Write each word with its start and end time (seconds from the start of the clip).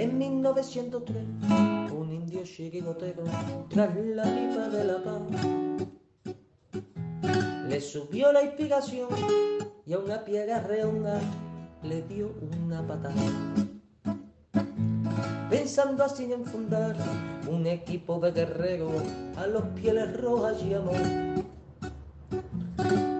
En 0.00 0.16
1903, 0.16 1.24
un 1.90 2.12
indio 2.12 2.44
chirigotero, 2.44 3.24
tras 3.68 3.96
la 3.96 4.22
pipa 4.22 4.68
de 4.68 4.84
la 4.84 5.02
paz, 5.02 5.22
le 7.68 7.80
subió 7.80 8.30
la 8.30 8.44
inspiración 8.44 9.08
y 9.84 9.94
a 9.94 9.98
una 9.98 10.24
piedra 10.24 10.60
redonda 10.60 11.20
le 11.82 12.02
dio 12.02 12.32
una 12.62 12.86
patada. 12.86 13.14
Pensando 15.50 16.04
así 16.04 16.32
en 16.32 16.44
fundar 16.44 16.94
un 17.48 17.66
equipo 17.66 18.20
de 18.20 18.30
guerreros 18.30 19.02
a 19.36 19.48
los 19.48 19.64
pieles 19.74 20.16
rojas 20.20 20.62
llamó. 20.62 20.92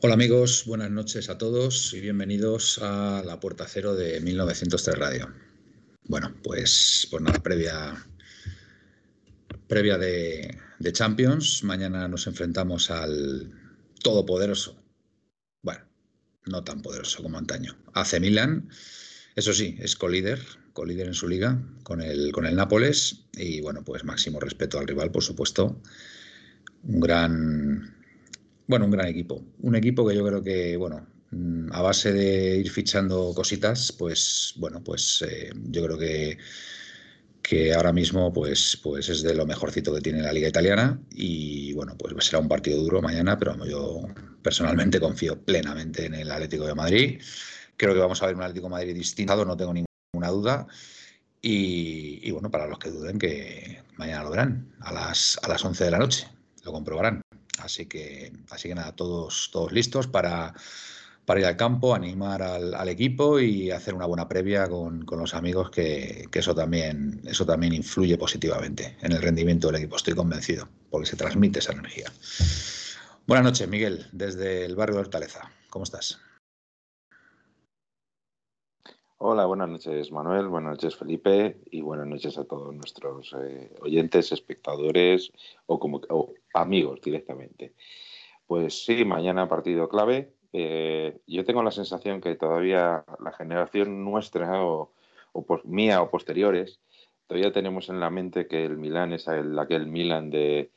Hola 0.00 0.14
amigos, 0.14 0.62
buenas 0.64 0.92
noches 0.92 1.28
a 1.28 1.38
todos 1.38 1.92
y 1.92 1.98
bienvenidos 1.98 2.78
a 2.80 3.20
la 3.26 3.40
Puerta 3.40 3.66
Cero 3.66 3.96
de 3.96 4.20
1903 4.20 4.96
Radio. 4.96 5.28
Bueno, 6.04 6.36
pues, 6.44 7.08
pues 7.10 7.20
nada, 7.20 7.40
previa, 7.40 8.06
previa 9.66 9.98
de, 9.98 10.56
Champions. 10.92 11.64
Mañana 11.64 12.06
nos 12.06 12.28
enfrentamos 12.28 12.92
al 12.92 13.50
todopoderoso, 14.00 14.80
bueno, 15.62 15.84
no 16.46 16.62
tan 16.62 16.80
poderoso 16.80 17.20
como 17.20 17.36
antaño, 17.36 17.76
AC 17.92 18.20
Milan. 18.20 18.68
Eso 19.34 19.52
sí, 19.52 19.76
es 19.80 19.96
colíder, 19.96 20.40
colíder 20.74 21.08
en 21.08 21.14
su 21.14 21.26
liga 21.26 21.60
con 21.82 22.00
el, 22.02 22.30
con 22.30 22.46
el 22.46 22.54
Nápoles 22.54 23.24
y 23.32 23.62
bueno, 23.62 23.82
pues 23.82 24.04
máximo 24.04 24.38
respeto 24.38 24.78
al 24.78 24.86
rival, 24.86 25.10
por 25.10 25.24
supuesto. 25.24 25.82
Un 26.84 27.00
gran, 27.00 27.97
bueno, 28.68 28.84
un 28.84 28.90
gran 28.92 29.08
equipo. 29.08 29.42
Un 29.60 29.74
equipo 29.76 30.06
que 30.06 30.14
yo 30.14 30.24
creo 30.26 30.42
que, 30.42 30.76
bueno, 30.76 31.06
mm, 31.30 31.72
a 31.72 31.82
base 31.82 32.12
de 32.12 32.56
ir 32.58 32.70
fichando 32.70 33.32
cositas, 33.34 33.92
pues, 33.92 34.54
bueno, 34.56 34.84
pues 34.84 35.24
eh, 35.28 35.50
yo 35.70 35.84
creo 35.84 35.98
que, 35.98 36.38
que 37.42 37.72
ahora 37.74 37.92
mismo 37.92 38.32
pues, 38.32 38.78
pues 38.82 39.08
es 39.08 39.22
de 39.22 39.34
lo 39.34 39.46
mejorcito 39.46 39.94
que 39.94 40.02
tiene 40.02 40.20
la 40.22 40.32
Liga 40.32 40.48
Italiana 40.48 41.00
y, 41.12 41.72
bueno, 41.72 41.96
pues 41.96 42.12
será 42.26 42.40
un 42.40 42.48
partido 42.48 42.78
duro 42.82 43.00
mañana, 43.02 43.38
pero 43.38 43.64
yo 43.66 44.02
personalmente 44.42 45.00
confío 45.00 45.40
plenamente 45.42 46.06
en 46.06 46.14
el 46.14 46.30
Atlético 46.30 46.66
de 46.66 46.74
Madrid. 46.74 47.22
Creo 47.76 47.94
que 47.94 48.00
vamos 48.00 48.22
a 48.22 48.26
ver 48.26 48.36
un 48.36 48.42
Atlético 48.42 48.66
de 48.66 48.72
Madrid 48.72 48.94
distinto, 48.94 49.44
no 49.46 49.56
tengo 49.56 49.72
ninguna 49.72 50.28
duda. 50.30 50.66
Y, 51.40 52.20
y, 52.22 52.30
bueno, 52.32 52.50
para 52.50 52.66
los 52.66 52.78
que 52.78 52.90
duden, 52.90 53.18
que 53.18 53.82
mañana 53.96 54.24
lo 54.24 54.30
verán 54.30 54.74
a 54.80 54.92
las, 54.92 55.38
a 55.42 55.48
las 55.48 55.64
11 55.64 55.84
de 55.84 55.90
la 55.90 55.98
noche, 55.98 56.28
lo 56.64 56.72
comprobarán. 56.72 57.22
Así 57.68 57.84
que, 57.84 58.32
así 58.50 58.66
que 58.70 58.74
nada, 58.74 58.92
todos, 58.92 59.50
todos 59.52 59.72
listos 59.72 60.06
para, 60.06 60.54
para 61.26 61.40
ir 61.40 61.44
al 61.44 61.58
campo, 61.58 61.94
animar 61.94 62.40
al, 62.40 62.88
equipo 62.88 63.38
y 63.38 63.70
hacer 63.70 63.92
una 63.92 64.06
buena 64.06 64.26
previa 64.26 64.66
con, 64.68 65.04
con 65.04 65.18
los 65.18 65.34
amigos, 65.34 65.70
que, 65.70 66.28
que, 66.32 66.38
eso, 66.38 66.54
también, 66.54 67.20
eso 67.26 67.44
también 67.44 67.74
influye 67.74 68.16
positivamente 68.16 68.96
en 69.02 69.12
el 69.12 69.20
rendimiento 69.20 69.66
del 69.66 69.76
equipo, 69.76 69.96
estoy 69.96 70.14
convencido, 70.14 70.66
porque 70.88 71.10
se 71.10 71.16
transmite 71.16 71.58
esa 71.58 71.72
energía. 71.72 72.10
Buenas 73.26 73.44
noches, 73.44 73.68
Miguel, 73.68 74.06
desde 74.12 74.64
el 74.64 74.74
barrio 74.74 74.94
de 74.94 75.00
Hortaleza. 75.02 75.50
¿Cómo 75.68 75.84
estás? 75.84 76.18
Hola, 79.20 79.46
buenas 79.46 79.68
noches 79.68 80.12
Manuel, 80.12 80.46
buenas 80.46 80.74
noches 80.74 80.94
Felipe 80.94 81.56
y 81.72 81.80
buenas 81.80 82.06
noches 82.06 82.38
a 82.38 82.44
todos 82.44 82.72
nuestros 82.72 83.34
eh, 83.42 83.74
oyentes, 83.80 84.30
espectadores 84.30 85.32
o, 85.66 85.80
como, 85.80 86.00
o 86.08 86.34
amigos 86.54 87.00
directamente. 87.00 87.74
Pues 88.46 88.84
sí, 88.84 89.04
mañana 89.04 89.48
partido 89.48 89.88
clave. 89.88 90.34
Eh, 90.52 91.18
yo 91.26 91.44
tengo 91.44 91.64
la 91.64 91.72
sensación 91.72 92.20
que 92.20 92.36
todavía 92.36 93.04
la 93.18 93.32
generación 93.32 94.04
nuestra 94.04 94.64
o, 94.64 94.92
mía 95.64 96.00
o 96.00 96.10
posteriores, 96.10 96.78
todavía 97.26 97.52
tenemos 97.52 97.88
en 97.88 97.98
la 97.98 98.10
mente 98.10 98.46
que 98.46 98.64
el 98.64 98.76
Milán 98.76 99.14
es 99.14 99.26
el, 99.26 99.58
aquel 99.58 99.88
Milán 99.88 100.30
de 100.30 100.70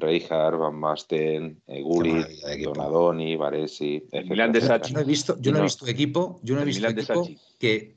Rijkaard, 0.00 0.56
Van 0.56 0.80
Basten, 0.80 1.62
eh, 1.66 1.82
Gullit, 1.82 2.26
Donadoni, 2.62 3.36
Varesi. 3.36 4.06
El 4.12 4.26
Milán 4.28 4.52
de 4.52 4.60
Sachi. 4.60 4.92
Yo 4.92 4.98
no 4.98 5.00
he 5.00 5.04
visto, 5.04 5.36
yo 5.40 5.52
no 5.52 5.58
he 5.58 5.62
visto 5.62 5.86
equipo, 5.86 6.40
yo 6.42 6.54
no 6.54 6.62
he 6.62 6.64
visto 6.64 6.86
equipo 6.86 7.28
que, 7.58 7.96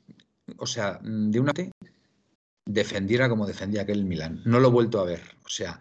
o 0.56 0.66
sea, 0.66 0.98
de 1.02 1.40
una 1.40 1.52
defendiera 2.68 3.28
como 3.28 3.46
defendía 3.46 3.82
aquel 3.82 4.04
Milán. 4.04 4.42
No 4.44 4.60
lo 4.60 4.68
he 4.68 4.72
vuelto 4.72 5.00
a 5.00 5.04
ver. 5.04 5.20
O 5.44 5.48
sea, 5.48 5.80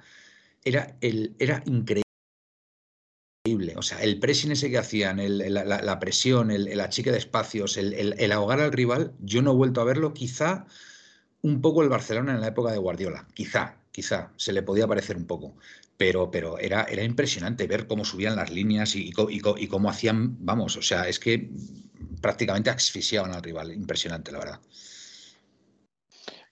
era, 0.63 0.97
el, 1.01 1.35
era 1.37 1.61
increíble. 1.65 2.03
O 3.75 3.81
sea, 3.81 4.01
el 4.01 4.19
pressing 4.19 4.51
ese 4.51 4.69
que 4.69 4.77
hacían, 4.77 5.19
el, 5.19 5.53
la, 5.53 5.63
la, 5.63 5.99
presión, 5.99 6.51
el, 6.51 6.67
el, 6.67 6.79
achique 6.81 7.11
de 7.11 7.17
espacios, 7.17 7.77
el, 7.77 7.93
el, 7.93 8.31
ahogar 8.31 8.59
al 8.59 8.73
rival, 8.73 9.13
yo 9.19 9.41
no 9.41 9.51
he 9.51 9.55
vuelto 9.55 9.79
a 9.79 9.85
verlo. 9.85 10.13
Quizá 10.13 10.65
un 11.41 11.61
poco 11.61 11.83
el 11.83 11.89
Barcelona 11.89 12.33
en 12.33 12.41
la 12.41 12.47
época 12.47 12.71
de 12.71 12.77
Guardiola. 12.77 13.27
Quizá, 13.33 13.77
quizá 13.91 14.31
se 14.35 14.51
le 14.51 14.63
podía 14.63 14.87
parecer 14.87 15.15
un 15.15 15.25
poco. 15.25 15.55
Pero, 15.97 16.29
pero 16.29 16.59
era, 16.59 16.83
era 16.83 17.03
impresionante 17.03 17.67
ver 17.67 17.87
cómo 17.87 18.05
subían 18.05 18.35
las 18.35 18.51
líneas 18.51 18.95
y, 18.95 19.09
y, 19.09 19.13
y, 19.29 19.41
y 19.57 19.67
cómo 19.67 19.89
hacían, 19.89 20.37
vamos, 20.45 20.77
o 20.77 20.81
sea, 20.81 21.07
es 21.07 21.19
que 21.19 21.49
prácticamente 22.21 22.69
asfixiaban 22.69 23.33
al 23.33 23.43
rival. 23.43 23.73
Impresionante, 23.73 24.31
la 24.31 24.39
verdad. 24.39 24.59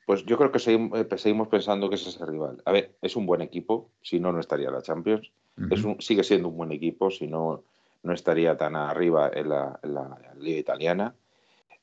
Pues 0.05 0.23
yo 0.25 0.37
creo 0.37 0.51
que 0.51 0.59
seguimos, 0.59 0.99
seguimos, 1.17 1.47
pensando 1.47 1.89
que 1.89 1.95
ese 1.95 2.09
es 2.09 2.21
el 2.21 2.27
rival. 2.27 2.61
A 2.65 2.71
ver, 2.71 2.95
es 3.01 3.15
un 3.15 3.25
buen 3.25 3.41
equipo, 3.41 3.89
si 4.01 4.19
no, 4.19 4.31
no 4.31 4.39
estaría 4.39 4.69
la 4.69 4.81
Champions. 4.81 5.31
Uh 5.57 5.61
-huh. 5.61 5.73
es 5.73 5.83
un, 5.83 6.01
sigue 6.01 6.23
siendo 6.23 6.49
un 6.49 6.57
buen 6.57 6.71
equipo, 6.71 7.09
si 7.09 7.27
no, 7.27 7.63
no 8.03 8.13
estaría 8.13 8.55
tan 8.55 8.75
arriba 8.75 9.31
en 9.33 9.49
la, 9.49 9.79
en 9.81 9.93
la, 9.95 10.33
Liga 10.39 10.59
Italiana. 10.59 11.15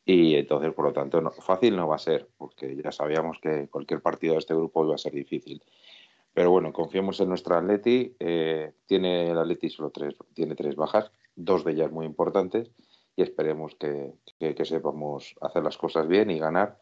Y 0.04 0.34
entonces, 0.34 0.72
por 0.72 0.84
lo 0.86 0.92
tanto, 0.92 1.20
no, 1.20 1.30
fácil 1.30 1.76
no 1.76 1.88
va 1.88 1.96
a 1.96 1.98
ser, 1.98 2.28
porque 2.36 2.76
ya 2.76 2.92
sabíamos 2.92 3.38
que 3.40 3.68
cualquier 3.68 4.00
partido 4.00 4.34
de 4.34 4.40
este 4.40 4.54
grupo 4.54 4.84
iba 4.84 4.94
a 4.94 4.98
ser 4.98 5.12
difícil. 5.12 5.62
Pero 6.34 6.50
bueno, 6.50 6.72
confiemos 6.72 7.20
en 7.20 7.28
nuestra 7.28 7.58
Atleti. 7.58 8.16
Eh, 8.18 8.72
tiene 8.86 9.30
el 9.30 9.38
Atleti 9.38 9.70
solo 9.70 9.90
tres, 9.90 10.14
tiene 10.34 10.54
tres 10.54 10.76
bajas, 10.76 11.10
dos 11.36 11.64
de 11.64 11.72
ellas 11.72 11.90
muy 11.90 12.06
importantes, 12.06 12.70
y 13.16 13.22
esperemos 13.22 13.74
que, 13.74 14.12
que, 14.38 14.54
que 14.54 14.64
sepamos 14.64 15.34
hacer 15.40 15.62
las 15.62 15.76
cosas 15.76 16.08
bien 16.08 16.30
y 16.30 16.38
ganar 16.38 16.78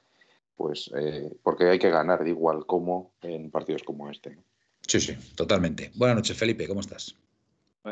pues 0.61 0.91
eh, 0.95 1.33
porque 1.43 1.71
hay 1.71 1.79
que 1.79 1.89
ganar 1.89 2.23
de 2.23 2.29
igual 2.29 2.67
como 2.67 3.15
en 3.23 3.51
partidos 3.51 3.83
como 3.83 4.11
este. 4.11 4.37
¿no? 4.37 4.43
Sí, 4.83 5.01
sí, 5.01 5.17
totalmente. 5.35 5.91
Buenas 5.95 6.17
noches, 6.17 6.37
Felipe, 6.37 6.69
¿cómo 6.69 6.81
estás? 6.81 7.17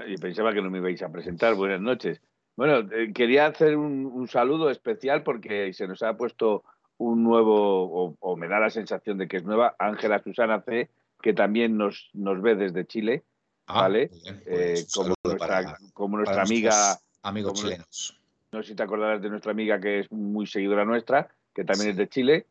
Y 0.06 0.18
pensaba 0.18 0.52
que 0.52 0.60
no 0.60 0.68
me 0.68 0.76
ibais 0.76 1.00
a 1.00 1.10
presentar. 1.10 1.54
Buenas 1.54 1.80
noches. 1.80 2.20
Bueno, 2.56 2.80
eh, 2.92 3.10
quería 3.14 3.46
hacer 3.46 3.74
un, 3.74 4.04
un, 4.04 4.28
saludo 4.28 4.68
especial 4.68 5.22
porque 5.22 5.72
se 5.72 5.88
nos 5.88 6.02
ha 6.02 6.18
puesto 6.18 6.62
un 6.98 7.24
nuevo, 7.24 7.84
o, 7.84 8.16
o, 8.20 8.36
me 8.36 8.48
da 8.48 8.60
la 8.60 8.68
sensación 8.68 9.16
de 9.16 9.28
que 9.28 9.38
es 9.38 9.44
nueva, 9.44 9.74
Ángela 9.78 10.22
Susana 10.22 10.60
C., 10.60 10.90
que 11.20 11.32
también 11.32 11.76
nos, 11.76 12.10
nos 12.12 12.40
ve 12.42 12.54
desde 12.54 12.86
Chile, 12.86 13.24
ah, 13.66 13.82
¿vale? 13.82 14.10
Bien, 14.22 14.42
pues, 14.44 14.82
eh, 14.82 14.86
como, 14.94 15.14
nuestra, 15.24 15.36
para, 15.38 15.78
como, 15.92 16.16
nuestra, 16.16 16.42
amiga... 16.42 16.98
Amigos 17.22 17.52
como, 17.52 17.64
chilenos. 17.64 18.20
No 18.52 18.62
sé 18.62 18.70
si 18.70 18.74
te 18.74 18.82
acordarás 18.82 19.20
de 19.20 19.28
nuestra 19.28 19.52
amiga 19.52 19.80
que 19.80 20.00
es 20.00 20.12
muy 20.12 20.46
seguidora 20.46 20.84
nuestra, 20.84 21.28
que 21.54 21.64
también 21.64 21.86
sí. 21.86 21.90
es 21.90 21.96
de 21.96 22.08
Chile, 22.08 22.46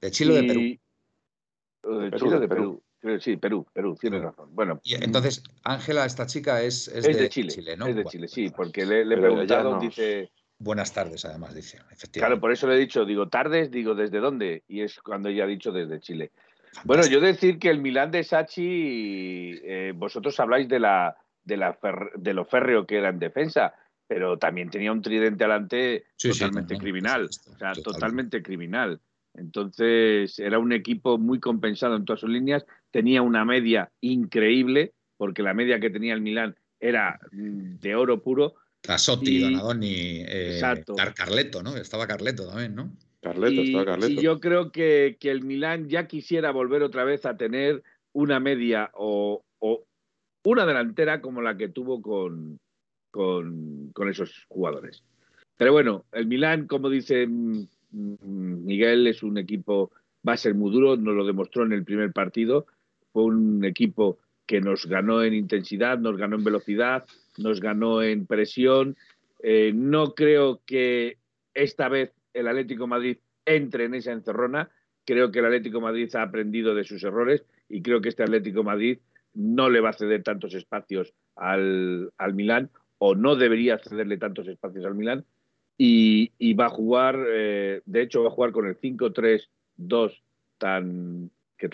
¿De 0.00 0.10
Chile 0.10 0.32
o 0.32 0.36
de 0.36 0.42
Perú? 0.42 0.60
De 1.82 2.10
Perú, 2.10 2.18
Chile 2.18 2.40
de 2.40 2.48
Perú. 2.48 2.82
Perú. 3.00 3.20
Sí, 3.20 3.36
Perú, 3.36 3.66
Perú, 3.72 3.96
tienes 4.00 4.22
razón. 4.22 4.48
Bueno, 4.52 4.80
y 4.82 4.94
entonces, 4.94 5.42
Ángela, 5.62 6.04
esta 6.04 6.26
chica 6.26 6.62
es, 6.62 6.88
es, 6.88 7.06
es 7.06 7.16
de, 7.16 7.22
de, 7.22 7.28
Chile, 7.28 7.52
Chile, 7.52 7.76
¿no? 7.76 7.86
Es 7.86 7.94
de 7.94 8.02
bueno, 8.02 8.10
Chile, 8.10 8.28
sí, 8.28 8.50
porque 8.50 8.84
le, 8.84 9.04
le 9.04 9.14
he 9.14 9.18
preguntado, 9.18 9.74
no. 9.74 9.80
dice... 9.80 10.30
Buenas 10.58 10.92
tardes, 10.92 11.24
además, 11.24 11.54
dice, 11.54 11.76
efectivamente. 11.76 12.18
Claro, 12.18 12.40
por 12.40 12.50
eso 12.50 12.66
le 12.66 12.74
he 12.74 12.78
dicho, 12.78 13.04
digo, 13.04 13.28
tardes, 13.28 13.70
digo, 13.70 13.94
¿desde 13.94 14.18
dónde? 14.18 14.64
Y 14.66 14.80
es 14.80 14.98
cuando 14.98 15.28
ella 15.28 15.44
ha 15.44 15.46
dicho 15.46 15.70
desde 15.70 16.00
Chile. 16.00 16.32
Bueno, 16.84 17.06
yo 17.06 17.20
decir 17.20 17.58
que 17.58 17.70
el 17.70 17.80
Milán 17.80 18.10
de 18.10 18.24
Sachi, 18.24 19.60
eh, 19.62 19.92
vosotros 19.94 20.38
habláis 20.40 20.68
de, 20.68 20.80
la, 20.80 21.16
de, 21.44 21.56
la 21.56 21.74
fer, 21.74 22.12
de 22.16 22.34
lo 22.34 22.44
férreo 22.44 22.86
que 22.86 22.98
era 22.98 23.08
en 23.08 23.18
defensa, 23.18 23.74
pero 24.06 24.38
también 24.38 24.70
tenía 24.70 24.92
un 24.92 25.02
tridente 25.02 25.44
delante 25.44 26.06
sí, 26.16 26.30
totalmente 26.30 26.74
sí, 26.74 26.80
criminal. 26.80 27.24
o 27.24 27.28
sea, 27.32 27.72
totalmente. 27.72 27.82
totalmente 27.82 28.42
criminal. 28.42 29.00
Entonces 29.34 30.38
era 30.38 30.58
un 30.58 30.72
equipo 30.72 31.18
muy 31.18 31.38
compensado 31.38 31.96
en 31.96 32.04
todas 32.04 32.20
sus 32.20 32.30
líneas, 32.30 32.64
tenía 32.90 33.22
una 33.22 33.44
media 33.44 33.90
increíble, 34.00 34.94
porque 35.16 35.42
la 35.42 35.54
media 35.54 35.78
que 35.78 35.90
tenía 35.90 36.14
el 36.14 36.22
Milán 36.22 36.56
era 36.80 37.20
mm, 37.32 37.78
de 37.78 37.94
oro 37.94 38.22
puro, 38.22 38.54
Tasotti, 38.80 39.42
Donadoni, 39.42 40.22
eh, 40.26 40.60
Carleto, 41.14 41.62
¿no? 41.62 41.76
Estaba 41.76 42.06
Carleto 42.06 42.48
también, 42.48 42.74
¿no? 42.74 42.92
Carleto, 43.40 43.62
estaba 43.62 43.84
Carleto. 43.84 44.20
Y 44.20 44.24
yo 44.24 44.40
creo 44.40 44.72
que, 44.72 45.16
que, 45.18 45.30
el 45.30 45.42
Milán 45.42 45.88
ya 45.88 46.06
quisiera 46.06 46.50
volver 46.50 46.82
otra 46.82 47.04
vez 47.04 47.26
a 47.26 47.36
tener 47.36 47.82
una 48.12 48.40
media 48.40 48.90
o, 48.94 49.42
o 49.58 49.84
una 50.44 50.66
delantera 50.66 51.20
como 51.20 51.42
la 51.42 51.56
que 51.56 51.68
tuvo 51.68 52.00
con, 52.00 52.58
con, 53.10 53.90
con, 53.92 54.08
esos 54.08 54.46
jugadores. 54.48 55.04
Pero 55.56 55.72
bueno, 55.72 56.04
el 56.12 56.26
Milán, 56.26 56.66
como 56.66 56.88
dice 56.88 57.28
Miguel, 57.90 59.06
es 59.06 59.22
un 59.22 59.38
equipo, 59.38 59.90
va 60.26 60.34
a 60.34 60.38
ser 60.38 60.54
muy 60.54 60.70
duro, 60.70 60.96
nos 60.96 61.14
lo 61.14 61.26
demostró 61.26 61.64
en 61.64 61.72
el 61.72 61.84
primer 61.84 62.12
partido, 62.12 62.66
fue 63.12 63.24
un 63.24 63.64
equipo 63.64 64.18
que 64.46 64.60
nos 64.60 64.86
ganó 64.86 65.22
en 65.22 65.34
intensidad, 65.34 65.98
nos 65.98 66.16
ganó 66.16 66.36
en 66.36 66.44
velocidad, 66.44 67.04
nos 67.36 67.60
ganó 67.60 68.02
en 68.02 68.26
presión. 68.26 68.96
Eh, 69.42 69.72
no 69.74 70.14
creo 70.14 70.62
que 70.64 71.18
esta 71.52 71.88
vez 71.88 72.12
el 72.32 72.48
Atlético 72.48 72.86
Madrid 72.86 73.18
entre 73.56 73.84
en 73.84 73.94
esa 73.94 74.12
encerrona. 74.12 74.70
Creo 75.04 75.30
que 75.30 75.38
el 75.38 75.46
Atlético 75.46 75.80
Madrid 75.80 76.14
ha 76.14 76.22
aprendido 76.22 76.74
de 76.74 76.84
sus 76.84 77.02
errores 77.02 77.44
y 77.68 77.82
creo 77.82 78.00
que 78.00 78.08
este 78.08 78.22
Atlético 78.22 78.62
Madrid 78.62 78.98
no 79.34 79.70
le 79.70 79.80
va 79.80 79.90
a 79.90 79.94
ceder 79.94 80.22
tantos 80.22 80.54
espacios 80.54 81.14
al, 81.36 82.12
al 82.18 82.34
Milán 82.34 82.70
o 82.98 83.14
no 83.14 83.36
debería 83.36 83.78
cederle 83.78 84.18
tantos 84.18 84.48
espacios 84.48 84.84
al 84.84 84.94
Milán 84.94 85.24
y, 85.78 86.54
va 86.54 86.66
a 86.66 86.70
jugar, 86.70 87.16
eh, 87.28 87.82
de 87.86 88.02
hecho 88.02 88.22
va 88.22 88.28
a 88.28 88.32
jugar 88.32 88.50
con 88.50 88.66
el 88.66 88.76
5-3-2 88.76 90.22
tan 90.58 91.30
que, 91.56 91.70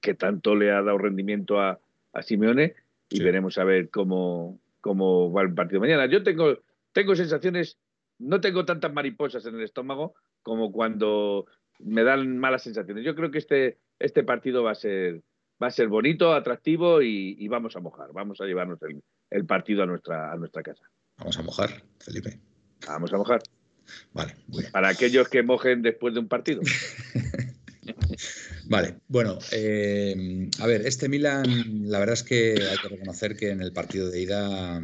que, 0.00 0.14
tanto 0.14 0.54
le 0.54 0.70
ha 0.70 0.80
dado 0.80 0.98
rendimiento 0.98 1.60
a, 1.60 1.80
a 2.12 2.22
Simeone 2.22 2.74
y 3.10 3.20
veremos 3.20 3.58
a 3.58 3.64
ver 3.64 3.90
cómo, 3.90 4.60
cómo 4.80 5.32
va 5.32 5.42
el 5.42 5.52
partido 5.52 5.80
mañana. 5.80 6.06
Yo 6.06 6.22
tengo, 6.22 6.58
tengo 6.92 7.16
sensaciones, 7.16 7.78
no 8.20 8.40
tengo 8.40 8.64
tantas 8.64 8.92
mariposas 8.92 9.44
en 9.46 9.56
el 9.56 9.62
estómago 9.62 10.14
como 10.42 10.72
cuando 10.72 11.46
me 11.78 12.04
dan 12.04 12.38
malas 12.38 12.62
sensaciones. 12.62 13.04
Yo 13.04 13.14
creo 13.14 13.30
que 13.30 13.38
este, 13.38 13.78
este 13.98 14.22
partido 14.22 14.62
va 14.62 14.72
a 14.72 14.76
ser 14.76 15.22
va 15.62 15.68
a 15.68 15.70
ser 15.70 15.88
bonito, 15.88 16.34
atractivo 16.34 17.02
y, 17.02 17.46
vamos 17.48 17.76
a 17.76 17.80
mojar. 17.80 18.12
Vamos 18.12 18.40
a 18.40 18.44
llevarnos 18.44 18.80
el, 19.30 19.46
partido 19.46 19.84
a 19.84 19.86
nuestra, 19.86 20.32
a 20.32 20.36
nuestra 20.36 20.62
casa. 20.62 20.82
Vamos 21.18 21.38
a 21.38 21.42
mojar, 21.42 21.82
Felipe. 22.00 22.38
Vamos 22.86 23.12
a 23.12 23.16
mojar. 23.16 23.42
Vale, 24.12 24.34
Para 24.72 24.88
aquellos 24.88 25.28
que 25.28 25.42
mojen 25.42 25.82
después 25.82 26.14
de 26.14 26.20
un 26.20 26.28
partido. 26.28 26.62
Vale, 28.66 29.00
bueno, 29.08 29.38
eh, 29.50 30.48
a 30.60 30.66
ver, 30.66 30.86
este 30.86 31.08
Milan, 31.08 31.90
la 31.90 31.98
verdad 31.98 32.14
es 32.14 32.22
que 32.22 32.52
hay 32.52 32.78
que 32.78 32.88
reconocer 32.88 33.36
que 33.36 33.50
en 33.50 33.60
el 33.60 33.72
partido 33.72 34.08
de 34.08 34.20
ida, 34.20 34.80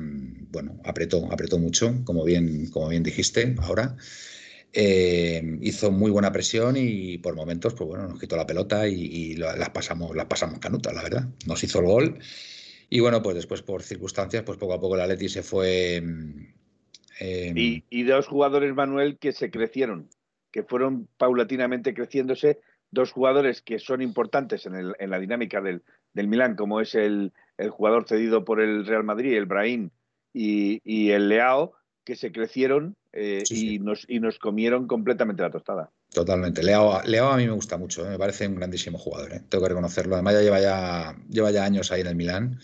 bueno, 0.50 0.80
apretó, 0.84 1.32
apretó 1.32 1.58
mucho, 1.58 1.94
como 2.04 2.24
bien, 2.24 2.70
como 2.70 2.88
bien 2.88 3.02
dijiste 3.02 3.54
ahora. 3.60 3.96
Eh, 4.72 5.58
hizo 5.62 5.90
muy 5.90 6.10
buena 6.10 6.30
presión 6.30 6.76
y 6.76 7.18
por 7.18 7.34
momentos, 7.34 7.74
pues 7.74 7.88
bueno, 7.88 8.06
nos 8.06 8.20
quitó 8.20 8.36
la 8.36 8.46
pelota 8.46 8.86
y, 8.86 9.34
las 9.36 9.70
pasamos, 9.70 10.14
las 10.14 10.26
pasamos 10.26 10.58
canutas, 10.58 10.94
la 10.94 11.02
verdad. 11.02 11.28
Nos 11.46 11.62
hizo 11.64 11.80
el 11.80 11.86
gol. 11.86 12.18
Y 12.90 13.00
bueno, 13.00 13.22
pues 13.22 13.36
después 13.36 13.62
por 13.62 13.82
circunstancias, 13.82 14.42
pues 14.44 14.58
poco 14.58 14.74
a 14.74 14.80
poco 14.80 14.94
el 14.94 15.02
Atleti 15.02 15.28
se 15.28 15.42
fue. 15.42 16.02
Eh, 17.20 17.52
y, 17.54 17.84
y, 17.90 18.02
dos 18.04 18.26
jugadores, 18.26 18.74
Manuel, 18.74 19.18
que 19.18 19.32
se 19.32 19.50
crecieron, 19.50 20.08
que 20.50 20.62
fueron 20.62 21.08
paulatinamente 21.16 21.92
creciéndose 21.92 22.60
dos 22.90 23.12
jugadores 23.12 23.62
que 23.62 23.78
son 23.78 24.02
importantes 24.02 24.66
en, 24.66 25.10
la 25.10 25.18
dinámica 25.18 25.60
del, 25.60 25.82
del, 26.14 26.28
Milán, 26.28 26.56
como 26.56 26.80
es 26.80 26.94
el, 26.94 27.32
jugador 27.70 28.06
cedido 28.06 28.44
por 28.44 28.60
el 28.60 28.86
Real 28.86 29.04
Madrid, 29.04 29.34
el 29.34 29.46
Brahim, 29.46 29.90
y, 30.32 31.10
el 31.10 31.28
Leao, 31.28 31.72
que 32.04 32.16
se 32.16 32.32
crecieron 32.32 32.96
eh, 33.12 33.42
y, 33.50 33.78
Nos, 33.78 34.04
y 34.08 34.20
nos 34.20 34.38
comieron 34.38 34.86
completamente 34.86 35.42
la 35.42 35.50
tostada. 35.50 35.90
Totalmente. 36.12 36.62
Leao, 36.62 36.92
a 36.92 37.36
mí 37.36 37.46
me 37.46 37.52
gusta 37.52 37.76
mucho, 37.76 38.06
eh, 38.06 38.10
me 38.10 38.18
parece 38.18 38.46
un 38.46 38.56
grandísimo 38.56 38.98
jugador, 38.98 39.32
eh. 39.32 39.42
tengo 39.48 39.64
que 39.64 39.70
reconocerlo. 39.70 40.14
Además 40.14 40.34
ya 40.34 40.42
lleva, 40.42 40.60
ya 40.60 41.16
lleva 41.28 41.50
ya 41.50 41.64
años 41.64 41.92
ahí 41.92 42.00
en 42.00 42.06
el 42.08 42.16
Milán 42.16 42.60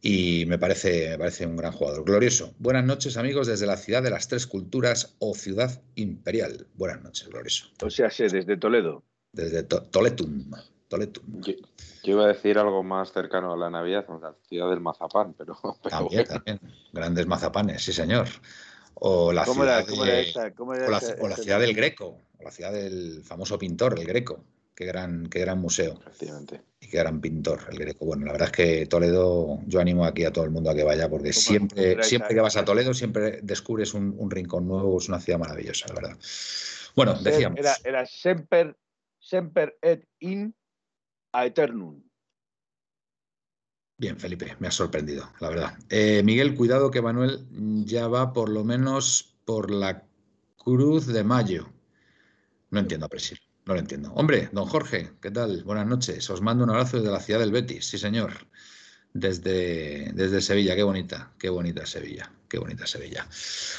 y 0.00 0.44
me 0.46 0.58
parece, 0.58 1.10
me 1.10 1.18
parece 1.18 1.46
un 1.46 1.56
gran 1.56 1.72
jugador. 1.72 2.04
Glorioso. 2.04 2.54
Buenas 2.58 2.84
noches, 2.84 3.16
amigos, 3.16 3.46
desde 3.46 3.66
la 3.66 3.76
ciudad 3.76 4.02
de 4.02 4.10
las 4.10 4.28
tres 4.28 4.46
culturas 4.46 5.16
o 5.18 5.34
ciudad 5.34 5.82
imperial. 5.94 6.66
Buenas 6.74 7.02
noches, 7.02 7.28
Glorioso. 7.28 7.66
O 7.82 7.90
sea, 7.90 8.10
sé, 8.10 8.28
desde 8.28 8.56
Toledo 8.56 9.02
desde 9.34 9.64
Toletum. 9.64 10.50
Toletum. 10.88 11.40
Yo, 11.42 11.54
iba 12.04 12.24
a 12.24 12.28
decir 12.28 12.58
algo 12.58 12.82
más 12.82 13.12
cercano 13.12 13.52
a 13.52 13.56
la 13.56 13.70
Navidad, 13.70 14.06
la 14.20 14.34
ciudad 14.48 14.70
del 14.70 14.80
mazapán, 14.80 15.34
pero. 15.36 15.56
también, 15.90 16.24
también. 16.24 16.60
Grandes 16.92 17.26
mazapanes, 17.26 17.82
sí, 17.82 17.92
señor. 17.92 18.28
O 18.94 19.32
la 19.32 19.44
ciudad, 19.44 19.84
o 19.88 20.04
la, 21.28 21.36
ciudad 21.36 21.60
del 21.60 21.74
Greco, 21.74 22.20
o 22.38 22.42
la 22.42 22.50
ciudad 22.50 22.72
del 22.72 23.22
famoso 23.24 23.58
pintor, 23.58 23.98
el 23.98 24.06
Greco. 24.06 24.44
Qué 24.74 24.86
gran, 24.86 25.26
qué 25.28 25.40
gran 25.40 25.60
museo. 25.60 26.00
Y 26.80 26.88
qué 26.88 26.98
gran 26.98 27.20
pintor, 27.20 27.60
el 27.70 27.78
Greco. 27.78 28.06
Bueno, 28.06 28.26
la 28.26 28.32
verdad 28.32 28.48
es 28.48 28.52
que 28.52 28.86
Toledo, 28.86 29.60
yo 29.66 29.80
animo 29.80 30.04
aquí 30.04 30.24
a 30.24 30.32
todo 30.32 30.44
el 30.44 30.50
mundo 30.50 30.70
a 30.70 30.74
que 30.74 30.82
vaya, 30.82 31.08
porque 31.08 31.32
siempre, 31.32 32.02
siempre 32.02 32.34
que 32.34 32.40
vas 32.40 32.56
a 32.56 32.64
Toledo, 32.64 32.92
siempre 32.92 33.40
descubres 33.42 33.94
un, 33.94 34.30
rincón 34.30 34.66
nuevo, 34.66 34.98
es 34.98 35.08
una 35.08 35.20
ciudad 35.20 35.38
maravillosa, 35.38 35.86
la 35.88 35.94
verdad. 35.94 36.18
Bueno, 36.96 37.14
decíamos. 37.14 37.58
Era, 37.58 37.76
era 37.84 38.06
Semper 38.06 38.76
semper 39.24 39.76
et 39.82 40.04
in 40.20 40.54
aeternum. 41.32 42.02
Bien, 43.96 44.18
Felipe, 44.18 44.56
me 44.58 44.66
ha 44.68 44.72
sorprendido, 44.72 45.32
la 45.40 45.48
verdad. 45.48 45.78
Eh, 45.88 46.22
Miguel, 46.24 46.54
cuidado 46.56 46.90
que 46.90 47.00
Manuel 47.00 47.46
ya 47.84 48.08
va 48.08 48.32
por 48.32 48.48
lo 48.48 48.64
menos 48.64 49.36
por 49.44 49.70
la 49.70 50.04
Cruz 50.56 51.06
de 51.06 51.22
Mayo. 51.22 51.72
No 52.70 52.80
entiendo, 52.80 53.08
Presil, 53.08 53.38
no 53.66 53.74
lo 53.74 53.80
entiendo. 53.80 54.12
Hombre, 54.14 54.48
don 54.50 54.66
Jorge, 54.66 55.12
¿qué 55.22 55.30
tal? 55.30 55.62
Buenas 55.62 55.86
noches. 55.86 56.28
Os 56.28 56.40
mando 56.40 56.64
un 56.64 56.70
abrazo 56.70 56.96
desde 56.96 57.12
la 57.12 57.20
ciudad 57.20 57.38
del 57.38 57.52
Betis, 57.52 57.86
sí, 57.86 57.98
señor. 57.98 58.32
Desde, 59.12 60.10
desde 60.12 60.40
Sevilla, 60.40 60.74
qué 60.74 60.82
bonita, 60.82 61.32
qué 61.38 61.48
bonita 61.48 61.86
Sevilla, 61.86 62.32
qué 62.48 62.58
bonita 62.58 62.88
Sevilla. 62.88 63.28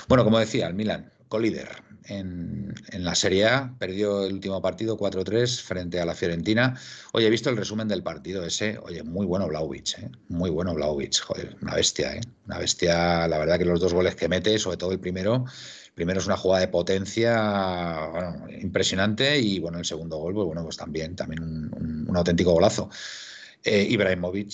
Bueno, 0.08 0.24
como 0.24 0.40
decía, 0.40 0.68
el 0.68 0.76
Milan, 0.76 1.12
colíder 1.28 1.70
en, 2.08 2.74
la 2.94 3.16
Serie 3.16 3.46
A, 3.46 3.76
perdió 3.78 4.26
el 4.26 4.34
último 4.34 4.62
partido 4.62 4.98
4-3 4.98 5.62
frente 5.62 6.00
a 6.00 6.06
la 6.06 6.16
Fiorentina. 6.16 6.80
Oye, 7.14 7.28
he 7.28 7.30
visto 7.30 7.50
el 7.50 7.58
resumen 7.58 7.88
del 7.88 8.04
partido 8.04 8.46
ese, 8.46 8.78
oye, 8.80 9.04
muy 9.04 9.26
bueno 9.26 9.48
Blaovic, 9.48 10.00
¿eh? 10.00 10.10
muy 10.30 10.50
bueno 10.50 10.74
Blaovic, 10.74 11.20
joder, 11.22 11.56
una 11.62 11.76
bestia, 11.76 12.16
¿eh? 12.16 12.22
una 12.46 12.60
bestia, 12.60 13.28
la 13.28 13.38
verdad 13.38 13.58
que 13.58 13.66
los 13.66 13.80
dos 13.80 13.94
goles 13.94 14.16
que 14.16 14.28
mete, 14.28 14.58
sobre 14.60 14.78
todo 14.78 14.92
el 14.92 15.00
primero, 15.00 15.46
primero 15.96 16.20
es 16.20 16.26
una 16.26 16.38
jugada 16.38 16.62
de 16.62 16.68
potencia 16.68 18.12
impresionante 18.62 19.40
y 19.40 19.60
bueno, 19.60 19.80
el 19.80 19.86
segundo 19.86 20.18
gol, 20.18 20.34
pues 20.34 20.46
bueno, 20.46 20.64
pues 20.64 20.78
también, 20.78 21.16
también 21.16 21.42
un, 21.44 22.16
auténtico 22.16 22.52
golazo. 22.54 22.90
Eh, 23.64 23.88
Ibrahimovic 23.90 24.54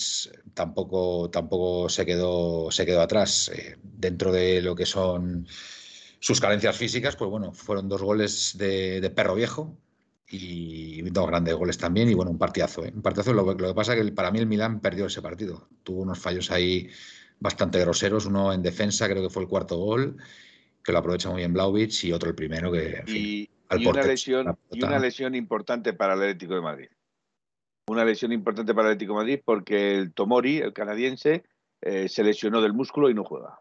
tampoco, 0.54 1.28
tampoco 1.30 1.88
se, 1.88 2.06
quedó, 2.06 2.70
se 2.70 2.86
quedó 2.86 3.02
atrás. 3.02 3.50
Eh, 3.54 3.76
dentro 3.82 4.32
de 4.32 4.62
lo 4.62 4.74
que 4.74 4.86
son 4.86 5.46
sus 6.22 6.40
carencias 6.40 6.76
físicas, 6.76 7.16
pues 7.16 7.28
bueno, 7.28 7.52
fueron 7.52 7.88
dos 7.88 8.00
goles 8.00 8.56
de, 8.56 9.12
perro 9.12 9.34
viejo 9.34 9.76
y 10.28 11.02
dos 11.10 11.26
grandes 11.26 11.52
goles 11.56 11.76
también 11.76 12.08
y 12.08 12.14
bueno, 12.14 12.30
un 12.30 12.38
partidazo. 12.38 12.84
¿eh? 12.84 12.92
Un 12.94 13.02
partidazo, 13.02 13.32
lo, 13.32 13.56
que 13.56 13.74
pasa 13.74 13.96
es 13.96 14.04
que 14.04 14.12
para 14.12 14.30
mí 14.30 14.38
el 14.38 14.46
Milán 14.46 14.80
perdió 14.80 15.06
ese 15.06 15.20
partido. 15.20 15.66
Tuvo 15.82 16.02
unos 16.02 16.20
fallos 16.20 16.52
ahí 16.52 16.88
bastante 17.40 17.80
groseros, 17.80 18.26
uno 18.26 18.52
en 18.52 18.62
defensa, 18.62 19.08
creo 19.08 19.20
que 19.20 19.30
fue 19.30 19.42
el 19.42 19.48
cuarto 19.48 19.76
gol, 19.78 20.16
que 20.84 20.92
lo 20.92 20.98
aprovecha 20.98 21.28
muy 21.28 21.38
bien 21.38 21.54
Blaovic 21.54 22.04
y 22.04 22.12
otro 22.12 22.28
el 22.28 22.36
primero 22.36 22.70
que... 22.70 23.02
y, 23.08 23.50
una 23.84 24.02
lesión, 24.04 24.56
y 24.70 24.84
una 24.84 25.00
lesión 25.00 25.34
importante 25.34 25.92
para 25.92 26.14
el 26.14 26.20
Atlético 26.20 26.54
de 26.54 26.60
Madrid. 26.60 26.88
Una 27.88 28.04
lesión 28.04 28.30
importante 28.30 28.74
para 28.74 28.88
el 28.88 28.92
Atlético 28.92 29.14
de 29.14 29.18
Madrid 29.18 29.40
porque 29.44 29.98
el 29.98 30.12
Tomori, 30.12 30.58
el 30.58 30.72
canadiense, 30.72 31.42
eh, 31.80 32.08
se 32.08 32.22
lesionó 32.22 32.62
del 32.62 32.74
músculo 32.74 33.10
y 33.10 33.14
no 33.14 33.24
juega. 33.24 33.58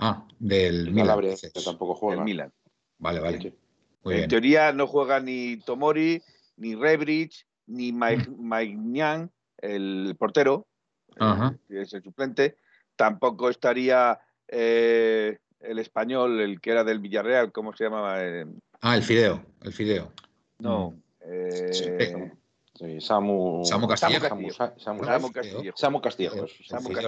Ah, 0.00 0.26
del 0.38 0.92
Milan. 0.92 1.20
que 1.20 1.60
tampoco 1.62 1.94
juega. 1.94 2.24
Milan. 2.24 2.50
Vale, 2.98 3.20
vale. 3.20 3.54
en 4.04 4.28
teoría 4.28 4.72
no 4.72 4.86
juega 4.86 5.20
ni 5.20 5.58
Tomori, 5.58 6.22
ni 6.56 6.74
Rebrich, 6.74 7.46
ni 7.66 7.92
Maignan, 7.92 9.24
mm. 9.24 9.28
el 9.58 10.16
portero, 10.18 10.66
eh, 11.16 11.56
que 11.68 11.82
es 11.82 11.92
el 11.92 12.02
suplente. 12.02 12.56
Tampoco 12.96 13.50
estaría 13.50 14.18
eh, 14.48 15.38
el 15.60 15.78
español, 15.78 16.40
el 16.40 16.60
que 16.60 16.70
era 16.70 16.82
del 16.82 16.98
Villarreal, 16.98 17.52
¿cómo 17.52 17.74
se 17.74 17.84
llamaba? 17.84 18.24
Eh, 18.24 18.46
ah, 18.80 18.96
el 18.96 19.02
Fideo, 19.02 19.44
el 19.62 19.72
Fideo. 19.72 20.12
No. 20.58 20.94
Eh, 21.20 21.70
Samu, 22.98 23.62
Samu 23.64 23.86
Castillo. 23.86 24.20
Samu, 24.78 25.30
Castillo. 25.30 25.72
Samu 25.76 26.00
Castillo. 26.00 26.48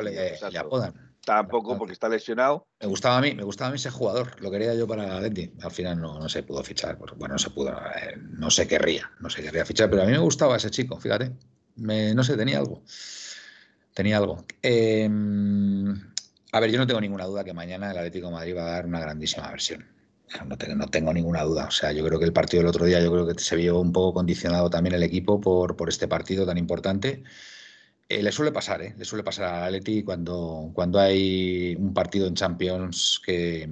Le, 0.02 0.58
apodan. 0.58 1.11
Tampoco 1.24 1.78
porque 1.78 1.92
está 1.92 2.08
lesionado. 2.08 2.66
Me 2.80 2.88
gustaba 2.88 3.18
a 3.18 3.20
mí, 3.20 3.34
me 3.34 3.44
gustaba 3.44 3.68
a 3.68 3.70
mí 3.70 3.76
ese 3.76 3.90
jugador. 3.90 4.40
Lo 4.40 4.50
quería 4.50 4.74
yo 4.74 4.86
para 4.88 5.20
Leti. 5.20 5.52
Al 5.62 5.70
final 5.70 6.00
no, 6.00 6.18
no 6.18 6.28
se 6.28 6.42
pudo 6.42 6.62
fichar. 6.64 6.98
Pues, 6.98 7.12
bueno, 7.16 7.34
no 7.34 7.38
se 7.38 7.50
pudo. 7.50 7.70
Eh, 7.70 8.16
no 8.16 8.50
se 8.50 8.66
querría. 8.66 9.10
No 9.20 9.30
se 9.30 9.42
querría 9.42 9.64
fichar. 9.64 9.88
Pero 9.88 10.02
a 10.02 10.06
mí 10.06 10.12
me 10.12 10.18
gustaba 10.18 10.56
ese 10.56 10.70
chico, 10.70 10.98
fíjate. 10.98 11.32
Me, 11.76 12.12
no 12.14 12.24
sé, 12.24 12.36
tenía 12.36 12.58
algo. 12.58 12.82
Tenía 13.94 14.16
algo. 14.18 14.44
Em, 14.62 15.94
A 16.52 16.60
ver, 16.60 16.70
yo 16.70 16.78
no 16.78 16.86
tengo 16.86 17.00
ninguna 17.00 17.24
duda 17.26 17.44
que 17.44 17.52
mañana 17.54 17.90
el 17.90 17.98
Atlético 17.98 18.26
de 18.28 18.32
Madrid 18.34 18.56
va 18.56 18.62
a 18.62 18.70
dar 18.72 18.86
una 18.86 19.00
grandísima 19.00 19.50
versión. 19.50 19.86
No 20.46 20.56
tengo, 20.58 20.74
no 20.76 20.88
tengo, 20.88 21.12
ninguna 21.12 21.42
duda. 21.42 21.66
O 21.66 21.70
sea, 21.70 21.92
yo 21.92 22.04
creo 22.04 22.18
que 22.18 22.24
el 22.24 22.32
partido 22.32 22.62
del 22.62 22.68
otro 22.70 22.86
día, 22.86 23.00
yo 23.00 23.12
creo 23.12 23.26
que 23.26 23.38
se 23.38 23.54
vio 23.56 23.78
un 23.80 23.92
poco 23.92 24.14
condicionado 24.14 24.70
también 24.70 24.94
el 24.94 25.02
equipo 25.02 25.40
por, 25.40 25.76
por 25.76 25.88
este 25.90 26.08
partido 26.08 26.46
tan 26.46 26.56
importante. 26.58 27.22
Eh, 28.12 28.22
le 28.22 28.30
suele 28.30 28.52
pasar, 28.52 28.82
¿eh? 28.82 28.94
Le 28.98 29.04
suele 29.06 29.24
pasar 29.24 29.46
al 29.46 29.64
Atleti 29.64 30.02
cuando, 30.02 30.70
cuando 30.74 31.00
hay 31.00 31.74
un 31.78 31.94
partido 31.94 32.26
en 32.26 32.34
Champions 32.34 33.22
que, 33.24 33.68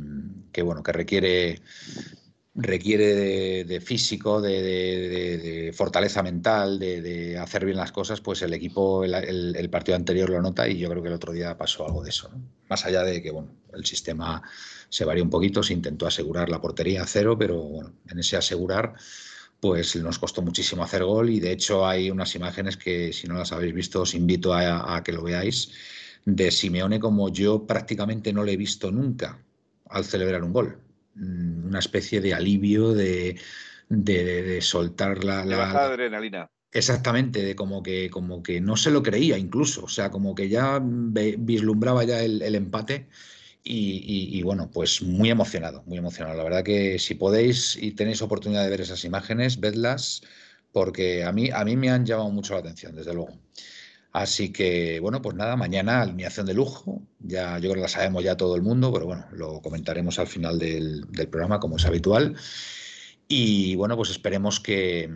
que 0.50 0.62
bueno, 0.62 0.82
que 0.82 0.92
requiere 0.92 1.60
requiere 2.54 3.64
de, 3.64 3.80
físico, 3.80 4.40
de, 4.40 5.72
fortaleza 5.74 6.22
mental, 6.22 6.78
de, 6.78 7.38
hacer 7.38 7.64
bien 7.64 7.76
las 7.76 7.92
cosas, 7.92 8.20
pues 8.20 8.42
el 8.42 8.52
equipo, 8.54 9.04
el, 9.04 9.70
partido 9.70 9.96
anterior 9.96 10.30
lo 10.30 10.42
nota 10.42 10.68
y 10.68 10.78
yo 10.78 10.88
creo 10.88 11.02
que 11.02 11.08
el 11.08 11.14
otro 11.14 11.32
día 11.32 11.56
pasó 11.56 11.86
algo 11.86 12.02
de 12.02 12.10
eso. 12.10 12.30
Más 12.68 12.84
allá 12.86 13.02
de 13.04 13.22
que 13.22 13.30
bueno, 13.30 13.50
el 13.74 13.84
sistema 13.84 14.42
se 14.88 15.04
varió 15.04 15.22
un 15.22 15.30
poquito, 15.30 15.62
se 15.62 15.74
intentó 15.74 16.06
asegurar 16.06 16.48
la 16.48 16.60
portería 16.60 17.02
a 17.02 17.06
cero, 17.06 17.36
pero 17.38 17.62
bueno, 17.62 17.92
en 18.08 18.18
ese 18.18 18.36
asegurar 18.36 18.94
pues 19.60 19.96
nos 19.96 20.18
costó 20.18 20.42
muchísimo 20.42 20.82
hacer 20.82 21.04
gol 21.04 21.30
y 21.30 21.40
de 21.40 21.52
hecho 21.52 21.86
hay 21.86 22.10
unas 22.10 22.34
imágenes 22.34 22.76
que 22.76 23.12
si 23.12 23.26
no 23.26 23.34
las 23.34 23.52
habéis 23.52 23.74
visto 23.74 24.02
os 24.02 24.14
invito 24.14 24.54
a, 24.54 24.96
a 24.96 25.02
que 25.02 25.12
lo 25.12 25.22
veáis 25.22 25.72
de 26.24 26.50
Simeone 26.50 26.98
como 26.98 27.28
yo 27.28 27.66
prácticamente 27.66 28.32
no 28.32 28.44
le 28.44 28.52
he 28.52 28.56
visto 28.56 28.90
nunca 28.90 29.38
al 29.88 30.04
celebrar 30.04 30.42
un 30.42 30.52
gol 30.52 30.78
Mm, 31.14 31.66
una 31.66 31.78
especie 31.80 32.20
de 32.20 32.34
alivio, 32.34 32.92
de, 32.92 33.38
de, 33.88 34.60
soltar 34.62 35.24
la, 35.24 35.44
la, 35.44 35.70
adrenalina. 35.70 36.50
Exactamente, 36.72 37.42
de 37.42 37.56
como 37.56 37.82
que, 37.82 38.08
como 38.10 38.42
que 38.42 38.60
no 38.60 38.76
se 38.76 38.90
lo 38.90 39.02
creía 39.02 39.36
incluso, 39.36 39.84
o 39.84 39.88
sea, 39.88 40.10
como 40.10 40.34
que 40.34 40.48
ya 40.48 40.80
vislumbraba 40.80 42.04
ya 42.04 42.22
el, 42.22 42.54
empate 42.54 43.08
y, 43.62 44.42
bueno, 44.42 44.70
pues 44.72 45.02
muy 45.02 45.30
emocionado, 45.30 45.82
muy 45.86 45.98
emocionado. 45.98 46.36
La 46.36 46.44
verdad 46.44 46.64
que 46.64 46.98
si 46.98 47.14
podéis 47.14 47.76
y 47.76 47.92
tenéis 47.92 48.22
oportunidad 48.22 48.64
de 48.64 48.70
ver 48.70 48.80
esas 48.80 49.04
imágenes, 49.04 49.60
vedlas, 49.60 50.22
porque 50.72 51.24
a 51.24 51.32
mí, 51.32 51.50
a 51.52 51.64
mí 51.64 51.76
me 51.76 51.90
han 51.90 52.06
llamado 52.06 52.30
mucho 52.30 52.54
la 52.54 52.60
atención, 52.60 52.94
desde 52.96 53.14
luego. 53.14 53.38
Así 54.12 54.52
que, 54.52 54.98
bueno, 55.00 55.22
pues 55.22 55.36
nada, 55.36 55.56
mañana 55.56 56.02
alineación 56.02 56.46
de 56.46 56.54
lujo. 56.54 57.02
Ya, 57.20 57.58
yo 57.58 57.70
creo 57.70 57.74
que 57.74 57.80
la 57.82 57.88
sabemos 57.88 58.24
ya 58.24 58.36
todo 58.36 58.56
el 58.56 58.62
mundo, 58.62 58.92
pero 58.92 59.06
bueno, 59.06 59.26
lo 59.32 59.60
comentaremos 59.60 60.18
al 60.18 60.26
final 60.26 60.58
del, 60.58 61.06
programa, 61.30 61.60
como 61.60 61.76
es 61.76 61.84
habitual. 61.84 62.34
Y 63.28 63.76
bueno, 63.76 63.96
pues 63.96 64.10
esperemos 64.10 64.58
que 64.58 65.08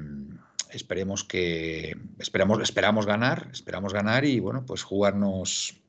esperemos 0.70 1.24
que 1.24 1.96
esperamos, 2.18 2.60
esperamos 2.62 3.06
ganar, 3.06 3.48
esperamos 3.52 3.92
ganar 3.92 4.24
y 4.24 4.40
bueno, 4.40 4.64
pues 4.66 4.82
jugarnos 4.82 5.83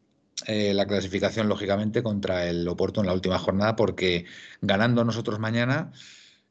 eh, 0.48 0.74
la 0.74 0.86
clasificación 0.86 1.48
lógicamente 1.48 2.04
contra 2.04 2.48
el 2.48 2.68
Oporto 2.68 3.02
en 3.02 3.08
la 3.08 3.14
última 3.14 3.40
jornada, 3.40 3.76
porque 3.76 4.26
ganando 4.62 5.06
nosotros 5.06 5.40
mañana 5.40 5.92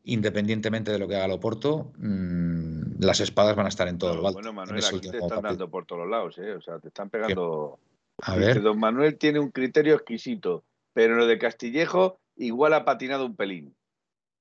independientemente 0.04 0.92
de 0.92 0.98
lo 0.98 1.08
que 1.08 1.16
haga 1.16 1.24
el 1.24 1.32
Oporto, 1.32 1.92
mmm, 1.96 3.00
las 3.00 3.20
espadas 3.20 3.56
van 3.56 3.66
a 3.66 3.70
estar 3.70 3.88
en 3.88 3.98
todo 3.98 4.12
el 4.12 4.20
Bueno, 4.20 4.52
Manuel, 4.52 4.84
aquí 4.84 5.10
te 5.10 5.18
están 5.18 5.42
dando 5.42 5.70
por 5.70 5.86
todos 5.86 6.08
lados, 6.08 6.38
¿eh? 6.38 6.52
O 6.52 6.60
sea, 6.60 6.78
te 6.78 6.88
están 6.88 7.10
pegando. 7.10 7.78
A 8.22 8.36
ver. 8.36 8.62
Don 8.62 8.78
Manuel 8.78 9.16
tiene 9.16 9.40
un 9.40 9.50
criterio 9.50 9.94
exquisito, 9.94 10.62
pero 10.92 11.16
lo 11.16 11.26
de 11.26 11.38
Castillejo 11.38 12.20
igual 12.36 12.74
ha 12.74 12.84
patinado 12.84 13.26
un 13.26 13.34
pelín. 13.34 13.74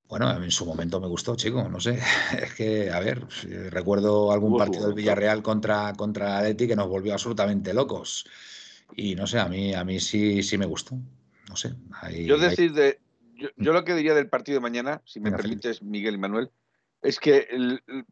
Bueno, 0.07 0.31
en 0.31 0.51
su 0.51 0.65
momento 0.65 0.99
me 0.99 1.07
gustó, 1.07 1.35
chico, 1.35 1.67
no 1.69 1.79
sé. 1.79 1.97
Es 2.39 2.53
que, 2.53 2.91
a 2.91 2.99
ver, 2.99 3.25
recuerdo 3.71 4.31
algún 4.31 4.57
partido 4.57 4.85
del 4.85 4.95
Villarreal 4.95 5.41
contra, 5.41 5.93
contra 5.93 6.39
Atleti 6.39 6.67
que 6.67 6.75
nos 6.75 6.87
volvió 6.87 7.13
absolutamente 7.13 7.73
locos. 7.73 8.25
Y 8.95 9.15
no 9.15 9.27
sé, 9.27 9.39
a 9.39 9.47
mí, 9.47 9.73
a 9.73 9.83
mí 9.83 9.99
sí, 9.99 10.43
sí 10.43 10.57
me 10.57 10.65
gustó. 10.65 10.97
No 11.49 11.55
sé. 11.55 11.75
Yo 12.25 12.37
decir 12.37 12.73
de, 12.73 12.99
yo, 13.35 13.73
lo 13.73 13.83
que 13.83 13.95
diría 13.95 14.13
del 14.13 14.29
partido 14.29 14.57
de 14.57 14.61
mañana, 14.61 15.01
si 15.05 15.19
me 15.19 15.31
permites, 15.31 15.81
Miguel 15.81 16.15
y 16.15 16.17
Manuel, 16.17 16.51
es 17.01 17.19
que 17.19 17.47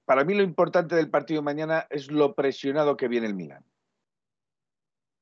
para 0.06 0.24
mí 0.24 0.34
lo 0.34 0.44
importante 0.44 0.96
del 0.96 1.10
partido 1.10 1.42
de 1.42 1.46
mañana 1.46 1.88
es 1.90 2.12
lo 2.12 2.36
presionado 2.36 2.98
que 2.98 3.08
viene 3.08 3.28
el 3.28 3.36
Milan. 3.36 3.64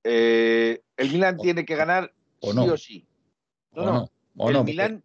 Eh, 0.03 0.81
el 0.97 1.11
Milan 1.11 1.37
tiene 1.37 1.65
que 1.65 1.75
ganar 1.75 2.13
sí 2.41 2.57
o 2.57 2.77
sí. 2.77 3.07
No, 3.71 4.09
no. 4.35 4.49
el 4.49 4.63
Milan, 4.63 5.03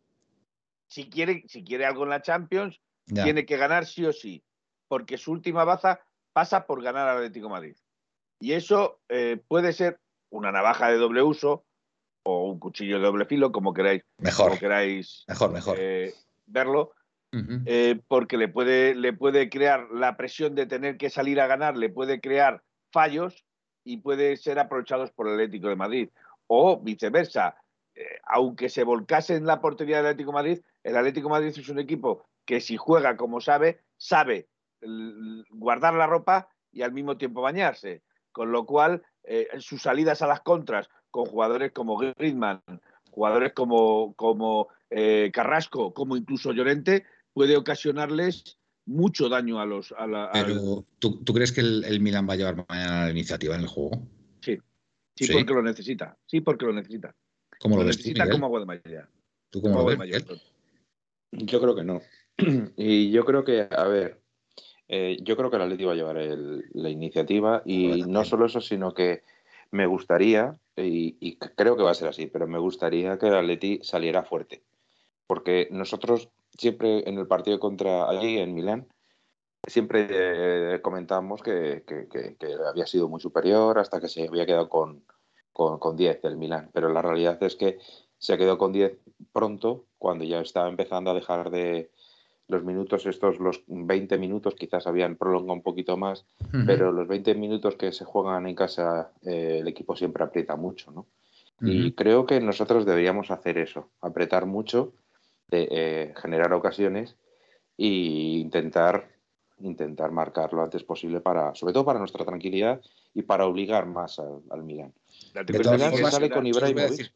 si 0.87 1.11
quiere, 1.11 1.45
si 1.47 1.63
quiere 1.63 1.85
algo 1.85 2.05
en 2.05 2.11
la 2.11 2.23
Champions, 2.23 2.81
tiene 3.05 3.45
que 3.45 3.57
ganar 3.57 3.87
sí 3.87 4.05
o 4.07 4.13
sí. 4.13 4.43
Porque 4.89 5.19
su 5.19 5.33
última 5.33 5.65
baza 5.65 6.01
pasa 6.33 6.67
por 6.67 6.83
ganar 6.83 7.09
al 7.09 7.19
Atlético 7.19 7.49
Madrid. 7.49 7.77
Y 8.41 8.53
eso 8.53 9.01
eh, 9.09 9.43
puede 9.49 9.73
ser 9.73 10.01
una 10.35 10.51
navaja 10.51 10.91
de 10.91 10.99
doble 10.99 11.23
uso, 11.23 11.65
o 12.25 12.51
un 12.51 12.59
cuchillo 12.59 12.99
de 12.99 13.05
doble 13.05 13.25
filo, 13.25 13.53
como 13.53 13.73
queráis, 13.73 14.03
mejor, 14.19 14.59
queráis 14.59 15.25
mejor, 15.29 15.53
mejor. 15.53 15.77
Eh, 15.79 16.13
verlo, 16.47 16.93
eh, 17.67 18.01
porque 18.09 18.37
le 18.37 18.49
puede, 18.49 18.95
le 18.95 19.13
puede 19.13 19.49
crear 19.49 19.89
la 19.93 20.17
presión 20.17 20.55
de 20.55 20.67
tener 20.67 20.97
que 20.97 21.11
salir 21.11 21.41
a 21.41 21.47
ganar, 21.47 21.77
le 21.77 21.89
puede 21.89 22.21
crear 22.21 22.63
fallos 22.93 23.45
y 23.85 23.99
puede 23.99 24.37
ser 24.37 24.59
aprovechados 24.59 25.13
por 25.13 25.29
el 25.29 25.35
Atlético 25.35 25.69
de 25.69 25.77
Madrid. 25.77 26.09
O 26.47 26.81
viceversa, 26.81 27.57
eh, 27.95 28.05
aunque 28.25 28.69
se 28.69 28.85
volcase 28.85 29.37
en 29.37 29.47
la 29.47 29.61
portería 29.61 29.99
del 29.99 30.07
Atlético 30.07 30.31
de 30.31 30.35
Madrid, 30.35 30.61
el 30.83 30.97
Atlético 30.97 31.29
de 31.29 31.33
Madrid 31.33 31.49
es 31.57 31.69
un 31.69 31.79
equipo 31.79 32.27
que 32.45 32.61
si 32.61 32.77
juega 32.77 33.17
como 33.17 33.41
sabe, 33.41 33.81
sabe 33.97 34.49
guardar 35.51 35.95
la 35.95 36.07
ropa 36.07 36.49
y 36.71 36.83
al 36.83 36.93
mismo 36.93 37.17
tiempo 37.17 37.41
bañarse. 37.41 38.03
Con 38.33 38.51
lo 38.51 38.67
cual, 38.67 39.03
sus 39.59 39.83
salidas 39.83 40.23
a 40.23 40.27
las 40.27 40.41
contras 40.41 40.89
con 41.11 41.27
jugadores 41.27 41.73
como 41.73 41.97
Griezmann, 41.97 42.61
jugadores 43.11 43.53
como, 43.53 44.15
como 44.15 44.69
eh, 44.91 45.31
Carrasco, 45.33 45.95
como 45.95 46.17
incluso 46.17 46.53
Llorente, 46.53 47.05
puede 47.33 47.57
ocasionarles 47.57 48.59
mucho 48.87 49.29
daño 49.29 49.61
a 49.61 49.67
los. 49.67 49.93
A 49.93 50.07
la, 50.07 50.31
Pero, 50.33 50.85
¿tú, 50.99 51.23
crees 51.33 51.53
que 51.53 51.61
el, 51.61 52.01
Milan 52.01 52.29
va 52.29 52.35
a 52.35 52.37
llevar 52.37 52.65
mañana 52.69 53.05
la 53.05 53.11
iniciativa 53.11 53.55
en 53.55 53.63
el 53.63 53.69
juego? 53.69 54.07
Sí. 54.41 54.59
sí. 55.17 55.33
porque 55.33 55.55
lo 55.55 55.63
necesita. 55.63 56.19
Sí, 56.27 56.41
porque 56.41 56.67
lo 56.67 56.73
necesita. 56.73 57.15
¿Cómo 57.61 57.77
lo, 57.77 57.83
lo 57.83 57.87
ves 57.87 57.99
necesita 57.99 58.29
como 58.29 58.47
agua 58.47 58.61
de 58.61 58.67
mayoría. 58.67 59.09
¿Tú 59.51 59.63
cómo 59.63 59.79
lo 59.79 59.85
ves? 59.85 60.27
Yo 61.31 61.61
creo 61.61 61.75
que 61.75 61.85
no. 61.85 62.01
Y 62.77 63.13
yo 63.13 63.25
creo 63.25 63.45
que, 63.45 63.69
a 63.71 63.85
ver, 63.85 64.21
eh, 64.89 65.17
yo 65.23 65.37
creo 65.37 65.51
que 65.51 65.57
el 65.57 65.63
Atleti 65.63 65.85
va 65.85 65.93
a 65.93 65.97
llevar 65.97 66.17
la 66.17 66.91
iniciativa 66.91 67.63
y 67.65 68.03
no 68.03 68.25
solo 68.25 68.47
eso, 68.47 68.61
sino 68.61 68.93
que 68.93 69.23
me 69.71 69.87
gustaría, 69.87 70.57
y, 70.77 71.37
creo 71.57 71.77
que 71.77 71.83
va 71.83 71.91
a 71.91 71.95
ser 71.95 72.09
así, 72.09 72.27
pero 72.27 72.47
me 72.47 72.59
gustaría 72.59 73.19
que 73.19 73.27
el 73.27 73.35
Atleti 73.35 73.81
saliera 73.83 74.23
fuerte. 74.23 74.63
Porque 75.27 75.69
nosotros 75.71 76.29
siempre 76.57 77.09
en 77.09 77.19
el 77.19 77.27
partido 77.27 77.59
contra 77.59 78.09
allí 78.09 78.39
en 78.39 78.55
Milán, 78.55 78.87
siempre 79.67 80.07
eh, 80.11 80.81
comentamos 80.83 81.43
que, 81.43 81.83
había 82.69 82.87
sido 82.87 83.09
muy 83.09 83.21
superior 83.21 83.79
hasta 83.79 84.01
que 84.01 84.09
se 84.09 84.29
había 84.29 84.47
quedado 84.47 84.69
con, 84.69 85.03
con, 85.53 85.79
con 85.79 85.97
10 85.97 86.21
el 86.25 86.37
Milán. 86.37 86.71
Pero 86.73 86.93
la 86.93 87.03
realidad 87.03 87.43
es 87.43 87.57
que 87.57 87.79
se 88.19 88.39
quedó 88.39 88.59
con 88.59 88.73
10 88.73 88.99
pronto, 89.33 89.87
cuando 89.99 90.25
ya 90.25 90.41
estaba 90.41 90.69
empezando 90.69 91.11
a 91.11 91.15
dejar 91.15 91.51
de, 91.51 91.91
los 92.49 92.63
minutos 92.63 93.07
estos, 93.07 93.39
los 93.39 93.63
20 93.67 94.19
minutos 94.19 94.55
quizás 94.55 94.87
habían 94.87 95.17
prolongado 95.17 95.55
un 95.55 95.63
poquito 95.63 95.97
más, 95.97 96.27
pero 96.67 96.93
los 96.93 97.09
20 97.09 97.35
minutos 97.35 97.77
que 97.77 97.93
se 97.93 98.05
juegan 98.05 98.47
en 98.47 98.55
casa 98.55 99.13
eh, 99.23 99.59
el 99.61 99.69
equipo 99.69 99.97
siempre 99.97 100.25
aprieta 100.25 100.57
mucho, 100.57 100.91
¿no? 100.93 101.07
Y 101.61 101.93
creo 101.93 102.27
que 102.27 102.41
nosotros 102.41 102.85
deberíamos 102.85 103.31
hacer 103.31 103.57
eso, 103.57 103.89
apretar 104.03 104.45
mucho, 104.45 104.93
eh, 105.51 106.13
generar 106.17 106.53
ocasiones 106.53 107.17
e 107.79 107.87
intentar, 107.87 109.09
intentar 109.61 110.11
marcar 110.11 110.53
lo 110.53 110.63
antes 110.63 110.83
posible 110.85 111.21
para, 111.21 111.55
sobre 111.55 111.73
todo 111.73 111.87
para 111.87 112.01
nuestra 112.01 112.27
tranquilidad 112.27 112.83
y 113.15 113.23
para 113.23 113.47
obligar 113.47 113.87
más 113.87 114.19
al, 114.19 114.43
al 114.51 114.63
Milan. 114.63 114.93
El 115.35 115.59
Milan 115.59 115.97
sale 116.11 116.29
con 116.29 116.47
Ibrahimovic. 116.47 117.13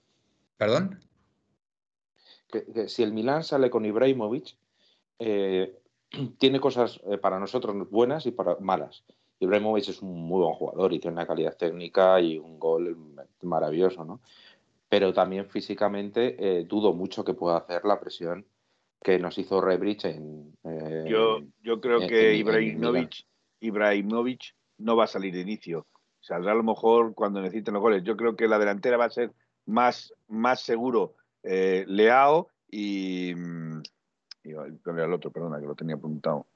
¿Perdón? 0.56 0.98
que 2.50 2.88
si 2.88 3.02
el 3.02 3.12
Milan 3.12 3.44
sale 3.44 3.68
con 3.68 3.84
Ibrahimovic, 3.84 4.56
eh, 5.18 5.78
tiene 6.38 6.60
cosas 6.60 7.00
eh, 7.10 7.18
para 7.18 7.38
nosotros 7.38 7.88
buenas 7.90 8.26
y 8.26 8.30
para 8.30 8.56
malas. 8.60 9.04
Ibrahimovic 9.40 9.88
es 9.88 10.02
un 10.02 10.20
muy 10.20 10.42
buen 10.42 10.54
jugador 10.54 10.92
y 10.92 10.98
tiene 10.98 11.16
una 11.16 11.26
calidad 11.26 11.56
técnica 11.56 12.20
y 12.20 12.38
un 12.38 12.58
gol 12.58 12.96
maravilloso, 13.42 14.04
¿no? 14.04 14.20
Pero 14.88 15.12
también 15.12 15.46
físicamente 15.46 16.36
eh, 16.38 16.64
dudo 16.64 16.92
mucho 16.92 17.24
que 17.24 17.34
pueda 17.34 17.58
hacer 17.58 17.84
la 17.84 18.00
presión 18.00 18.46
que 19.00 19.18
nos 19.18 19.38
hizo 19.38 19.60
Rebrich 19.60 20.06
en. 20.06 20.56
yo, 21.06 21.38
yo 21.62 21.80
creo 21.80 22.00
que 22.00 22.34
Ibrahimovic, 22.34 23.26
Ibrahimovic 23.60 24.56
no 24.78 24.96
va 24.96 25.04
a 25.04 25.08
salir 25.08 25.34
de 25.34 25.42
inicio. 25.42 25.86
Saldrá 26.20 26.50
a 26.50 26.56
lo 26.56 26.64
mejor 26.64 27.14
cuando 27.14 27.40
necesiten 27.40 27.74
los 27.74 27.82
goles. 27.82 28.02
Yo 28.02 28.16
creo 28.16 28.34
que 28.34 28.48
la 28.48 28.58
delantera 28.58 28.96
va 28.96 29.04
a 29.04 29.10
ser 29.10 29.30
más, 29.66 30.12
más 30.26 30.62
seguro 30.62 31.14
Leao 31.44 32.48
y, 32.68 33.34
mm, 34.54 34.98
y 34.98 35.00
al 35.00 35.12
otro, 35.12 35.30
perdona, 35.30 35.60
que 35.60 35.66
lo 35.66 35.74
tenía 35.74 35.96
apuntado. 35.96 36.46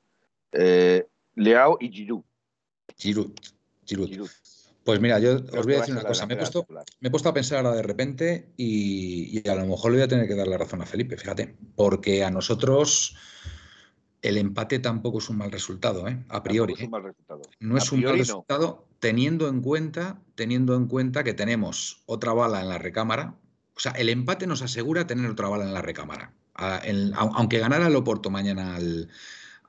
Eh, 0.53 1.07
Leao 1.37 1.79
y 1.81 1.91
Giroud. 1.91 2.25
Giroud. 2.97 3.33
Giroud. 3.85 4.29
Pues 4.85 5.01
mira, 5.01 5.19
yo 5.21 5.37
os 5.37 5.65
voy 5.65 5.75
a 5.75 5.79
decir 5.79 5.95
una 5.95 6.03
cosa. 6.03 6.27
Me 6.27 6.35
he, 6.35 6.37
puesto, 6.37 6.67
me 7.01 7.09
he, 7.09 7.11
puesto, 7.11 7.29
a 7.29 7.35
pensar 7.35 7.59
ahora 7.59 7.77
de 7.77 7.83
repente 7.83 8.53
y, 8.57 9.39
y, 9.39 9.49
a 9.49 9.55
lo 9.55 9.65
mejor 9.67 9.93
le 9.93 9.99
voy 9.99 10.05
a 10.05 10.09
tener 10.09 10.27
que 10.27 10.35
dar 10.35 10.49
la 10.49 10.59
razón 10.59 10.83
a 10.83 10.87
Felipe, 10.87 11.17
fíjate, 11.17 11.57
porque 11.77 12.25
a 12.25 12.31
nosotros 12.31 13.17
el 14.23 14.39
empate 14.39 14.79
tampoco 14.79 15.19
es 15.19 15.29
un 15.29 15.37
mal 15.37 15.51
resultado, 15.51 16.07
¿eh? 16.09 16.25
a 16.29 16.43
priori. 16.43 16.75
No 16.75 16.79
es 16.79 16.85
un 16.85 16.91
mal 16.91 17.03
resultado. 17.03 17.43
No 17.61 17.77
es 17.77 17.93
un 17.93 18.03
mal 18.03 18.19
resultado 18.19 18.89
teniendo 19.01 19.49
en 19.49 19.61
cuenta, 19.61 20.23
teniendo 20.37 20.77
en 20.77 20.87
cuenta 20.87 21.25
que 21.25 21.35
tenemos 21.35 22.03
otra 22.07 22.33
bala 22.33 22.61
en 22.61 22.69
la 22.69 22.79
recámara. 22.79 23.37
O 23.75 23.81
sea, 23.81 23.93
el 23.93 24.09
empate 24.09 24.47
nos 24.47 24.63
asegura 24.63 25.07
tener 25.07 25.31
otra 25.31 25.49
bala 25.49 25.65
en 25.65 25.75
la 25.75 25.83
recámara. 25.83 26.33
aunque 26.55 27.59
ganara 27.59 27.87
el 27.87 27.97
Oporto 27.97 28.31
mañana 28.31 28.77
al, 28.77 29.09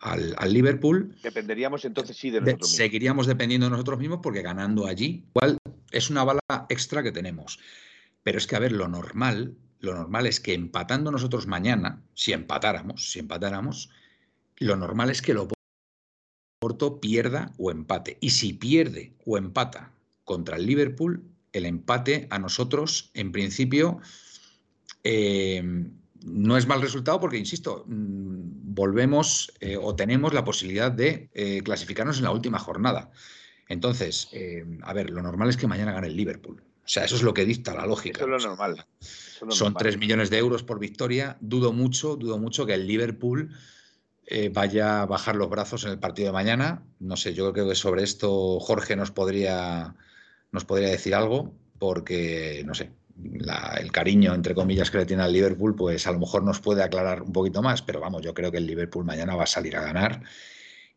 al, 0.04 0.54
Liverpool. 0.54 1.16
Dependeríamos 1.24 1.86
entonces 1.86 2.18
sí 2.18 2.30
de 2.30 2.42
nosotros 2.42 2.70
mismos. 2.70 2.76
Seguiríamos 2.76 3.28
dependiendo 3.28 3.68
de 3.68 3.72
nosotros 3.72 4.00
mismos 4.00 4.20
porque 4.22 4.42
ganando 4.42 4.86
allí, 4.86 5.26
igual 5.30 5.58
es 5.92 6.10
una 6.10 6.24
bala 6.24 6.42
extra 6.70 7.04
que 7.04 7.12
tenemos. 7.12 7.60
Pero 8.24 8.38
es 8.38 8.48
que, 8.48 8.56
a 8.56 8.60
ver, 8.60 8.72
lo 8.72 8.88
normal, 8.88 9.56
lo 9.80 9.94
normal 9.94 10.28
es 10.28 10.40
que 10.40 10.54
empatando 10.54 11.12
nosotros 11.12 11.48
mañana, 11.48 12.02
si 12.14 12.34
empatáramos, 12.34 13.12
si 13.12 13.20
empatáramos, 13.20 13.90
lo 14.58 14.76
normal 14.76 15.10
es 15.10 15.22
que 15.22 15.32
el 15.32 15.50
Oporto 16.62 17.00
pierda 17.00 17.54
o 17.58 17.72
empate. 17.72 18.18
Y 18.22 18.32
si 18.32 18.54
pierde 18.54 19.14
o 19.26 19.38
empata 19.38 19.92
contra 20.24 20.58
el 20.58 20.66
Liverpool, 20.66 21.24
el 21.54 21.66
empate 21.66 22.28
a 22.30 22.40
nosotros, 22.40 23.12
en 23.14 23.32
principio, 23.32 24.00
eh, 25.04 25.64
no 26.26 26.58
es 26.58 26.68
mal 26.68 26.82
resultado 26.82 27.20
porque, 27.20 27.38
insisto, 27.38 27.86
mm, 27.88 28.74
volvemos 28.74 29.54
eh, 29.60 29.78
o 29.78 29.96
tenemos 29.96 30.34
la 30.34 30.44
posibilidad 30.44 30.92
de 30.92 31.30
eh, 31.34 31.62
clasificarnos 31.64 32.18
en 32.18 32.24
la 32.24 32.32
última 32.32 32.60
jornada. 32.60 33.12
Entonces, 33.70 34.30
a 34.84 34.94
ver, 34.94 35.10
lo 35.10 35.22
normal 35.22 35.50
es 35.50 35.58
que 35.58 35.68
mañana 35.68 35.94
gane 35.94 36.08
el 36.08 36.18
Liverpool. 36.18 36.62
O 36.84 36.88
sea, 36.88 37.06
eso 37.06 37.16
es 37.16 37.24
lo 37.24 37.34
que 37.34 37.46
dicta 37.46 37.74
la 37.74 37.86
lógica. 37.86 38.18
Eso 38.18 38.36
es 38.36 38.44
lo 38.44 38.50
normal. 38.50 38.86
Son 39.00 39.74
3 39.74 39.98
millones 39.98 40.30
de 40.30 40.38
euros 40.38 40.64
por 40.64 40.80
victoria. 40.80 41.38
Dudo 41.40 41.72
mucho, 41.72 42.18
dudo 42.18 42.38
mucho 42.38 42.66
que 42.66 42.74
el 42.74 42.86
Liverpool 42.86 43.52
eh, 44.26 44.50
vaya 44.50 45.02
a 45.02 45.06
bajar 45.06 45.36
los 45.36 45.50
brazos 45.50 45.84
en 45.84 45.92
el 45.92 46.00
partido 46.00 46.28
de 46.28 46.34
mañana. 46.34 46.84
No 47.00 47.18
sé, 47.18 47.34
yo 47.34 47.52
creo 47.52 47.68
que 47.68 47.76
sobre 47.76 48.04
esto 48.04 48.60
Jorge 48.60 48.96
nos 48.96 49.12
podría, 49.12 49.96
nos 50.54 50.64
podría 50.64 50.90
decir 50.90 51.14
algo, 51.14 51.54
porque, 51.80 52.64
no 52.66 52.74
sé, 52.74 52.92
el 53.80 53.92
cariño, 53.92 54.34
entre 54.34 54.56
comillas, 54.56 54.90
que 54.90 55.00
le 55.00 55.06
tiene 55.06 55.24
al 55.24 55.34
Liverpool, 55.34 55.76
pues 55.76 56.08
a 56.08 56.14
lo 56.14 56.20
mejor 56.20 56.44
nos 56.44 56.62
puede 56.62 56.82
aclarar 56.82 57.24
un 57.24 57.34
poquito 57.34 57.62
más, 57.62 57.82
pero 57.82 58.00
vamos, 58.00 58.22
yo 58.22 58.34
creo 58.34 58.52
que 58.52 58.60
el 58.60 58.66
Liverpool 58.66 59.04
mañana 59.04 59.36
va 59.36 59.44
a 59.44 59.48
salir 59.48 59.76
a 59.76 59.82
ganar 59.82 60.22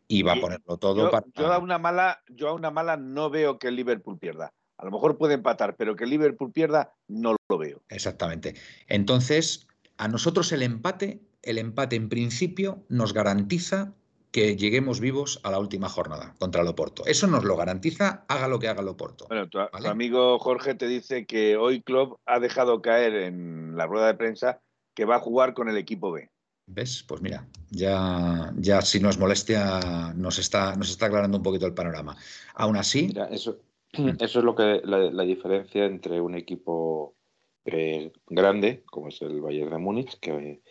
y 0.07 0.21
va 0.21 0.33
a 0.33 0.39
ponerlo 0.39 0.77
todo 0.77 1.03
yo, 1.03 1.11
para... 1.11 1.25
Yo 1.35 1.51
a 1.51 1.57
una 1.57 1.77
mala, 1.77 2.23
yo 2.29 2.47
a 2.47 2.53
una 2.53 2.71
mala 2.71 2.95
no 2.95 3.29
veo 3.29 3.59
que 3.59 3.67
el 3.67 3.75
Liverpool 3.75 4.17
pierda. 4.17 4.53
A 4.77 4.85
lo 4.85 4.91
mejor 4.91 5.17
puede 5.17 5.33
empatar, 5.33 5.75
pero 5.75 5.97
que 5.97 6.05
el 6.05 6.11
Liverpool 6.11 6.53
pierda 6.53 6.93
no 7.09 7.35
lo 7.49 7.57
veo. 7.57 7.81
Exactamente. 7.89 8.55
Entonces, 8.87 9.67
a 9.97 10.07
nosotros 10.07 10.51
el 10.53 10.61
empate 10.61 11.19
el 11.47 11.57
empate 11.57 11.95
en 11.95 12.09
principio 12.09 12.83
nos 12.89 13.13
garantiza 13.13 13.93
que 14.31 14.55
lleguemos 14.55 14.99
vivos 14.99 15.39
a 15.43 15.51
la 15.51 15.59
última 15.59 15.89
jornada 15.89 16.35
contra 16.39 16.61
el 16.61 16.67
Oporto. 16.67 17.05
Eso 17.05 17.27
nos 17.27 17.43
lo 17.43 17.55
garantiza, 17.55 18.25
haga 18.27 18.47
lo 18.47 18.59
que 18.59 18.67
haga 18.67 18.81
el 18.81 18.87
Oporto. 18.87 19.25
Bueno, 19.27 19.47
tu, 19.47 19.59
amigo 19.59 20.37
Jorge 20.39 20.75
te 20.75 20.87
dice 20.87 21.25
que 21.25 21.57
hoy 21.57 21.81
Club 21.81 22.19
ha 22.25 22.39
dejado 22.39 22.81
caer 22.81 23.15
en 23.15 23.75
la 23.77 23.85
rueda 23.87 24.07
de 24.07 24.15
prensa 24.15 24.61
que 24.93 25.05
va 25.05 25.17
a 25.17 25.21
jugar 25.21 25.53
con 25.53 25.69
el 25.69 25.77
equipo 25.77 26.11
B. 26.11 26.29
¿Ves? 26.69 27.03
Pues 27.07 27.21
mira, 27.21 27.47
ya, 27.69 28.51
ya 28.57 28.81
si 28.81 28.99
nos 28.99 29.17
molestia, 29.17 30.13
nos 30.15 30.37
está, 30.37 30.75
nos 30.75 30.89
está 30.89 31.05
aclarando 31.05 31.37
un 31.37 31.43
poquito 31.43 31.65
el 31.65 31.73
panorama. 31.73 32.17
Aún 32.55 32.75
así. 32.75 33.13
eso, 33.31 33.59
eso 34.19 34.39
es 34.39 34.45
lo 34.45 34.53
que 34.55 34.81
la, 34.83 35.23
diferencia 35.23 35.85
entre 35.85 36.19
un 36.19 36.35
equipo 36.35 37.15
eh, 37.63 38.11
grande, 38.27 38.83
como 38.85 39.07
es 39.07 39.21
el 39.21 39.39
Bayern 39.39 39.71
de 39.71 39.77
Múnich, 39.77 40.19
que 40.19 40.61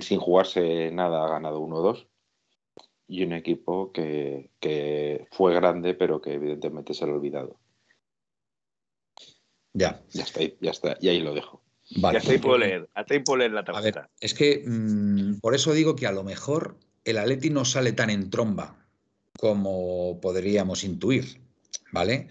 sin 0.00 0.18
jugarse 0.20 0.90
nada 0.90 1.24
ha 1.24 1.30
ganado 1.30 1.60
1-2 1.60 2.06
y 3.06 3.24
un 3.24 3.32
equipo 3.32 3.92
que, 3.92 4.50
fue 5.30 5.54
grande 5.54 5.94
pero 5.94 6.20
que 6.20 6.34
evidentemente 6.34 6.94
se 6.94 7.06
lo 7.06 7.12
ha 7.12 7.16
olvidado. 7.16 7.58
Ya. 9.72 10.02
Ya 10.10 10.22
está, 10.22 10.40
ya 10.60 10.70
está, 10.70 10.96
y 11.00 11.08
ahí 11.08 11.20
lo 11.20 11.34
dejo. 11.34 11.62
Vale. 11.96 12.18
hasta 12.18 12.32
ahí 12.32 12.38
puedo 12.38 12.56
leer, 12.56 12.88
hasta 12.94 13.12
ahí 13.12 13.20
puedo 13.20 13.38
leer 13.38 13.52
la 13.52 13.64
tarjeta. 13.64 14.08
es 14.18 14.32
que 14.32 14.64
mm, 14.66 15.40
por 15.40 15.54
eso 15.54 15.74
digo 15.74 15.96
que 15.96 16.06
a 16.06 16.12
lo 16.12 16.24
mejor 16.24 16.78
el 17.04 17.18
Atleti 17.18 17.50
no 17.50 17.66
sale 17.66 17.92
tan 17.92 18.08
en 18.08 18.30
tromba 18.30 18.86
como 19.38 20.18
podríamos 20.22 20.84
intuir, 20.84 21.42
¿vale? 21.92 22.28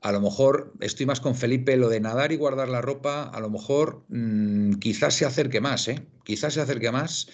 A 0.00 0.12
lo 0.12 0.20
mejor 0.20 0.72
estoy 0.80 1.06
más 1.06 1.20
con 1.20 1.34
Felipe, 1.34 1.76
lo 1.76 1.88
de 1.88 2.00
nadar 2.00 2.30
y 2.30 2.36
guardar 2.36 2.68
la 2.68 2.80
ropa, 2.80 3.24
a 3.24 3.40
lo 3.40 3.50
mejor 3.50 4.04
mm, 4.08 4.74
quizás 4.74 5.14
se 5.14 5.24
acerque 5.24 5.60
más, 5.60 5.88
¿eh? 5.88 6.06
Quizás 6.24 6.54
se 6.54 6.60
acerque 6.60 6.92
más 6.92 7.28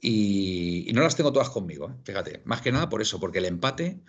y, 0.00 0.90
no 0.94 1.02
las 1.02 1.16
tengo 1.16 1.32
todas 1.32 1.50
conmigo, 1.50 1.90
¿eh? 1.90 1.94
fíjate. 2.04 2.42
Más 2.44 2.60
que 2.60 2.72
nada 2.72 2.88
por 2.88 3.02
eso, 3.02 3.18
porque 3.18 3.38
el 3.38 3.46
empate 3.46 4.00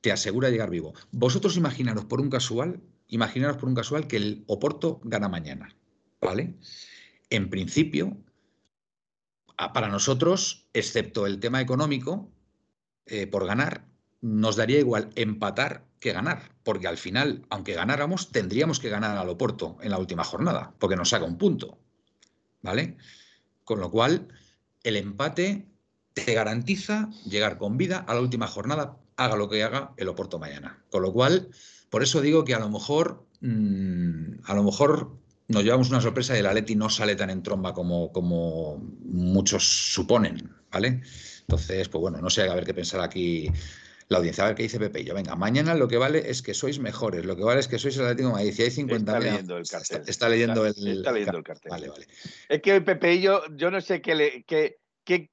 te 0.00 0.12
asegura 0.12 0.50
llegar 0.50 0.70
vivo. 0.70 0.94
Vosotros 1.12 1.56
imaginaros 1.56 2.04
por 2.04 2.20
un 2.20 2.30
casual, 2.30 2.80
imaginaros 3.08 3.56
por 3.56 3.68
un 3.68 3.74
casual 3.74 4.06
que 4.06 4.16
el 4.16 4.44
Oporto 4.46 5.00
gana 5.04 5.28
mañana, 5.28 5.74
¿vale? 6.20 6.56
En 7.30 7.50
principio, 7.50 8.16
para 9.56 9.88
nosotros, 9.88 10.68
excepto 10.72 11.26
el 11.26 11.40
tema 11.40 11.60
económico, 11.60 12.30
eh, 13.06 13.26
por 13.26 13.46
ganar, 13.46 13.86
nos 14.20 14.56
daría 14.56 14.78
igual 14.78 15.10
empatar 15.14 15.86
que 16.00 16.12
ganar, 16.12 16.50
porque 16.62 16.88
al 16.88 16.98
final, 16.98 17.46
aunque 17.48 17.74
ganáramos, 17.74 18.30
tendríamos 18.30 18.80
que 18.80 18.90
ganar 18.90 19.16
al 19.16 19.28
Oporto 19.28 19.78
en 19.80 19.90
la 19.90 19.98
última 19.98 20.24
jornada, 20.24 20.74
porque 20.78 20.96
nos 20.96 21.10
saca 21.10 21.24
un 21.24 21.38
punto. 21.38 21.78
¿Vale? 22.62 22.96
Con 23.64 23.80
lo 23.80 23.90
cual, 23.90 24.28
el 24.86 24.96
empate 24.96 25.66
te 26.14 26.32
garantiza 26.32 27.10
llegar 27.28 27.58
con 27.58 27.76
vida 27.76 27.98
a 27.98 28.14
la 28.14 28.20
última 28.20 28.46
jornada, 28.46 28.96
haga 29.16 29.36
lo 29.36 29.48
que 29.48 29.64
haga 29.64 29.92
el 29.96 30.08
Oporto 30.08 30.38
mañana. 30.38 30.82
Con 30.90 31.02
lo 31.02 31.12
cual, 31.12 31.48
por 31.90 32.04
eso 32.04 32.20
digo 32.20 32.44
que 32.44 32.54
a 32.54 32.60
lo 32.60 32.70
mejor, 32.70 33.26
mm, 33.40 34.44
a 34.44 34.54
lo 34.54 34.62
mejor 34.62 35.10
nos 35.48 35.64
llevamos 35.64 35.90
una 35.90 36.00
sorpresa 36.00 36.36
y 36.36 36.40
el 36.40 36.46
Atleti 36.46 36.76
no 36.76 36.88
sale 36.88 37.16
tan 37.16 37.30
en 37.30 37.42
tromba 37.42 37.74
como, 37.74 38.80
muchos 39.04 39.92
suponen, 39.92 40.50
¿vale? 40.70 41.02
Entonces, 41.40 41.88
pues 41.88 42.00
bueno, 42.00 42.20
no 42.20 42.30
sé, 42.30 42.48
a 42.48 42.54
ver 42.54 42.64
qué 42.64 42.74
pensar 42.74 43.00
aquí 43.00 43.50
la 44.08 44.18
audiencia. 44.18 44.44
A 44.44 44.48
ver 44.48 44.56
qué 44.56 44.62
dice 44.64 44.78
Pepe. 44.78 45.04
Yo, 45.04 45.14
venga, 45.14 45.34
mañana 45.36 45.74
lo 45.74 45.88
que 45.88 45.96
vale 45.96 46.30
es 46.30 46.42
que 46.42 46.54
sois 46.54 46.78
mejores, 46.78 47.24
lo 47.24 47.36
que 47.36 47.44
vale 47.44 47.60
es 47.60 47.68
que 47.68 47.78
sois 47.78 47.96
el 47.96 48.04
Atlético 48.04 48.28
de 48.28 48.34
Madrid. 48.34 48.52
Si 48.52 48.62
hay 48.62 48.70
50 48.70 49.12
Está 49.12 49.24
leyendo 49.24 49.56
el 49.56 49.68
cartel. 49.68 50.02
Está, 50.06 50.28
leyendo, 50.28 50.66
el, 50.66 50.98
está 50.98 51.12
leyendo 51.12 51.38
el 51.38 51.44
cartel. 51.44 51.70
Vale, 51.70 51.88
vale. 51.88 52.06
Es 52.48 52.62
que 52.62 52.80
Pepe 52.80 53.20
yo, 53.20 53.42
yo 53.56 53.70
no 53.70 53.80
sé 53.80 54.00
qué, 54.00 54.14
le, 54.14 54.44
qué, 54.44 54.78
qué 55.04 55.30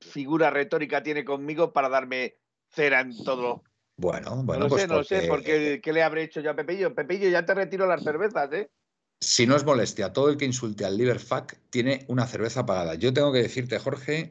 figura 0.00 0.50
retórica 0.50 1.02
tiene 1.02 1.24
conmigo 1.24 1.72
para 1.72 1.88
darme 1.88 2.36
cera 2.70 3.00
en 3.00 3.16
todo. 3.24 3.62
Bueno, 3.96 4.42
bueno, 4.44 4.60
no 4.60 4.64
lo 4.66 4.68
pues 4.68 4.82
sé, 4.82 4.88
no 4.88 5.02
sé, 5.02 5.26
porque 5.28 5.80
¿qué 5.82 5.92
le 5.92 6.04
habré 6.04 6.22
hecho 6.22 6.40
yo 6.40 6.52
a 6.52 6.56
Pepillo? 6.56 6.94
Pepillo, 6.94 7.28
ya 7.28 7.44
te 7.44 7.54
retiro 7.54 7.86
las 7.86 8.04
cervezas, 8.04 8.52
¿eh? 8.52 8.70
Si 9.20 9.48
no 9.48 9.56
es 9.56 9.64
molestia, 9.64 10.12
todo 10.12 10.28
el 10.28 10.36
que 10.36 10.44
insulte 10.44 10.84
al 10.84 10.96
Liverfac 10.96 11.58
tiene 11.70 12.04
una 12.06 12.24
cerveza 12.28 12.64
pagada. 12.64 12.94
Yo 12.94 13.12
tengo 13.12 13.32
que 13.32 13.42
decirte, 13.42 13.80
Jorge, 13.80 14.30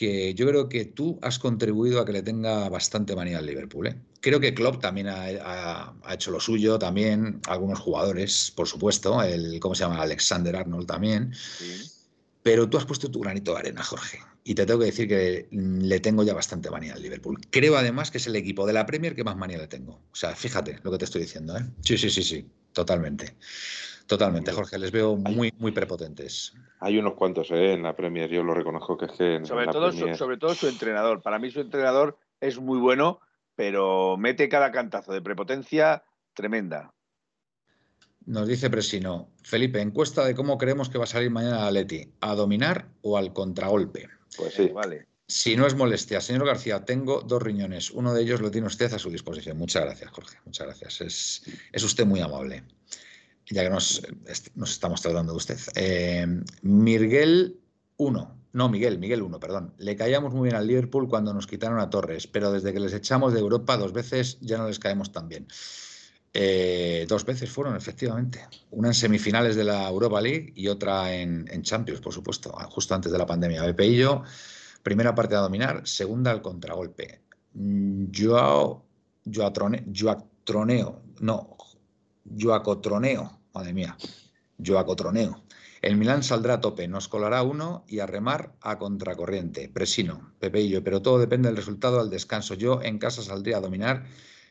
que 0.00 0.32
yo 0.32 0.46
creo 0.46 0.70
que 0.70 0.86
tú 0.86 1.18
has 1.20 1.38
contribuido 1.38 2.00
a 2.00 2.06
que 2.06 2.12
le 2.12 2.22
tenga 2.22 2.70
bastante 2.70 3.14
manía 3.14 3.36
al 3.36 3.44
Liverpool. 3.44 3.86
¿eh? 3.86 3.96
Creo 4.22 4.40
que 4.40 4.54
Klopp 4.54 4.80
también 4.80 5.08
ha, 5.08 5.92
hecho 6.10 6.30
lo 6.30 6.40
suyo, 6.40 6.78
también 6.78 7.42
algunos 7.46 7.80
jugadores, 7.80 8.50
por 8.56 8.66
supuesto, 8.66 9.22
el, 9.22 9.60
¿cómo 9.60 9.74
se 9.74 9.84
llama? 9.84 10.00
Alexander 10.00 10.56
Arnold 10.56 10.86
también. 10.86 11.34
Pero 12.42 12.66
tú 12.70 12.78
has 12.78 12.86
puesto 12.86 13.10
tu 13.10 13.20
granito 13.20 13.52
de 13.52 13.58
arena, 13.58 13.84
Jorge. 13.84 14.20
Y 14.42 14.54
te 14.54 14.64
tengo 14.64 14.80
que 14.80 14.86
decir 14.86 15.06
que 15.06 15.48
le 15.50 16.00
tengo 16.00 16.22
ya 16.22 16.32
bastante 16.32 16.70
manía 16.70 16.94
al 16.94 17.02
Liverpool. 17.02 17.38
Creo 17.50 17.76
además 17.76 18.10
que 18.10 18.16
es 18.16 18.26
el 18.26 18.36
equipo 18.36 18.66
de 18.66 18.72
la 18.72 18.86
Premier 18.86 19.14
que 19.14 19.22
más 19.22 19.36
manía 19.36 19.58
le 19.58 19.68
tengo. 19.68 20.00
O 20.10 20.16
sea, 20.16 20.34
fíjate 20.34 20.78
lo 20.82 20.92
que 20.92 20.96
te 20.96 21.04
estoy 21.04 21.20
diciendo. 21.20 21.58
¿eh? 21.58 21.66
Sí, 21.84 21.98
sí, 21.98 22.08
sí, 22.08 22.22
sí, 22.22 22.48
totalmente. 22.72 23.36
Totalmente, 24.06 24.50
Jorge, 24.50 24.78
les 24.78 24.92
veo 24.92 25.14
muy, 25.14 25.52
muy 25.58 25.72
prepotentes. 25.72 26.54
Hay 26.80 26.98
unos 26.98 27.14
cuantos 27.14 27.50
¿eh? 27.50 27.74
en 27.74 27.82
la 27.82 27.94
Premier, 27.94 28.30
yo 28.30 28.42
lo 28.42 28.54
reconozco 28.54 28.96
que 28.96 29.04
es 29.04 29.12
que. 29.12 29.40
sobre, 29.44 29.66
todo, 29.66 29.92
sobre 29.92 30.38
todo 30.38 30.54
su 30.54 30.66
entrenador. 30.66 31.20
Para 31.20 31.38
mí 31.38 31.50
su 31.50 31.60
entrenador 31.60 32.18
es 32.40 32.58
muy 32.58 32.78
bueno, 32.78 33.20
pero 33.54 34.16
mete 34.16 34.48
cada 34.48 34.72
cantazo 34.72 35.12
de 35.12 35.20
prepotencia 35.20 36.02
tremenda. 36.32 36.94
Nos 38.24 38.48
dice 38.48 38.70
Presino, 38.70 39.28
Felipe, 39.42 39.80
encuesta 39.80 40.24
de 40.24 40.34
cómo 40.34 40.56
creemos 40.56 40.88
que 40.88 40.98
va 40.98 41.04
a 41.04 41.06
salir 41.06 41.30
mañana 41.30 41.64
la 41.64 41.70
Leti, 41.70 42.12
¿a 42.20 42.34
dominar 42.34 42.88
o 43.02 43.18
al 43.18 43.32
contragolpe? 43.32 44.08
Pues 44.36 44.54
sí. 44.54 44.68
vale. 44.68 45.06
Si 45.26 45.56
no 45.56 45.66
es 45.66 45.74
molestia, 45.74 46.20
señor 46.20 46.46
García, 46.46 46.84
tengo 46.84 47.20
dos 47.20 47.42
riñones. 47.42 47.90
Uno 47.90 48.14
de 48.14 48.22
ellos 48.22 48.40
lo 48.40 48.50
tiene 48.50 48.66
usted 48.66 48.92
a 48.92 48.98
su 48.98 49.10
disposición. 49.10 49.56
Muchas 49.58 49.84
gracias, 49.84 50.10
Jorge. 50.10 50.38
Muchas 50.44 50.66
gracias. 50.66 51.00
Es, 51.02 51.42
es 51.72 51.84
usted 51.84 52.04
muy 52.04 52.20
amable 52.20 52.64
ya 53.50 53.62
que 53.62 53.70
nos, 53.70 54.02
estamos 54.26 55.02
tratando 55.02 55.32
de 55.32 55.36
usted. 55.36 55.58
Eh, 55.74 56.26
Miguel 56.62 57.60
1, 57.96 58.40
no, 58.52 58.68
Miguel, 58.68 58.98
Miguel 58.98 59.22
1, 59.22 59.38
perdón. 59.38 59.74
Le 59.78 59.96
caíamos 59.96 60.32
muy 60.32 60.48
bien 60.48 60.56
al 60.56 60.66
Liverpool 60.66 61.08
cuando 61.08 61.32
nos 61.32 61.46
quitaron 61.46 61.78
a 61.78 61.90
Torres, 61.90 62.26
pero 62.26 62.50
desde 62.52 62.72
que 62.72 62.80
les 62.80 62.92
echamos 62.92 63.32
de 63.32 63.40
Europa 63.40 63.76
dos 63.76 63.92
veces 63.92 64.38
ya 64.40 64.58
no 64.58 64.66
les 64.66 64.78
caemos 64.78 65.12
tan 65.12 65.28
bien. 65.28 65.46
Eh, 66.32 67.06
dos 67.08 67.24
veces 67.24 67.50
fueron, 67.50 67.76
efectivamente. 67.76 68.46
Una 68.70 68.88
en 68.88 68.94
semifinales 68.94 69.56
de 69.56 69.64
la 69.64 69.88
Europa 69.88 70.20
League 70.20 70.52
y 70.54 70.68
otra 70.68 71.14
en, 71.14 71.62
Champions, 71.62 72.00
por 72.00 72.12
supuesto, 72.12 72.50
justo 72.70 72.94
antes 72.94 73.10
de 73.12 73.18
la 73.18 73.26
pandemia. 73.26 73.64
Bepeillo, 73.64 74.22
primera 74.82 75.14
parte 75.14 75.34
a 75.34 75.40
dominar, 75.40 75.86
segunda 75.86 76.30
al 76.30 76.42
contragolpe. 76.42 77.22
Mm, 77.54 78.06
Joao, 78.14 78.84
Joatroneo, 79.24 81.02
no, 81.20 81.56
Joacotroneo, 82.38 83.39
madre 83.54 83.72
mía, 83.72 83.96
Joacotroneo. 84.64 85.42
El 85.82 85.96
Milán 85.96 86.22
saldrá 86.22 86.54
a 86.54 86.60
tope, 86.60 86.86
nos 86.88 87.08
colará 87.08 87.42
uno 87.42 87.84
y 87.88 88.00
a 88.00 88.06
remar 88.06 88.52
a 88.60 88.78
contracorriente. 88.78 89.68
Presino, 89.68 90.34
Pepeillo, 90.38 90.84
pero 90.84 91.00
todo 91.00 91.18
depende 91.18 91.48
del 91.48 91.56
resultado 91.56 92.00
al 92.00 92.10
descanso. 92.10 92.54
Yo 92.54 92.82
en 92.82 92.98
casa 92.98 93.22
saldría 93.22 93.56
a 93.56 93.60
dominar 93.60 94.04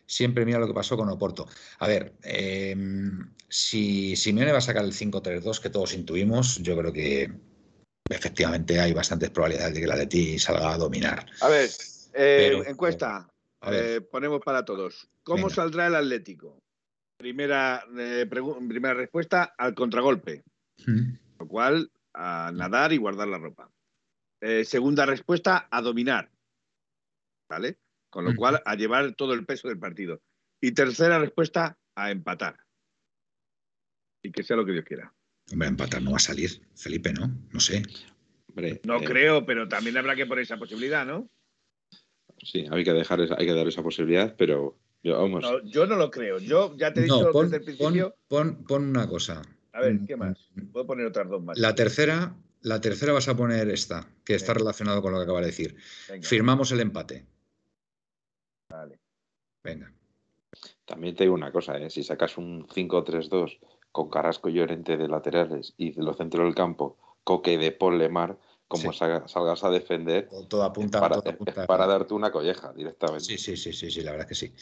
siempre 0.09 0.43
mira 0.43 0.59
lo 0.59 0.67
que 0.67 0.73
pasó 0.73 0.97
con 0.97 1.07
Oporto. 1.09 1.47
A 1.77 1.88
ver, 1.88 2.15
em, 2.23 3.31
si 3.47 4.15
Simeone 4.15 4.51
va 4.51 4.57
a 4.57 4.62
sacar 4.62 4.83
el 4.83 4.93
5-3-2 4.93 5.59
que 5.59 5.69
todos 5.69 5.93
intuimos, 5.93 6.57
yo 6.57 6.75
creo 6.75 6.91
que 6.91 7.31
efectivamente 8.09 8.79
hay 8.79 8.91
bastantes 8.91 9.29
probabilidades 9.29 9.75
de 9.75 9.81
que 9.81 9.88
la 9.88 9.95
Leti 9.95 10.39
salga 10.39 10.73
a 10.73 10.77
dominar. 10.77 11.27
A 11.41 11.47
ver, 11.47 11.69
eh, 12.13 12.63
encuesta. 12.65 13.29
Eh, 13.67 14.01
ponemos 14.09 14.41
para 14.43 14.65
todos. 14.65 15.07
¿Cómo 15.23 15.49
saldrá 15.49 15.88
el 15.88 15.95
Atlético? 15.95 16.57
Primera, 17.19 17.84
eh, 17.97 18.25
primera 18.25 18.93
respuesta 18.93 19.53
al 19.58 19.75
contragolpe. 19.75 20.45
Lo 21.38 21.47
cual, 21.49 21.91
a 22.13 22.49
nadar 22.53 22.93
y 22.93 22.97
guardar 22.97 23.27
la 23.27 23.38
ropa. 23.38 23.69
segunda 24.63 25.05
respuesta, 25.05 25.67
a 25.69 25.82
dominar. 25.82 26.32
¿Vale? 27.49 27.77
Con 28.10 28.23
lo 28.23 28.34
cual, 28.36 28.62
a 28.65 28.75
llevar 28.75 29.15
todo 29.15 29.34
el 29.34 29.45
peso 29.45 29.67
del 29.67 29.77
partido. 29.77 30.21
Y 30.62 30.71
tercera 30.71 31.19
respuesta, 31.19 31.77
a 31.95 32.10
empatar. 32.10 32.55
Y 34.23 34.32
que 34.32 34.43
sea 34.43 34.55
lo 34.55 34.65
que 34.65 34.71
Dios 34.71 34.86
quiera. 34.86 35.13
Hombre, 35.51 35.67
empatar 35.67 36.01
no 36.01 36.12
va 36.12 36.17
a 36.17 36.21
salir, 36.21 36.49
Felipe, 36.73 37.12
¿no? 37.12 37.29
No 37.51 37.60
sé. 37.60 37.84
no 38.86 38.97
eh, 38.97 39.03
creo, 39.03 39.45
pero 39.45 39.67
también 39.67 39.97
habrá 39.97 40.15
que 40.15 40.25
poner 40.25 40.43
esa 40.43 40.58
posibilidad, 40.58 41.05
¿no? 41.05 41.29
Sí, 42.43 42.65
hay 42.71 42.84
que 42.86 42.93
dejar 42.93 43.19
hay 43.19 43.45
que 43.45 43.53
dar 43.53 43.67
esa 43.67 43.84
posibilidad, 43.84 44.36
pero 44.38 44.77
yo, 45.03 45.21
vamos. 45.21 45.41
No, 45.41 45.62
yo 45.63 45.85
no 45.85 45.95
lo 45.95 46.12
creo. 46.12 46.39
Yo 46.39 46.75
ya 46.77 46.93
te 46.93 47.01
he 47.01 47.03
dicho 47.03 47.31
desde 47.31 47.57
el 47.57 47.63
principio. 47.63 48.15
Pon, 48.27 48.65
una 48.69 49.07
cosa. 49.07 49.41
A 49.73 49.81
ver, 49.81 49.99
¿qué 50.07 50.15
más? 50.15 50.38
Puedo 50.71 50.85
poner 50.85 51.05
otras 51.05 51.29
dos 51.29 51.41
más. 51.43 51.57
La 51.57 51.75
tercera, 51.75 52.35
la 52.62 52.81
tercera 52.81 53.13
vas 53.13 53.27
a 53.27 53.38
poner 53.38 53.69
esta, 53.69 54.07
que 54.25 54.35
está 54.35 54.53
relacionado 54.53 55.01
con 55.01 55.12
lo 55.12 55.19
que 55.19 55.23
acaba 55.23 55.39
de 55.41 55.47
decir. 55.47 55.75
Firmamos 56.21 56.71
el 56.71 56.81
empate. 56.81 57.25
Vale. 58.69 58.99
Venga. 59.63 59.93
También 60.85 61.15
te 61.15 61.23
digo 61.23 61.35
una 61.35 61.51
cosa, 61.51 61.77
¿eh? 61.77 61.89
si 61.89 62.03
sacas 62.03 62.38
un 62.38 62.67
5-3-2 62.67 63.59
con 63.91 64.09
Carrasco 64.09 64.49
y 64.49 64.53
Llorente 64.53 64.97
de 64.97 65.07
laterales 65.07 65.73
y 65.77 65.91
de 65.91 66.03
los 66.03 66.17
centros 66.17 66.45
del 66.45 66.55
campo, 66.55 66.97
Coque 67.23 67.57
de 67.57 67.71
Paul 67.71 67.99
Lemar, 67.99 68.38
como 68.69 68.93
salgas 68.93 69.63
a 69.63 69.69
defender, 69.71 70.29
todo 70.47 70.63
apunta, 70.63 70.99
para, 70.99 71.15
todo 71.19 71.32
apunta. 71.32 71.65
para 71.65 71.88
darte 71.88 72.13
una 72.13 72.32
colleja 72.32 72.71
directamente. 72.71 73.25
Sí, 73.25 73.38
sí, 73.39 73.58
sí, 73.58 73.73
sí, 73.73 73.89
sí, 73.89 74.01
la 74.01 74.12
verdad 74.12 74.27
que 74.27 74.36
sí. 74.36 74.53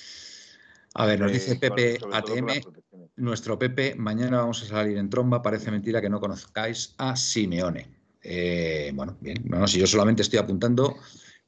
A 0.94 1.06
ver, 1.06 1.20
nos 1.20 1.32
dice 1.32 1.58
Pepe 1.58 2.00
ATM, 2.14 2.48
nuestro 3.18 3.60
Pepe, 3.60 3.96
mañana 3.96 4.38
vamos 4.38 4.64
a 4.64 4.66
salir 4.66 4.98
en 4.98 5.10
tromba, 5.10 5.42
parece 5.42 5.72
mentira 5.72 6.00
que 6.00 6.10
no 6.10 6.22
conozcáis 6.22 6.96
a 6.98 7.18
Simeone. 7.18 7.90
Eh, 8.24 8.92
bueno, 8.96 9.18
bien, 9.20 9.44
no, 9.44 9.68
si 9.68 9.80
yo 9.80 9.88
solamente 9.88 10.22
estoy 10.22 10.40
apuntando 10.40 10.96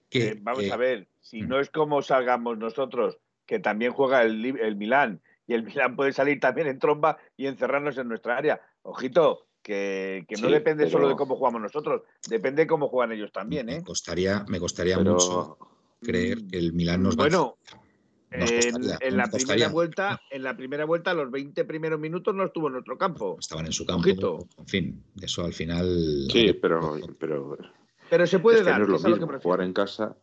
que... 0.10 0.28
Eh, 0.28 0.40
vamos 0.42 0.70
a 0.70 0.76
ver, 0.76 1.08
si 1.22 1.42
mm. 1.42 1.48
no 1.48 1.60
es 1.62 1.70
como 1.70 2.02
salgamos 2.02 2.58
nosotros, 2.58 3.20
que 3.46 3.60
también 3.60 3.94
juega 3.94 4.22
el, 4.24 4.46
el 4.60 4.76
Milán, 4.76 5.22
y 5.48 5.54
el 5.54 5.64
Milán 5.64 5.96
puede 5.96 6.12
salir 6.12 6.42
también 6.42 6.68
en 6.68 6.78
tromba 6.78 7.18
y 7.38 7.48
encerrarnos 7.48 7.98
en 7.98 8.10
nuestra 8.10 8.38
área. 8.38 8.62
Ojito, 8.82 9.48
que, 9.70 10.36
no 10.42 10.50
depende 10.50 10.90
solo 10.90 11.10
de 11.10 11.16
cómo 11.16 11.36
jugamos 11.36 11.62
nosotros, 11.62 12.02
depende 12.28 12.64
de 12.64 12.68
cómo 12.68 12.88
juegan 12.88 13.12
ellos 13.12 13.32
también. 13.32 13.70
¿eh? 13.70 13.78
Me 13.78 13.84
costaría, 13.84 14.44
me 14.48 14.60
costaría 14.60 14.98
mucho 14.98 15.58
creer 16.02 16.48
que 16.48 16.58
el 16.58 16.74
Milán 16.74 17.04
nos 17.04 17.16
bueno, 17.16 17.58
en, 18.32 19.18
la 19.18 19.28
primera 19.28 19.70
vuelta, 19.70 20.22
en 20.32 20.44
la 20.44 20.58
primera 20.58 20.86
vuelta, 20.86 21.14
los 21.14 21.30
20 21.30 21.66
primeros 21.66 22.00
minutos 22.00 22.34
no 22.34 22.46
estuvo 22.46 22.68
en 22.68 22.74
nuestro 22.74 22.98
campo. 22.98 23.38
Estaban 23.40 23.66
en 23.66 23.74
su 23.74 23.86
campo. 23.86 24.48
En 24.58 24.68
fin, 24.68 25.04
eso 25.22 25.46
al 25.46 25.54
final. 25.54 26.28
Sí, 26.32 26.54
pero, 26.54 27.00
pero, 27.20 27.58
pero 28.10 28.28
se 28.28 28.40
puede 28.40 28.64
dar. 28.64 28.88
No 28.88 28.96
es 28.96 29.04
lo 29.04 29.10
mismo, 29.10 29.40
jugar 29.40 29.62
en 29.62 29.74
casa 29.74 30.16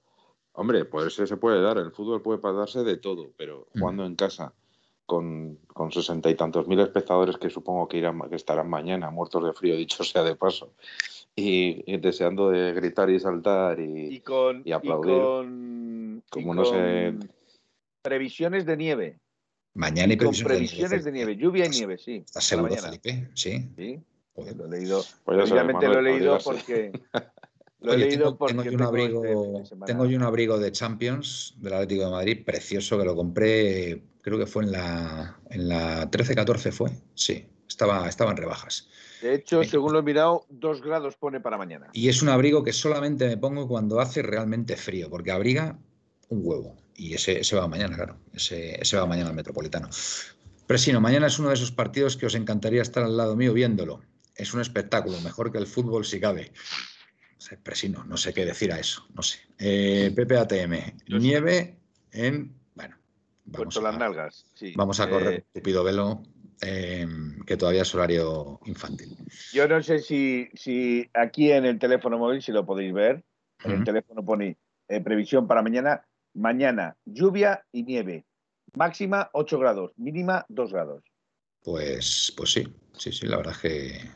Hombre, 0.59 0.87
pues 0.87 1.15
se 1.15 1.37
puede 1.37 1.61
dar. 1.61 1.77
El 1.77 1.93
fútbol 1.93 2.23
puede 2.23 2.41
darse 2.41 2.83
de 2.83 2.97
todo, 2.97 3.33
pero 3.37 3.69
mm. 3.75 3.79
jugando 3.79 4.07
en 4.07 4.17
casa 4.17 4.55
con, 5.07 5.59
sesenta 5.91 6.29
y 6.29 6.35
tantos 6.35 6.67
mil 6.67 6.81
espectadores 6.81 7.37
que 7.37 7.49
supongo 7.49 7.89
que 7.89 7.99
irán, 7.99 8.21
que 8.29 8.37
estarán 8.37 8.69
mañana, 8.69 9.11
muertos 9.11 9.45
de 9.45 9.53
frío, 9.53 9.77
dicho 9.77 10.05
sea 10.05 10.23
de 10.23 10.35
paso, 10.35 10.75
y, 11.35 11.97
deseando 11.99 12.51
de 12.51 12.73
gritar 12.73 13.09
y 13.09 13.21
saltar 13.21 13.79
y, 13.81 14.23
y, 14.65 14.73
aplaudir. 14.73 15.15
con, 15.15 16.23
como 16.29 16.55
no 16.55 16.65
sé. 16.65 17.15
Previsiones 18.03 18.67
de 18.67 18.77
nieve. 18.77 19.21
Mañana 19.75 20.15
y 20.15 20.17
previsiones, 20.17 21.05
de, 21.05 21.13
nieve. 21.13 21.37
Lluvia 21.37 21.67
y 21.67 21.69
nieve, 21.69 21.99
sí. 21.99 22.23
¿Estás 22.25 22.45
seguro, 22.45 22.75
Felipe? 22.75 23.29
Sí. 23.35 23.69
Sí. 23.77 24.01
Lo 24.35 24.67
he 24.67 24.69
leído. 24.69 25.05
Pues 25.25 25.51
obviamente 25.51 25.87
lo 25.87 25.99
he 25.99 26.03
leído 26.03 26.39
porque. 26.45 26.93
tengo, 27.81 28.63
yo 28.65 28.73
un 28.73 28.83
abrigo, 28.83 29.23
tengo 29.85 30.05
un 30.05 30.23
abrigo 30.23 30.59
de 30.59 30.73
Champions 30.73 31.55
del 31.59 31.75
Atlético 31.75 32.05
de 32.07 32.11
Madrid 32.11 32.45
precioso 32.45 32.99
que 32.99 33.05
lo 33.05 33.15
compré, 33.15 34.03
creo 34.27 34.41
que 34.41 34.47
fue 34.47 34.65
en 34.65 34.73
la, 34.73 35.39
en 35.51 35.69
la 35.69 36.11
13-14 36.11 36.73
fue, 36.73 36.91
sí, 37.15 37.47
estaba, 37.69 38.09
estaba 38.09 38.33
en 38.33 38.37
rebajas. 38.37 38.89
De 39.23 39.37
hecho, 39.37 39.63
según 39.63 39.93
lo 39.93 40.01
he 40.01 40.03
mirado, 40.03 40.47
dos 40.49 40.83
grados 40.83 41.15
pone 41.15 41.39
para 41.39 41.57
mañana. 41.57 41.91
Y 41.93 42.09
es 42.09 42.23
un 42.23 42.29
abrigo 42.29 42.65
que 42.65 42.73
solamente 42.73 43.29
me 43.29 43.37
pongo 43.37 43.69
cuando 43.69 44.01
hace 44.01 44.23
realmente 44.23 44.77
frío, 44.77 45.09
porque 45.09 45.31
abriga 45.31 45.79
un 46.29 46.41
huevo. 46.43 46.75
Y 46.97 47.15
ese, 47.15 47.39
ese 47.39 47.55
va 47.55 47.69
mañana, 47.69 47.95
claro. 47.95 48.19
Ese, 48.33 48.83
ese 48.83 48.97
va 48.97 49.07
mañana 49.07 49.29
al 49.31 49.37
Metropolitano. 49.37 49.91
Presino, 50.67 51.01
mañana 51.01 51.29
es 51.29 51.39
uno 51.39 51.51
de 51.51 51.55
esos 51.55 51.71
partidos 51.71 52.17
que 52.17 52.27
os 52.27 52.35
encantaría 52.35 52.83
estar 52.83 53.05
al 53.05 53.17
lado 53.17 53.37
mío 53.37 53.53
viéndolo. 53.53 54.03
Es 54.35 54.53
un 54.55 54.61
espectáculo, 54.61 55.21
mejor 55.21 55.53
que 55.53 55.59
el 55.59 55.69
fútbol 55.69 56.05
si 56.05 56.19
cabe. 56.19 56.51
Presino, 57.63 58.03
no 58.05 58.17
sé 58.17 58.35
qué 58.35 58.45
decir 58.45 58.73
a 58.73 58.81
eso, 58.81 59.07
no 59.15 59.23
sé. 59.23 59.39
Eh, 59.57 60.13
PPATM, 60.17 61.17
nieve 61.17 61.79
en. 62.11 62.66
Vamos 63.47 63.77
a, 63.77 63.81
las 63.81 63.99
nalgas. 63.99 64.47
Vamos 64.75 65.01
a 65.01 65.09
correr 65.09 65.45
eh, 65.55 65.61
velo, 65.61 66.23
em, 66.61 67.41
que 67.45 67.57
todavía 67.57 67.83
es 67.83 67.95
horario 67.95 68.61
infantil. 68.67 69.17
Yo 69.53 69.69
no 69.69 69.83
sé 69.83 70.01
si, 70.01 70.49
si 70.55 71.09
aquí 71.15 71.53
en 71.53 71.65
el 71.65 71.79
teléfono 71.79 72.19
móvil, 72.19 72.43
si 72.43 72.53
lo 72.53 72.67
podéis 72.67 72.93
ver, 72.93 73.25
en 73.65 73.71
el 73.71 73.85
teléfono 73.85 74.25
pone 74.25 74.59
eh, 74.89 75.01
previsión 75.01 75.47
para 75.47 75.63
mañana. 75.63 76.07
Mañana, 76.35 76.97
lluvia 77.07 77.65
y 77.73 77.83
nieve. 77.85 78.27
Máxima 78.75 79.31
8 79.33 79.59
grados, 79.59 79.93
mínima 79.97 80.45
2 80.51 80.73
grados. 80.73 81.03
Pues, 81.63 82.33
pues 82.37 82.53
sí, 82.53 82.69
sí, 82.93 83.11
sí, 83.11 83.27
la 83.27 83.39
verdad 83.39 83.55
es 83.55 83.59
que 83.61 84.11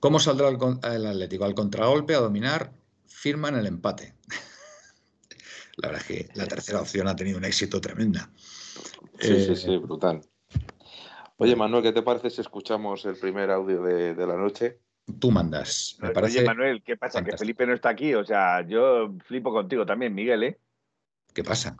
¿Cómo 0.00 0.20
saldrá 0.20 0.48
el, 0.48 1.06
Atlético? 1.06 1.44
Al 1.44 1.54
contragolpe, 1.54 2.14
a 2.14 2.20
dominar, 2.20 2.72
firman 3.06 3.56
el 3.56 3.66
empate. 3.66 4.14
la 5.82 5.88
verdad 5.88 6.06
es 6.08 6.26
que 6.26 6.28
la 6.34 6.46
tercera 6.46 6.80
opción 6.80 7.08
ha 7.08 7.16
tenido 7.16 7.38
un 7.38 7.44
éxito 7.44 7.80
tremenda. 7.80 8.30
Sí, 9.18 9.44
sí, 9.44 9.56
sí, 9.56 9.76
brutal. 9.76 10.20
Oye, 11.36 11.54
Manuel, 11.54 11.84
¿qué 11.84 11.92
te 11.92 12.02
parece 12.02 12.30
si 12.30 12.40
escuchamos 12.40 13.04
el 13.04 13.16
primer 13.16 13.50
audio 13.50 13.82
de, 13.82 14.26
la 14.26 14.36
noche? 14.36 14.80
Tú 15.20 15.30
mandas. 15.30 15.96
Me 16.00 16.10
parece 16.10 16.40
Oye, 16.40 16.46
Manuel, 16.46 16.82
¿qué 16.82 16.96
pasa? 16.96 17.24
Que 17.24 17.36
Felipe 17.36 17.64
no 17.64 17.74
está 17.74 17.90
aquí. 17.90 18.14
O 18.14 18.24
sea, 18.24 18.66
yo 18.66 19.14
flipo 19.24 19.52
contigo 19.52 19.86
también, 19.86 20.14
Miguel, 20.14 20.42
¿eh? 20.42 20.58
¿Qué 21.32 21.44
pasa? 21.44 21.76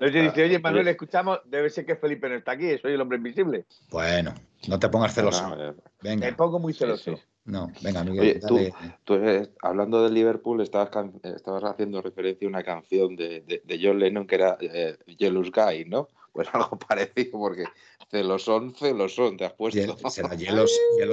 No, 0.00 0.06
dice, 0.06 0.44
oye, 0.44 0.58
Manuel, 0.58 0.88
escuchamos, 0.88 1.40
debe 1.44 1.70
ser 1.70 1.86
que 1.86 1.96
Felipe 1.96 2.28
no 2.28 2.36
está 2.36 2.52
aquí, 2.52 2.78
soy 2.78 2.94
el 2.94 3.00
hombre 3.00 3.18
invisible. 3.18 3.64
Bueno, 3.90 4.34
no 4.68 4.78
te 4.78 4.88
pongas 4.88 5.14
celoso. 5.14 5.56
venga. 6.02 6.26
Me 6.26 6.32
pongo 6.32 6.58
muy 6.58 6.72
celoso. 6.72 7.18
No, 7.46 7.72
venga, 7.80 8.02
Miguel. 8.02 8.40
Oye, 8.50 8.74
tú, 9.04 9.14
eh, 9.14 9.48
hablando 9.62 10.02
del 10.02 10.14
Liverpool, 10.14 10.60
estabas, 10.60 10.90
estabas 11.22 11.62
haciendo 11.62 12.02
referencia 12.02 12.46
a 12.46 12.50
una 12.50 12.64
canción 12.64 13.14
de, 13.14 13.42
de, 13.42 13.80
John 13.80 14.00
Lennon 14.00 14.26
que 14.26 14.34
era 14.34 14.58
eh, 14.60 14.98
Jealous 15.16 15.52
Guy, 15.52 15.84
¿no? 15.84 16.08
Pues 16.32 16.48
algo 16.52 16.76
parecido, 16.76 17.38
porque 17.38 17.64
celosón, 18.10 18.74
celosón, 18.74 19.36
te 19.36 19.44
has 19.44 19.52
puesto. 19.52 19.96
será 20.10 20.34
Yellow, 20.34 20.66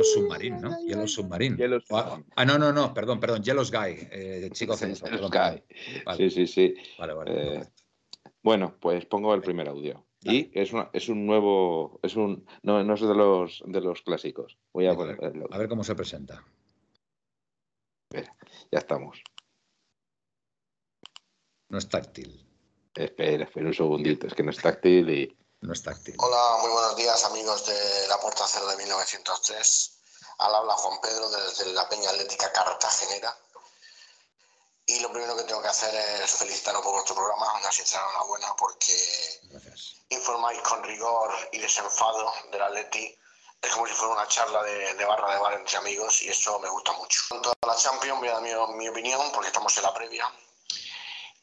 Submarine, 0.04 0.60
¿no? 0.60 0.76
Yellow 0.86 1.08
Submarine. 1.08 1.56
ah, 2.36 2.46
no, 2.46 2.58
no, 2.58 2.74
no, 2.74 2.93
perdón, 2.96 3.19
perdón, 3.19 3.43
Yellow 3.43 3.63
Guy, 3.65 4.08
eh, 4.12 4.50
chico 4.54 4.76
celoso. 4.78 5.06
Sí, 6.17 6.30
sí, 6.32 6.48
sí. 6.48 6.74
Vale, 6.98 7.13
vale. 7.13 7.32
Eh, 7.58 7.63
bueno, 8.41 8.76
pues 8.80 9.06
pongo 9.06 9.36
el 9.36 9.41
primer 9.41 9.69
audio. 9.69 10.04
Y 10.26 10.52
es, 10.54 10.72
es 10.94 11.10
un 11.10 11.26
nuevo, 11.26 12.00
es 12.02 12.16
un, 12.16 12.46
no, 12.62 12.84
no 12.84 12.94
es 12.94 13.02
de 13.02 13.14
los, 13.14 13.64
de 13.66 13.82
los 13.82 14.02
clásicos. 14.02 14.58
Voy 14.72 14.88
a 14.88 14.96
ponerlo. 14.96 15.48
A 15.52 15.58
ver 15.58 15.68
cómo 15.68 15.84
se 15.84 15.96
presenta. 15.96 16.44
Espera, 18.10 18.36
ya 18.72 18.80
estamos. 18.80 19.22
No 21.70 21.78
es 21.78 21.90
táctil. 21.90 22.46
Espera, 22.94 23.46
espera 23.46 23.68
un 23.68 23.74
segundito, 23.74 24.28
es 24.28 24.34
que 24.34 24.44
no 24.44 24.52
es 24.52 24.62
táctil 24.62 25.10
y... 25.10 25.38
No 25.62 25.74
es 25.74 25.82
táctil. 25.82 26.16
Hola, 26.20 26.62
muy 26.62 26.72
buenos 26.72 26.96
días 26.96 27.24
amigos 27.26 27.66
de 27.66 28.08
la 28.08 28.20
Puerta 28.20 28.44
Cero 28.48 28.68
de 28.68 28.78
1903. 28.78 30.00
Al 30.40 30.56
habla 30.56 30.74
Juan 30.74 31.00
Pedro 31.02 31.30
desde 31.30 31.74
la 31.74 31.88
Peña 31.88 32.10
Atlética 32.10 32.52
Cartagenera. 32.52 33.36
Y 34.86 35.00
lo 35.00 35.12
primero 35.12 35.36
que 35.38 35.43
tengo 35.43 35.62
que 35.62 35.69
hacer 35.69 35.93
es 35.96 36.32
felicitaros 36.32 36.82
por 36.82 36.91
vuestro 36.93 37.15
programa, 37.15 37.54
una 37.60 37.72
sincera 37.72 38.04
enhorabuena 38.10 38.54
porque 38.58 38.93
Gracias. 39.43 39.96
informáis 40.10 40.60
con 40.62 40.84
rigor 40.84 41.32
y 41.54 41.60
desenfado 41.60 42.34
del 42.52 42.62
Atleti. 42.62 43.17
Es 43.62 43.72
como 43.72 43.88
si 43.88 43.93
fuera 43.93 44.13
una 44.15 44.28
charla 44.28 44.62
de, 44.63 44.93
de 44.96 45.06
barra 45.06 45.34
de 45.36 45.39
bar 45.39 45.54
entre 45.54 45.78
amigos 45.78 46.22
y 46.24 46.30
eso 46.30 46.60
me 46.60 46.67
gusta 46.69 46.91
mucho. 46.93 47.17
En 47.32 47.41
cuanto 47.41 47.54
a 47.62 47.67
la 47.67 47.76
Champions, 47.78 48.19
voy 48.19 48.28
a 48.28 48.34
dar 48.34 48.41
mi, 48.41 48.50
mi 48.78 48.89
opinión 48.89 49.22
porque 49.34 49.48
estamos 49.48 49.76
en 49.78 49.84
la 49.84 49.93
previa. 49.93 50.30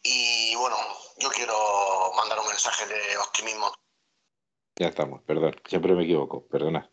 Y 0.02 0.54
bueno, 0.56 0.76
yo 1.18 1.30
quiero 1.30 2.12
mandar 2.16 2.38
un 2.40 2.46
mensaje 2.48 2.86
de 2.86 3.16
optimismo 3.18 3.72
Ya 4.76 4.88
estamos, 4.88 5.22
perdón. 5.22 5.56
Siempre 5.66 5.94
me 5.94 6.04
equivoco, 6.04 6.46
perdona. 6.46 6.90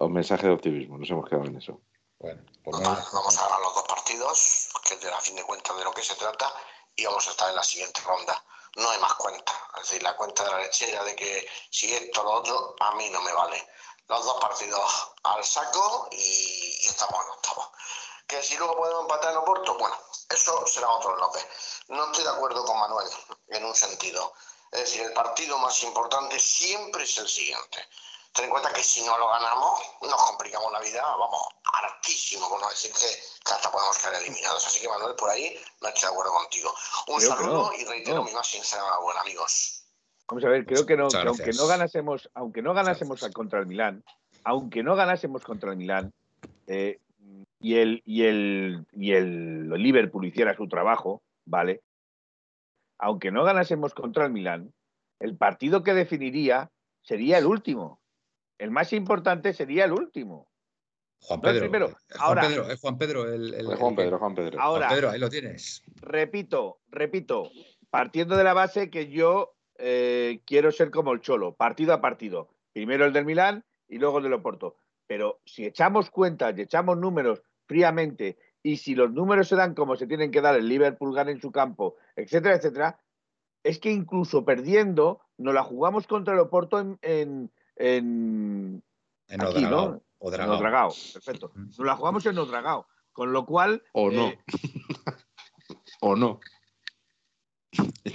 Un 0.00 0.12
mensaje 0.12 0.46
de 0.46 0.52
optimismo, 0.54 0.96
nos 0.96 1.10
hemos 1.10 1.28
quedado 1.28 1.46
en 1.46 1.56
eso. 1.56 1.80
Bueno, 2.18 2.42
pues 2.64 2.76
Total, 2.76 2.92
nada. 2.94 3.08
vamos 3.12 3.36
a 3.36 3.42
ganar 3.44 3.60
los 3.60 3.74
dos 3.74 3.84
partidos, 3.88 4.61
a 5.10 5.20
fin 5.20 5.36
de 5.36 5.44
cuentas 5.44 5.76
de 5.76 5.84
lo 5.84 5.92
que 5.92 6.04
se 6.04 6.14
trata, 6.16 6.52
y 6.94 7.04
vamos 7.04 7.26
a 7.26 7.30
estar 7.30 7.48
en 7.48 7.56
la 7.56 7.62
siguiente 7.62 8.00
ronda. 8.02 8.44
No 8.76 8.88
hay 8.90 8.98
más 9.00 9.14
cuenta. 9.14 9.52
Es 9.76 9.88
decir, 9.88 10.02
la 10.02 10.16
cuenta 10.16 10.44
de 10.44 10.50
la 10.50 10.58
lechera 10.58 11.04
de 11.04 11.16
que 11.16 11.48
si 11.70 11.92
esto 11.94 12.22
lo 12.22 12.32
otro, 12.32 12.76
a 12.80 12.92
mí 12.92 13.08
no 13.10 13.20
me 13.22 13.32
vale. 13.32 13.68
Los 14.08 14.24
dos 14.24 14.40
partidos 14.40 15.12
al 15.22 15.44
saco 15.44 16.08
y, 16.10 16.84
y 16.84 16.88
estamos 16.88 17.20
en. 17.26 17.32
Que 18.26 18.42
si 18.42 18.56
luego 18.56 18.76
podemos 18.76 19.02
empatar 19.02 19.32
en 19.32 19.38
Oporto, 19.38 19.76
bueno, 19.76 19.94
eso 20.30 20.66
será 20.66 20.88
otro 20.88 21.16
López. 21.16 21.46
No 21.88 22.06
estoy 22.06 22.24
de 22.24 22.30
acuerdo 22.30 22.64
con 22.64 22.78
Manuel 22.78 23.06
en 23.48 23.64
un 23.64 23.74
sentido. 23.74 24.32
Es 24.70 24.80
decir, 24.80 25.02
el 25.02 25.12
partido 25.12 25.58
más 25.58 25.82
importante 25.82 26.40
siempre 26.40 27.04
es 27.04 27.18
el 27.18 27.28
siguiente. 27.28 27.86
Ten 28.34 28.46
en 28.46 28.50
cuenta 28.50 28.72
que 28.72 28.82
si 28.82 29.04
no 29.04 29.18
lo 29.18 29.28
ganamos, 29.28 29.80
nos 30.00 30.22
complicamos 30.24 30.72
la 30.72 30.80
vida, 30.80 31.02
vamos, 31.02 31.48
hartísimo, 31.72 32.48
por 32.48 32.60
no 32.60 32.68
decir 32.68 32.90
que, 32.92 33.52
hasta 33.52 33.70
podemos 33.70 33.98
quedar 33.98 34.22
eliminados. 34.22 34.66
Así 34.66 34.80
que, 34.80 34.88
Manuel, 34.88 35.14
por 35.16 35.28
ahí 35.28 35.54
no 35.82 35.88
estoy 35.88 36.08
de 36.08 36.12
acuerdo 36.12 36.32
contigo. 36.32 36.74
Un 37.08 37.18
Creo 37.18 37.36
saludo 37.36 37.70
no, 37.70 37.78
y 37.78 37.84
reitero 37.84 38.16
no. 38.16 38.24
mi 38.24 38.32
más 38.32 38.46
sincera 38.46 38.82
enhorabuena, 38.82 39.20
amigos. 39.20 39.84
Vamos 40.28 40.44
a 40.44 40.48
ver, 40.48 40.64
creo 40.64 40.86
que 40.86 40.96
no, 40.96 41.08
que 41.08 41.18
aunque 41.18 41.52
no 41.52 41.66
ganásemos, 41.66 42.30
aunque 42.32 42.62
no 42.62 42.72
ganásemos 42.72 43.20
gracias. 43.20 43.34
contra 43.34 43.60
el 43.60 43.66
Milán, 43.66 44.02
aunque 44.44 44.82
no 44.82 44.96
ganásemos 44.96 45.42
contra 45.44 45.72
el 45.72 45.76
Milán, 45.76 46.14
eh, 46.68 47.00
y 47.60 47.76
el, 47.76 48.02
y 48.06 48.24
el, 48.24 48.86
y 48.92 49.12
el 49.12 49.68
Liverpool 49.68 50.24
hiciera 50.24 50.56
su 50.56 50.68
trabajo, 50.68 51.22
¿vale? 51.44 51.82
Aunque 52.98 53.30
no 53.30 53.44
ganásemos 53.44 53.92
contra 53.94 54.24
el 54.24 54.32
Milán, 54.32 54.72
el 55.20 55.36
partido 55.36 55.82
que 55.82 55.92
definiría 55.92 56.70
sería 57.02 57.38
el 57.38 57.46
último. 57.46 58.00
El 58.62 58.70
más 58.70 58.92
importante 58.92 59.52
sería 59.52 59.84
el 59.86 59.92
último. 59.92 60.48
Juan 61.20 61.40
No, 61.42 61.50
el 61.50 61.68
Pedro. 61.68 61.88
eh, 61.88 61.94
Juan 62.10 62.20
Ahora- 62.20 62.42
Pedro, 62.42 62.70
es 62.70 62.80
Juan 62.80 62.96
Pedro 62.98 63.32
el, 63.32 63.54
el- 63.54 63.66
Juan 63.76 63.96
Pedro, 63.96 64.18
Juan 64.20 64.34
Pedro. 64.36 64.60
Ahora, 64.60 64.86
Juan 64.86 64.96
Pedro, 65.00 65.10
ahí 65.10 65.18
lo 65.18 65.28
tienes. 65.28 65.82
repito, 66.00 66.78
repito, 66.88 67.50
partiendo 67.90 68.36
de 68.36 68.44
la 68.44 68.54
base 68.54 68.88
que 68.88 69.08
yo 69.08 69.54
eh, 69.78 70.42
quiero 70.46 70.70
ser 70.70 70.92
como 70.92 71.12
el 71.12 71.20
Cholo, 71.20 71.54
partido 71.56 71.92
a 71.92 72.00
partido. 72.00 72.50
Primero 72.72 73.04
el 73.04 73.12
del 73.12 73.24
Milán 73.24 73.64
y 73.88 73.98
luego 73.98 74.18
el 74.18 74.24
del 74.24 74.34
Oporto. 74.34 74.76
Pero 75.08 75.40
si 75.44 75.64
echamos 75.64 76.08
cuentas 76.10 76.54
y 76.56 76.60
echamos 76.62 76.96
números 76.98 77.42
fríamente 77.66 78.38
y 78.62 78.76
si 78.76 78.94
los 78.94 79.10
números 79.12 79.48
se 79.48 79.56
dan 79.56 79.74
como 79.74 79.96
se 79.96 80.06
tienen 80.06 80.30
que 80.30 80.40
dar, 80.40 80.54
el 80.54 80.68
Liverpool 80.68 81.12
gana 81.16 81.32
en 81.32 81.40
su 81.40 81.50
campo, 81.50 81.96
etcétera, 82.14 82.54
etcétera, 82.54 83.00
es 83.64 83.80
que 83.80 83.90
incluso 83.90 84.44
perdiendo 84.44 85.20
nos 85.36 85.52
la 85.52 85.64
jugamos 85.64 86.06
contra 86.06 86.34
el 86.34 86.40
Oporto 86.40 86.78
en, 86.78 86.96
en, 87.02 87.50
en, 87.82 88.82
En 89.28 89.40
Aquí, 89.42 89.50
Odragao. 89.50 89.70
¿no? 89.90 90.02
en 90.20 90.30
Dragao. 90.30 90.56
Odragao. 90.58 90.94
Perfecto. 91.12 91.52
Nos 91.54 91.78
la 91.80 91.96
jugamos 91.96 92.24
en 92.26 92.38
Odragao. 92.38 92.86
Con 93.12 93.32
lo 93.32 93.44
cual, 93.44 93.82
O 93.92 94.10
no. 94.10 94.28
eh, 94.28 94.38
o 96.00 96.16
no. 96.16 96.40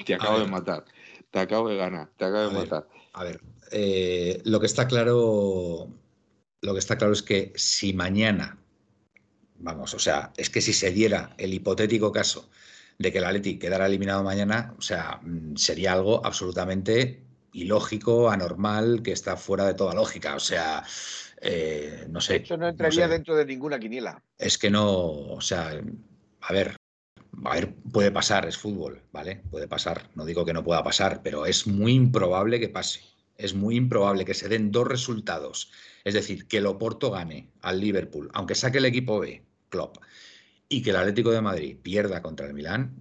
Te 0.05 0.15
acabo 0.15 0.39
de 0.39 0.47
matar. 0.47 0.85
Te 1.31 1.39
acabo 1.39 1.69
de 1.69 1.75
ganar. 1.77 2.09
Te 2.17 2.25
acabo 2.25 2.37
A 2.45 2.47
de 2.49 2.53
ver. 2.55 2.63
matar. 2.69 2.87
A 3.13 3.23
ver, 3.23 3.41
eh, 3.71 4.41
lo 4.45 4.59
que 4.59 4.65
está 4.67 4.87
claro, 4.87 5.87
lo 6.61 6.73
que 6.73 6.79
está 6.79 6.97
claro 6.97 7.13
es 7.13 7.23
que 7.23 7.51
si 7.55 7.93
mañana, 7.93 8.57
vamos, 9.59 9.93
o 9.93 9.99
sea, 9.99 10.31
es 10.37 10.49
que 10.49 10.61
si 10.61 10.73
se 10.73 10.91
diera 10.91 11.33
el 11.37 11.53
hipotético 11.53 12.11
caso 12.11 12.49
de 12.99 13.11
que 13.11 13.17
el 13.17 13.25
Atleti 13.25 13.59
quedara 13.59 13.85
eliminado 13.87 14.23
mañana, 14.23 14.73
o 14.77 14.81
sea, 14.81 15.19
mm, 15.23 15.55
sería 15.55 15.93
algo 15.93 16.25
absolutamente 16.25 17.23
ilógico, 17.57 18.29
anormal, 18.29 19.01
que 19.03 19.11
está 19.11 19.35
fuera 19.37 19.65
de 19.65 19.73
toda 19.73 19.93
lógica. 19.93 20.35
O 20.35 20.39
sea, 20.39 20.83
eh, 21.41 22.05
no 22.09 22.21
sé. 22.21 22.37
hecho, 22.37 22.57
no 22.57 22.67
entraría 22.67 23.07
sé. 23.07 23.11
dentro 23.13 23.35
de 23.35 23.45
ninguna 23.45 23.79
quiniela. 23.79 24.23
Es 24.37 24.57
que 24.57 24.69
no, 24.69 24.85
o 24.87 25.41
sea, 25.41 25.81
a 26.41 26.53
ver, 26.53 26.75
a 27.43 27.53
ver, 27.53 27.75
puede 27.91 28.11
pasar, 28.11 28.47
es 28.47 28.57
fútbol, 28.57 29.01
¿vale? 29.11 29.43
Puede 29.49 29.67
pasar, 29.67 30.09
no 30.15 30.25
digo 30.25 30.45
que 30.45 30.53
no 30.53 30.63
pueda 30.63 30.83
pasar, 30.83 31.21
pero 31.23 31.45
es 31.45 31.67
muy 31.67 31.93
improbable 31.93 32.59
que 32.59 32.69
pase. 32.69 33.01
Es 33.35 33.53
muy 33.53 33.75
improbable 33.75 34.25
que 34.25 34.33
se 34.33 34.49
den 34.49 34.71
dos 34.71 34.87
resultados. 34.87 35.71
Es 36.03 36.13
decir, 36.13 36.47
que 36.47 36.57
el 36.57 36.65
Oporto 36.65 37.11
gane 37.11 37.51
al 37.61 37.79
Liverpool, 37.79 38.29
aunque 38.33 38.55
saque 38.55 38.79
el 38.79 38.85
equipo 38.85 39.19
B, 39.19 39.43
Klopp, 39.69 39.97
y 40.69 40.81
que 40.81 40.89
el 40.89 40.95
Atlético 40.95 41.31
de 41.31 41.41
Madrid 41.41 41.77
pierda 41.81 42.21
contra 42.21 42.47
el 42.47 42.53
Milán, 42.53 42.95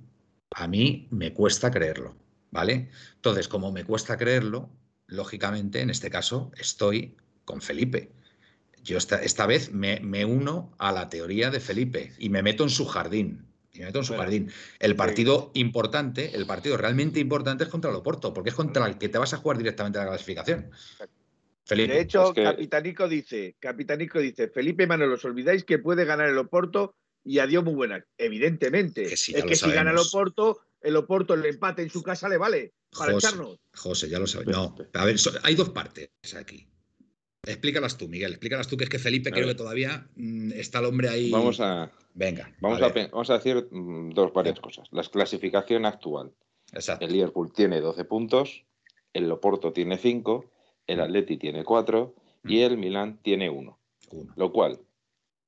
a 0.50 0.66
mí 0.66 1.08
me 1.10 1.32
cuesta 1.32 1.70
creerlo, 1.70 2.16
¿vale? 2.56 2.88
Entonces, 3.16 3.48
como 3.48 3.70
me 3.70 3.84
cuesta 3.84 4.16
creerlo, 4.16 4.70
lógicamente, 5.06 5.80
en 5.82 5.90
este 5.90 6.10
caso, 6.10 6.50
estoy 6.58 7.14
con 7.44 7.60
Felipe. 7.60 8.10
Yo 8.82 8.96
esta, 8.98 9.20
esta 9.22 9.46
vez 9.46 9.72
me, 9.72 10.00
me 10.00 10.24
uno 10.24 10.72
a 10.78 10.90
la 10.90 11.08
teoría 11.08 11.50
de 11.50 11.60
Felipe 11.60 12.12
y 12.18 12.30
me 12.30 12.42
meto 12.42 12.64
en 12.64 12.70
su 12.70 12.86
jardín. 12.86 13.46
Y 13.72 13.80
me 13.80 13.86
meto 13.86 13.98
en 13.98 14.04
su 14.06 14.12
Bueno, 14.14 14.22
jardín. 14.22 14.50
El 14.78 14.96
partido 14.96 15.50
importante, 15.54 16.34
el 16.34 16.46
partido 16.46 16.78
realmente 16.78 17.20
importante 17.20 17.64
es 17.64 17.70
contra 17.70 17.90
el 17.90 17.96
Oporto, 17.96 18.32
porque 18.32 18.50
es 18.50 18.56
contra 18.56 18.86
el 18.86 18.96
que 18.96 19.10
te 19.10 19.18
vas 19.18 19.34
a 19.34 19.36
jugar 19.36 19.58
directamente 19.58 19.98
a 19.98 20.02
la 20.04 20.08
clasificación. 20.08 20.70
Felipe. 21.66 21.92
De 21.92 22.00
hecho, 22.00 22.28
es 22.28 22.34
que- 22.34 22.44
Capitanico 22.44 23.06
dice, 23.08 23.56
Capitanico 23.60 24.18
dice, 24.18 24.48
Felipe 24.48 24.86
Manuel, 24.86 25.12
os 25.12 25.24
olvidáis 25.24 25.64
que 25.64 25.78
puede 25.78 26.04
ganar 26.04 26.28
el 26.28 26.38
Oporto 26.38 26.94
y 27.24 27.40
adiós 27.40 27.64
muy 27.64 27.74
buena. 27.74 28.02
Evidentemente, 28.16 29.02
Que 29.02 29.16
sí, 29.16 29.34
es 29.36 29.44
que 29.44 29.56
si 29.56 29.70
gana 29.72 29.90
el. 29.90 29.98
Oporto, 29.98 30.60
el 30.80 30.96
Oporto 30.96 31.34
el 31.34 31.44
empate 31.44 31.82
en 31.82 31.90
su 31.90 32.02
casa 32.02 32.28
le 32.28 32.36
vale 32.36 32.72
para 32.96 33.12
José, 33.12 33.26
echarnos. 33.26 33.58
José, 33.74 34.08
ya 34.08 34.18
lo 34.18 34.26
sabes. 34.26 34.48
No, 34.48 34.74
a 34.94 35.04
ver, 35.04 35.18
so- 35.18 35.32
hay 35.42 35.54
dos 35.54 35.70
partes 35.70 36.10
aquí. 36.38 36.68
Explícalas 37.44 37.96
tú, 37.96 38.08
Miguel. 38.08 38.32
Explícalas 38.32 38.66
tú, 38.66 38.76
que 38.76 38.84
es 38.84 38.90
que 38.90 38.98
Felipe 38.98 39.28
A 39.28 39.32
creo 39.32 39.46
ver. 39.46 39.54
que 39.54 39.62
todavía 39.62 40.08
mm, 40.16 40.52
está 40.52 40.80
el 40.80 40.86
hombre 40.86 41.08
ahí. 41.08 41.30
Vamos 41.30 41.60
a, 41.60 41.90
Venga. 42.14 42.52
vamos 42.60 42.82
a, 42.82 42.88
vamos 42.88 43.28
decir 43.28 43.68
mm, 43.70 44.10
dos 44.10 44.32
varias 44.32 44.58
cosas. 44.60 44.88
La 44.90 45.02
clasificación 45.04 45.86
actual. 45.86 46.32
Exacto. 46.72 47.04
El 47.06 47.12
Liverpool 47.12 47.52
tiene 47.52 47.80
12 47.80 48.04
puntos, 48.04 48.64
el 49.12 49.30
Oporto 49.30 49.72
tiene 49.72 49.96
5, 49.98 50.50
el 50.88 51.00
Atleti 51.00 51.36
tiene 51.36 51.62
4 51.64 52.14
y 52.44 52.60
el 52.62 52.76
Milán 52.76 53.20
tiene 53.22 53.48
1. 53.48 53.78
Uno. 54.10 54.32
Lo 54.36 54.52
cual, 54.52 54.80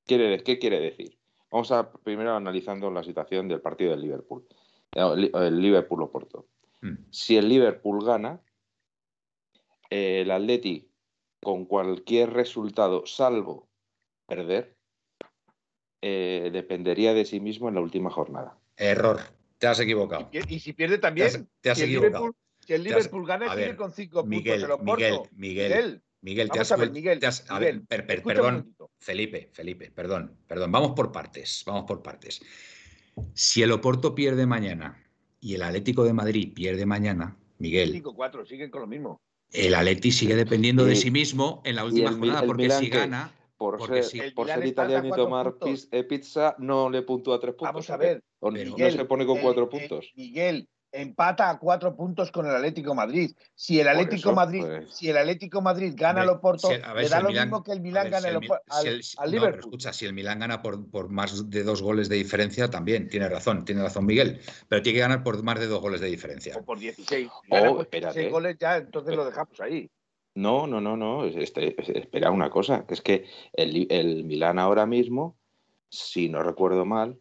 quiere, 0.05 0.41
¿qué 0.43 0.57
quiere 0.59 0.79
decir? 0.79 1.17
Vamos 1.51 1.71
a 1.71 1.91
primero 1.91 2.35
analizando 2.35 2.89
la 2.91 3.03
situación 3.03 3.47
del 3.47 3.59
partido 3.61 3.91
del 3.91 4.01
Liverpool. 4.01 4.45
El, 4.93 5.31
el 5.33 5.61
Liverpool-Oporto. 5.61 6.47
Mm. 6.81 6.95
Si 7.11 7.37
el 7.37 7.47
Liverpool 7.49 8.03
gana, 8.05 8.41
eh, 9.89 10.21
el 10.21 10.31
Atleti 10.31 10.89
con 11.41 11.65
cualquier 11.65 12.31
resultado, 12.31 13.05
salvo 13.05 13.69
perder, 14.27 14.75
eh, 16.01 16.49
dependería 16.53 17.13
de 17.13 17.25
sí 17.25 17.39
mismo 17.39 17.69
en 17.69 17.75
la 17.75 17.81
última 17.81 18.09
jornada. 18.09 18.57
Error. 18.77 19.19
Te 19.57 19.67
has 19.67 19.79
equivocado. 19.79 20.29
Y, 20.31 20.55
y 20.55 20.59
si 20.59 20.73
pierde 20.73 20.97
Te 20.97 21.01
también, 21.01 21.27
has, 21.27 21.43
te 21.61 21.69
has 21.69 21.77
si 21.77 21.83
el 21.83 21.89
equivocado. 21.89 22.23
Liverpool, 22.25 22.35
si 22.65 22.73
el 22.73 22.83
Te 22.83 22.89
has- 22.89 22.95
Liverpool 22.97 23.27
gana, 23.27 23.49
sigue 23.53 23.67
ver, 23.67 23.75
con 23.75 23.91
cinco 23.91 24.23
Miguel, 24.23 24.61
puntos 24.61 24.63
el 24.63 24.71
Oporto. 24.71 24.93
Miguel, 24.93 25.19
Miguel, 25.35 26.03
Miguel, 26.21 26.49
te 26.51 26.59
has 26.59 26.71
a 26.71 26.77
ver, 26.77 26.91
Miguel, 26.91 27.19
te 27.19 27.27
has- 27.27 27.49
a 27.51 27.59
ver, 27.59 27.73
Miguel, 27.75 27.87
per- 27.87 28.05
per- 28.07 28.19
un 28.19 28.23
perdón. 28.25 28.75
Felipe, 28.99 29.49
Felipe, 29.53 29.91
perdón, 29.91 30.37
perdón, 30.47 30.71
vamos 30.71 30.91
por 30.91 31.11
partes, 31.11 31.63
vamos 31.65 31.83
por 31.85 32.01
partes. 32.01 32.41
Si 33.33 33.61
el 33.61 33.71
Oporto 33.71 34.15
pierde 34.15 34.45
mañana 34.45 35.03
y 35.39 35.55
el 35.55 35.63
Atlético 35.63 36.03
de 36.03 36.13
Madrid 36.13 36.53
pierde 36.53 36.85
mañana, 36.85 37.37
Miguel, 37.57 37.91
5-4, 37.93 38.45
siguen 38.45 38.69
con 38.71 38.81
lo 38.81 38.87
mismo. 38.87 39.21
el 39.51 39.73
Atleti 39.75 40.11
sigue 40.11 40.35
dependiendo 40.35 40.85
de 40.85 40.93
Y- 40.93 40.97
sí 40.97 41.11
mismo 41.11 41.61
en 41.65 41.75
la 41.75 41.85
última 41.85 42.09
el 42.09 42.15
jornada, 42.17 42.41
el 42.41 42.47
porque 42.47 42.69
si 42.69 42.89
que- 42.89 42.97
gana, 42.97 43.31
Por 43.57 43.77
Porque 43.77 44.03
ser, 44.03 44.33
por 44.33 44.47
italiano 44.65 45.09
y 45.09 45.11
tomar 45.11 45.53
eh, 45.91 46.03
pizza, 46.05 46.55
no 46.59 46.89
le 46.89 47.01
puntúa 47.01 47.41
tres 47.41 47.55
puntos. 47.55 47.67
Vamos 47.73 47.89
a 47.89 47.97
ver, 47.97 48.23
¿O 48.39 48.49
Pero- 48.53 48.69
no 48.77 48.89
se 48.89 49.03
pone 49.03 49.25
con 49.25 49.35
el- 49.35 49.43
cuatro 49.43 49.67
puntos. 49.67 50.13
Miguel, 50.15 50.69
empata 50.91 51.49
a 51.49 51.59
cuatro 51.59 51.95
puntos 51.95 52.31
con 52.31 52.45
el 52.47 52.55
Atlético 52.55 52.95
Madrid. 52.95 53.35
Si 53.55 53.79
el 53.79 53.87
Atlético 53.87 54.29
eso, 54.29 54.33
Madrid, 54.33 54.63
pues. 54.65 54.93
si 54.95 55.09
el 55.09 55.17
Atlético 55.17 55.61
Madrid 55.61 55.93
gana 55.95 56.21
al 56.21 56.29
Oporto, 56.29 56.67
si 56.69 56.73
le 56.77 57.03
si 57.05 57.09
da 57.09 57.21
lo 57.21 57.29
mismo 57.31 57.63
que 57.63 57.71
el 57.71 57.81
Milán 57.81 58.09
gana 58.09 58.21
si 58.21 58.27
el 58.27 58.39
Mi- 58.39 58.47
Opor- 58.47 58.61
si 58.67 58.87
al- 58.87 58.87
el- 58.95 59.03
si- 59.03 59.17
al 59.19 59.25
no, 59.25 59.31
pero 59.31 59.41
Liverpool. 59.45 59.59
escucha, 59.69 59.93
si 59.93 60.05
el 60.05 60.13
Milán 60.13 60.39
gana 60.39 60.61
por, 60.61 60.89
por 60.89 61.09
más 61.09 61.49
de 61.49 61.63
dos 61.63 61.81
goles 61.81 62.09
de 62.09 62.15
diferencia, 62.15 62.69
también 62.69 63.07
tiene 63.09 63.29
razón, 63.29 63.65
tiene 63.65 63.81
razón 63.83 64.05
Miguel, 64.05 64.39
pero 64.67 64.81
tiene 64.81 64.95
que 64.97 65.01
ganar 65.01 65.23
por 65.23 65.41
más 65.43 65.59
de 65.59 65.67
dos 65.67 65.81
goles 65.81 66.01
de 66.01 66.07
diferencia. 66.07 66.55
o 66.57 66.63
por 66.63 66.79
16. 66.79 67.27
Si 67.27 67.49
Oh, 67.51 67.55
gana 67.55 67.69
por 67.71 67.81
espérate. 67.81 68.13
16 68.19 68.31
goles 68.31 68.57
ya, 68.59 68.77
entonces 68.77 69.15
lo 69.15 69.25
dejamos 69.25 69.59
ahí. 69.61 69.89
No, 70.35 70.67
no, 70.67 70.79
no, 70.81 70.95
no. 70.97 71.25
es- 71.25 71.35
este- 71.35 71.79
es- 71.81 71.89
espera 71.89 72.31
una 72.31 72.49
cosa, 72.49 72.85
que 72.87 72.93
es 72.93 73.01
que 73.01 73.25
el, 73.53 73.87
el 73.91 74.23
Milán 74.23 74.57
ahora 74.57 74.85
mismo, 74.85 75.37
si 75.89 76.29
no 76.29 76.41
recuerdo 76.43 76.85
mal, 76.85 77.19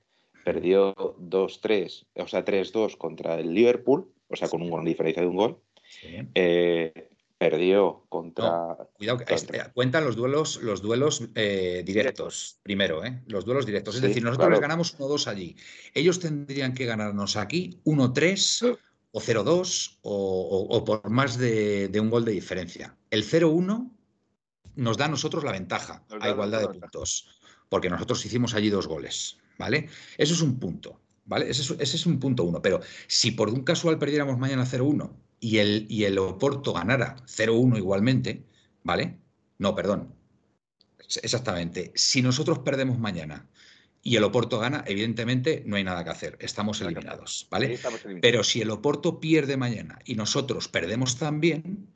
perdió 0.52 0.94
2-3, 1.20 2.06
o 2.16 2.26
sea, 2.26 2.44
3-2 2.44 2.96
contra 2.96 3.38
el 3.38 3.52
Liverpool, 3.52 4.11
o 4.28 4.37
sea, 4.37 4.48
con 4.48 4.62
un 4.62 4.70
gol 4.70 4.84
de 4.84 4.90
diferencia 4.90 5.22
de 5.22 5.28
un 5.28 5.37
gol. 5.37 5.58
Sí. 6.00 6.08
Eh, 6.34 7.11
perdió 7.37 8.04
contra. 8.08 8.76
Cuidado, 8.94 9.18
que 9.18 9.24
contra- 9.26 9.37
este, 9.37 9.72
cuentan 9.74 10.04
los 10.06 10.16
duelos, 10.16 10.56
los 10.62 10.80
duelos 10.82 11.22
eh, 11.34 11.82
directos, 11.84 12.58
primero, 12.62 13.04
¿eh? 13.04 13.22
Los 13.26 13.44
duelos 13.44 13.66
directos. 13.66 13.94
Es 13.96 14.00
Sí, 14.00 14.06
decir, 14.08 14.22
nosotros 14.22 14.46
claro. 14.46 14.52
les 14.52 14.61
ganamos 14.61 14.98
1-2 14.98 15.26
allí. 15.28 15.54
Ellos 15.94 16.18
tendrían 16.18 16.72
que 16.74 16.84
ganarnos 16.87 17.37
aquí 17.37 17.80
1-3 17.84 18.76
o 19.12 19.20
0-2 19.20 19.98
o, 20.02 20.12
o- 20.12 20.76
o 20.76 20.84
por 20.84 21.08
más 21.11 21.37
de, 21.38 21.88
de 21.88 22.00
un 22.00 22.11
gol 22.11 22.24
de 22.24 22.32
diferencia. 22.32 22.96
El 23.11 23.22
0-1 23.24 23.90
nos 24.76 24.96
da 24.96 25.04
a 25.04 25.08
nosotros 25.08 25.44
la 25.44 25.52
ventaja 25.52 26.04
Nos 26.11 26.22
a 26.22 26.30
igualdad 26.30 26.61
de 26.62 26.68
puntos, 26.80 27.28
porque 27.68 27.88
nosotros 27.90 28.24
hicimos 28.26 28.54
allí 28.54 28.68
dos 28.70 28.87
goles, 28.87 29.38
¿vale? 29.59 29.88
Eso 30.16 30.35
es 30.35 30.40
un 30.40 30.59
punto, 30.59 31.01
¿vale? 31.27 31.51
Ese 31.51 31.62
es, 31.62 31.71
ese 31.79 31.97
es 31.97 32.07
un 32.07 32.18
punto 32.18 32.44
uno. 32.44 32.62
Pero 32.62 32.81
si 33.07 33.33
por 33.33 33.51
un 33.51 33.64
casual 33.64 33.99
perdiéramos 33.99 34.38
mañana 34.38 34.64
0-1 34.64 35.11
y 35.40 35.59
el, 35.59 35.87
y 35.88 36.05
el 36.05 36.18
Oporto 36.18 36.73
ganara 36.73 37.16
0-1 37.27 37.77
igualmente, 37.77 38.44
¿vale? 38.83 39.18
No, 39.59 39.75
perdón. 39.75 40.14
Exactamente. 41.23 41.92
Si 41.94 42.23
nosotros 42.23 42.61
perdemos 42.61 42.99
mañana 42.99 43.47
y 44.03 44.16
el 44.16 44.25
Oporto 44.25 44.59
gana, 44.59 44.85
evidentemente 44.87 45.62
no 45.66 45.77
hay 45.77 45.85
nada 45.85 46.05
que 46.05 46.11
hacer. 46.11 46.37
Estamos 46.40 46.81
eliminados, 46.81 47.47
¿vale? 47.51 47.73
estamos 47.75 48.01
eliminados. 48.05 48.23
Pero 48.23 48.44
si 48.44 48.61
el 48.61 48.71
Oporto 48.71 49.21
pierde 49.21 49.57
mañana 49.57 49.99
y 50.05 50.14
nosotros 50.14 50.68
perdemos 50.68 51.18
también, 51.18 51.88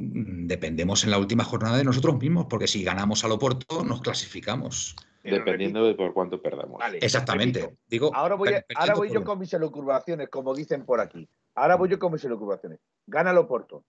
mm, 0.00 0.46
dependemos 0.46 1.04
en 1.04 1.10
la 1.10 1.18
última 1.18 1.44
jornada 1.44 1.76
de 1.76 1.84
nosotros 1.84 2.18
mismos, 2.18 2.46
porque 2.48 2.68
si 2.68 2.82
ganamos 2.82 3.24
al 3.24 3.32
Oporto 3.32 3.84
nos 3.84 4.00
clasificamos. 4.00 4.96
Dependiendo 5.22 5.84
de 5.86 5.94
por 5.94 6.12
cuánto 6.12 6.40
perdamos. 6.42 6.78
Vale, 6.78 6.98
Exactamente. 7.00 7.76
Digo, 7.86 8.10
Ahora 8.14 8.34
voy, 8.34 8.54
a- 8.54 8.64
ahora 8.74 8.94
voy 8.94 9.08
yo 9.08 9.20
uno. 9.20 9.24
con 9.26 9.38
mis 9.38 9.52
elucubraciones, 9.54 10.28
como 10.28 10.54
dicen 10.54 10.84
por 10.84 11.00
aquí. 11.00 11.28
Ahora 11.54 11.76
voy 11.76 11.88
yo 11.88 11.98
con 11.98 12.12
mis 12.12 12.24
elucubraciones. 12.24 12.80
Gana 13.06 13.30
el 13.30 13.38
Oporto. 13.38 13.84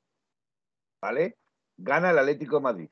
¿Vale? 1.02 1.38
Gana 1.78 2.12
el 2.12 2.20
Atlético 2.20 2.58
de 2.58 2.62
Madrid. 2.62 2.90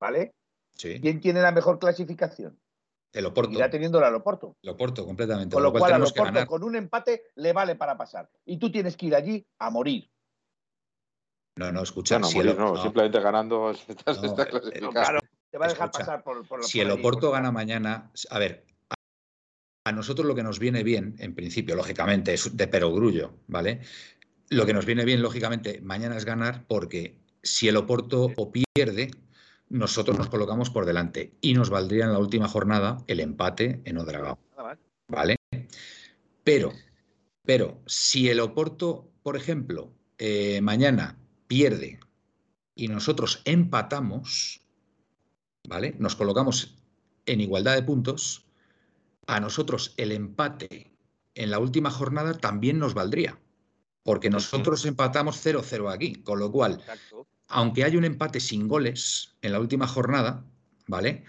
¿Vale? 0.00 0.34
Sí, 0.74 1.00
¿Quién 1.00 1.20
tiene 1.20 1.40
la 1.40 1.52
mejor 1.52 1.78
clasificación? 1.78 2.58
el 3.14 3.26
Oporto. 3.26 3.52
Irá 3.52 3.68
teniendo 3.68 3.98
el 4.04 4.14
Oporto. 4.14 4.56
El 4.62 4.70
Oporto, 4.70 5.04
completamente. 5.04 5.52
Con 5.54 5.62
lo 5.62 5.70
cual, 5.72 5.92
al 5.92 6.02
Oporto 6.02 6.46
con 6.46 6.64
un 6.64 6.76
empate 6.76 7.24
le 7.36 7.52
vale 7.52 7.76
para 7.76 7.96
pasar. 7.96 8.30
Y 8.46 8.58
tú 8.58 8.72
tienes 8.72 8.96
que 8.96 9.06
ir 9.06 9.14
allí 9.14 9.46
a 9.58 9.68
morir. 9.70 10.10
No, 11.56 11.70
no, 11.70 11.82
escucha. 11.82 12.14
Ya 12.14 12.18
no, 12.20 12.26
si 12.28 12.38
el, 12.38 12.56
no, 12.56 12.74
no, 12.74 12.82
simplemente 12.82 13.20
ganando 13.20 13.70
estás, 13.88 14.18
No, 14.22 14.26
estás 14.28 14.46
eh, 14.46 14.50
clasificado. 14.50 14.90
Claro, 14.92 15.20
te 15.52 15.58
va 15.58 15.66
a 15.66 15.68
dejar 15.68 15.90
Escucha, 15.90 16.06
pasar 16.06 16.24
por, 16.24 16.48
por 16.48 16.64
si 16.64 16.78
por 16.78 16.86
el 16.86 16.92
Oporto 16.92 17.20
por- 17.28 17.32
gana 17.32 17.52
mañana, 17.52 18.10
a 18.30 18.38
ver, 18.38 18.64
a, 19.84 19.92
nosotros 19.92 20.26
lo 20.26 20.34
que 20.34 20.42
nos 20.42 20.58
viene 20.58 20.82
bien, 20.82 21.14
en 21.18 21.34
principio, 21.34 21.76
lógicamente, 21.76 22.32
es 22.32 22.56
de 22.56 22.66
perogrullo, 22.68 23.34
¿vale? 23.48 23.82
Lo 24.48 24.64
que 24.64 24.72
nos 24.72 24.86
viene 24.86 25.04
bien, 25.04 25.20
lógicamente, 25.20 25.82
mañana 25.82 26.16
es 26.16 26.24
ganar 26.24 26.64
porque 26.66 27.18
si 27.42 27.68
el 27.68 27.76
Oporto 27.76 28.30
o 28.34 28.50
pierde, 28.50 29.10
nosotros 29.68 30.16
nos 30.16 30.30
colocamos 30.30 30.70
por 30.70 30.86
delante 30.86 31.34
y 31.42 31.52
nos 31.52 31.68
valdría 31.68 32.06
en 32.06 32.12
la 32.12 32.18
última 32.18 32.48
jornada 32.48 33.04
el 33.06 33.20
empate 33.20 33.82
en 33.84 33.98
Odragao. 33.98 34.38
¿vale? 35.08 35.36
Pero, 36.44 36.72
pero, 37.44 37.82
si 37.84 38.30
el 38.30 38.40
Oporto, 38.40 39.10
por 39.22 39.36
ejemplo, 39.36 39.92
eh, 40.16 40.62
mañana 40.62 41.18
pierde 41.46 42.00
y 42.74 42.88
nosotros 42.88 43.42
empatamos, 43.44 44.61
¿vale? 45.68 45.94
Nos 45.98 46.16
colocamos 46.16 46.76
en 47.26 47.40
igualdad 47.40 47.74
de 47.74 47.82
puntos, 47.82 48.44
a 49.26 49.40
nosotros 49.40 49.94
el 49.96 50.12
empate 50.12 50.92
en 51.34 51.50
la 51.50 51.58
última 51.58 51.90
jornada 51.90 52.34
también 52.34 52.78
nos 52.78 52.94
valdría, 52.94 53.38
porque 54.02 54.30
nosotros 54.30 54.84
empatamos 54.84 55.44
0-0 55.44 55.92
aquí, 55.92 56.14
con 56.16 56.38
lo 56.38 56.50
cual, 56.50 56.74
Exacto. 56.74 57.26
aunque 57.48 57.84
hay 57.84 57.96
un 57.96 58.04
empate 58.04 58.40
sin 58.40 58.68
goles 58.68 59.36
en 59.42 59.52
la 59.52 59.60
última 59.60 59.86
jornada, 59.86 60.44
¿vale? 60.86 61.24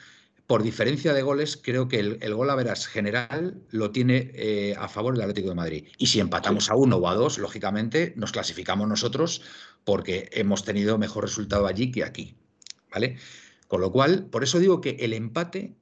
Por 0.47 0.61
diferencia 0.61 1.13
de 1.13 1.21
goles, 1.21 1.55
creo 1.55 1.87
que 1.87 1.99
el, 1.99 2.17
el 2.21 2.35
gol 2.35 2.49
a 2.49 2.55
veras 2.55 2.85
general 2.85 3.63
lo 3.69 3.91
tiene 3.91 4.31
eh, 4.33 4.75
a 4.77 4.89
favor 4.89 5.15
el 5.15 5.21
Atlético 5.21 5.49
de 5.49 5.55
Madrid. 5.55 5.87
Y 5.97 6.07
si 6.07 6.19
empatamos 6.19 6.69
a 6.69 6.75
uno 6.75 6.97
o 6.97 7.07
a 7.07 7.15
dos, 7.15 7.37
lógicamente 7.37 8.13
nos 8.17 8.33
clasificamos 8.33 8.87
nosotros 8.87 9.41
porque 9.85 10.29
hemos 10.33 10.65
tenido 10.65 10.97
mejor 10.97 11.23
resultado 11.23 11.65
allí 11.65 11.91
que 11.91 12.03
aquí. 12.03 12.35
¿Vale? 12.91 13.17
Con 13.73 13.81
lo 13.81 13.91
cual, 13.91 14.27
por 14.29 14.43
eso 14.43 14.59
digo 14.59 14.81
que 14.81 14.91
el 14.99 15.13
empate, 15.13 15.73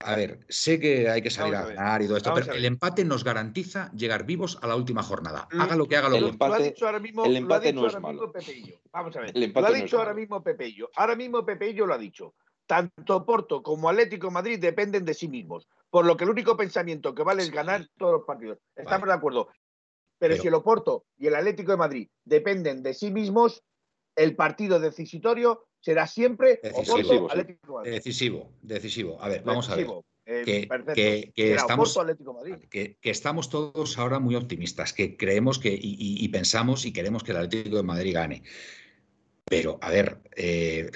a 0.00 0.16
ver, 0.16 0.40
sé 0.48 0.80
que 0.80 1.08
hay 1.08 1.22
que 1.22 1.30
salir 1.30 1.54
Vamos 1.54 1.70
a 1.70 1.74
ganar 1.74 2.02
y 2.02 2.06
todo 2.08 2.16
esto, 2.16 2.30
vamos 2.30 2.46
pero 2.46 2.58
el 2.58 2.64
empate 2.64 3.04
nos 3.04 3.22
garantiza 3.22 3.92
llegar 3.92 4.26
vivos 4.26 4.58
a 4.60 4.66
la 4.66 4.74
última 4.74 5.04
jornada. 5.04 5.46
Lo- 5.52 5.62
Haga 5.62 5.76
lo 5.76 5.86
que 5.86 5.96
haga 5.96 6.08
lo 6.08 6.16
el 6.16 6.22
bueno. 6.24 6.36
lo 6.36 6.44
ha 6.44 6.48
empate- 6.58 6.64
dicho 6.64 6.86
ahora 6.86 6.98
mismo, 6.98 7.24
el 7.24 7.30
lo 7.30 7.36
ha 7.36 7.38
empate 7.38 7.66
dicho 7.68 7.80
no 7.80 7.86
es 7.86 7.94
ahora 7.94 8.08
mismo 8.08 8.22
malo. 8.22 8.32
Pepeillo. 8.32 8.80
Vamos 8.90 9.16
a 9.16 9.20
ver. 9.20 9.30
El 9.32 9.40
Lo 9.40 9.46
empate 9.46 9.66
ha 9.66 9.70
no 9.70 9.76
es 9.76 9.82
dicho 9.84 9.96
ahora 9.98 10.08
malo. 10.10 10.20
mismo 10.20 10.42
Pepeillo. 10.42 10.90
Ahora 10.96 11.14
mismo 11.14 11.46
Pepeillo 11.46 11.86
lo 11.86 11.94
ha 11.94 11.98
dicho. 11.98 12.34
Tanto 12.66 13.24
Porto 13.24 13.62
como 13.62 13.88
Atlético 13.88 14.26
de 14.26 14.32
Madrid 14.32 14.58
dependen 14.58 15.04
de 15.04 15.14
sí 15.14 15.28
mismos. 15.28 15.68
Por 15.90 16.06
lo 16.06 16.16
que 16.16 16.24
el 16.24 16.30
único 16.30 16.56
pensamiento 16.56 17.14
que 17.14 17.22
vale 17.22 17.44
es 17.44 17.52
ganar 17.52 17.86
todos 17.96 18.14
los 18.14 18.22
partidos. 18.26 18.58
Estamos 18.74 19.02
Vale. 19.02 19.12
de 19.12 19.16
acuerdo. 19.16 19.46
Pero, 20.18 20.32
Pero- 20.32 20.42
si 20.42 20.48
el 20.48 20.54
Oporto 20.54 21.04
y 21.16 21.28
el 21.28 21.36
Atlético 21.36 21.70
de 21.70 21.78
Madrid 21.78 22.08
dependen 22.24 22.82
de 22.82 22.94
sí 22.94 23.12
mismos, 23.12 23.62
el 24.16 24.34
partido 24.34 24.80
decisitorio 24.80 25.67
será 25.80 26.06
siempre 26.06 26.60
Decisivo, 26.62 26.96
Oporto. 26.98 27.30
Atlético 27.30 27.74
Madrid. 27.74 27.92
Decisivo, 27.92 28.52
decisivo. 28.62 29.22
A 29.22 29.28
ver, 29.28 29.42
vamos 29.44 29.68
a 29.70 29.76
ver. 29.76 29.86
Eh, 30.30 30.42
que- 30.44 31.32
que- 31.34 31.54
estamos- 31.54 31.96
Oporto, 31.96 32.34
Madrid. 32.34 32.56
que, 32.68 32.98
que 33.00 33.10
estamos 33.10 33.48
todos 33.48 33.96
ahora 33.98 34.18
muy 34.18 34.34
optimistas, 34.34 34.92
que 34.92 35.16
creemos 35.16 35.58
que 35.58 35.70
y, 35.72 35.78
y- 35.98 36.22
y 36.24 36.28
pensamos 36.28 36.84
y 36.84 36.92
queremos 36.92 37.22
que 37.22 37.30
el 37.32 37.38
Atlético 37.38 37.76
de 37.78 37.82
Madrid 37.82 38.12
gane. 38.14 38.42
Pero, 39.46 39.78
a 39.80 39.88
ver, 39.90 40.18
eh, 40.36 40.90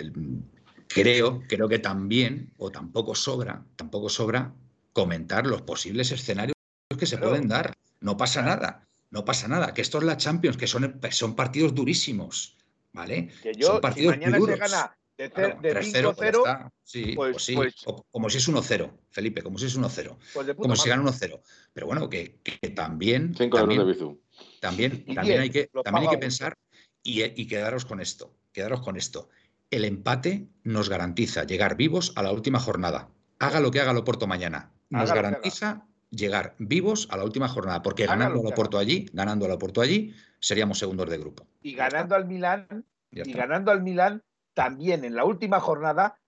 creo, 0.88 1.42
creo 1.48 1.68
que 1.68 1.78
también, 1.78 2.52
o 2.58 2.70
tampoco 2.70 3.14
sobra, 3.14 3.64
tampoco 3.76 4.10
sobra 4.10 4.54
comentar 4.92 5.46
los 5.46 5.62
posibles 5.62 6.12
escenarios 6.12 6.54
que 6.98 7.06
se 7.06 7.16
pueden 7.16 7.48
dar. 7.48 7.72
No 8.00 8.18
pasa 8.18 8.42
nada, 8.42 8.86
no 9.10 9.24
pasa 9.24 9.48
nada. 9.48 9.72
Que 9.72 9.80
esto 9.80 9.96
es 9.98 10.04
la 10.04 10.18
Champions, 10.18 10.58
que 10.58 10.66
son, 10.66 11.00
son 11.10 11.34
partidos 11.34 11.74
durísimos, 11.74 12.58
¿vale? 12.92 13.28
Que 13.42 13.54
yo, 13.54 13.66
son 13.68 13.76
si 13.76 13.80
partidos 13.82 14.16
muy 14.16 14.18
mañana 14.18 14.36
se 14.36 14.40
duros. 14.40 14.58
gana 14.58 14.96
de, 15.16 15.30
Claro, 15.30 15.60
de 15.60 15.74
3-0, 15.74 16.14
pues 16.14 16.32
ya 16.32 16.32
5-0, 16.32 16.38
está. 16.38 16.72
Sí, 16.82 17.12
pues- 17.14 17.32
pues, 17.32 17.44
sí. 17.44 17.54
pues- 17.54 17.74
O 17.86 18.02
como 18.10 18.30
si 18.30 18.38
es 18.38 18.48
1-0, 18.48 18.98
Felipe, 19.10 19.42
como 19.42 19.58
si 19.58 19.66
es 19.66 19.76
1-0 19.76 20.18
pues 20.34 20.54
como 20.56 20.76
si 20.76 20.88
gana 20.88 21.02
1-0. 21.02 21.40
Pero 21.72 21.86
bueno, 21.86 22.08
que, 22.08 22.40
que 22.42 22.70
también, 22.70 23.34
también, 23.34 23.86
de 23.86 24.16
también, 24.60 25.04
también 25.14 25.40
hay 25.40 25.50
que, 25.50 25.70
también 25.84 26.08
hay 26.08 26.14
que 26.14 26.18
pensar 26.18 26.56
y, 27.02 27.22
y 27.22 27.46
quedaros 27.46 27.84
con 27.84 28.00
esto, 28.00 28.34
quedaros 28.52 28.80
con 28.80 28.96
esto. 28.96 29.28
El 29.70 29.84
empate 29.84 30.48
nos 30.64 30.88
garantiza 30.88 31.44
llegar 31.44 31.76
vivos 31.76 32.12
a 32.16 32.22
la 32.22 32.32
última 32.32 32.58
jornada. 32.58 33.10
Haga 33.38 33.60
lo 33.60 33.70
que 33.70 33.80
haga 33.80 33.92
el 33.92 33.98
Oporto 33.98 34.26
mañana. 34.26 34.72
Nos 34.90 35.02
Haga 35.02 35.14
lo 35.14 35.20
que 35.22 35.28
garantiza 35.28 35.86
llegar 36.12 36.54
vivos 36.58 37.08
a 37.10 37.16
la 37.16 37.24
última 37.24 37.48
jornada, 37.48 37.82
porque 37.82 38.06
ganando 38.06 38.40
al 38.40 38.46
Oporto 38.46 38.78
allí, 38.78 39.08
ganando 39.12 39.46
al 39.46 39.52
Oporto 39.52 39.80
allí, 39.80 40.14
seríamos 40.38 40.78
segundos 40.78 41.08
de 41.10 41.18
grupo. 41.18 41.46
Y 41.62 41.74
ganando 41.74 42.14
al 42.14 42.26
Milán, 42.26 42.84
y 43.10 43.32
ganando 43.32 43.72
al 43.72 43.82
Milán, 43.82 44.22
también 44.54 45.04
en 45.04 45.14
la 45.16 45.24
última 45.24 45.58
jornada, 45.58 46.20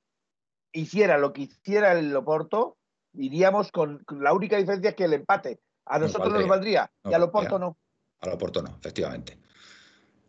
hiciera 0.72 1.18
lo 1.18 1.32
que 1.32 1.42
hiciera 1.42 1.92
el 1.92 2.16
Oporto, 2.16 2.78
iríamos 3.12 3.70
con 3.70 4.02
la 4.18 4.32
única 4.32 4.56
diferencia 4.56 4.94
que 4.94 5.04
el 5.04 5.12
empate. 5.12 5.60
A 5.86 5.98
Nos 5.98 6.08
nosotros 6.08 6.32
nos 6.32 6.48
valdría. 6.48 6.80
valdría, 6.80 6.90
Nos 7.04 7.12
y 7.12 7.14
al 7.14 7.22
Oporto 7.22 7.58
valdría. 7.58 7.68
no. 7.68 7.78
Al 8.20 8.32
Oporto 8.32 8.62
no, 8.62 8.76
efectivamente. 8.78 9.38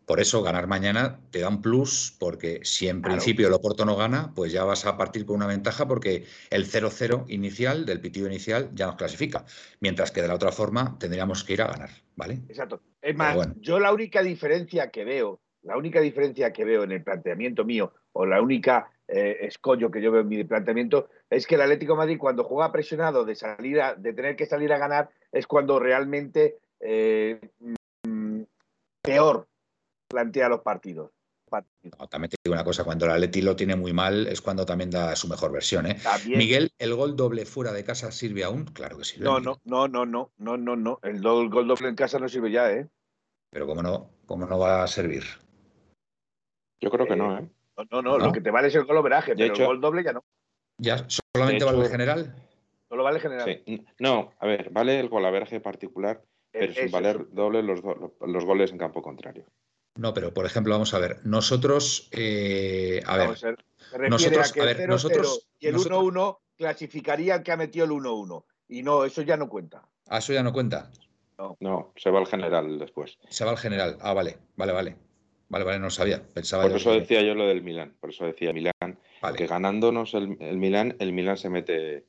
Por 0.06 0.20
eso 0.20 0.44
ganar 0.44 0.68
mañana 0.68 1.20
te 1.32 1.40
da 1.40 1.50
un 1.50 1.62
plus, 1.62 2.16
porque 2.20 2.60
si 2.64 2.88
en 2.88 3.02
Claro. 3.02 3.16
principio 3.16 3.48
el 3.48 3.54
Oporto 3.54 3.86
no 3.86 3.96
gana, 3.96 4.32
pues 4.36 4.52
ya 4.52 4.64
vas 4.64 4.86
a 4.86 4.98
partir 4.98 5.26
con 5.26 5.38
una 5.38 5.48
ventaja 5.48 5.88
porque 5.88 6.26
el 6.52 6.66
0-0 6.66 7.26
inicial, 7.28 7.86
del 7.86 8.00
pitido 8.00 8.28
inicial, 8.28 8.70
ya 8.74 8.86
nos 8.86 8.96
clasifica. 8.96 9.46
Mientras 9.80 10.12
que 10.12 10.22
de 10.22 10.28
la 10.28 10.36
otra 10.36 10.52
forma 10.52 10.98
tendríamos 11.00 11.44
que 11.44 11.54
ir 11.54 11.62
a 11.64 11.68
ganar, 11.68 11.90
¿vale? 12.16 12.40
Exacto. 12.48 12.82
Es 13.02 13.16
más, 13.16 13.36
bueno. 13.36 13.54
yo 13.58 13.80
la 13.80 13.92
única 13.92 14.22
diferencia 14.22 14.92
que 14.92 15.06
veo, 15.06 15.40
la 15.64 15.78
única 15.78 16.00
diferencia 16.02 16.54
que 16.54 16.66
veo 16.66 16.84
en 16.84 16.92
el 16.92 17.04
planteamiento 17.04 17.66
mío, 17.66 17.94
o 18.14 18.26
la 18.26 18.42
única 18.42 18.92
eh, 19.08 19.38
escollo 19.42 19.92
que 19.92 20.02
yo 20.02 20.12
veo 20.12 20.22
en 20.22 20.28
mi 20.28 20.44
planteamiento, 20.44 21.10
es 21.30 21.46
que 21.46 21.56
el 21.56 21.62
Atlético 21.62 21.94
de 21.94 21.98
Madrid, 21.98 22.18
cuando 22.20 22.44
juega 22.44 22.72
presionado 22.72 23.24
de 23.26 23.36
salir 23.36 23.80
a- 23.82 23.94
de 23.96 24.14
tener 24.14 24.36
que 24.36 24.46
salir 24.48 24.72
a 24.74 24.78
ganar, 24.80 25.10
es 25.32 25.46
cuando 25.48 25.80
realmente 25.80 26.58
eh, 26.80 27.40
mm, 28.04 28.42
peor 29.02 29.48
plantea 30.08 30.50
los 30.50 30.62
partidos. 30.62 31.12
también 32.10 32.30
te 32.30 32.38
digo 32.44 32.54
una 32.54 32.64
cosa, 32.64 32.84
cuando 32.84 33.06
el 33.06 33.12
Atleti 33.12 33.42
lo 33.42 33.56
tiene 33.56 33.76
muy 33.76 33.94
mal 33.94 34.28
es 34.28 34.42
cuando 34.42 34.66
también 34.66 34.90
da 34.90 35.16
su 35.16 35.28
mejor 35.28 35.52
versión. 35.52 35.86
¿eh? 35.86 35.98
Miguel, 36.28 36.72
¿el 36.80 36.96
gol 36.96 37.16
doble 37.16 37.46
fuera 37.46 37.72
de 37.72 37.84
casa 37.84 38.12
sirve 38.12 38.44
aún? 38.44 38.66
Claro 38.66 38.98
que 38.98 39.06
sirve. 39.06 39.26
No, 39.26 39.40
no, 39.40 39.60
no, 39.64 39.88
no, 39.88 40.06
no, 40.06 40.32
no, 40.38 40.58
no, 40.58 40.76
no. 40.76 41.00
El 41.04 41.22
gol 41.22 41.68
doble 41.68 41.90
en 41.90 41.96
casa 41.96 42.20
no 42.20 42.30
sirve 42.30 42.52
ya, 42.52 42.72
¿eh? 42.72 42.88
Pero 43.52 43.68
¿cómo 43.68 43.82
no, 43.82 44.10
cómo 44.26 44.46
no 44.46 44.60
va 44.60 44.84
a 44.84 44.88
servir? 44.88 45.24
Yo 46.82 46.90
creo 46.90 47.08
que 47.08 47.16
no, 47.16 47.40
¿eh? 47.40 47.50
No, 47.92 48.02
no, 48.02 48.18
lo 48.18 48.32
que 48.32 48.42
te 48.42 48.52
vale 48.52 48.70
es 48.70 48.76
el 48.76 48.86
gol 48.86 48.98
overaje, 48.98 49.36
pero 49.36 49.54
el 49.54 49.66
gol 49.66 49.82
doble 49.82 50.04
ya 50.04 50.14
no. 50.14 50.24
¿Ya 50.78 51.06
solamente 51.08 51.66
vale 51.66 51.84
el 51.84 51.90
general? 51.90 52.36
Solo 52.90 53.04
vale 53.04 53.20
general. 53.20 53.62
No, 54.00 54.32
a 54.40 54.46
ver, 54.46 54.70
vale 54.70 55.00
el 55.00 55.10
golaveraje 55.10 55.60
particular, 55.60 56.22
pero 56.52 56.74
sin 56.74 56.92
valer 56.92 57.30
doble 57.32 57.64
los, 57.64 57.82
los, 57.82 58.46
goles 58.46 58.72
en 58.72 58.78
campo 58.78 59.02
contrario. 59.02 59.46
No, 59.96 60.14
pero 60.14 60.34
por 60.34 60.46
ejemplo, 60.46 60.74
vamos 60.74 60.94
a 60.94 61.00
ver, 61.00 61.26
nosotros, 61.26 62.10
eh, 62.12 63.02
a 63.06 63.18
ver, 63.18 63.30
nosotros, 64.10 64.54
a, 64.58 64.66
ver, 64.66 64.90
nosotros 64.90 65.48
y 65.60 65.68
el 65.68 65.76
1-1 65.76 66.40
clasificaría 66.58 67.42
que 67.44 67.52
ha 67.52 67.58
metido 67.58 67.86
el 67.86 67.92
1-1 67.92 68.44
y 68.68 68.84
no, 68.84 69.06
eso 69.06 69.22
ya 69.22 69.38
no 69.38 69.48
cuenta. 69.48 69.88
Ah, 70.08 70.18
eso 70.18 70.34
ya 70.34 70.44
no 70.44 70.52
cuenta. 70.52 70.92
No. 71.38 71.58
no, 71.60 71.94
se 71.96 72.10
va 72.10 72.20
al 72.20 72.28
general 72.28 72.80
después. 72.80 73.18
Se 73.30 73.44
va 73.44 73.52
al 73.52 73.58
general. 73.58 73.98
Ah, 74.02 74.14
vale, 74.14 74.38
vale, 74.56 74.72
vale. 74.72 74.96
Vale, 75.48 75.66
vale, 75.66 75.80
no 75.80 75.90
sabía. 75.90 76.24
Pensaba 76.34 76.64
por 76.64 76.76
eso 76.76 76.92
decía 76.92 77.22
yo 77.22 77.36
lo 77.36 77.48
del 77.48 77.62
Milán. 77.62 77.96
Por 78.00 78.10
eso 78.10 78.26
decía 78.26 78.52
Milán. 78.52 79.00
Que 79.38 79.48
ganándonos 79.48 80.14
el, 80.14 80.38
el 80.40 80.58
Milán, 80.58 80.96
el 81.00 81.14
Milán 81.14 81.38
se 81.38 81.50
mete 81.50 82.06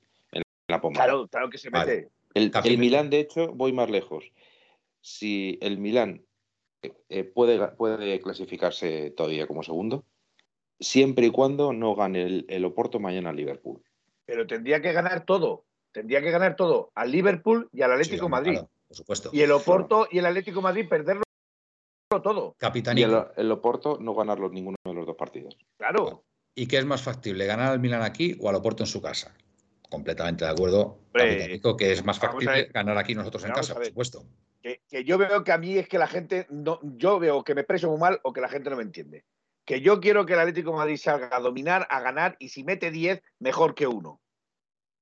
la 0.68 0.80
Claro, 0.80 1.28
claro 1.28 1.50
que 1.50 1.58
se 1.58 1.70
mete. 1.70 2.10
El, 2.34 2.78
Milán, 2.78 3.08
de 3.08 3.20
hecho, 3.20 3.52
voy 3.52 3.72
más 3.72 3.88
lejos. 3.88 4.32
Si 5.00 5.58
el 5.62 5.78
Milán 5.78 6.25
eh, 7.08 7.24
puede, 7.24 7.68
puede 7.68 8.20
clasificarse 8.20 9.10
todavía 9.10 9.46
como 9.46 9.62
segundo, 9.62 10.04
siempre 10.78 11.26
y 11.26 11.30
cuando 11.30 11.72
no 11.72 11.94
gane 11.94 12.44
el, 12.48 12.64
Oporto 12.64 12.98
mañana 12.98 13.30
al 13.30 13.36
Liverpool. 13.36 13.82
Pero 14.24 14.46
tendría 14.46 14.80
que 14.80 14.92
ganar 14.92 15.24
todo. 15.24 15.64
Tendría 15.92 16.20
que 16.20 16.30
ganar 16.30 16.56
todo 16.56 16.90
al 16.94 17.10
Liverpool 17.10 17.68
y 17.72 17.82
al 17.82 17.92
Atlético 17.92 18.28
Madrid. 18.28 18.58
por 18.88 18.96
supuesto. 18.96 19.30
Y 19.32 19.40
el 19.40 19.52
Oporto 19.52 20.08
y 20.10 20.18
el 20.18 20.26
Atlético 20.26 20.60
Madrid 20.60 20.88
perderlo 20.88 21.22
todo. 22.22 22.56
Y 22.94 23.02
el, 23.02 23.50
Oporto 23.50 23.98
no 24.00 24.14
ganarlo 24.14 24.50
ninguno 24.50 24.76
de 24.84 24.94
los 24.94 25.06
dos 25.06 25.16
partidos. 25.16 25.56
Claro. 25.78 26.24
¿Y 26.54 26.66
qué 26.66 26.78
es 26.78 26.84
más 26.84 27.02
factible, 27.02 27.46
ganar 27.46 27.72
al 27.72 27.80
Milán 27.80 28.02
aquí 28.02 28.36
o 28.40 28.48
al 28.48 28.56
Oporto 28.56 28.82
en 28.82 28.88
su 28.88 29.00
casa? 29.00 29.34
completamente 29.88 30.44
de 30.44 30.50
acuerdo, 30.50 30.98
que 31.12 31.92
es 31.92 32.04
más 32.04 32.18
factible 32.18 32.68
ganar 32.72 32.98
aquí 32.98 33.14
nosotros 33.14 33.44
en 33.44 33.52
casa, 33.52 33.74
por 33.74 33.86
supuesto. 33.86 34.24
Que, 34.88 35.04
yo 35.04 35.16
veo 35.16 35.44
que 35.44 35.52
a 35.52 35.58
mí 35.58 35.78
es 35.78 35.88
que 35.88 35.98
la 35.98 36.08
gente, 36.08 36.46
no, 36.50 36.80
yo 36.82 37.20
veo 37.20 37.44
que 37.44 37.54
me 37.54 37.60
expreso 37.60 37.88
muy 37.88 38.00
mal 38.00 38.20
o 38.24 38.32
que 38.32 38.40
la 38.40 38.48
gente 38.48 38.70
no 38.70 38.76
me 38.76 38.82
entiende. 38.82 39.24
Que 39.64 39.80
yo 39.80 40.00
quiero 40.00 40.26
que 40.26 40.32
el 40.32 40.40
Atlético 40.40 40.70
de 40.70 40.78
Madrid 40.78 40.96
salga 40.96 41.28
a 41.30 41.40
dominar, 41.40 41.86
a 41.90 42.00
ganar 42.00 42.36
y 42.40 42.48
si 42.48 42.64
mete 42.64 42.90
10, 42.90 43.22
mejor 43.38 43.74
que 43.74 43.86
uno. 43.86 44.20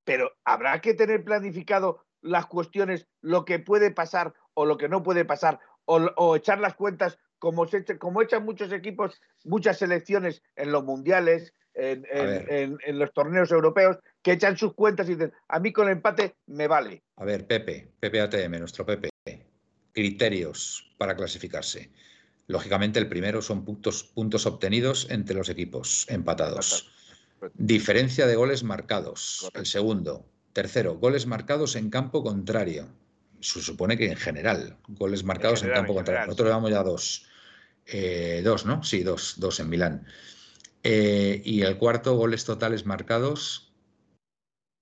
Pero 0.04 0.32
habrá 0.44 0.80
que 0.80 0.92
tener 0.92 1.24
planificado 1.24 2.04
las 2.20 2.46
cuestiones, 2.46 3.06
lo 3.22 3.44
que 3.44 3.58
puede 3.58 3.90
pasar 3.90 4.34
o 4.52 4.66
lo 4.66 4.76
que 4.76 4.88
no 4.88 5.02
puede 5.02 5.24
pasar, 5.24 5.60
o, 5.86 6.36
echar 6.36 6.60
las 6.60 6.74
cuentas 6.74 7.18
como, 7.38 7.66
se, 7.66 7.84
como 7.98 8.22
echan 8.22 8.44
muchos 8.44 8.72
equipos, 8.72 9.20
muchas 9.44 9.78
selecciones 9.78 10.42
en 10.56 10.72
los 10.72 10.84
mundiales, 10.84 11.54
en, 11.74 12.98
los 12.98 13.12
torneos 13.12 13.50
europeos 13.50 13.98
que 14.22 14.32
echan 14.32 14.56
sus 14.56 14.74
cuentas 14.74 15.08
y 15.08 15.14
dicen, 15.14 15.32
a 15.48 15.58
mí 15.58 15.72
con 15.72 15.86
el 15.86 15.94
empate 15.94 16.36
me 16.46 16.68
vale. 16.68 17.02
A 17.16 17.24
ver, 17.24 17.46
Pepe, 17.46 17.92
Pepe 17.98 18.20
ATM, 18.20 18.58
nuestro 18.58 18.86
Pepe, 18.86 19.10
criterios 19.94 20.92
para 20.98 21.16
clasificarse. 21.16 21.90
Lógicamente, 22.46 22.98
el 22.98 23.08
primero 23.08 23.40
son 23.40 23.64
puntos, 23.64 24.04
puntos 24.04 24.44
obtenidos 24.44 25.06
entre 25.08 25.34
los 25.34 25.48
equipos 25.48 26.04
empatados. 26.10 26.90
Diferencia 27.54 28.26
de 28.26 28.36
goles 28.36 28.62
marcados. 28.62 29.48
El 29.54 29.64
segundo. 29.64 30.26
Tercero, 30.52 30.96
goles 30.98 31.26
marcados 31.26 31.74
en 31.76 31.88
campo 31.88 32.22
contrario. 32.22 32.88
Se 33.40 33.60
supone 33.60 33.96
que 33.96 34.06
en 34.06 34.16
general, 34.16 34.76
goles 34.88 35.24
marcados 35.24 35.62
en, 35.62 35.70
campo 35.70 35.94
contrario. 35.94 36.26
Nosotros 36.26 36.48
llevamos 36.48 36.70
ya 36.70 36.82
dos. 36.82 37.26
Eh, 37.86 38.40
dos, 38.44 38.64
¿no? 38.64 38.82
Sí, 38.82 39.02
dos, 39.02 39.34
dos 39.38 39.60
en 39.60 39.68
Milán. 39.68 40.06
Eh, 40.82 41.42
y 41.44 41.62
el 41.62 41.76
cuarto, 41.76 42.14
goles 42.14 42.44
totales 42.44 42.86
marcados 42.86 43.72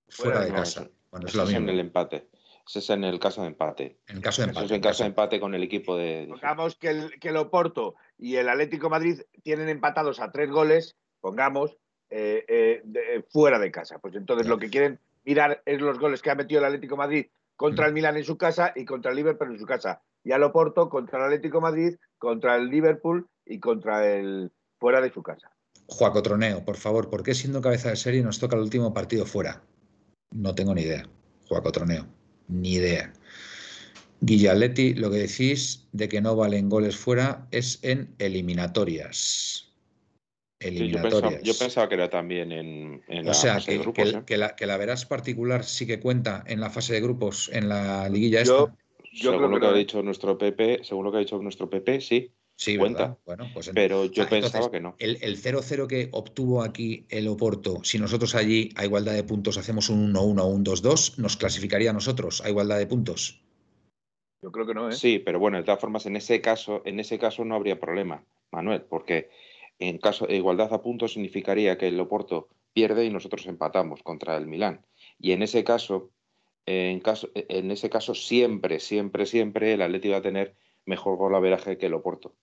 fuera, 0.09 0.41
de 0.41 0.51
casa. 0.51 0.89
Bueno, 1.11 1.27
es 1.27 1.35
lo 1.35 1.45
mismo. 1.45 1.59
en 1.59 1.69
el 1.69 1.79
empate. 1.79 2.29
Ese 2.67 2.79
es 2.79 2.89
en 2.89 3.03
el 3.03 3.19
caso 3.19 3.41
de 3.41 3.47
empate. 3.47 3.99
En 4.07 4.21
caso 4.21 4.41
de 4.41 4.49
empate. 4.49 4.65
es 4.65 4.71
en 4.71 4.81
caso 4.81 5.03
de 5.03 5.09
empate 5.09 5.39
con 5.39 5.53
el 5.53 5.63
equipo 5.63 5.97
de. 5.97 6.27
Pongamos 6.29 6.75
que 6.75 6.89
el, 6.89 7.19
que 7.19 7.29
el 7.29 7.37
Oporto 7.37 7.95
y 8.17 8.37
el 8.37 8.49
Atlético 8.49 8.89
Madrid 8.89 9.21
tienen 9.43 9.69
empatados 9.69 10.19
a 10.19 10.31
tres 10.31 10.49
goles, 10.49 10.95
pongamos, 11.19 11.77
eh, 12.09 12.45
eh, 12.47 13.23
fuera 13.29 13.59
de 13.59 13.71
casa. 13.71 13.99
Pues 13.99 14.15
entonces 14.15 14.47
lo 14.47 14.59
que 14.59 14.69
quieren 14.69 14.99
mirar 15.25 15.61
es 15.65 15.81
los 15.81 15.99
goles 15.99 16.21
que 16.21 16.31
ha 16.31 16.35
metido 16.35 16.59
el 16.59 16.65
Atlético 16.65 16.95
Madrid 16.95 17.27
contra 17.55 17.87
el 17.87 17.93
Milan 17.93 18.17
en 18.17 18.23
su 18.23 18.37
casa 18.37 18.73
y 18.75 18.85
contra 18.85 19.11
el 19.11 19.17
Liverpool 19.17 19.51
en 19.51 19.59
su 19.59 19.65
casa. 19.65 20.01
Y 20.23 20.31
al 20.31 20.43
Oporto 20.43 20.89
contra 20.89 21.19
el 21.19 21.25
Atlético 21.25 21.59
Madrid, 21.59 21.95
contra 22.17 22.55
el 22.55 22.69
Liverpool 22.69 23.27
y 23.45 23.59
contra 23.59 24.07
el 24.07 24.51
fuera 24.79 25.01
de 25.01 25.11
su 25.11 25.21
casa. 25.21 25.51
Juaco 25.87 26.23
Troneo, 26.23 26.63
por 26.63 26.77
favor, 26.77 27.09
¿por 27.09 27.23
qué 27.23 27.33
siendo 27.33 27.61
cabeza 27.61 27.89
de 27.89 27.95
serie 27.95 28.23
nos 28.23 28.39
toca 28.39 28.55
el 28.55 28.61
último 28.61 28.93
partido 28.93 29.25
fuera? 29.25 29.63
No 30.31 30.55
tengo 30.55 30.73
ni 30.73 30.81
idea. 30.83 31.07
Juaco 31.47 31.71
Troneo, 31.71 32.05
ni 32.47 32.73
idea. 32.73 33.13
Guillaletti, 34.21 34.93
lo 34.93 35.11
que 35.11 35.17
decís 35.17 35.85
de 35.91 36.07
que 36.07 36.21
no 36.21 36.35
valen 36.35 36.69
goles 36.69 36.95
fuera 36.95 37.47
es 37.51 37.79
en 37.83 38.15
eliminatorias. 38.19 39.73
Eliminatorias. 40.59 41.43
yo, 41.43 41.53
pensaba, 41.59 41.89
que 41.89 41.95
era 41.95 42.09
también 42.09 42.53
en, 42.53 43.27
o 43.27 43.33
sea, 43.33 43.59
que, 43.59 43.75
¿eh? 43.75 44.23
que, 44.25 44.37
la, 44.37 44.55
que, 44.55 44.65
la, 44.65 44.77
verás 44.77 45.05
particular 45.05 45.65
sí 45.65 45.85
que 45.85 45.99
cuenta 45.99 46.43
en 46.47 46.61
la 46.61 46.69
fase 46.69 46.93
de 46.93 47.01
grupos, 47.01 47.49
en 47.51 47.67
la 47.67 48.07
liguilla 48.07 48.43
yo, 48.43 48.67
esta. 48.67 48.77
Yo 49.11 49.31
según 49.31 49.51
lo 49.51 49.59
que 49.59 49.67
ha 49.67 49.73
dicho 49.73 50.01
nuestro 50.01 50.37
Pepe, 50.37 50.79
según 50.83 51.03
lo 51.03 51.11
que 51.11 51.17
ha 51.17 51.19
dicho 51.19 51.37
nuestro 51.39 51.69
Pepe, 51.69 51.99
sí. 51.99 52.31
Sí, 52.55 52.77
cuenta. 52.77 53.17
Bueno, 53.25 53.49
pues 53.53 53.71
pero 53.73 54.05
yo 54.05 54.27
pensaba 54.29 54.69
que 54.69 54.79
no. 54.79 54.95
El 54.99 55.17
0-0 55.17 55.87
que 55.87 56.09
obtuvo 56.11 56.61
aquí 56.61 57.05
el 57.09 57.27
Oporto, 57.27 57.83
si 57.83 57.99
nosotros 57.99 58.35
allí 58.35 58.69
a 58.75 58.85
igualdad 58.85 59.13
de 59.13 59.23
puntos 59.23 59.57
hacemos 59.57 59.89
un 59.89 60.13
1-1 60.13 60.41
o 60.41 60.45
un 60.47 60.63
2-2, 60.63 61.17
¿nos 61.17 61.35
clasificaría 61.35 61.89
a 61.89 61.93
nosotros 61.93 62.41
a 62.41 62.49
igualdad 62.49 62.77
de 62.77 62.87
puntos? 62.87 63.41
Yo 64.41 64.51
creo 64.51 64.67
que 64.67 64.73
no, 64.73 64.89
¿eh? 64.89 64.93
Sí, 64.93 65.19
pero 65.19 65.39
bueno, 65.39 65.57
de 65.57 65.63
todas 65.63 65.79
formas, 65.79 66.05
en 66.05 66.15
ese 66.15 66.41
caso, 66.41 66.81
en 66.85 66.99
ese 66.99 67.17
caso 67.17 67.45
no 67.45 67.55
habría 67.55 67.79
problema, 67.79 68.23
Manuel, 68.51 68.81
porque 68.81 69.29
en 69.79 69.97
caso 69.97 70.27
de 70.27 70.35
igualdad 70.35 70.73
a 70.73 70.81
puntos 70.81 71.13
significaría 71.13 71.77
que 71.77 71.87
el 71.87 71.99
Oporto 71.99 72.49
pierde 72.73 73.05
y 73.05 73.09
nosotros 73.09 73.45
empatamos 73.45 74.03
contra 74.03 74.37
el 74.37 74.47
Milán. 74.47 74.85
Y 75.19 75.31
en 75.31 75.43
ese 75.43 75.63
caso, 75.63 76.11
en, 76.65 76.99
caso, 76.99 77.29
en 77.33 77.71
ese 77.71 77.89
caso 77.89 78.13
siempre, 78.15 78.79
siempre, 78.79 79.25
siempre 79.25 79.73
el 79.73 79.81
Atleti 79.81 80.09
va 80.09 80.17
a 80.17 80.21
tener 80.21 80.55
mejor 80.85 81.17
golaveraje 81.17 81.77
que 81.77 81.87
el 81.87 81.93
Oporto. 81.93 82.35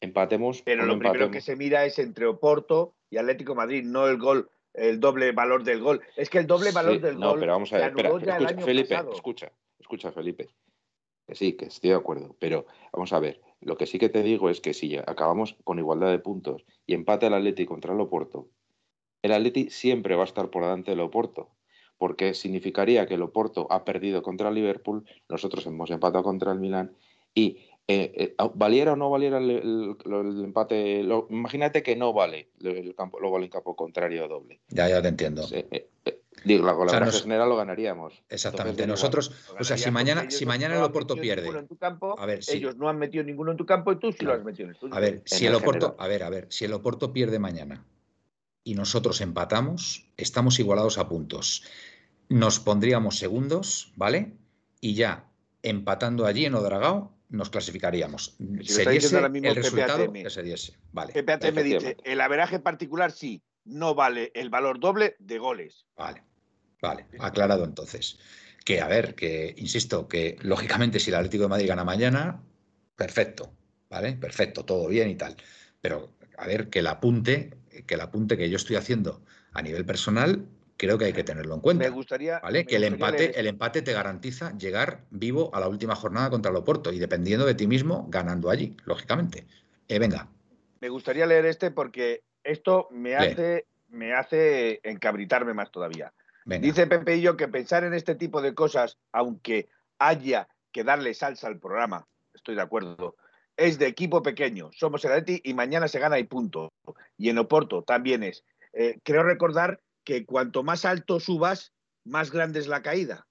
Empatemos. 0.00 0.62
Pero 0.62 0.84
lo 0.84 0.98
primero 0.98 1.30
que 1.30 1.40
se 1.40 1.56
mira 1.56 1.84
es 1.84 1.98
entre 1.98 2.26
Oporto 2.26 2.94
y 3.10 3.16
Atlético 3.16 3.54
Madrid, 3.54 3.84
no 3.84 4.06
el 4.06 4.18
gol, 4.18 4.50
el 4.74 5.00
doble 5.00 5.32
valor 5.32 5.64
del 5.64 5.80
gol. 5.80 6.02
Es 6.16 6.28
que 6.28 6.38
el 6.38 6.46
doble 6.46 6.72
valor 6.72 7.00
del 7.00 7.18
no, 7.18 7.30
gol. 7.30 7.40
pero 7.40 7.52
vamos 7.52 7.72
a 7.72 7.78
ver, 7.78 7.94
escucha, 7.96 8.38
Felipe, 8.60 8.94
escucha, 9.12 9.52
escucha, 9.78 10.12
Felipe. 10.12 10.48
Que 11.26 11.34
sí, 11.34 11.54
que 11.54 11.66
estoy 11.66 11.90
de 11.90 11.96
acuerdo. 11.96 12.36
Pero 12.38 12.66
vamos 12.92 13.12
a 13.14 13.20
ver, 13.20 13.40
lo 13.60 13.78
que 13.78 13.86
sí 13.86 13.98
que 13.98 14.10
te 14.10 14.22
digo 14.22 14.50
es 14.50 14.60
que 14.60 14.74
si 14.74 14.96
acabamos 14.96 15.56
con 15.64 15.78
igualdad 15.78 16.10
de 16.10 16.18
puntos 16.18 16.66
y 16.86 16.94
empate 16.94 17.26
el 17.26 17.34
Atleti 17.34 17.64
contra 17.64 17.94
el 17.94 18.00
Oporto, 18.00 18.50
el 19.22 19.32
Atleti 19.32 19.70
siempre 19.70 20.16
va 20.16 20.22
a 20.22 20.26
estar 20.26 20.50
por 20.50 20.64
delante 20.64 20.90
del 20.90 21.00
Oporto 21.00 21.50
porque 21.96 22.34
significaría 22.34 23.06
que 23.06 23.14
el 23.14 23.22
Oporto 23.22 23.66
ha 23.70 23.84
perdido 23.84 24.22
contra 24.22 24.48
el 24.48 24.54
Liverpool, 24.56 25.06
nosotros 25.28 25.64
hemos 25.66 25.90
empatado 25.90 26.24
contra 26.24 26.52
el 26.52 26.58
Milán 26.58 26.94
y 27.34 27.58
eh, 27.86 28.34
eh, 28.38 28.48
¿valiera 28.54 28.92
o 28.92 28.96
no 28.96 29.10
valiera 29.10 29.36
el, 29.36 29.96
empate? 30.42 31.04
imagínate 31.28 31.82
que 31.82 31.96
no 31.96 32.14
vale 32.14 32.48
el 32.62 32.94
campo, 32.94 33.20
lo 33.20 33.30
vale 33.30 33.44
en 33.44 33.50
campo 33.50 33.76
contrario 33.76 34.26
doble. 34.26 34.60
Ya, 34.68 34.88
ya 34.88 35.02
te 35.02 35.08
entiendo. 35.08 35.46
Eh, 35.52 35.90
digo, 36.44 36.64
la, 36.64 36.74
con 36.74 36.88
general 36.88 37.48
lo 37.50 37.56
ganaríamos. 37.56 38.22
Exactamente. 38.30 38.86
Nosotros, 38.86 39.32
o 39.58 39.64
sea, 39.64 39.76
si 39.76 39.90
mañana, 39.90 40.30
si 40.30 40.46
mañana 40.46 40.76
el 40.76 40.82
Oporto 40.82 41.16
pierde. 41.16 41.50
a 42.16 42.26
ver, 42.26 42.40
ellos 42.48 42.76
no 42.76 42.88
han 42.88 42.98
metido 42.98 43.22
ninguno 43.22 43.50
en 43.50 43.58
tu 43.58 43.66
campo 43.66 43.92
y 43.92 43.98
tú 43.98 44.12
sí 44.12 44.24
lo 44.24 44.32
has 44.32 44.42
metido 44.42 44.64
en 44.64 44.74
el 44.74 44.80
tuyo. 44.80 44.94
A 44.94 45.00
ver, 45.00 45.22
si 45.26 45.46
el, 45.46 45.54
Oporto, 45.54 45.94
a 45.98 46.08
ver, 46.08 46.22
a 46.22 46.30
ver, 46.30 46.46
si 46.48 46.64
el 46.64 46.72
Oporto 46.72 47.12
pierde 47.12 47.38
mañana 47.38 47.84
y 48.62 48.76
nosotros 48.76 49.20
empatamos, 49.20 50.06
estamos 50.16 50.58
igualados 50.58 50.96
a 50.96 51.06
puntos. 51.06 51.64
Nos 52.30 52.60
pondríamos 52.60 53.18
segundos, 53.18 53.92
¿vale? 53.96 54.38
Y 54.80 54.94
ya 54.94 55.30
empatando 55.62 56.26
allí 56.26 56.46
en 56.46 56.54
Odragao, 56.54 57.13
nos 57.34 57.50
clasificaríamos. 57.50 58.36
Se 58.62 58.88
diese 58.88 59.18
el 59.18 59.54
resultado 59.54 60.12
que 60.12 60.30
se 60.30 60.42
diese. 60.42 60.74
Vale. 60.92 61.12
PPATM 61.12 61.62
dice, 61.62 61.96
el 62.04 62.20
averaje 62.20 62.60
particular 62.60 63.12
sí, 63.12 63.42
no 63.64 63.94
vale 63.94 64.30
el 64.34 64.50
valor 64.50 64.78
doble 64.78 65.16
de 65.18 65.38
goles. 65.38 65.86
Vale, 65.96 66.22
vale, 66.80 67.06
aclarado 67.18 67.64
entonces. 67.64 68.18
Que, 68.64 68.80
a 68.80 68.88
ver, 68.88 69.14
que, 69.14 69.54
insisto, 69.58 70.08
que 70.08 70.38
lógicamente 70.40 70.98
si 70.98 71.10
el 71.10 71.16
Atlético 71.16 71.44
de 71.44 71.48
Madrid 71.48 71.68
gana 71.68 71.84
mañana, 71.84 72.42
perfecto, 72.96 73.52
¿vale? 73.90 74.12
Perfecto, 74.12 74.64
todo 74.64 74.88
bien 74.88 75.10
y 75.10 75.16
tal. 75.16 75.36
Pero, 75.80 76.10
a 76.38 76.46
ver, 76.46 76.70
que 76.70 76.78
el 76.78 76.86
apunte, 76.86 77.58
que 77.86 77.94
el 77.94 78.00
apunte 78.00 78.38
que 78.38 78.48
yo 78.48 78.56
estoy 78.56 78.76
haciendo 78.76 79.22
a 79.52 79.60
nivel 79.60 79.84
personal, 79.84 80.46
creo 80.76 80.98
que 80.98 81.06
hay 81.06 81.12
que 81.12 81.24
tenerlo 81.24 81.54
en 81.54 81.60
cuenta. 81.60 81.84
Me 81.84 81.90
gustaría. 81.90 82.40
¿vale? 82.40 82.66
que 82.66 82.76
el 82.76 82.84
empate, 82.84 83.38
el 83.38 83.46
empate 83.46 83.82
te 83.82 83.92
garantiza 83.92 84.56
llegar 84.56 85.04
vivo 85.10 85.54
a 85.54 85.60
la 85.60 85.68
última 85.68 85.94
jornada 85.94 86.30
contra 86.30 86.50
el 86.50 86.56
Oporto 86.56 86.92
y 86.92 86.98
dependiendo 86.98 87.46
de 87.46 87.54
ti 87.54 87.66
mismo, 87.66 88.06
ganando 88.08 88.50
allí, 88.50 88.76
lógicamente. 88.84 89.46
Eh, 89.88 89.98
venga. 89.98 90.28
Me 90.80 90.88
gustaría 90.88 91.26
leer 91.26 91.46
este 91.46 91.70
porque 91.70 92.22
esto 92.42 92.88
me 92.90 93.16
hace, 93.16 93.66
me 93.88 94.14
hace 94.14 94.80
encabritarme 94.82 95.54
más 95.54 95.70
todavía. 95.70 96.12
Dice 96.44 96.86
Pepe 96.86 97.16
y 97.16 97.22
yo 97.22 97.38
que 97.38 97.48
pensar 97.48 97.84
en 97.84 97.94
este 97.94 98.14
tipo 98.14 98.42
de 98.42 98.54
cosas, 98.54 98.98
aunque 99.12 99.68
haya 99.98 100.48
que 100.72 100.84
darle 100.84 101.14
salsa 101.14 101.46
al 101.46 101.58
programa, 101.58 102.06
estoy 102.34 102.54
de 102.54 102.60
acuerdo, 102.60 103.16
es 103.56 103.78
de 103.78 103.86
equipo 103.86 104.22
pequeño. 104.22 104.70
Somos 104.72 105.04
el 105.04 105.12
Atleti 105.12 105.40
y 105.42 105.54
mañana 105.54 105.88
se 105.88 106.00
gana 106.00 106.18
y 106.18 106.24
punto. 106.24 106.72
Y 107.16 107.30
en 107.30 107.38
Oporto 107.38 107.82
también 107.82 108.22
es. 108.22 108.44
Eh, 108.74 108.98
creo 109.04 109.22
recordar 109.22 109.80
que 110.04 110.24
cuanto 110.24 110.62
más 110.62 110.84
alto 110.84 111.18
subas, 111.20 111.72
más 112.04 112.30
grande 112.30 112.60
es 112.60 112.68
la 112.68 112.82
caída. 112.82 113.26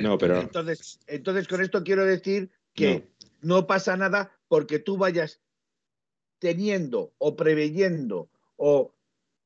No, 0.00 0.18
pero... 0.18 0.40
Entonces, 0.40 1.00
entonces, 1.06 1.48
con 1.48 1.60
esto 1.60 1.82
quiero 1.82 2.04
decir 2.04 2.50
que 2.74 3.08
no. 3.40 3.66
pasa 3.66 3.96
nada 3.96 4.38
porque 4.48 4.78
tú 4.78 4.96
vayas 4.96 5.40
teniendo 6.38 7.12
o 7.18 7.36
preveyendo 7.36 8.30
o 8.56 8.94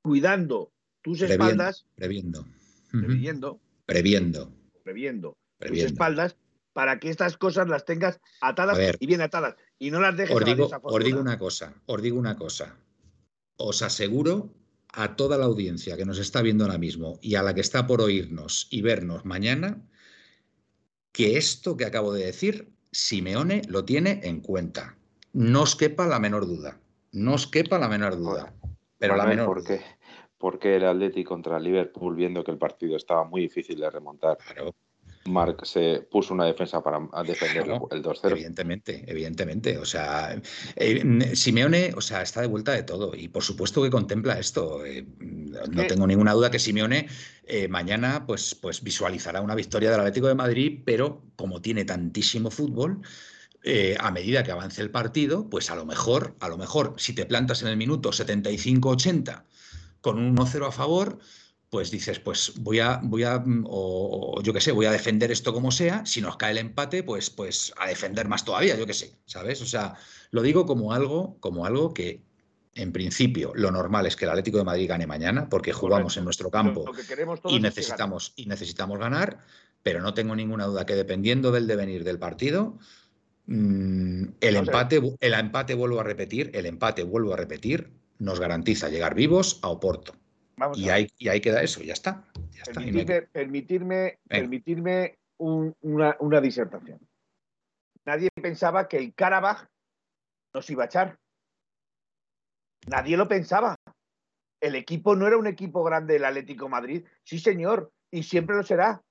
cuidando 0.03 0.73
tus 1.03 1.23
espaldas. 1.23 1.87
Previendo. 1.95 2.47
Previendo. 2.91 3.61
Previendo. 3.87 4.53
Previendo. 4.83 5.37
Tus 5.59 5.79
espaldas 5.79 6.37
para 6.75 6.99
que 6.99 7.09
estas 7.09 7.39
cosas 7.39 7.69
las 7.69 7.85
tengas 7.85 8.21
atadas 8.41 8.97
y 8.99 9.07
bien 9.07 9.23
atadas 9.23 9.57
y 9.79 9.91
no 9.91 10.01
las 10.01 10.17
dejes 10.17 10.37
os 10.37 10.45
digo, 10.45 10.69
os 10.83 11.05
digo 11.05 11.21
una 11.21 11.39
cosa, 11.39 11.75
os 11.87 12.03
digo 12.03 12.19
una 12.19 12.37
cosa. 12.37 12.77
Os 13.57 13.81
aseguro 13.83 14.51
a 14.97 15.17
toda 15.17 15.37
la 15.37 15.45
audiencia 15.45 15.97
que 15.97 16.05
nos 16.05 16.19
está 16.19 16.41
viendo 16.41 16.65
ahora 16.65 16.79
mismo 16.79 17.19
y 17.21 17.35
a 17.35 17.43
la 17.43 17.55
que 17.55 17.61
está 17.61 17.87
por 17.87 18.01
oírnos 18.01 18.69
y 18.71 18.83
vernos 18.83 19.25
mañana 19.25 19.83
que 21.13 21.37
esto 21.37 21.77
que 21.77 21.85
acabo 21.85 22.13
de 22.13 22.27
decir, 22.27 22.73
Simeone 22.93 23.63
lo 23.69 23.85
tiene 23.85 24.21
en 24.25 24.41
cuenta. 24.41 24.97
No 25.33 25.63
os 25.63 25.75
quepa 25.75 26.07
la 26.07 26.21
menor 26.21 26.47
duda. 26.47 26.81
No 27.13 27.35
os 27.35 27.47
quepa 27.47 27.79
la 27.79 27.89
menor 27.89 28.17
duda. 28.17 28.55
Pero 28.99 29.17
la 29.17 29.27
menor. 29.27 29.47
¿Por 29.47 29.65
qué? 29.65 29.81
Porque 30.39 30.77
el 30.77 30.85
Atleti 30.85 31.25
contra 31.25 31.57
el 31.57 31.65
Liverpool, 31.65 32.15
viendo 32.15 32.45
que 32.45 32.51
el 32.51 32.59
partido 32.59 32.97
estaba 32.97 33.25
muy 33.25 33.43
difícil 33.43 33.81
de 33.81 33.91
remontar, 33.91 34.39
claro. 34.39 34.75
Mark 35.27 35.67
se 35.67 36.07
puso 36.11 36.35
una 36.35 36.45
defensa 36.45 36.83
para 36.83 37.01
defender 37.25 37.65
el 37.91 38.03
2-0. 38.03 38.31
Evidentemente, 38.31 39.05
evidentemente. 39.07 39.79
O 39.79 39.85
sea, 39.85 40.41
eh, 40.77 41.35
Simeone, 41.35 41.93
o 41.97 42.01
sea, 42.01 42.23
está 42.23 42.41
de 42.41 42.47
vuelta 42.47 42.73
de 42.73 42.83
todo 42.83 43.15
y 43.15 43.29
por 43.29 43.43
supuesto 43.43 43.83
que 43.83 43.91
contempla 43.91 44.39
esto. 44.39 44.85
Eh, 44.85 45.07
no 45.19 45.87
tengo 45.87 46.07
ninguna 46.07 46.33
duda 46.33 46.51
que 46.51 46.59
Simeone 46.59 47.09
eh, 47.45 47.69
mañana 47.69 48.27
pues, 48.27 48.55
pues 48.55 48.83
visualizará 48.83 49.41
una 49.41 49.55
victoria 49.55 49.91
del 49.91 50.01
Atlético 50.01 50.29
de 50.29 50.35
Madrid, 50.35 50.83
pero 50.85 51.23
como 51.37 51.63
tiene 51.63 51.85
tantísimo 51.85 52.51
fútbol, 52.51 53.01
a 53.99 54.11
medida 54.11 54.43
que 54.43 54.53
avance 54.53 54.83
el 54.83 54.91
partido, 54.91 55.49
pues 55.49 55.71
a 55.71 55.75
lo 55.75 55.87
mejor, 55.87 56.37
a 56.41 56.49
lo 56.49 56.59
mejor, 56.59 56.97
si 56.99 57.15
te 57.15 57.25
plantas 57.25 57.63
en 57.63 57.69
el 57.69 57.79
minuto 57.79 58.11
75-80 58.11 59.43
con 60.03 60.19
un 60.19 60.37
1-0 60.37 60.69
a 60.69 60.71
favor, 60.71 61.19
pues 61.75 61.91
dices, 61.91 62.21
pues 62.21 62.53
voy 62.61 62.79
a, 62.79 63.01
voy 63.03 63.25
a, 63.25 63.41
mm, 63.41 63.65
o, 63.69 64.41
yo 64.43 64.53
qué 64.53 64.61
sé, 64.61 64.71
voy 64.71 64.87
a 64.87 64.93
defender 64.93 65.33
esto 65.33 65.53
como 65.53 65.73
sea, 65.73 66.07
si 66.07 66.21
nos 66.21 66.37
cae 66.37 66.53
el 66.53 66.59
empate, 66.59 67.03
pues, 67.03 67.31
pues 67.31 67.75
a 67.77 67.89
defender 67.89 68.29
más 68.29 68.45
todavía, 68.45 68.77
yo 68.77 68.87
qué 68.87 68.95
sé, 68.95 69.19
¿sabes? 69.27 69.61
O 69.61 69.67
sea, 69.67 69.95
lo 70.31 70.43
digo 70.43 70.67
como 70.67 70.93
algo, 70.93 71.37
como 71.41 71.67
algo 71.67 71.93
que 71.93 72.23
en 72.77 72.93
principio 72.93 73.51
lo 73.57 73.73
normal 73.73 74.07
es 74.07 74.15
que 74.15 74.25
el 74.25 74.31
Atlético 74.31 74.59
de 74.59 74.63
Madrid 74.63 74.89
gane 74.89 75.09
mañana, 75.09 75.49
porque 75.49 75.73
jugamos 75.73 76.17
en 76.17 76.23
nuestro 76.23 76.49
campo 76.49 76.85
y 77.49 77.59
necesitamos, 77.59 78.35
y 78.37 78.47
necesitamos 78.47 79.01
ganar, 79.01 79.41
pero 79.83 80.01
no 80.01 80.15
tengo 80.15 80.37
ninguna 80.37 80.67
duda 80.67 80.87
que 80.87 80.95
dependiendo 80.95 81.51
del 81.51 81.67
devenir 81.67 82.05
del 82.05 82.21
partido, 82.21 82.79
mm, 83.47 84.27
el, 84.41 84.55
empate, 84.55 85.03
el 85.19 85.35
empate, 85.35 85.75
vuelvo 85.75 85.99
a 85.99 86.05
repetir, 86.05 86.53
el 86.55 86.67
empate, 86.67 87.03
vuelvo 87.03 87.35
a 87.35 87.37
repetir, 87.37 87.91
nos 88.21 88.39
garantiza 88.39 88.91
llegar 88.91 89.17
vivos 89.17 89.59
a 89.63 89.71
Oporto 89.71 90.15
y, 90.75 90.89
ahí, 90.89 91.09
y, 91.19 91.41
queda 91.41 91.63
eso, 91.63 91.83
ya 91.83 91.93
está. 91.93 92.25
permitirme, 93.33 94.19
permitirme, 94.29 95.19
una, 95.39 96.41
disertación. 96.41 97.01
Nadie 98.05 98.29
pensaba 98.31 98.89
que 98.89 98.99
el 98.99 99.15
Karabaj 99.15 99.67
nos 100.53 100.69
iba 100.71 100.85
a 100.85 100.87
echar. 100.87 101.19
Nadie 102.87 103.17
lo 103.17 103.29
pensaba. 103.29 103.77
El 104.61 104.75
equipo 104.75 105.17
no 105.17 105.27
era 105.27 105.37
un 105.37 105.47
equipo 105.47 105.83
grande 105.83 106.15
del 106.15 106.25
Atlético 106.25 106.69
Madrid. 106.69 107.05
Sí, 107.23 107.39
señor, 107.39 107.93
y 108.11 108.23
siempre 108.23 108.57
lo 108.57 108.63
será. 108.63 109.03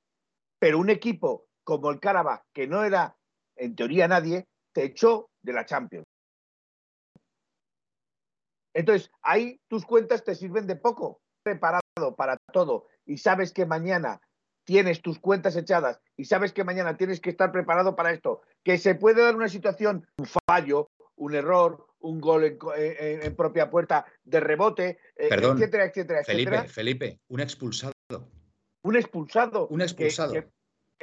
Pero 0.59 0.79
un 0.79 0.89
equipo 0.89 1.47
como 1.63 1.89
el 1.91 1.99
Karabaj, 1.99 2.43
que 2.53 2.67
no 2.67 2.83
era 2.83 3.17
en 3.55 3.75
teoría 3.75 4.07
nadie, 4.07 4.45
te 4.73 4.85
echó 4.85 5.29
de 5.41 5.53
la 5.53 5.65
Champions. 5.65 6.05
Entonces, 8.73 9.11
ahí 9.21 9.59
tus 9.67 9.85
cuentas 9.85 10.23
te 10.23 10.33
sirven 10.35 10.65
de 10.65 10.75
poco 10.75 11.22
preparado 11.43 12.15
para 12.15 12.37
todo 12.51 12.87
y 13.05 13.17
sabes 13.17 13.51
que 13.51 13.65
mañana 13.65 14.21
tienes 14.65 15.01
tus 15.01 15.19
cuentas 15.19 15.55
echadas 15.55 15.99
y 16.15 16.25
sabes 16.25 16.53
que 16.53 16.63
mañana 16.63 16.97
tienes 16.97 17.19
que 17.19 17.29
estar 17.29 17.51
preparado 17.51 17.95
para 17.95 18.11
esto, 18.11 18.41
que 18.63 18.77
se 18.77 18.95
puede 18.95 19.21
dar 19.21 19.35
una 19.35 19.49
situación, 19.49 20.07
un 20.17 20.25
fallo, 20.47 20.89
un 21.15 21.35
error, 21.35 21.85
un 21.99 22.19
gol 22.19 22.57
en, 22.75 23.35
propia 23.35 23.69
puerta 23.69 24.05
de 24.23 24.39
rebote, 24.39 24.99
eh, 25.15 25.29
etcétera, 25.29 25.85
etcétera, 25.85 26.23
Felipe, 26.23 26.63
Felipe, 26.67 27.19
un 27.27 27.41
expulsado. 27.41 27.93
Un 28.83 28.95
expulsado. 28.95 29.67
Un 29.67 29.81
expulsado. 29.81 30.33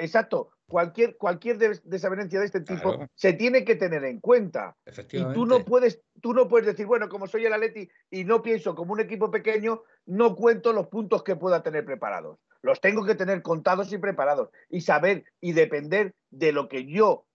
Exacto. 0.01 0.51
Cualquier, 0.67 1.17
cualquier 1.17 1.59
desavenencia 1.59 2.39
de 2.39 2.47
este 2.47 2.61
tipo 2.61 2.97
se 3.15 3.33
tiene 3.33 3.65
que 3.65 3.75
tener 3.75 4.05
en 4.05 4.21
cuenta. 4.21 4.77
Y 5.11 5.25
tú 5.33 5.45
no 5.45 5.65
puedes, 5.65 6.01
tú 6.21 6.33
no 6.33 6.47
puedes 6.47 6.67
decir, 6.67 6.87
bueno, 6.87 7.09
como 7.09 7.27
soy 7.27 7.45
el 7.45 7.53
Atleti 7.53 7.89
y 8.09 8.25
no 8.25 8.41
pienso 8.41 8.77
como 8.77 8.93
un 8.93 9.01
equipo 9.01 9.33
pequeño, 9.33 9.83
no 10.07 10.37
cuento 10.37 10.73
los 10.73 10.87
puntos 10.87 11.25
que 11.25 11.35
pueda 11.35 11.65
tener 11.65 11.85
preparados. 11.85 12.39
Los 12.63 12.81
tengo 12.81 13.05
que 13.05 13.17
tener 13.17 13.43
contados 13.43 13.93
y 13.93 13.99
preparados. 13.99 14.51
Y 14.69 14.83
saber 14.83 15.25
y 15.41 15.53
depender 15.53 16.15
de 16.31 16.53
lo 16.53 16.69
que 16.69 16.87
yo 16.87 17.27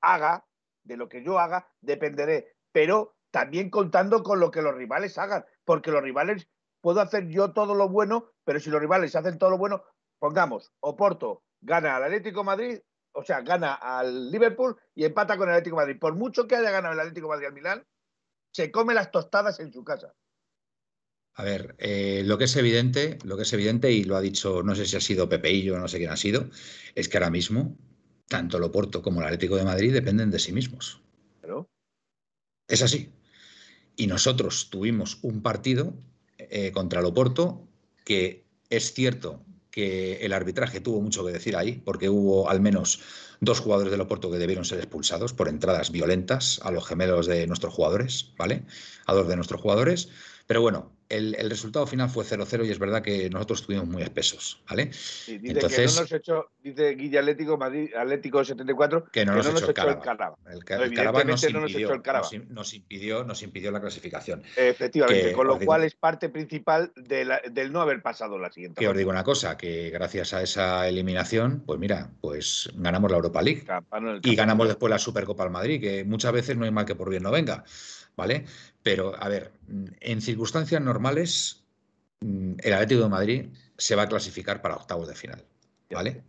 haga, 0.00 0.46
de 0.82 0.96
lo 0.96 1.08
que 1.08 1.22
yo 1.22 1.38
haga, 1.38 1.68
dependeré. 1.80 2.56
Pero 2.72 3.14
también 3.30 3.70
contando 3.70 4.24
con 4.24 4.40
lo 4.40 4.50
que 4.50 4.62
los 4.62 4.74
rivales 4.74 5.16
hagan. 5.16 5.44
Porque 5.64 5.92
los 5.92 6.02
rivales, 6.02 6.48
puedo 6.80 7.00
hacer 7.00 7.28
yo 7.28 7.52
todo 7.52 7.76
lo 7.76 7.88
bueno, 7.88 8.32
pero 8.44 8.58
si 8.58 8.68
los 8.68 8.80
rivales 8.80 9.14
hacen 9.14 9.38
todo 9.38 9.50
lo 9.50 9.58
bueno, 9.58 9.84
pongamos, 10.18 10.72
Oporto 10.80 11.44
gana 11.60 11.96
al 11.96 12.04
Atlético 12.04 12.44
Madrid, 12.44 12.78
o 13.12 13.24
sea, 13.24 13.40
gana 13.40 13.74
al 13.74 14.30
Liverpool 14.30 14.76
y 14.94 15.04
empata 15.04 15.36
con 15.36 15.48
el 15.48 15.54
Atlético 15.54 15.76
Madrid. 15.76 15.98
Por 15.98 16.16
mucho 16.16 16.46
que 16.46 16.56
haya 16.56 16.70
ganado 16.70 16.94
el 16.94 17.00
Atlético 17.00 17.28
Madrid 17.28 17.46
al 17.46 17.52
Milán, 17.52 17.86
se 18.52 18.70
come 18.70 18.94
las 18.94 19.10
tostadas 19.10 19.60
en 19.60 19.72
su 19.72 19.84
casa. 19.84 20.14
A 21.34 21.44
ver, 21.44 21.76
eh, 21.78 22.22
lo 22.24 22.38
que 22.38 22.44
es 22.44 22.56
evidente, 22.56 23.18
lo 23.24 23.36
que 23.36 23.44
es 23.44 23.52
evidente, 23.52 23.92
y 23.92 24.04
lo 24.04 24.16
ha 24.16 24.20
dicho, 24.20 24.62
no 24.62 24.74
sé 24.74 24.84
si 24.84 24.96
ha 24.96 25.00
sido 25.00 25.28
Pepeillo 25.28 25.74
o 25.74 25.78
no 25.78 25.88
sé 25.88 25.98
quién 25.98 26.10
ha 26.10 26.16
sido, 26.16 26.50
es 26.94 27.08
que 27.08 27.16
ahora 27.16 27.30
mismo, 27.30 27.76
tanto 28.28 28.56
el 28.56 28.64
Oporto 28.64 29.00
como 29.00 29.20
el 29.20 29.26
Atlético 29.26 29.56
de 29.56 29.64
Madrid 29.64 29.92
dependen 29.92 30.30
de 30.30 30.38
sí 30.38 30.52
mismos. 30.52 31.02
¿Pero? 31.40 31.70
Es 32.68 32.82
así. 32.82 33.12
Y 33.96 34.06
nosotros 34.06 34.70
tuvimos 34.70 35.18
un 35.22 35.42
partido 35.42 35.94
eh, 36.36 36.72
contra 36.72 37.00
el 37.00 37.06
Oporto 37.06 37.68
que 38.04 38.44
es 38.68 38.92
cierto 38.92 39.44
que 39.70 40.24
el 40.24 40.32
arbitraje 40.32 40.80
tuvo 40.80 41.00
mucho 41.00 41.24
que 41.24 41.32
decir 41.32 41.56
ahí, 41.56 41.80
porque 41.84 42.08
hubo 42.08 42.50
al 42.50 42.60
menos 42.60 43.00
dos 43.40 43.60
jugadores 43.60 43.90
del 43.90 44.00
Oporto 44.00 44.30
que 44.30 44.38
debieron 44.38 44.64
ser 44.64 44.78
expulsados 44.78 45.32
por 45.32 45.48
entradas 45.48 45.90
violentas 45.90 46.60
a 46.62 46.70
los 46.70 46.86
gemelos 46.86 47.26
de 47.26 47.46
nuestros 47.46 47.72
jugadores, 47.72 48.32
¿vale? 48.36 48.64
A 49.06 49.14
dos 49.14 49.28
de 49.28 49.36
nuestros 49.36 49.60
jugadores. 49.60 50.08
Pero 50.46 50.60
bueno, 50.60 50.92
el, 51.10 51.50
resultado 51.50 51.86
final 51.86 52.08
fue 52.08 52.24
0-0 52.24 52.66
y 52.66 52.70
es 52.70 52.78
verdad 52.78 53.02
que 53.02 53.28
nosotros 53.30 53.60
estuvimos 53.60 53.88
muy 53.88 54.02
espesos, 54.02 54.62
¿vale? 54.68 54.86
dice 54.86 55.40
Entonces, 55.42 55.92
que 55.92 55.96
no 55.96 56.00
nos 56.02 56.12
echó, 56.12 56.50
dice 56.62 56.94
Guille 56.94 57.18
Atlético, 57.18 57.58
Madrid, 57.58 57.90
Atlético 57.94 58.44
74, 58.44 59.04
que 59.10 59.26
no, 59.26 59.34
nos, 59.34 59.46
echó, 59.46 59.66
el 59.66 59.74
Caraba. 59.74 60.36
El, 60.50 60.64
Caraba 60.64 61.24
nos 61.24 61.42
impidió, 61.42 61.90
nos, 61.90 62.74
impidió, 62.74 63.24
nos, 63.24 63.42
impidió, 63.42 63.70
la 63.72 63.80
clasificación. 63.80 64.42
Efectivamente, 64.56 65.32
con 65.32 65.48
lo 65.48 65.58
cual 65.58 65.84
es 65.84 65.94
parte 65.94 66.28
principal 66.28 66.92
del 66.94 67.72
no 67.72 67.80
haber 67.80 68.00
pasado 68.02 68.38
la 68.38 68.52
siguiente. 68.52 68.80
Que 68.80 68.88
os 68.88 68.96
digo 68.96 69.10
una 69.10 69.24
cosa, 69.24 69.56
que 69.56 69.90
gracias 69.90 70.32
a 70.32 70.42
esa 70.42 70.88
eliminación, 70.88 71.62
pues 71.66 71.80
mira, 71.80 72.10
pues 72.20 72.70
ganamos 72.76 73.10
la 73.10 73.16
Europa 73.16 73.42
League 73.42 73.64
y 74.22 74.36
ganamos 74.36 74.68
después 74.68 74.90
la 74.90 74.98
Supercopa 74.98 75.42
al 75.42 75.50
Madrid, 75.50 75.80
que 75.80 76.04
muchas 76.04 76.32
veces 76.32 76.56
no 76.56 76.64
hay 76.64 76.70
mal 76.70 76.84
que 76.84 76.94
por 76.94 77.10
bien 77.10 77.24
no 77.24 77.32
venga. 77.32 77.64
¿vale? 78.20 78.44
Pero, 78.82 79.14
a 79.22 79.28
ver, 79.28 79.52
en 80.00 80.20
circunstancias 80.22 80.80
normales, 80.80 81.64
mm, 82.20 82.54
el 82.58 82.72
Atlético 82.72 83.02
de 83.02 83.08
Madrid 83.08 83.46
se 83.76 83.94
va 83.94 84.02
a 84.02 84.08
clasificar 84.08 84.62
para 84.62 84.76
octavos 84.76 85.08
de 85.08 85.14
final, 85.14 85.44
¿vale? 85.90 86.24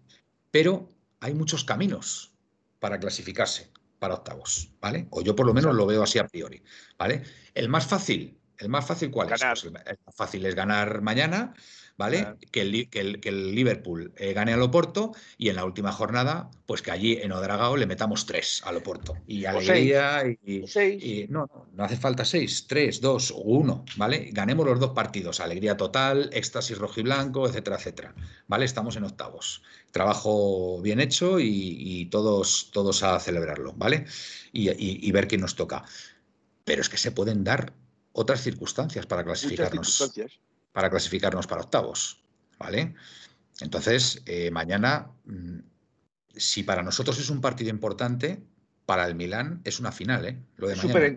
pero 0.51 0.89
hay 1.21 1.33
muchos 1.33 1.63
caminos 1.63 2.33
para 2.79 2.99
clasificarse 2.99 3.71
para 3.99 4.15
octavos, 4.15 4.71
¿vale? 4.81 5.07
O 5.11 5.21
yo 5.21 5.35
por 5.35 5.45
lo 5.45 5.53
menos 5.53 5.73
lo 5.75 5.85
veo 5.85 6.03
así 6.03 6.19
a 6.19 6.27
priori, 6.27 6.61
¿vale? 6.97 7.23
El 7.53 7.69
más 7.69 7.85
fácil, 7.87 8.37
el 8.57 8.69
más 8.69 8.85
fácil 8.85 9.11
¿cuál 9.11 9.31
es? 9.31 9.41
Pues 9.41 9.63
el 9.63 9.71
más 10.05 10.15
fácil 10.15 10.45
es 10.45 10.55
ganar 10.55 11.01
mañana, 11.01 11.53
¿vale? 12.01 12.35
Que, 12.49 12.61
el, 12.61 12.89
que, 12.89 13.29
el, 13.29 13.53
Liverpool 13.53 14.11
eh, 14.17 14.33
gane 14.33 14.53
al 14.53 14.61
Oporto 14.63 15.11
y 15.37 15.49
en 15.49 15.55
la 15.55 15.65
última 15.65 15.91
jornada, 15.91 16.49
pues 16.65 16.81
que 16.81 16.89
allí 16.89 17.19
en 17.21 17.31
Odragao 17.31 17.77
le 17.77 17.85
metamos 17.85 18.25
tres 18.25 18.63
al 18.65 18.77
Oporto. 18.77 19.17
Y 19.27 19.45
alegría 19.45 20.23
y, 20.25 20.65
y, 20.65 21.27
no, 21.29 21.47
no, 21.73 21.83
hace 21.83 21.97
falta 21.97 22.25
seis, 22.25 22.65
tres, 22.67 23.01
dos 23.01 23.29
o 23.29 23.37
uno, 23.37 23.85
¿vale? 23.97 24.29
Ganemos 24.31 24.65
los 24.65 24.79
dos 24.79 24.93
partidos, 24.93 25.39
alegría 25.39 25.77
total, 25.77 26.31
éxtasis 26.33 26.79
rojiblanco, 26.79 27.47
etcétera, 27.47 27.75
etcétera. 27.75 28.15
¿Vale? 28.47 28.65
Estamos 28.65 28.95
en 28.95 29.03
octavos. 29.03 29.61
Trabajo 29.91 30.81
bien 30.81 30.99
hecho 30.99 31.39
y, 31.39 32.07
todos, 32.09 32.71
todos 32.73 33.03
a 33.03 33.19
celebrarlo, 33.19 33.73
¿vale? 33.73 34.05
Y, 34.51 35.11
ver 35.11 35.27
quién 35.27 35.41
nos 35.41 35.55
toca. 35.55 35.85
Pero 36.63 36.81
es 36.81 36.89
que 36.89 36.97
se 36.97 37.11
pueden 37.11 37.43
dar 37.43 37.73
otras 38.11 38.41
circunstancias 38.41 39.05
para 39.05 39.23
clasificarnos 39.23 40.11
para 40.71 40.89
clasificarnos 40.89 41.47
para 41.47 41.61
octavos, 41.61 42.23
¿vale? 42.57 42.95
Entonces, 43.59 44.21
eh, 44.25 44.51
mañana, 44.51 45.11
mm, 45.25 45.59
si 46.35 46.63
para 46.63 46.83
nosotros 46.83 47.19
es 47.19 47.29
un 47.29 47.41
partido 47.41 47.69
importante, 47.69 48.43
para 48.85 49.07
el 49.07 49.15
Milán 49.15 49.61
es 49.63 49.79
una 49.79 49.91
final, 49.91 50.25
¿eh? 50.25 50.37
Lo 50.57 50.67
de 50.67 50.75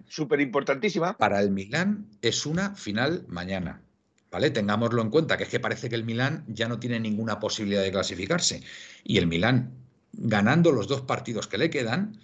Súper 0.09 0.40
importantísima. 0.40 1.16
Para 1.16 1.40
el 1.40 1.50
Milán 1.50 2.07
es 2.22 2.46
una 2.46 2.74
final 2.74 3.24
mañana. 3.28 3.82
¿Vale? 4.30 4.50
Tengámoslo 4.50 5.00
en 5.00 5.11
cuenta, 5.11 5.36
que 5.36 5.44
es 5.44 5.48
que 5.48 5.61
parece 5.61 5.88
que 5.88 5.94
el 5.94 6.05
Milán 6.05 6.44
ya 6.48 6.68
no 6.68 6.80
tiene 6.80 6.98
ninguna 6.98 7.38
posibilidad 7.38 7.82
de 7.82 7.92
clasificarse. 7.92 8.62
Y 9.05 9.18
el 9.18 9.28
Milán, 9.28 9.72
ganando 10.12 10.72
los 10.72 10.88
dos 10.88 11.02
partidos 11.02 11.46
que 11.46 11.59
le 11.59 11.70
quedan, 11.70 12.18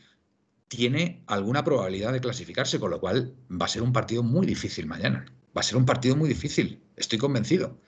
tiene 0.66 1.22
alguna 1.26 1.64
probabilidad 1.64 2.12
de 2.12 2.20
clasificarse, 2.20 2.81
con 2.81 2.91
lo 2.91 3.01
cual 3.01 3.35
va 3.51 3.66
a 3.66 3.68
ser 3.68 3.83
un 3.83 3.93
partido 3.93 4.24
muy 4.24 4.47
difícil 4.47 4.87
mañana. 4.87 5.24
Va 5.57 5.61
a 5.61 5.62
ser 5.62 5.76
un 5.76 5.86
partido 5.86 6.16
muy 6.16 6.28
difícil, 6.28 6.82
estoy 6.96 7.18
convencido. 7.18 7.78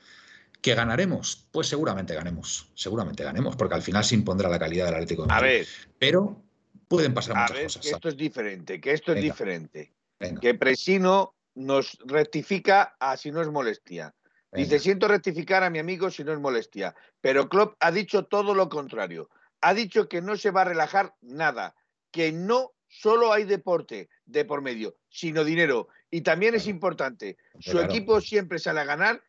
¿Que 0.60 0.74
ganaremos? 0.74 1.48
Pues 1.50 1.66
seguramente 1.66 2.14
ganemos, 2.14 2.70
seguramente 2.74 3.24
ganemos, 3.24 3.56
porque 3.56 3.74
al 3.74 3.82
final 3.82 4.04
se 4.04 4.14
impondrá 4.14 4.48
la 4.48 4.58
calidad 4.58 4.86
del 4.86 4.94
Atlético 4.94 5.22
de 5.22 5.28
Madrid. 5.28 5.48
A 5.48 5.50
ver, 5.50 5.66
pero 5.98 6.42
pueden 6.86 7.14
pasar 7.14 7.36
muchas 7.36 7.64
cosas. 7.64 7.82
Que 7.82 7.90
esto 7.90 8.08
es 8.08 8.16
diferente, 8.16 8.80
que 8.80 8.92
esto 8.92 9.12
es 9.12 9.22
diferente. 9.22 9.92
Que 10.40 10.54
Presino 10.54 11.34
nos 11.54 11.98
rectifica 12.04 12.96
a 13.00 13.16
si 13.16 13.32
no 13.32 13.42
es 13.42 13.48
molestia. 13.48 14.14
Dice, 14.52 14.78
siento 14.78 15.08
rectificar 15.08 15.64
a 15.64 15.70
mi 15.70 15.78
amigo 15.78 16.10
si 16.10 16.22
no 16.24 16.32
es 16.32 16.38
molestia. 16.38 16.94
Pero 17.20 17.48
Klopp 17.48 17.74
ha 17.80 17.90
dicho 17.90 18.26
todo 18.26 18.54
lo 18.54 18.68
contrario. 18.68 19.30
Ha 19.62 19.72
dicho 19.72 20.08
que 20.08 20.20
no 20.20 20.36
se 20.36 20.50
va 20.50 20.62
a 20.62 20.66
relajar 20.66 21.14
nada, 21.22 21.74
que 22.10 22.32
no 22.32 22.72
solo 22.86 23.32
hay 23.32 23.44
deporte 23.44 24.10
de 24.26 24.44
por 24.44 24.60
medio, 24.60 24.96
sino 25.12 25.44
dinero. 25.44 25.88
Y 26.10 26.22
también 26.22 26.54
es 26.54 26.66
importante, 26.66 27.36
su 27.60 27.78
equipo 27.78 28.20
siempre 28.20 28.58
sale 28.58 28.80
a 28.80 28.84
ganar 28.84 29.22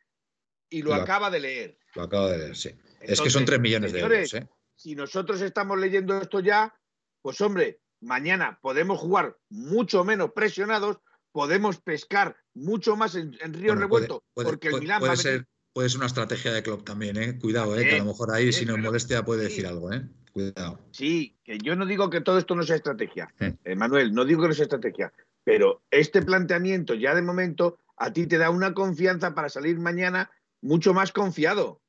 y 0.69 0.81
lo, 0.81 0.93
acaba 0.93 1.29
de 1.29 1.39
leer. 1.39 1.77
Lo 1.93 2.03
acaba 2.03 2.31
de 2.31 2.37
leer, 2.39 2.55
sí. 2.55 2.71
es 3.01 3.21
que 3.21 3.29
son 3.29 3.45
tres 3.45 3.59
millones 3.59 3.91
de 3.91 3.99
euros. 3.99 4.33
¿eh? 4.33 4.47
Si 4.75 4.95
nosotros 4.95 5.39
estamos 5.41 5.77
leyendo 5.77 6.19
esto 6.19 6.39
ya, 6.39 6.73
pues 7.21 7.39
hombre, 7.41 7.81
mañana 8.01 8.59
podemos 8.61 8.99
jugar 8.99 9.37
mucho 9.49 10.03
menos 10.03 10.31
presionados, 10.31 10.97
podemos 11.31 11.79
pescar 11.79 12.37
mucho 12.53 12.95
más 12.95 13.15
en, 13.15 13.33
Río 13.53 13.75
Revuelto, 13.75 14.23
porque 14.33 14.69
el 14.69 14.79
Milán 14.79 14.99
puede 14.99 15.17
ser, 15.17 15.47
puede 15.73 15.89
ser 15.89 15.97
una 15.97 16.07
estrategia 16.07 16.53
de 16.53 16.63
club 16.63 16.83
también, 16.83 17.17
¿eh? 17.17 17.37
Cuidado, 17.39 17.77
¿eh? 17.77 17.87
que 17.87 17.95
a 17.95 17.99
lo 17.99 18.05
mejor 18.05 18.31
ahí, 18.31 18.51
si 18.51 18.65
nos 18.65 18.79
molestia, 18.79 19.23
puede 19.23 19.43
decir 19.43 19.67
algo, 19.67 19.91
¿eh? 19.91 20.03
Cuidado. 20.31 20.79
Sí, 20.91 21.37
que 21.43 21.59
yo 21.59 21.75
no 21.75 21.85
digo 21.85 22.09
que 22.09 22.21
todo 22.21 22.39
esto 22.39 22.55
no 22.55 22.63
sea 22.63 22.75
estrategia, 22.75 23.33
eh, 23.39 23.75
Manuel, 23.75 24.13
no 24.13 24.25
digo 24.25 24.41
que 24.41 24.47
no 24.49 24.53
sea 24.53 24.63
estrategia, 24.63 25.13
pero 25.43 25.83
este 25.91 26.21
planteamiento 26.21 26.93
ya 26.93 27.13
de 27.15 27.21
momento 27.21 27.79
a 27.97 28.13
ti 28.13 28.27
te 28.27 28.37
da 28.37 28.49
una 28.49 28.73
confianza 28.73 29.33
para 29.35 29.49
salir 29.49 29.77
mañana 29.79 30.31
mucho 30.61 30.93
más 30.93 31.11
confiado. 31.11 31.81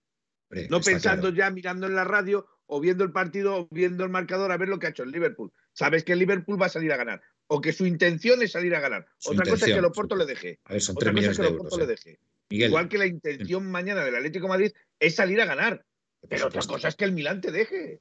no 0.70 0.80
pensando 0.80 1.30
ya 1.30 1.50
mirando 1.50 1.86
en 1.86 1.94
la 1.94 2.04
radio 2.04 2.46
o 2.66 2.80
viendo 2.80 3.04
el 3.04 3.12
partido 3.12 3.56
o 3.56 3.68
viendo 3.70 4.04
el 4.04 4.10
marcador 4.10 4.52
a 4.52 4.56
ver 4.56 4.68
lo 4.68 4.78
que 4.78 4.86
ha 4.86 4.90
hecho 4.90 5.02
el 5.02 5.10
Liverpool. 5.10 5.52
Sabes 5.72 6.04
que 6.04 6.12
el 6.12 6.18
Liverpool 6.18 6.60
va 6.60 6.66
a 6.66 6.70
salir 6.70 6.92
a 6.92 6.96
ganar 6.96 7.22
o 7.46 7.60
que 7.60 7.72
su 7.72 7.86
intención 7.86 8.42
es 8.42 8.52
salir 8.52 8.74
a 8.74 8.80
ganar. 8.80 9.06
Otra 9.24 9.44
cosa 9.44 9.66
es 9.66 9.72
que 9.72 9.78
el 9.78 9.84
Oporto 9.84 10.16
le 10.16 10.26
deje. 10.26 10.60
A 10.64 10.72
ver, 10.72 10.82
son 10.82 10.96
Otra 10.96 11.12
cosa 11.12 11.30
es 11.30 11.38
que 11.38 11.46
el 11.46 11.54
Oporto 11.54 11.78
le 11.78 11.84
¿eh? 11.84 11.86
deje. 11.86 12.18
Igual 12.48 12.88
que 12.88 12.98
la 12.98 13.06
intención 13.06 13.70
mañana 13.70 14.04
del 14.04 14.16
Atlético 14.16 14.48
Madrid 14.48 14.72
es 14.98 15.14
salir 15.14 15.40
a 15.40 15.46
ganar. 15.46 15.84
Pero 16.28 16.46
otra 16.46 16.62
cosa 16.62 16.88
es 16.88 16.96
que 16.96 17.04
el 17.04 17.12
Milán 17.12 17.40
te 17.40 17.50
deje. 17.50 18.00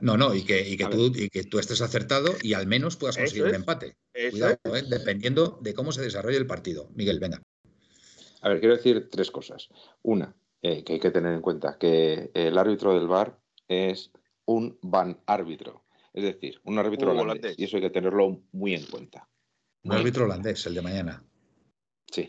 No, 0.00 0.16
no, 0.16 0.34
y 0.34 0.44
que, 0.44 0.68
y 0.68 0.76
que, 0.76 0.86
tú, 0.86 1.12
y 1.14 1.28
que 1.28 1.44
tú 1.44 1.58
estés 1.58 1.80
acertado 1.80 2.34
y 2.42 2.54
al 2.54 2.66
menos 2.66 2.96
puedas 2.96 3.16
conseguir 3.16 3.44
un 3.44 3.54
empate. 3.54 3.96
Cuidado, 4.30 4.56
¿eh? 4.74 4.82
dependiendo 4.88 5.58
de 5.60 5.74
cómo 5.74 5.92
se 5.92 6.02
desarrolle 6.02 6.38
el 6.38 6.46
partido. 6.46 6.90
Miguel, 6.94 7.18
venga. 7.18 7.42
A 8.42 8.48
ver, 8.48 8.60
quiero 8.60 8.76
decir 8.76 9.08
tres 9.10 9.30
cosas. 9.30 9.68
Una, 10.02 10.34
eh, 10.62 10.84
que 10.84 10.94
hay 10.94 11.00
que 11.00 11.10
tener 11.10 11.32
en 11.32 11.40
cuenta 11.40 11.78
que 11.78 12.30
el 12.34 12.58
árbitro 12.58 12.94
del 12.94 13.08
VAR 13.08 13.38
es 13.68 14.10
un 14.44 14.78
van 14.82 15.20
árbitro, 15.26 15.84
es 16.12 16.24
decir, 16.24 16.60
un 16.64 16.78
árbitro 16.78 17.12
holandés, 17.12 17.58
y 17.58 17.64
eso 17.64 17.76
hay 17.76 17.82
que 17.82 17.90
tenerlo 17.90 18.42
muy 18.52 18.74
en 18.74 18.84
cuenta. 18.86 19.28
Un 19.84 19.92
árbitro 19.92 20.24
holandés, 20.24 20.66
el 20.66 20.74
de 20.74 20.82
mañana. 20.82 21.24
Sí, 22.10 22.28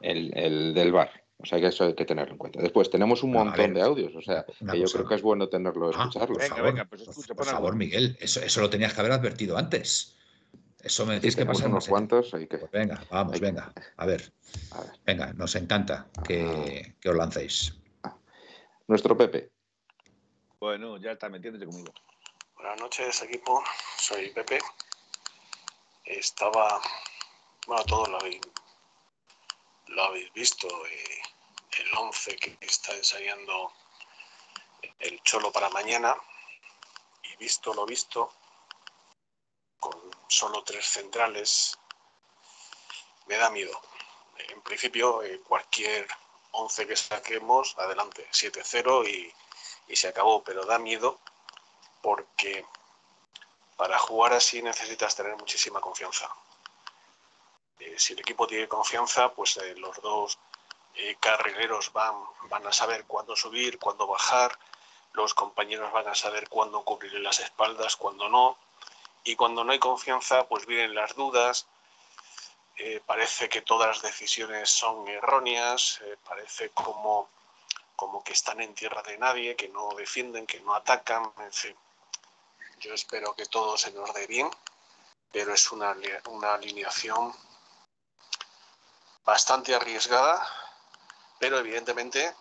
el, 0.00 0.36
el 0.36 0.74
del 0.74 0.92
VAR. 0.92 1.19
O 1.42 1.46
sea 1.46 1.58
que 1.58 1.68
eso 1.68 1.84
hay 1.84 1.94
que 1.94 2.04
tenerlo 2.04 2.32
en 2.32 2.38
cuenta. 2.38 2.60
Después 2.60 2.90
tenemos 2.90 3.22
un 3.22 3.32
montón 3.32 3.72
de 3.72 3.82
audios, 3.82 4.14
o 4.14 4.20
sea, 4.20 4.44
que 4.44 4.78
yo 4.78 4.86
creo 4.86 5.06
que 5.06 5.14
es 5.14 5.22
bueno 5.22 5.48
tenerlo, 5.48 5.88
ah, 5.88 5.90
escucharlo. 5.90 6.34
por 6.34 6.46
favor, 6.46 6.88
pues 6.88 7.26
por 7.28 7.46
favor 7.46 7.76
Miguel, 7.76 8.16
eso, 8.20 8.40
eso, 8.40 8.60
lo 8.60 8.68
tenías 8.68 8.92
que 8.92 9.00
haber 9.00 9.12
advertido 9.12 9.56
antes. 9.56 10.16
Eso 10.82 11.04
me 11.04 11.14
decís 11.14 11.36
que 11.36 11.44
pasa 11.44 11.66
unos 11.66 11.88
cuantos. 11.88 12.32
Hay 12.32 12.46
que... 12.46 12.58
Pues 12.58 12.70
venga, 12.70 13.02
vamos, 13.10 13.38
venga, 13.38 13.72
a 13.96 14.06
ver. 14.06 14.32
Venga, 15.04 15.32
nos 15.34 15.54
encanta 15.54 16.08
que, 16.26 16.94
que 17.00 17.08
os 17.08 17.16
lancéis. 17.16 17.74
Nuestro 18.86 19.16
Pepe. 19.16 19.50
Bueno, 20.58 20.98
ya 20.98 21.12
está 21.12 21.28
metiéndote 21.28 21.66
conmigo. 21.66 21.92
Buenas 22.54 22.80
noches, 22.80 23.22
equipo. 23.22 23.62
Soy 23.98 24.30
Pepe. 24.30 24.58
Estaba. 26.04 26.80
Bueno, 27.66 27.84
todos 27.84 28.08
lo 28.08 28.18
habéis, 28.18 28.40
lo 29.88 30.02
habéis 30.02 30.32
visto. 30.32 30.66
Eh, 30.66 31.22
el 31.78 31.96
11 31.96 32.36
que 32.36 32.58
está 32.60 32.94
ensayando 32.94 33.72
el 34.98 35.22
Cholo 35.22 35.52
para 35.52 35.70
mañana. 35.70 36.16
Y 37.22 37.36
visto 37.36 37.72
lo 37.74 37.86
visto, 37.86 38.32
con 39.78 39.98
solo 40.28 40.62
tres 40.64 40.86
centrales, 40.86 41.78
me 43.26 43.36
da 43.36 43.50
miedo. 43.50 43.80
En 44.36 44.62
principio, 44.62 45.22
eh, 45.22 45.40
cualquier 45.40 46.08
11 46.52 46.86
que 46.86 46.96
saquemos, 46.96 47.76
adelante, 47.78 48.28
7-0 48.32 49.08
y, 49.08 49.32
y 49.88 49.96
se 49.96 50.08
acabó, 50.08 50.42
pero 50.42 50.64
da 50.64 50.78
miedo 50.78 51.20
porque 52.02 52.64
para 53.76 53.98
jugar 53.98 54.32
así 54.32 54.62
necesitas 54.62 55.14
tener 55.14 55.36
muchísima 55.36 55.80
confianza. 55.80 56.28
Eh, 57.78 57.94
si 57.98 58.12
el 58.12 58.20
equipo 58.20 58.46
tiene 58.46 58.68
confianza, 58.68 59.32
pues 59.32 59.56
eh, 59.56 59.74
los 59.76 60.00
dos 60.02 60.38
carrileros 61.18 61.92
van, 61.92 62.14
van 62.48 62.66
a 62.66 62.72
saber 62.72 63.04
cuándo 63.06 63.36
subir, 63.36 63.78
cuándo 63.78 64.06
bajar, 64.06 64.58
los 65.12 65.34
compañeros 65.34 65.92
van 65.92 66.08
a 66.08 66.14
saber 66.14 66.48
cuándo 66.48 66.82
cubrir 66.82 67.14
las 67.14 67.40
espaldas, 67.40 67.96
cuándo 67.96 68.28
no 68.28 68.58
y 69.24 69.36
cuando 69.36 69.64
no 69.64 69.72
hay 69.72 69.78
confianza, 69.78 70.46
pues 70.48 70.66
vienen 70.66 70.94
las 70.94 71.14
dudas, 71.14 71.66
eh, 72.76 73.02
parece 73.04 73.48
que 73.48 73.60
todas 73.60 73.88
las 73.88 74.02
decisiones 74.02 74.70
son 74.70 75.06
erróneas, 75.08 76.00
eh, 76.02 76.16
parece 76.26 76.70
como, 76.70 77.28
como 77.96 78.24
que 78.24 78.32
están 78.32 78.60
en 78.60 78.74
tierra 78.74 79.02
de 79.02 79.18
nadie, 79.18 79.56
que 79.56 79.68
no 79.68 79.90
defienden, 79.90 80.46
que 80.46 80.60
no 80.60 80.74
atacan, 80.74 81.30
en 81.38 81.52
fin. 81.52 81.76
Yo 82.78 82.94
espero 82.94 83.34
que 83.34 83.44
todo 83.46 83.76
se 83.76 83.92
nos 83.92 84.14
dé 84.14 84.26
bien, 84.26 84.50
pero 85.30 85.52
es 85.52 85.70
una, 85.70 85.94
una 86.30 86.54
alineación 86.54 87.34
bastante 89.22 89.74
arriesgada, 89.74 90.48
pero 91.40 91.58
evidentemente 91.58 92.32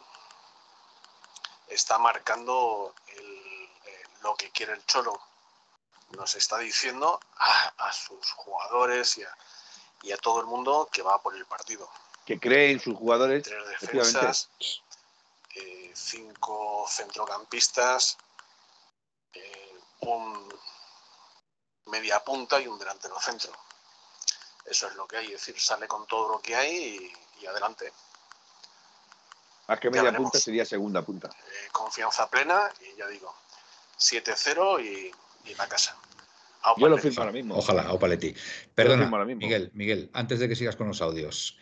está 1.68 1.98
marcando 1.98 2.94
eh, 3.08 4.04
lo 4.22 4.36
que 4.36 4.52
quiere 4.52 4.74
el 4.74 4.86
Cholo 4.86 5.20
nos 6.12 6.36
está 6.36 6.58
diciendo 6.58 7.20
a, 7.38 7.92
sus 7.94 8.32
jugadores 8.32 9.20
y 10.02 10.12
a, 10.12 10.18
todo 10.18 10.42
el 10.42 10.48
mundo 10.48 10.90
que 10.92 11.02
va 11.02 11.22
por 11.22 11.36
el 11.36 11.46
partido. 11.46 11.90
Que 12.26 12.40
cree 12.40 12.72
en 12.72 12.80
sus 12.80 12.96
jugadores. 12.96 13.44
Tres 13.44 13.80
defensas, 13.80 14.50
eh, 15.56 15.92
cinco 15.96 16.86
centrocampistas, 16.90 18.18
eh, 19.34 19.80
un 20.02 20.50
media 21.86 22.24
punta 22.24 22.60
y 22.60 22.68
un 22.68 22.78
delantero 22.78 23.20
centro. 23.20 23.52
Eso 24.66 24.88
es 24.88 24.96
lo 24.96 25.08
que 25.08 25.18
hay, 25.18 25.26
es 25.28 25.46
decir, 25.46 25.60
sale 25.60 25.88
con 25.88 26.06
todo 26.06 26.30
lo 26.30 26.42
que 26.42 26.56
hay 26.56 27.14
y, 27.40 27.46
adelante. 27.46 27.92
Más 29.70 29.80
que 29.80 29.92
media 29.92 30.12
punta 30.12 30.40
sería 30.40 30.66
segunda 30.66 31.04
punta. 31.04 31.30
Eh, 31.30 31.70
confianza 31.72 32.28
plena 32.28 32.60
y 32.82 32.98
ya 32.98 33.08
digo, 33.08 33.32
7-0 34.00 34.84
y, 34.84 35.12
y 35.52 35.54
la 35.54 35.68
casa. 35.68 35.96
Yo 36.76 36.90
lo 36.90 36.98
firmo 36.98 37.20
ahora 37.20 37.32
mismo. 37.32 37.56
Ojalá, 37.56 37.94
Opaletti. 37.94 38.34
Perdona, 38.74 39.08
Miguel, 39.26 39.70
Miguel, 39.76 40.10
antes 40.14 40.40
de 40.40 40.50
que 40.50 40.56
sigas 40.56 40.76
con 40.76 40.88
los 40.88 41.04
audios. 41.04 41.60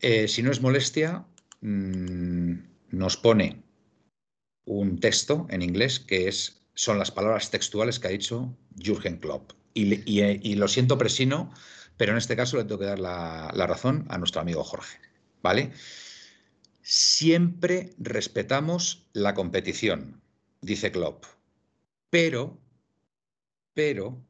Eh, 0.00 0.28
si 0.28 0.42
no 0.42 0.50
es 0.50 0.60
molestia, 0.60 1.24
mm, 1.62 2.52
nos 2.90 3.16
pone 3.16 3.62
un 4.66 5.00
texto 5.00 5.46
en 5.48 5.62
inglés 5.62 5.98
que 5.98 6.28
es, 6.28 6.60
son 6.74 6.98
las 6.98 7.10
palabras 7.10 7.50
textuales 7.50 7.98
que 7.98 8.08
ha 8.08 8.10
dicho 8.10 8.54
Jürgen 8.76 9.16
Klopp. 9.16 9.52
Y, 9.72 10.54
lo 10.56 10.68
siento, 10.68 10.98
Presino, 10.98 11.50
pero 11.96 12.12
en 12.12 12.18
este 12.18 12.36
caso 12.36 12.58
le 12.58 12.64
tengo 12.64 12.80
que 12.80 12.86
dar 12.86 12.98
la, 12.98 13.50
la 13.54 13.66
razón 13.66 14.04
a 14.10 14.18
nuestro 14.18 14.42
amigo 14.42 14.62
Jorge. 14.62 14.98
¿Vale? 15.42 15.72
Siempre 16.82 17.94
respetamos 17.98 19.08
la 19.12 19.34
competición, 19.34 20.22
dice 20.60 20.90
Klopp. 20.90 21.24
Pero, 22.10 22.58
pero, 23.74 24.24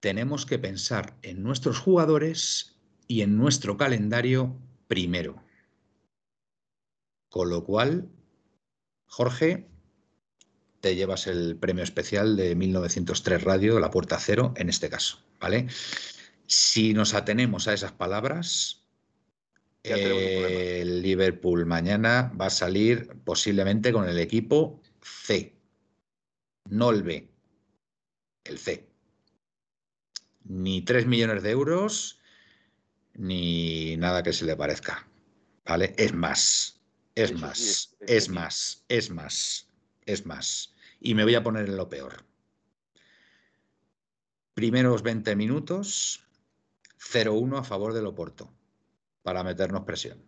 tenemos 0.00 0.46
que 0.46 0.58
pensar 0.58 1.16
en 1.22 1.42
nuestros 1.42 1.78
jugadores 1.78 2.76
y 3.06 3.22
en 3.22 3.36
nuestro 3.36 3.76
calendario 3.76 4.56
primero. 4.88 5.42
Con 7.28 7.50
lo 7.50 7.64
cual, 7.64 8.08
Jorge, 9.06 9.68
te 10.80 10.94
llevas 10.94 11.26
el 11.26 11.56
premio 11.56 11.82
especial 11.82 12.36
de 12.36 12.54
1903 12.54 13.42
Radio, 13.42 13.80
La 13.80 13.90
Puerta 13.90 14.18
Cero, 14.20 14.52
en 14.56 14.68
este 14.68 14.90
caso, 14.90 15.18
¿vale? 15.40 15.68
Si 16.46 16.92
nos 16.92 17.14
atenemos 17.14 17.66
a 17.68 17.72
esas 17.72 17.92
palabras, 17.92 18.83
el 19.84 21.02
Liverpool 21.02 21.66
mañana 21.66 22.32
va 22.40 22.46
a 22.46 22.50
salir 22.50 23.08
posiblemente 23.24 23.92
con 23.92 24.08
el 24.08 24.18
equipo 24.18 24.82
C, 25.00 25.54
no 26.68 26.90
el 26.90 27.02
B, 27.02 27.28
el 28.44 28.58
C 28.58 28.94
ni 30.44 30.82
3 30.82 31.06
millones 31.06 31.42
de 31.42 31.50
euros, 31.50 32.18
ni 33.14 33.96
nada 33.96 34.22
que 34.22 34.32
se 34.32 34.44
le 34.44 34.56
parezca. 34.56 35.08
¿Vale? 35.64 35.94
Es 35.96 36.12
más, 36.12 36.80
es 37.14 37.32
más, 37.32 37.96
es, 38.00 38.28
más, 38.28 38.84
es 38.88 39.10
más, 39.10 39.68
es 40.04 40.26
más. 40.26 40.74
Y 41.00 41.14
me 41.14 41.24
voy 41.24 41.34
a 41.34 41.42
poner 41.42 41.68
en 41.68 41.76
lo 41.76 41.88
peor. 41.88 42.24
Primeros 44.52 45.02
20 45.02 45.34
minutos, 45.36 46.22
0-1 46.98 47.58
a 47.58 47.64
favor 47.64 47.94
del 47.94 48.06
Oporto, 48.06 48.52
para 49.24 49.42
meternos 49.42 49.84
presión. 49.84 50.22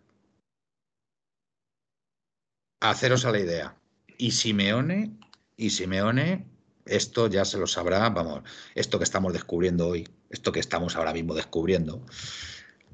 Haceros 2.81 3.25
a 3.25 3.31
la 3.31 3.39
idea. 3.39 3.77
Y 4.17 4.31
Simeone, 4.31 5.17
y 5.55 5.69
Simeone 5.69 6.47
esto 6.85 7.27
ya 7.27 7.45
se 7.45 7.57
lo 7.57 7.67
sabrá, 7.67 8.09
vamos, 8.09 8.43
esto 8.73 8.97
que 8.97 9.03
estamos 9.03 9.33
descubriendo 9.33 9.87
hoy, 9.87 10.07
esto 10.29 10.51
que 10.51 10.59
estamos 10.59 10.95
ahora 10.95 11.13
mismo 11.13 11.35
descubriendo, 11.35 12.05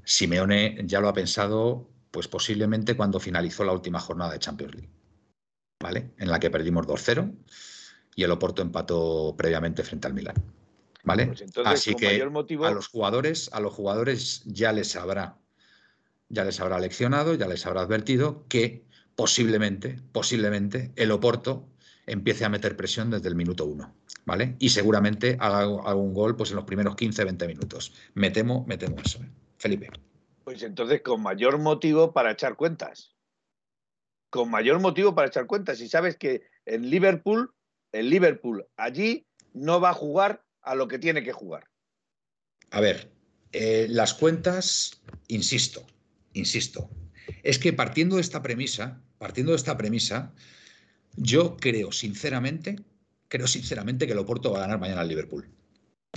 Simeone 0.04 0.82
ya 0.84 1.00
lo 1.00 1.08
ha 1.08 1.14
pensado, 1.14 1.90
pues 2.12 2.28
posiblemente 2.28 2.96
cuando 2.98 3.20
finalizó 3.20 3.64
la 3.64 3.72
última 3.72 4.00
jornada 4.00 4.34
de 4.34 4.40
Champions 4.40 4.76
League, 4.76 4.90
¿vale? 5.82 6.12
En 6.18 6.30
la 6.30 6.40
que 6.40 6.50
perdimos 6.50 6.86
2-0 6.86 7.34
y 8.16 8.24
el 8.24 8.32
Oporto 8.32 8.62
empató 8.62 9.36
previamente 9.38 9.84
frente 9.84 10.08
al 10.08 10.14
Milan, 10.14 10.36
¿vale? 11.04 11.28
Pues 11.28 11.44
Así 11.66 11.96
que 11.96 12.22
a 12.22 12.72
los 12.72 12.88
jugadores, 12.88 13.50
a 13.54 13.60
los 13.60 13.74
jugadores 13.74 14.44
ya 14.46 14.74
les 14.74 14.96
habrá, 14.96 15.38
ya 16.34 16.44
les 16.44 16.60
habrá 16.60 16.80
leccionado, 16.80 17.36
ya 17.36 17.48
les 17.48 17.66
habrá 17.66 17.82
advertido 17.82 18.46
que 18.50 18.84
posiblemente, 19.16 20.00
posiblemente 20.12 20.92
el 20.96 21.12
Oporto 21.12 21.70
empiece 22.06 22.44
a 22.44 22.50
meter 22.50 22.76
presión 22.76 23.12
desde 23.12 23.30
el 23.30 23.36
minuto 23.36 23.66
uno, 23.66 23.96
¿vale? 24.26 24.56
Y 24.60 24.70
seguramente 24.70 25.38
haga, 25.40 25.96
un 25.96 26.14
gol 26.14 26.36
pues 26.36 26.50
en 26.50 26.58
los 26.58 26.66
primeros 26.66 26.96
15, 26.96 27.24
20 27.24 27.48
minutos. 27.48 27.94
Me 28.16 28.32
temo, 28.32 28.66
me 28.68 28.78
temo 28.78 28.98
eso. 29.04 29.20
¿eh? 29.22 29.30
Felipe. 29.58 29.90
Pues 30.44 30.64
entonces 30.64 31.02
con 31.02 31.22
mayor 31.22 31.60
motivo 31.60 32.12
para 32.12 32.32
echar 32.32 32.56
cuentas. 32.56 33.16
Con 34.30 34.50
mayor 34.50 34.80
motivo 34.80 35.14
para 35.14 35.28
echar 35.28 35.46
cuentas. 35.46 35.80
Y 35.80 35.88
sabes 35.88 36.18
que 36.18 36.42
en 36.66 36.90
Liverpool, 36.90 37.54
el 37.92 38.10
Liverpool 38.10 38.66
allí 38.76 39.28
no 39.54 39.80
va 39.80 39.92
a 39.92 39.94
jugar 39.94 40.44
a 40.64 40.76
lo 40.76 40.88
que 40.88 40.98
tiene 40.98 41.24
que 41.24 41.32
jugar. 41.32 41.70
A 42.72 42.82
ver, 42.82 43.12
eh, 43.52 43.86
las 43.88 44.16
cuentas, 44.16 45.04
insisto, 45.28 45.86
insisto, 46.34 46.90
es 47.44 47.60
que 47.60 47.74
partiendo 47.74 48.16
de 48.16 48.22
esta 48.22 48.42
premisa, 48.42 49.02
partiendo 49.18 49.52
de 49.52 49.58
esta 49.58 49.78
premisa, 49.78 50.34
yo 51.16 51.58
creo 51.58 51.92
sinceramente, 51.92 52.78
creo 53.28 53.48
sinceramente 53.48 54.06
que 54.06 54.14
el 54.14 54.20
Oporto 54.20 54.52
va 54.52 54.60
a 54.60 54.62
ganar 54.62 54.80
mañana 54.80 55.02
al 55.02 55.08
Liverpool. 55.08 55.50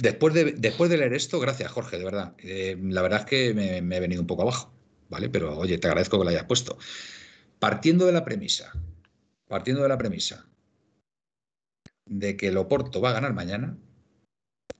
Después 0.00 0.34
de, 0.34 0.52
después 0.52 0.90
de 0.90 0.98
leer 0.98 1.14
esto, 1.14 1.40
gracias 1.40 1.70
Jorge, 1.72 1.98
de 1.98 2.04
verdad. 2.04 2.34
Eh, 2.38 2.76
la 2.82 3.02
verdad 3.02 3.20
es 3.20 3.26
que 3.26 3.54
me, 3.54 3.78
he 3.78 4.00
venido 4.00 4.20
un 4.20 4.26
poco 4.26 4.42
abajo, 4.42 4.74
¿vale? 5.08 5.30
Pero 5.30 5.56
oye, 5.56 5.78
te 5.78 5.88
agradezco 5.88 6.18
que 6.18 6.24
lo 6.24 6.30
hayas 6.30 6.44
puesto. 6.44 6.78
Partiendo 7.58 8.04
de 8.04 8.12
la 8.12 8.24
premisa, 8.24 8.72
partiendo 9.48 9.82
de 9.82 9.88
la 9.88 9.96
premisa 9.96 10.46
de 12.04 12.36
que 12.36 12.48
el 12.48 12.56
Oporto 12.58 13.00
va 13.00 13.10
a 13.10 13.14
ganar 13.14 13.32
mañana, 13.32 13.78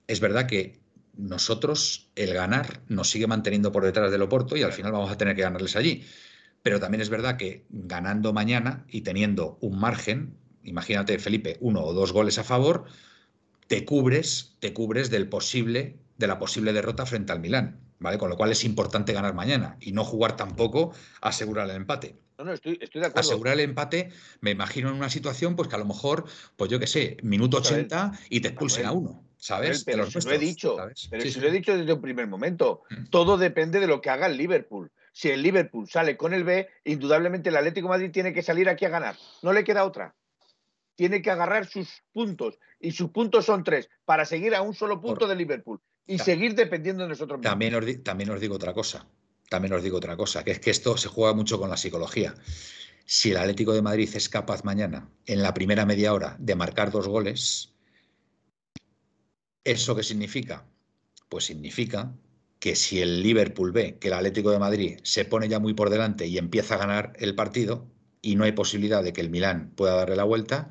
es 0.05 0.19
verdad 0.19 0.47
que 0.47 0.79
nosotros 1.17 2.09
el 2.15 2.33
ganar 2.33 2.81
nos 2.87 3.09
sigue 3.09 3.27
manteniendo 3.27 3.71
por 3.71 3.83
detrás 3.83 4.11
del 4.11 4.21
Oporto 4.21 4.55
y 4.55 4.63
al 4.63 4.73
final 4.73 4.91
vamos 4.91 5.11
a 5.11 5.17
tener 5.17 5.35
que 5.35 5.41
ganarles 5.41 5.75
allí. 5.75 6.03
Pero 6.63 6.79
también 6.79 7.01
es 7.01 7.09
verdad 7.09 7.37
que 7.37 7.65
ganando 7.69 8.33
mañana 8.33 8.85
y 8.89 9.01
teniendo 9.01 9.57
un 9.61 9.79
margen, 9.79 10.37
imagínate, 10.63 11.17
Felipe, 11.19 11.57
uno 11.59 11.81
o 11.83 11.93
dos 11.93 12.11
goles 12.11 12.37
a 12.39 12.43
favor, 12.43 12.85
te 13.67 13.85
cubres, 13.85 14.55
te 14.59 14.73
cubres 14.73 15.09
del 15.09 15.27
posible, 15.29 15.97
de 16.17 16.27
la 16.27 16.39
posible 16.39 16.73
derrota 16.73 17.05
frente 17.05 17.31
al 17.31 17.39
Milán. 17.39 17.79
¿Vale? 17.99 18.19
Con 18.19 18.29
lo 18.29 18.37
cual 18.37 18.51
es 18.51 18.63
importante 18.63 19.11
ganar 19.11 19.33
mañana 19.33 19.75
y 19.81 19.91
no 19.91 20.03
jugar 20.03 20.35
tampoco 20.35 20.93
a 21.19 21.29
asegurar 21.29 21.67
el 21.67 21.77
empate. 21.77 22.15
No, 22.37 22.45
no, 22.45 22.53
estoy, 22.53 22.77
estoy 22.79 23.01
de 23.01 23.07
acuerdo. 23.07 23.27
Asegurar 23.27 23.55
el 23.55 23.61
empate, 23.61 24.11
me 24.39 24.51
imagino 24.51 24.89
en 24.89 24.95
una 24.95 25.09
situación, 25.09 25.55
pues 25.55 25.67
que 25.67 25.75
a 25.75 25.79
lo 25.79 25.85
mejor, 25.85 26.25
pues 26.55 26.69
yo 26.69 26.79
qué 26.79 26.85
sé, 26.85 27.17
minuto 27.23 27.57
80 27.57 28.11
y 28.29 28.41
te 28.41 28.49
expulsen 28.49 28.85
a 28.85 28.91
uno, 28.91 29.26
¿sabes? 29.37 29.83
Pero, 29.83 30.09
si 30.09 30.19
lo 30.19 30.31
he 30.31 30.37
dicho, 30.37 30.77
pero 31.09 31.23
si 31.23 31.39
lo 31.39 31.47
he 31.47 31.51
dicho 31.51 31.77
desde 31.77 31.93
un 31.93 32.01
primer 32.01 32.27
momento. 32.27 32.83
Mm. 32.89 33.05
Todo 33.09 33.37
depende 33.37 33.79
de 33.79 33.87
lo 33.87 34.01
que 34.01 34.09
haga 34.09 34.27
el 34.27 34.37
Liverpool 34.37 34.91
si 35.17 35.31
el 35.31 35.41
Liverpool 35.41 35.89
sale 35.89 36.15
con 36.15 36.35
el 36.35 36.43
B, 36.43 36.69
indudablemente 36.83 37.49
el 37.49 37.57
Atlético 37.57 37.87
Madrid 37.87 38.11
tiene 38.11 38.33
que 38.33 38.43
salir 38.43 38.69
aquí 38.69 38.85
a 38.85 38.89
ganar. 38.89 39.15
No 39.41 39.51
le 39.51 39.63
queda 39.63 39.83
otra. 39.83 40.13
Tiene 40.93 41.23
que 41.23 41.31
agarrar 41.31 41.65
sus 41.65 42.03
puntos. 42.13 42.59
Y 42.79 42.91
sus 42.91 43.09
puntos 43.09 43.43
son 43.43 43.63
tres, 43.63 43.89
para 44.05 44.25
seguir 44.25 44.53
a 44.53 44.61
un 44.61 44.75
solo 44.75 45.01
punto 45.01 45.27
de 45.27 45.35
Liverpool 45.35 45.81
y 46.05 46.19
seguir 46.19 46.53
dependiendo 46.53 47.01
de 47.01 47.09
nosotros 47.09 47.39
mismos. 47.39 47.51
También 47.51 47.73
os, 47.73 48.03
también 48.03 48.29
os 48.29 48.39
digo 48.39 48.53
otra 48.53 48.73
cosa. 48.73 49.07
También 49.49 49.73
os 49.73 49.81
digo 49.81 49.97
otra 49.97 50.15
cosa, 50.15 50.43
que 50.43 50.51
es 50.51 50.59
que 50.59 50.69
esto 50.69 50.95
se 50.97 51.07
juega 51.07 51.33
mucho 51.33 51.59
con 51.59 51.71
la 51.71 51.77
psicología. 51.77 52.35
Si 53.03 53.31
el 53.31 53.37
Atlético 53.37 53.73
de 53.73 53.81
Madrid 53.81 54.09
es 54.13 54.29
capaz 54.29 54.63
mañana, 54.63 55.09
en 55.25 55.41
la 55.41 55.55
primera 55.55 55.87
media 55.87 56.13
hora, 56.13 56.35
de 56.37 56.53
marcar 56.53 56.91
dos 56.91 57.07
goles, 57.07 57.73
¿eso 59.71 59.95
qué 59.95 60.03
significa? 60.03 60.65
Pues 61.29 61.45
significa 61.45 62.13
que 62.59 62.75
si 62.75 63.01
el 63.01 63.21
Liverpool 63.21 63.71
ve 63.71 63.97
que 63.99 64.07
el 64.07 64.13
Atlético 64.13 64.51
de 64.51 64.59
Madrid 64.59 64.99
se 65.03 65.25
pone 65.25 65.49
ya 65.49 65.59
muy 65.59 65.73
por 65.73 65.89
delante 65.89 66.25
y 66.25 66.37
empieza 66.37 66.75
a 66.75 66.77
ganar 66.77 67.13
el 67.17 67.35
partido 67.35 67.85
y 68.21 68.35
no 68.35 68.45
hay 68.45 68.53
posibilidad 68.53 69.03
de 69.03 69.13
que 69.13 69.21
el 69.21 69.29
Milán 69.29 69.71
pueda 69.75 69.95
darle 69.95 70.15
la 70.15 70.23
vuelta, 70.23 70.69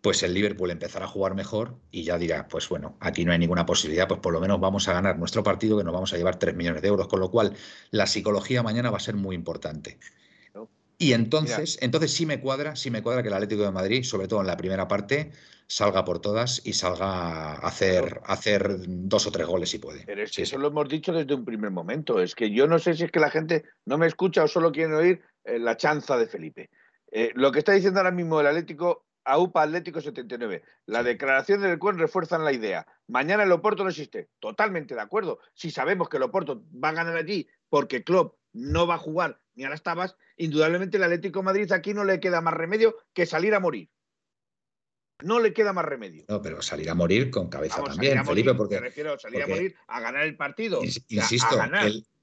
pues 0.00 0.22
el 0.22 0.32
Liverpool 0.32 0.70
empezará 0.70 1.04
a 1.04 1.08
jugar 1.08 1.34
mejor 1.34 1.76
y 1.90 2.04
ya 2.04 2.18
dirá, 2.18 2.48
pues 2.48 2.68
bueno, 2.68 2.96
aquí 3.00 3.24
no 3.24 3.32
hay 3.32 3.38
ninguna 3.38 3.66
posibilidad, 3.66 4.08
pues 4.08 4.20
por 4.20 4.32
lo 4.32 4.40
menos 4.40 4.60
vamos 4.60 4.88
a 4.88 4.94
ganar 4.94 5.18
nuestro 5.18 5.42
partido 5.42 5.76
que 5.76 5.84
nos 5.84 5.92
vamos 5.92 6.12
a 6.12 6.16
llevar 6.16 6.38
3 6.38 6.54
millones 6.54 6.82
de 6.82 6.88
euros, 6.88 7.08
con 7.08 7.20
lo 7.20 7.30
cual 7.30 7.54
la 7.90 8.06
psicología 8.06 8.62
mañana 8.62 8.90
va 8.90 8.96
a 8.96 9.00
ser 9.00 9.16
muy 9.16 9.34
importante. 9.34 9.98
Y 10.96 11.14
entonces, 11.14 11.78
entonces 11.80 12.12
sí 12.12 12.26
me 12.26 12.40
cuadra, 12.40 12.76
sí 12.76 12.90
me 12.90 13.02
cuadra 13.02 13.22
que 13.22 13.28
el 13.28 13.34
Atlético 13.34 13.62
de 13.62 13.70
Madrid, 13.70 14.04
sobre 14.04 14.28
todo 14.28 14.40
en 14.40 14.46
la 14.46 14.56
primera 14.56 14.86
parte, 14.86 15.32
salga 15.70 16.04
por 16.04 16.18
todas 16.18 16.60
y 16.66 16.72
salga 16.72 17.52
a 17.52 17.54
hacer, 17.54 18.20
hacer 18.24 18.76
dos 18.86 19.28
o 19.28 19.30
tres 19.30 19.46
goles 19.46 19.70
si 19.70 19.78
puede. 19.78 20.04
Pero 20.04 20.22
es 20.22 20.32
que 20.32 20.42
eso 20.42 20.58
lo 20.58 20.68
hemos 20.68 20.88
dicho 20.88 21.12
desde 21.12 21.32
un 21.32 21.44
primer 21.44 21.70
momento. 21.70 22.20
Es 22.20 22.34
que 22.34 22.50
yo 22.50 22.66
no 22.66 22.80
sé 22.80 22.94
si 22.94 23.04
es 23.04 23.12
que 23.12 23.20
la 23.20 23.30
gente 23.30 23.64
no 23.86 23.96
me 23.96 24.08
escucha 24.08 24.42
o 24.42 24.48
solo 24.48 24.72
quiere 24.72 24.94
oír 24.94 25.22
eh, 25.44 25.60
la 25.60 25.76
chanza 25.76 26.18
de 26.18 26.26
Felipe. 26.26 26.70
Eh, 27.12 27.30
lo 27.34 27.52
que 27.52 27.60
está 27.60 27.72
diciendo 27.72 28.00
ahora 28.00 28.10
mismo 28.10 28.40
el 28.40 28.48
Atlético, 28.48 29.06
AUPA 29.22 29.62
Atlético 29.62 30.00
79, 30.00 30.64
la 30.86 31.04
declaración 31.04 31.62
del 31.62 31.78
CUEN 31.78 31.98
refuerzan 31.98 32.44
la 32.44 32.52
idea. 32.52 32.84
Mañana 33.06 33.44
el 33.44 33.52
Oporto 33.52 33.84
no 33.84 33.90
existe. 33.90 34.28
Totalmente 34.40 34.96
de 34.96 35.02
acuerdo. 35.02 35.38
Si 35.54 35.70
sabemos 35.70 36.08
que 36.08 36.16
el 36.16 36.24
Oporto 36.24 36.64
va 36.82 36.88
a 36.88 36.94
ganar 36.94 37.16
allí 37.16 37.46
porque 37.68 38.02
Klopp 38.02 38.34
no 38.52 38.88
va 38.88 38.96
a 38.96 38.98
jugar 38.98 39.38
ni 39.54 39.62
a 39.62 39.70
las 39.70 39.84
tabas, 39.84 40.16
indudablemente 40.36 40.96
el 40.96 41.04
Atlético 41.04 41.44
Madrid 41.44 41.70
aquí 41.70 41.94
no 41.94 42.02
le 42.02 42.18
queda 42.18 42.40
más 42.40 42.54
remedio 42.54 42.96
que 43.12 43.24
salir 43.24 43.54
a 43.54 43.60
morir. 43.60 43.88
No 45.22 45.40
le 45.40 45.52
queda 45.52 45.72
más 45.72 45.84
remedio. 45.84 46.24
No, 46.28 46.40
pero 46.42 46.62
salir 46.62 46.90
a 46.90 46.94
morir 46.94 47.30
con 47.30 47.48
cabeza 47.48 47.82
también, 47.82 48.24
Felipe, 48.24 48.54
porque. 48.54 48.76
Me 48.76 48.82
refiero 48.82 49.18
salir 49.18 49.42
a 49.42 49.46
morir 49.46 49.74
a 49.86 50.00
ganar 50.00 50.24
el 50.24 50.36
partido. 50.36 50.82
Insisto, 51.08 51.56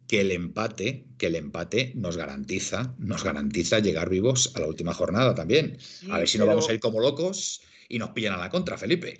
que 0.08 0.22
el 0.22 0.32
empate, 0.32 1.06
que 1.18 1.28
el 1.28 1.36
empate 1.36 1.92
nos 1.96 2.16
garantiza, 2.16 2.96
nos 2.98 3.24
garantiza 3.24 3.80
llegar 3.80 4.10
vivos 4.10 4.54
a 4.56 4.62
la 4.62 4.68
última 4.68 4.94
jornada 4.94 5.36
también. 5.36 5.78
a 6.10 6.20
ver 6.20 6.30
si 6.30 6.38
no 6.38 6.46
vamos 6.46 6.70
a 6.70 6.74
ir 6.74 6.80
como 6.80 7.02
locos 7.02 7.62
y 7.90 8.00
nos 8.00 8.12
pillan 8.12 8.34
a 8.34 8.38
la 8.38 8.50
contra, 8.50 8.78
Felipe. 8.78 9.18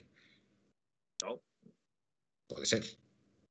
No. 1.24 1.42
Puede 2.48 2.66
ser. 2.66 2.86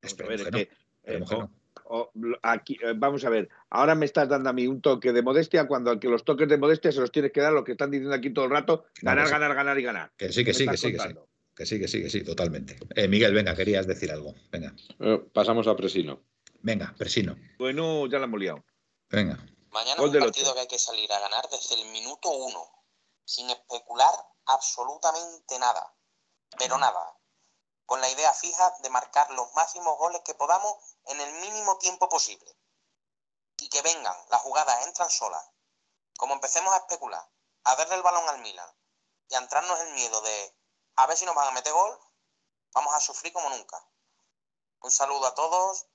Esperemos 0.01 0.43
ver, 0.43 0.45
que 0.45 0.51
no. 0.51 0.59
que, 0.59 0.63
eh, 0.63 0.71
Esperemos 1.03 1.29
que 1.29 1.37
no. 1.37 1.66
O- 1.89 2.11
lo- 2.15 2.39
aquí, 2.43 2.77
eh, 2.83 2.93
vamos 2.97 3.25
a 3.25 3.31
ver, 3.31 3.49
ahora 3.71 3.95
me 3.95 4.07
estás 4.07 4.29
dando 4.29 4.51
a 4.51 4.53
mí 4.53 4.67
un 4.67 4.81
toque 4.81 5.13
de 5.13 5.23
modestia 5.23 5.67
cuando 5.67 5.91
al 5.91 5.99
que 6.01 6.09
los 6.09 6.25
toques 6.25 6.49
de 6.49 6.59
modestia 6.59 6.91
se 6.93 7.01
los 7.01 7.11
tienes 7.13 7.33
que 7.33 7.41
dar 7.41 7.53
lo 7.53 7.65
que 7.65 7.73
están 7.73 7.91
diciendo 7.91 8.15
aquí 8.15 8.31
todo 8.31 8.45
el 8.47 8.51
rato, 8.51 8.85
No, 9.03 9.11
ganar, 9.11 9.27
sí. 9.27 9.33
ganar, 9.33 9.55
ganar 9.55 9.79
y 9.79 9.83
ganar. 9.83 10.13
Que 10.17 10.33
sí, 10.33 10.45
que 10.45 10.53
sí, 10.55 10.67
que 10.67 10.77
sí, 10.77 10.93
que 10.93 10.99
sí. 10.99 11.09
Que 11.55 11.65
sí, 11.65 11.81
que 11.81 11.89
sí, 11.89 12.03
que 12.03 12.11
sí, 12.11 12.23
totalmente. 12.23 12.77
Eh, 12.95 13.09
Miguel, 13.09 13.33
venga, 13.33 13.55
querías 13.57 13.87
decir 13.87 14.11
algo. 14.13 14.35
Venga, 14.53 14.75
Eh, 15.01 15.23
pasamos 15.33 15.67
a 15.67 15.75
Presino. 15.75 16.23
venga, 16.61 16.95
Presino. 16.99 17.37
Bueno, 17.59 18.07
ya 18.09 18.19
la 18.19 18.25
hemos 18.27 18.41
liado. 18.41 18.63
Venga. 19.09 19.39
Mañana 19.71 19.97
Gol 20.01 20.11
es 20.11 20.15
un 20.17 20.21
partido 20.21 20.55
que 20.55 20.61
hay 20.61 20.67
que 20.67 20.79
salir 20.79 21.11
a 21.13 21.21
ganar 21.21 21.45
desde 21.51 21.81
el 21.81 21.89
minuto 21.93 22.31
uno, 22.31 22.61
sin 23.25 23.49
especular 23.51 24.13
absolutamente 24.47 25.59
nada, 25.59 25.83
pero 26.59 26.77
nada, 26.79 26.99
con 27.87 28.01
la 28.01 28.11
idea 28.11 28.33
fija 28.35 28.75
de 28.83 28.91
marcar 28.91 29.31
los 29.31 29.53
máximos 29.55 29.97
goles 29.99 30.21
que 30.25 30.35
podamos 30.35 30.75
en 31.07 31.21
el 31.21 31.33
mínimo 31.41 31.79
tiempo 31.79 32.09
posible. 32.09 32.57
Y 33.59 33.69
que 33.69 33.81
vengan, 33.83 34.17
las 34.31 34.43
jugadas 34.43 34.87
entran 34.87 35.09
solas. 35.09 35.51
Como 36.19 36.35
empecemos 36.35 36.75
a 36.75 36.79
especular, 36.79 37.27
a 37.65 37.77
darle 37.77 37.95
el 37.95 38.03
balón 38.03 38.29
al 38.29 38.41
Milan 38.41 38.69
y 39.29 39.35
a 39.35 39.39
entrarnos 39.39 39.81
el 39.81 39.95
miedo 39.95 40.21
de 40.21 40.55
a 40.97 41.07
ver 41.07 41.17
si 41.17 41.25
nos 41.25 41.35
van 41.35 41.49
a 41.49 41.53
meter 41.53 41.73
gol, 41.73 41.99
vamos 42.73 42.95
a 42.95 43.01
sufrir 43.01 43.33
como 43.33 43.49
nunca. 43.51 43.77
Un 44.83 44.91
saludo 44.91 45.27
a 45.27 45.35
todos, 45.35 45.87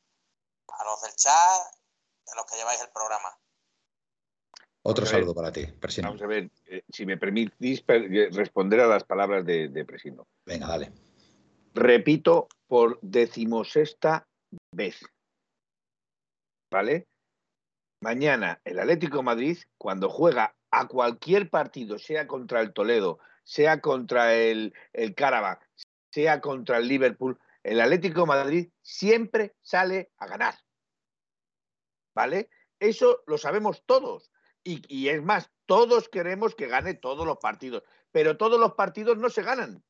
a 0.68 0.84
los 0.84 1.02
del 1.02 1.16
chat, 1.16 1.34
a 1.34 2.36
los 2.36 2.46
que 2.46 2.56
lleváis 2.56 2.82
el 2.82 2.90
programa. 2.92 3.38
Otro 4.84 5.04
Vamos 5.06 5.10
a 5.14 5.16
ver. 5.18 5.24
saludo 5.24 5.36
para 5.36 5.52
ti, 5.52 5.66
Presino. 5.68 6.08
Vamos 6.10 6.22
a 6.24 6.28
ver, 6.28 6.50
eh, 6.66 6.84
si 6.90 7.06
me 7.06 7.18
permitís 7.18 7.82
per- 7.82 8.12
eh, 8.14 8.30
responder 8.32 8.80
a 8.80 8.88
las 8.88 9.04
palabras 9.04 9.46
de, 9.46 9.70
de 9.70 9.86
Presino. 9.86 10.28
Venga, 10.46 10.68
dale. 10.68 10.92
Repito 11.74 12.50
por 12.68 13.00
decimosexta 13.02 14.28
vez. 14.74 15.00
¿Vale? 16.72 17.08
Mañana 18.02 18.60
el 18.66 18.80
Atlético 18.80 19.24
Madrid, 19.24 19.58
cuando 19.78 20.10
juega 20.10 20.56
a 20.72 20.88
cualquier 20.88 21.50
partido, 21.50 22.00
sea 22.00 22.28
contra 22.28 22.62
el 22.62 22.74
Toledo, 22.74 23.20
sea 23.44 23.80
contra 23.80 24.34
el, 24.36 24.74
el 24.94 25.16
sea 26.12 26.42
contra 26.42 26.78
el 26.78 26.88
Liverpool, 26.88 27.40
el 27.64 27.80
Atlético 27.80 28.26
Madrid 28.26 28.70
siempre 28.82 29.56
sale 29.62 30.12
a 30.18 30.28
ganar. 30.28 30.56
¿Vale? 32.16 32.50
Eso 32.80 33.24
lo 33.28 33.38
sabemos 33.38 33.84
todos. 33.86 34.32
Y, 34.64 34.82
y 34.88 35.10
es 35.10 35.22
más, 35.22 35.52
todos 35.66 36.10
queremos 36.10 36.56
que 36.56 36.68
gane 36.68 36.96
todos 36.96 37.26
los 37.26 37.38
partidos. 37.38 37.84
Pero 38.12 38.36
todos 38.36 38.60
los 38.60 38.74
partidos 38.74 39.18
no 39.18 39.30
se 39.30 39.44
ganan. 39.44 39.84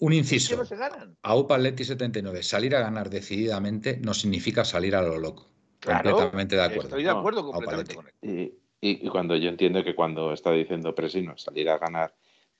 Un 0.00 0.12
inciso. 0.12 0.56
no 0.56 0.64
se 0.64 0.76
ganan. 0.76 1.16
A 1.22 1.34
UPA 1.36 1.56
Atleti 1.56 1.84
79, 1.84 2.42
salir 2.42 2.74
a 2.76 2.80
ganar 2.80 3.10
decididamente 3.10 3.98
no 3.98 4.14
significa 4.14 4.64
salir 4.64 4.94
a 4.94 5.02
lo 5.02 5.18
loco. 5.18 5.46
Claro, 5.80 6.10
completamente 6.12 6.56
de 6.56 6.62
acuerdo. 6.62 6.82
Estoy 6.88 7.02
de 7.04 7.10
acuerdo 7.10 7.44
completamente 7.44 7.94
con 7.94 8.06
él. 8.06 8.12
Y, 8.22 8.40
y- 8.80 9.06
y 9.06 9.08
cuando 9.08 9.36
yo 9.36 9.48
entiendo 9.48 9.82
que 9.82 9.94
cuando 9.94 10.32
está 10.32 10.50
diciendo 10.52 10.94
Presino 10.94 11.36
salir 11.36 11.68
a 11.70 11.78
ganar, 11.78 12.14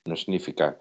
no 0.04 0.16
significa 0.16 0.78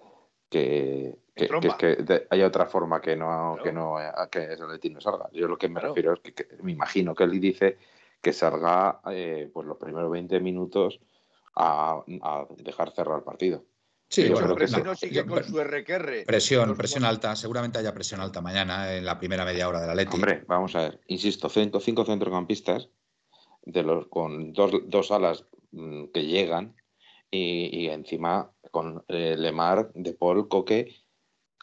que, 0.48 1.16
que, 1.34 1.48
que- 1.48 1.70
que 1.78 1.86
de- 2.02 2.26
haya 2.30 2.46
otra 2.46 2.66
forma 2.66 3.00
que 3.00 3.14
no, 3.16 3.54
Claro. 3.54 3.62
que 3.62 3.72
no 3.72 3.96
a 3.98 4.28
que 4.30 4.52
ese 4.52 4.62
Atleti 4.64 4.90
no 4.90 5.00
salga. 5.00 5.28
Yo 5.32 5.46
lo 5.46 5.58
que 5.58 5.68
me 5.68 5.74
Claro. 5.80 5.94
refiero 5.94 6.14
es 6.14 6.20
que, 6.20 6.32
que 6.34 6.46
me 6.62 6.72
imagino 6.72 7.14
que 7.14 7.24
él 7.24 7.38
dice 7.40 7.76
que 8.20 8.32
salga 8.32 9.00
eh, 9.12 9.48
pues 9.52 9.66
los 9.66 9.76
primeros 9.76 10.10
20 10.10 10.40
minutos 10.40 10.98
a, 11.54 12.02
a 12.22 12.46
dejar 12.56 12.92
cerrar 12.92 13.18
el 13.18 13.24
partido. 13.24 13.64
Sí, 14.10 14.28
bueno, 14.30 14.56
que 14.56 14.66
no, 14.66 14.94
sigue 14.94 15.26
con 15.26 15.44
su 15.44 15.62
RQR. 15.62 16.24
presión, 16.26 16.74
presión 16.76 17.04
alta. 17.04 17.36
Seguramente 17.36 17.78
haya 17.78 17.92
presión 17.92 18.20
alta 18.20 18.40
mañana 18.40 18.94
en 18.94 19.04
la 19.04 19.18
primera 19.18 19.44
media 19.44 19.68
hora 19.68 19.82
de 19.82 19.86
la 19.86 19.94
Leti. 19.94 20.14
Hombre, 20.14 20.44
vamos 20.46 20.74
a 20.76 20.80
ver, 20.80 21.00
insisto, 21.08 21.48
cinco, 21.50 21.78
cinco 21.78 22.06
centrocampistas 22.06 22.88
de 23.62 23.82
los, 23.82 24.08
con 24.08 24.54
dos, 24.54 24.72
dos 24.86 25.10
alas 25.10 25.44
mm, 25.72 26.06
que 26.06 26.24
llegan 26.24 26.74
y, 27.30 27.84
y 27.84 27.88
encima 27.90 28.50
con 28.70 29.04
eh, 29.08 29.36
Lemar, 29.36 29.92
De 29.94 30.14
Paul, 30.14 30.48
Coque, 30.48 30.94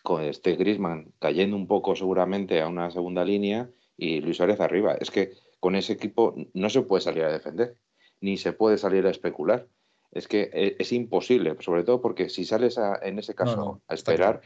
con 0.03 0.23
este 0.23 0.55
Grisman 0.55 1.13
cayendo 1.19 1.55
un 1.57 1.67
poco 1.67 1.95
seguramente 1.95 2.61
a 2.61 2.67
una 2.67 2.91
segunda 2.91 3.25
línea 3.25 3.71
y 3.97 4.21
Luis 4.21 4.37
Suárez 4.37 4.59
arriba. 4.59 4.95
Es 4.99 5.09
que 5.09 5.33
con 5.59 5.75
ese 5.75 5.93
equipo 5.93 6.35
no 6.53 6.69
se 6.69 6.83
puede 6.83 7.01
salir 7.01 7.23
a 7.23 7.31
defender, 7.31 7.75
ni 8.21 8.37
se 8.37 8.53
puede 8.53 8.77
salir 8.77 9.07
a 9.07 9.09
especular. 9.09 9.67
Es 10.15 10.27
que 10.29 10.49
eh, 10.53 10.75
es 10.79 10.91
imposible, 10.93 11.55
sobre 11.59 11.83
todo 11.83 12.01
porque 12.01 12.29
si 12.29 12.45
sales 12.45 12.77
a- 12.77 12.97
en 13.03 13.19
ese 13.19 13.35
caso 13.35 13.55
No, 13.57 13.65
no, 13.65 13.81
a 13.87 13.93
esperar, 13.93 14.41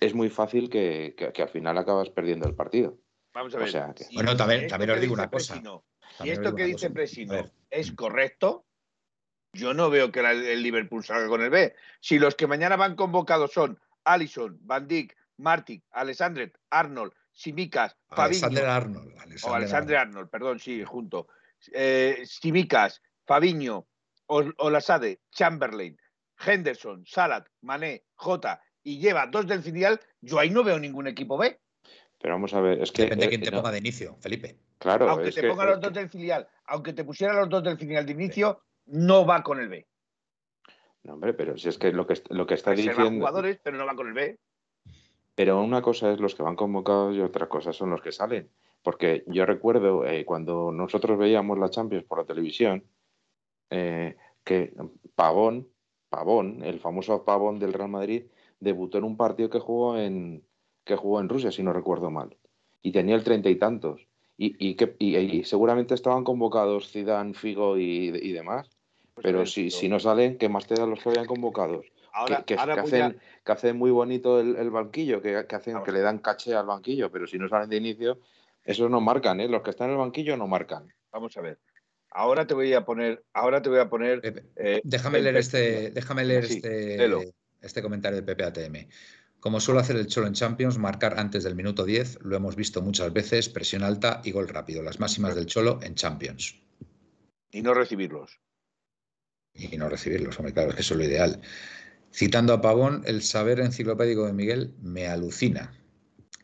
es 0.00 0.14
muy 0.14 0.28
fácil 0.28 0.68
que, 0.68 1.14
que- 1.16 1.32
que 1.32 1.42
al 1.42 1.48
final 1.48 1.78
acabas 1.78 2.10
perdiendo 2.10 2.46
el 2.48 2.54
partido. 2.56 2.98
Vamos 3.32 3.54
a 3.54 3.58
O 3.58 3.60
ver. 3.60 3.70
sea 3.70 3.94
que- 3.94 4.06
Bueno, 4.12 4.36
también- 4.36 4.66
también 4.66 4.90
os 4.90 5.00
digo 5.00 5.14
una 5.14 5.30
cosa. 5.30 5.54
Presino, 5.54 5.84
os 6.18 6.26
esto 6.26 6.54
que 6.56 6.64
dice 6.64 6.86
cosa. 6.88 6.92
Presino 6.94 7.50
es 7.70 7.92
correcto, 7.92 8.66
yo 9.54 9.72
no 9.74 9.90
veo 9.90 10.10
que 10.10 10.22
la- 10.22 10.32
el 10.32 10.60
Liverpool 10.60 11.04
salga 11.04 11.28
con 11.28 11.40
el 11.40 11.50
B. 11.50 11.72
Si 12.00 12.18
los 12.18 12.34
que 12.34 12.48
mañana 12.48 12.74
van 12.76 12.96
convocados 12.96 13.52
son 13.52 13.78
Allison, 14.04 14.58
Van 14.62 14.88
Dijk, 14.88 15.14
Martic, 15.38 15.84
Alessandret, 15.92 16.58
Arnold, 16.68 17.12
Simicas, 17.30 17.96
Alexander 18.08 18.64
Fabinho, 18.64 18.74
Arnold. 18.74 19.14
o 19.44 19.54
Alexander 19.54 19.96
Arnold. 19.96 20.16
Arnold, 20.16 20.30
perdón, 20.30 20.58
sí, 20.58 20.82
junto. 20.82 21.28
Eh, 21.72 22.22
Simicas, 22.24 23.00
Fabinho, 23.24 23.76
Ol- 23.78 23.86
Olasade, 24.58 25.20
Chamberlain, 25.30 25.96
Henderson, 26.44 27.04
Salat, 27.06 27.46
Mané, 27.60 28.04
Jota 28.14 28.60
y 28.82 28.98
lleva 28.98 29.26
dos 29.26 29.46
del 29.46 29.62
filial, 29.62 30.00
yo 30.20 30.38
ahí 30.38 30.50
no 30.50 30.64
veo 30.64 30.78
ningún 30.78 31.06
equipo 31.06 31.36
B. 31.38 31.60
Pero 32.20 32.34
vamos 32.34 32.54
a 32.54 32.60
ver, 32.60 32.80
es 32.82 32.92
que. 32.92 33.02
Depende 33.02 33.22
de 33.22 33.26
eh, 33.26 33.28
quién 33.30 33.42
te 33.42 33.50
no, 33.50 33.58
ponga 33.58 33.72
de 33.72 33.78
inicio, 33.78 34.16
Felipe. 34.20 34.56
Claro, 34.78 35.08
aunque 35.10 35.28
es 35.28 35.34
te 35.34 35.40
que- 35.42 35.48
ponga 35.48 35.64
los 35.66 35.76
que- 35.78 35.86
dos 35.86 35.92
del 35.92 36.08
filial, 36.08 36.48
aunque 36.66 36.92
te 36.92 37.04
pusiera 37.04 37.34
los 37.34 37.48
dos 37.48 37.62
del 37.62 37.78
filial 37.78 38.06
de 38.06 38.12
inicio, 38.12 38.62
no 38.86 39.24
va 39.26 39.42
con 39.42 39.60
el 39.60 39.68
B. 39.68 39.86
No, 41.04 41.14
hombre, 41.14 41.34
pero 41.34 41.56
si 41.58 41.68
es 41.68 41.78
que 41.78 41.92
lo 41.92 42.06
que, 42.06 42.20
lo 42.30 42.46
que 42.46 42.54
está 42.54 42.72
diciendo. 42.72 43.10
jugadores, 43.18 43.58
pero 43.62 43.76
no 43.76 43.86
va 43.86 43.94
con 43.96 44.06
el 44.08 44.14
B. 44.14 44.38
Pero 45.34 45.60
una 45.62 45.82
cosa 45.82 46.12
es 46.12 46.20
los 46.20 46.34
que 46.34 46.42
van 46.42 46.56
convocados 46.56 47.16
y 47.16 47.20
otra 47.20 47.48
cosa 47.48 47.72
son 47.72 47.90
los 47.90 48.02
que 48.02 48.12
salen. 48.12 48.50
Porque 48.82 49.24
yo 49.26 49.46
recuerdo 49.46 50.04
eh, 50.04 50.24
cuando 50.24 50.70
nosotros 50.72 51.18
veíamos 51.18 51.58
la 51.58 51.70
Champions 51.70 52.04
por 52.04 52.18
la 52.18 52.24
televisión, 52.24 52.84
eh, 53.72 54.16
que 54.44 54.72
Pavón, 55.14 55.68
Pavón, 56.10 56.62
el 56.62 56.78
famoso 56.78 57.24
Pavón 57.24 57.58
del 57.58 57.72
Real 57.72 57.88
Madrid, 57.88 58.24
debutó 58.60 58.98
en 58.98 59.04
un 59.04 59.16
partido 59.16 59.48
que 59.50 59.58
jugó 59.58 59.98
en, 59.98 60.44
que 60.84 60.96
jugó 60.96 61.20
en 61.20 61.28
Rusia, 61.28 61.50
si 61.50 61.62
no 61.62 61.72
recuerdo 61.72 62.10
mal. 62.10 62.36
Y 62.82 62.92
tenía 62.92 63.14
el 63.14 63.24
treinta 63.24 63.48
y 63.48 63.56
tantos. 63.56 64.06
Y, 64.36 64.54
y, 64.58 64.74
que, 64.74 64.94
y, 64.98 65.16
y 65.16 65.44
seguramente 65.44 65.94
estaban 65.94 66.24
convocados 66.24 66.90
Zidane, 66.90 67.34
Figo 67.34 67.78
y, 67.78 68.10
demás. 68.32 68.68
Pues 69.14 69.24
Pero 69.24 69.46
si, 69.46 69.70
si 69.70 69.88
no 69.88 69.98
salen, 70.00 70.38
¿qué 70.38 70.48
más 70.48 70.66
te 70.66 70.74
dan 70.74 70.90
los 70.90 71.02
que 71.02 71.10
vayan 71.10 71.26
convocados? 71.26 71.86
ahora, 72.12 72.38
que, 72.38 72.44
que- 72.44 72.60
ahora 72.60 72.74
que 72.74 72.80
voy 72.82 72.90
a- 73.00 73.06
hacen, 73.06 73.20
que 73.44 73.52
hacen 73.52 73.76
muy 73.78 73.90
bonito 73.90 74.40
el, 74.40 74.56
el 74.56 74.70
banquillo, 74.70 75.20
que, 75.22 75.46
que 75.46 75.56
hacen, 75.56 75.82
que 75.82 75.92
le 75.92 76.00
dan 76.00 76.18
caché 76.18 76.54
al 76.54 76.66
banquillo, 76.66 77.10
pero 77.10 77.26
si 77.26 77.38
no 77.38 77.48
salen 77.48 77.68
de 77.70 77.76
inicio, 77.76 78.18
esos 78.64 78.90
no 78.90 79.00
marcan, 79.00 79.40
¿eh? 79.40 79.48
Los 79.48 79.62
que 79.62 79.70
están 79.70 79.88
en 79.88 79.94
el 79.94 79.98
banquillo 79.98 80.36
no 80.36 80.46
marcan. 80.46 80.92
vamos 81.10 81.36
a 81.36 81.40
ver. 81.40 81.58
Ahora 82.14 82.46
te 82.46 82.54
voy 82.54 82.72
a 82.74 82.84
poner, 82.84 83.24
ahora 83.32 83.62
te 83.62 83.70
voy 83.70 83.78
a 83.78 83.88
poner. 83.88 84.44
Eh, 84.56 84.80
Déjame 84.84 85.18
el 85.18 85.24
leer 85.24 85.36
este, 85.36 85.90
déjame 85.90 86.24
leer 86.24 86.46
Sí, 86.46 86.56
este, 86.56 87.32
este 87.60 87.82
comentario 87.82 88.16
de 88.16 88.22
Pepe 88.22 88.44
ATM. 88.44 88.88
Como 89.40 89.60
suele 89.60 89.80
hacer 89.80 89.96
el 89.96 90.06
Cholo 90.06 90.26
en 90.26 90.34
Champions, 90.34 90.78
marcar 90.78 91.18
antes 91.18 91.42
del 91.42 91.56
minuto 91.56 91.84
10, 91.84 92.20
lo 92.22 92.36
hemos 92.36 92.54
visto 92.54 92.80
muchas 92.82 93.12
veces, 93.12 93.48
presión 93.48 93.82
alta 93.82 94.20
y 94.24 94.30
gol 94.30 94.46
rápido, 94.46 94.82
las 94.82 95.00
máximas 95.00 95.34
del 95.34 95.46
Cholo 95.46 95.80
en 95.82 95.94
Champions. 95.94 96.60
Y 97.50 97.62
no 97.62 97.74
recibirlos. 97.74 98.38
Y 99.54 99.76
no 99.78 99.88
recibirlos, 99.88 100.38
hombre, 100.38 100.52
claro, 100.52 100.70
es 100.70 100.76
que 100.76 100.82
eso 100.82 100.94
es 100.94 100.98
lo 100.98 101.04
ideal. 101.04 101.40
Citando 102.12 102.52
a 102.52 102.60
Pavón, 102.60 103.02
el 103.06 103.22
saber 103.22 103.60
enciclopédico 103.60 104.26
de 104.26 104.32
Miguel 104.32 104.74
me 104.80 105.08
alucina. 105.08 105.72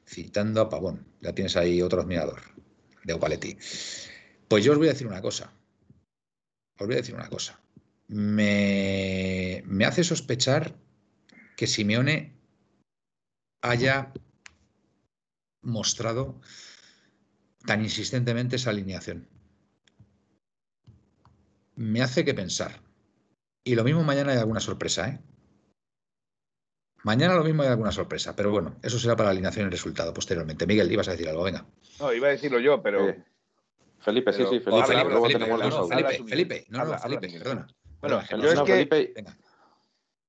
Citando 0.07 0.62
a 0.62 0.69
Pavón, 0.69 1.07
ya 1.21 1.35
tienes 1.35 1.57
ahí 1.57 1.83
otro 1.83 2.01
admirador 2.01 2.41
de 3.05 3.12
Opaletti. 3.12 3.57
Pues 4.49 4.64
yo 4.64 4.73
os 4.73 4.79
voy 4.79 4.89
a 4.89 4.93
decir 4.93 5.07
una 5.07 5.23
cosa. 5.23 5.53
Os 6.79 6.87
voy 6.87 6.95
a 6.95 6.99
decir 6.99 7.14
una 7.14 7.29
cosa. 7.29 7.61
Me, 8.07 9.62
me 9.66 9.85
hace 9.85 10.05
sospechar 10.05 10.74
que 11.57 11.66
Simeone 11.66 12.39
haya 13.62 14.12
mostrado 15.62 16.41
tan 17.66 17.83
insistentemente 17.83 18.57
esa 18.57 18.70
alineación. 18.70 19.29
Me 21.74 22.01
hace 22.01 22.24
que 22.24 22.35
pensar. 22.35 22.81
Y 23.64 23.74
lo 23.74 23.85
mismo 23.85 24.03
mañana 24.05 24.33
hay 24.33 24.39
alguna 24.39 24.61
sorpresa, 24.61 25.09
¿eh? 25.09 25.20
Mañana 27.05 27.35
lo 27.35 27.45
mismo 27.45 27.62
hay 27.62 27.68
alguna 27.68 27.93
sorpresa, 27.93 28.35
pero 28.35 28.51
bueno, 28.51 28.76
eso 28.83 28.99
será 28.99 29.14
para 29.14 29.29
la 29.29 29.31
alineación 29.33 29.64
y 29.64 29.66
el 29.66 29.72
resultado 29.72 30.12
posteriormente. 30.12 30.66
Miguel, 30.66 30.91
ibas 30.91 31.09
a 31.09 31.12
decir 31.12 31.29
algo, 31.29 31.45
venga. 31.45 31.64
No, 32.01 32.12
iba 32.12 32.29
a 32.29 32.33
decirlo 32.33 32.59
yo, 32.59 32.83
pero. 32.83 33.09
Eh, 33.09 33.24
Felipe, 34.01 34.32
Pero- 34.32 34.49
sí, 34.51 34.59
sí, 34.59 34.61
Felipe. 34.64 34.86
Felipe, 34.86 35.09
luego 35.11 35.22
Felipe, 35.26 35.38
tenemos 35.40 35.61
no, 35.61 35.86
Felipe, 35.88 36.66
no, 36.70 36.99
Felipe, 36.99 37.38
perdona. 37.38 37.66
Bueno, 38.01 38.18
Perdona, 38.20 38.26
que 38.28 38.30
yo 38.30 38.42
no- 38.42 38.49
es 38.49 38.55
No, 38.55 38.64
que- 38.64 38.72
Felipe, 38.72 39.12
Venga. 39.16 39.38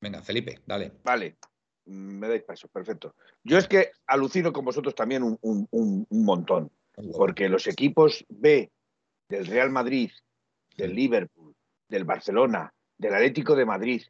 Venga, 0.02 0.22
Felipe, 0.22 0.60
dale. 0.66 0.92
Vale, 1.04 1.38
me 1.86 2.28
dais 2.28 2.44
paso, 2.44 2.68
perfecto. 2.70 3.16
Yo 3.44 3.58
es 3.58 3.68
que 3.68 3.92
alucino 4.08 4.52
con 4.54 4.64
vosotros 4.66 4.96
también 4.96 5.24
un, 5.24 5.38
un- 5.42 5.68
un- 5.72 6.08
un 6.10 6.26
montón, 6.26 6.72
porque 7.16 7.50
los 7.50 7.68
equipos 7.68 8.26
B 8.30 8.72
del 9.28 9.46
Real 9.46 9.70
Madrid, 9.70 10.10
del 10.78 10.96
Liverpool, 10.96 11.54
del 11.88 12.06
Barcelona, 12.06 12.74
del 12.98 13.14
Atlético 13.14 13.56
de 13.56 13.66
Madrid, 13.66 14.02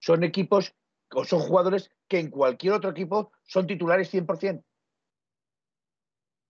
son 0.00 0.24
equipos 0.24 0.74
o 1.12 1.24
son 1.24 1.40
jugadores 1.40 1.90
que 2.08 2.18
en 2.18 2.30
cualquier 2.30 2.72
otro 2.74 2.90
equipo 2.90 3.32
son 3.44 3.66
titulares 3.66 4.08
100%. 4.10 4.62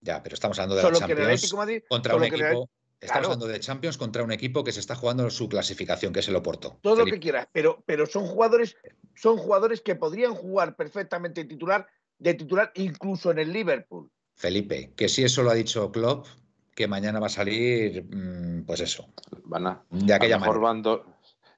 Ya, 0.01 0.23
pero 0.23 0.33
estamos 0.35 0.57
hablando 0.59 0.75
de 0.75 0.81
Solo 0.81 0.99
Champions 0.99 1.53
Madrid, 1.53 1.83
contra 1.89 2.15
un 2.15 2.23
equipo. 2.23 2.69
Estamos 3.01 3.11
Claro. 3.21 3.25
hablando 3.27 3.47
de 3.47 3.59
Champions 3.61 3.97
contra 3.97 4.23
un 4.23 4.31
equipo 4.33 4.63
que 4.63 4.73
se 4.73 4.81
está 4.81 4.93
jugando 4.93 5.29
su 5.29 5.47
clasificación, 5.47 6.11
que 6.11 6.19
es 6.19 6.27
el 6.27 6.35
Oporto. 6.35 6.79
todo 6.81 6.97
lo 6.97 7.05
que 7.05 7.19
quieras, 7.19 7.47
pero, 7.53 7.81
pero 7.85 8.05
son 8.05 8.25
jugadores, 8.25 8.75
son 9.15 9.37
jugadores 9.37 9.79
que 9.81 9.95
podrían 9.95 10.33
jugar 10.35 10.75
perfectamente 10.75 11.45
titular, 11.45 11.87
de 12.17 12.33
titular 12.33 12.71
incluso 12.75 13.31
en 13.31 13.39
el 13.39 13.53
Liverpool. 13.53 14.11
Felipe, 14.35 14.91
que 14.97 15.07
si 15.07 15.23
eso 15.23 15.43
lo 15.43 15.49
ha 15.51 15.53
dicho 15.53 15.89
Klopp, 15.91 16.27
que 16.75 16.87
mañana 16.87 17.19
va 17.21 17.27
a 17.27 17.29
salir, 17.29 18.03
mm, 18.03 18.65
pues 18.65 18.81
eso, 18.81 19.07
Van 19.45 19.67
a, 19.67 19.83
de 19.89 20.13
a 20.13 20.17
aquella 20.17 20.35
lo 20.35 20.41
mejor 20.41 20.59
manera. 20.59 20.73
van 20.91 21.03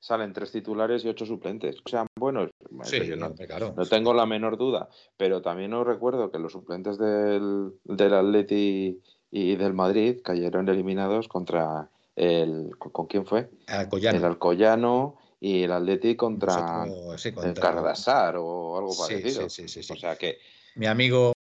salen 0.02 0.34
tres 0.34 0.52
titulares 0.52 1.06
y 1.06 1.08
ocho 1.08 1.26
suplentes. 1.26 1.78
O 1.86 1.90
sean 1.90 2.08
buenos. 2.20 2.50
Sí, 2.84 3.06
yo 3.06 3.16
no, 3.16 3.34
claro. 3.34 3.74
no 3.78 3.86
tengo 3.86 4.14
la 4.14 4.26
menor 4.26 4.58
duda. 4.58 4.90
Pero 5.16 5.42
también 5.42 5.74
os 5.74 5.88
recuerdo 5.88 6.32
que 6.32 6.40
los 6.40 6.52
suplentes 6.52 6.98
del, 6.98 7.72
del 7.86 8.14
Atleti 8.14 9.00
y 9.30 9.56
del 9.56 9.74
Madrid 9.74 10.20
cayeron 10.24 10.68
eliminados 10.68 11.28
contra 11.28 11.90
el. 12.16 12.72
¿Con, 12.78 13.06
quién 13.06 13.26
fue? 13.26 13.50
Alcoyano. 13.68 14.18
El 14.18 14.26
Alcoyano 14.26 15.18
y 15.40 15.64
el 15.64 15.72
Atleti 15.72 16.16
contra 16.16 16.86
Nosotros, 16.86 17.22
sí, 17.22 17.34
el 17.44 17.54
Cardasar 17.54 18.36
o 18.38 18.78
algo 18.78 18.98
parecido. 18.98 19.50
sí, 19.50 19.68
sí, 19.68 19.70
sí, 19.70 19.84
sí. 19.84 19.94
O 19.94 19.96
sea 19.96 20.16
que, 20.16 20.40
Mi 20.76 20.88
amigo, 20.88 21.32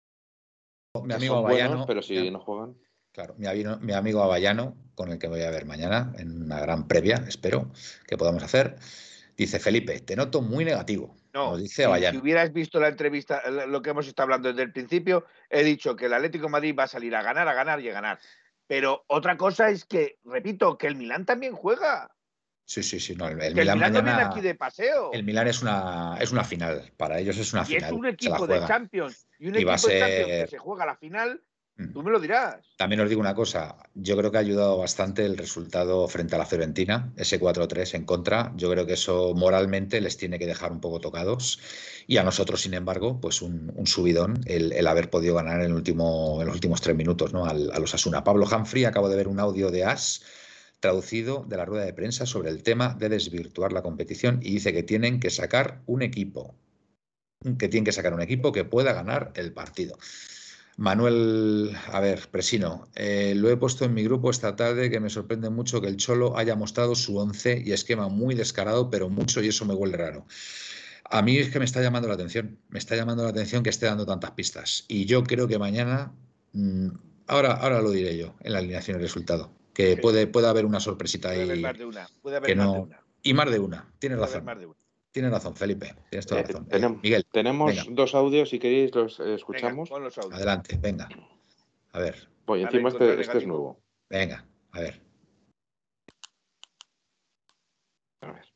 mi 1.03 1.15
amigo 1.15 1.41
buenos, 1.43 1.87
pero 1.87 2.03
si 2.03 2.31
no 2.31 2.41
juegan. 2.41 2.77
Claro, 3.13 3.35
mi, 3.39 3.93
amigo 3.93 4.23
Avallano, 4.23 4.77
con 4.95 5.11
el 5.11 5.19
que 5.19 5.27
voy 5.27 5.43
a 5.43 5.51
ver 5.51 5.67
mañana 5.67 6.13
en 6.19 6.43
una 6.45 6.61
gran 6.61 6.87
previa, 6.87 7.25
espero 7.27 7.71
que 8.07 8.17
podamos 8.17 8.43
hacer, 8.45 8.77
dice 9.37 9.59
Felipe, 9.59 9.99
te 10.01 10.15
noto 10.15 10.43
muy 10.43 10.65
negativo. 10.65 11.17
No, 11.33 11.51
Nos 11.53 11.61
dice 11.61 11.75
si, 11.75 11.77
si 11.77 11.83
Avallano. 11.85 12.21
hubieras 12.21 12.53
visto 12.53 12.79
la 12.79 12.89
entrevista, 12.89 13.41
eh, 13.45 13.67
lo 13.67 13.83
que 13.83 13.91
hemos 13.91 14.07
estado 14.07 14.25
hablando 14.25 14.49
desde 14.49 14.63
el 14.63 14.73
principio, 14.73 15.25
he 15.49 15.65
dicho 15.65 15.97
que 15.97 16.07
el 16.07 16.15
Atlético 16.15 16.45
de 16.47 16.51
Madrid 16.53 16.75
va 16.79 16.85
a 16.85 16.89
salir 16.89 17.15
a 17.17 17.23
ganar, 17.23 17.49
a 17.49 17.55
ganar 17.55 17.81
y 17.81 17.89
a 17.89 17.93
ganar. 17.93 18.19
Pero 18.67 19.05
otra 19.09 19.37
cosa 19.37 19.71
es 19.71 19.85
que, 19.85 20.19
repito, 20.25 20.79
que 20.79 20.87
el 20.87 20.95
Milán 20.95 21.25
también 21.27 21.55
juega. 21.55 22.09
Sí, 22.65 22.85
sí, 22.85 23.01
sí. 23.01 23.17
No, 23.17 23.27
el, 23.27 23.41
el 23.43 23.55
que 23.55 23.61
Milán 23.63 23.79
mañana- 23.81 24.29
aquí 24.29 24.41
de 24.41 24.55
paseo. 24.55 25.11
el 25.13 25.25
Milán 25.25 25.49
es 25.49 25.61
una, 25.63 26.17
es 26.21 26.31
una 26.31 26.45
final. 26.45 26.93
Para 26.97 27.19
ellos 27.19 27.37
es 27.39 27.53
una 27.53 27.63
y 27.63 27.67
final. 27.67 27.85
es 27.85 27.91
un 27.99 28.07
equipo 28.07 28.47
de. 28.47 28.65
Champions 28.67 29.27
y 29.41 29.49
un 29.49 29.59
Y 29.59 29.65
va 29.65 29.73
a 29.73 29.75
equipo 29.75 29.89
de 29.89 29.99
Champions 29.99 30.29
ser- 30.29 30.45
que 30.45 30.51
se 30.51 30.59
juega 30.59 30.87
la 30.87 30.97
final. 30.97 31.43
Tú 31.93 32.03
me 32.03 32.11
lo 32.11 32.21
dirás. 32.21 32.57
También 32.77 33.01
os 33.01 33.09
digo 33.09 33.21
una 33.21 33.35
cosa, 33.35 33.77
yo 33.95 34.17
creo 34.17 34.31
que 34.31 34.37
ha 34.39 34.41
ayudado 34.41 34.79
bastante 34.79 35.25
el 35.25 35.37
resultado 35.37 36.07
frente 36.09 36.35
a 36.35 36.39
la 36.39 36.47
Fiorentina, 36.47 37.13
ese 37.17 37.39
4-3 37.39 37.95
en 37.95 38.05
contra. 38.05 38.53
Yo 38.57 38.71
creo 38.71 38.87
que 38.87 38.95
eso 38.95 39.35
moralmente 39.35 40.01
les 40.01 40.17
tiene 40.17 40.39
que 40.39 40.47
dejar 40.47 40.73
un 40.73 40.81
poco 40.81 41.01
tocados. 41.01 41.61
Y 42.07 42.17
a 42.17 42.23
nosotros, 42.23 42.63
sin 42.63 42.75
embargo, 42.75 43.21
pues 43.21 43.43
un, 43.43 43.73
un 43.75 43.87
subidón 43.87 44.41
el, 44.47 44.73
el 44.73 44.87
haber 44.87 45.11
podido 45.11 45.35
ganar 45.35 45.61
en, 45.61 45.67
el 45.67 45.73
último, 45.75 46.39
en 46.41 46.47
los 46.47 46.55
últimos 46.55 46.81
tres 46.81 46.97
minutos 46.97 47.33
¿no? 47.33 47.47
Al- 47.47 47.71
a 47.73 47.79
los 47.79 47.95
Asuna. 47.95 48.25
Pablo 48.25 48.47
Humphrey, 48.47 48.85
acabo 48.85 49.09
de 49.09 49.17
ver 49.17 49.29
un 49.29 49.41
audio 49.41 49.71
de 49.71 49.85
As 49.85 50.23
traducido 50.81 51.45
de 51.47 51.57
la 51.59 51.67
rueda 51.67 51.85
de 51.85 51.93
prensa 51.93 52.25
sobre 52.25 52.49
el 52.49 52.63
tema 52.63 52.95
de 52.99 53.11
desvirtuar 53.11 53.73
la 53.73 53.83
competición 53.83 54.41
y 54.43 54.53
dice 54.55 54.73
que 54.73 54.83
tienen 54.83 55.21
que 55.21 55.29
sacar 55.29 55.83
un 55.87 56.01
equipo, 56.01 56.55
que 57.59 57.69
tienen 57.69 57.85
que 57.85 57.93
sacar 57.93 58.15
un 58.15 58.23
equipo 58.23 58.51
que 58.51 58.65
pueda 58.65 58.93
ganar 58.95 59.33
el 59.37 59.53
partido. 59.53 59.99
Manuel, 60.81 61.77
a 61.93 62.01
ver, 62.01 62.31
Presino, 62.31 62.89
eh, 62.95 63.35
lo 63.37 63.51
he 63.51 63.57
puesto 63.59 63.85
en 63.85 63.93
mi 63.93 64.03
grupo 64.03 64.31
esta 64.31 64.57
tarde 64.57 64.89
que 64.89 64.99
me 64.99 65.11
sorprende 65.11 65.51
mucho 65.51 65.83
que 65.83 65.89
el 65.89 65.99
Cholo 65.99 66.39
haya 66.39 66.57
mostrado 66.57 66.95
su 66.95 67.19
once 67.19 67.63
y 67.63 67.73
esquema 67.73 68.09
muy 68.09 68.35
descarado, 68.35 68.89
pero 68.89 69.11
mucho 69.11 69.43
y 69.43 69.49
eso 69.49 69.67
me 69.67 69.75
huele 69.75 69.99
raro. 69.99 70.25
A 71.05 71.21
mí 71.21 71.37
es 71.37 71.51
que 71.51 71.59
me 71.59 71.67
está 71.67 71.83
llamando 71.83 72.09
la 72.09 72.15
atención, 72.15 72.59
me 72.71 72.79
está 72.79 72.97
llamando 72.97 73.23
la 73.25 73.29
atención 73.29 73.63
que 73.63 73.69
esté 73.69 73.85
dando 73.85 74.07
tantas 74.07 74.31
pistas. 74.31 74.87
Y 74.89 75.05
yo 75.05 75.23
creo 75.23 75.47
que 75.47 75.59
mañana, 75.59 76.15
mm, 76.55 76.89
ahora, 77.27 77.53
ahora 77.53 77.83
lo 77.83 77.91
diré 77.91 78.17
yo 78.17 78.35
en 78.41 78.55
la 78.55 78.61
alineación 78.61 78.99
y 78.99 79.03
resultado, 79.03 79.53
que 79.75 79.97
Sí. 79.97 80.01
puede, 80.01 80.27
puede 80.29 80.49
haber 80.49 80.65
una 80.65 80.81
sorpresita 80.81 81.29
Puede 81.29 81.43
haber 81.43 81.57
ahí. 81.57 81.63
más 81.63 81.77
de 81.79 81.85
una. 81.85 82.09
Puede 82.23 82.37
haber 82.39 82.47
que 82.49 82.57
más 82.57 82.67
no- 82.67 82.73
de 82.73 82.81
una. 82.81 83.01
Y 83.23 83.35
más 83.35 83.51
de 83.51 83.59
una, 83.59 83.93
tienes 83.99 84.17
Puede 84.17 84.31
haber 84.31 84.35
razón. 84.41 84.45
más 84.47 84.59
de 84.61 84.65
una. 84.67 84.77
Tienes 85.13 85.33
razón, 85.33 85.57
Felipe, 85.57 85.95
tienes 86.09 86.27
toda 86.27 86.41
Eh, 86.41 86.45
la 86.45 86.49
razón. 86.49 86.65
Eh, 86.67 86.71
tenemos- 86.71 87.03
Miguel, 87.03 87.27
Tenemos 87.33 87.71
Venga. 87.71 87.85
dos 87.91 88.15
audios, 88.15 88.49
si 88.49 88.59
queréis 88.59 88.95
los 88.95 89.19
eh, 89.21 89.35
escuchamos. 89.35 89.89
pon 89.89 90.05
los 90.05 90.17
audios. 90.19 90.35
adelante, 90.35 90.77
venga. 90.79 91.09
A 91.93 91.99
ver, 91.99 92.29
A 92.47 92.57
encima 92.57 92.91
ver, 92.91 93.03
este, 93.03 93.21
este 93.23 93.39
es 93.39 93.47
nuevo. 93.47 93.81
venga, 94.09 94.47
a 94.73 94.81
ver. 94.81 95.03
A 98.23 98.33
ver. 98.33 98.53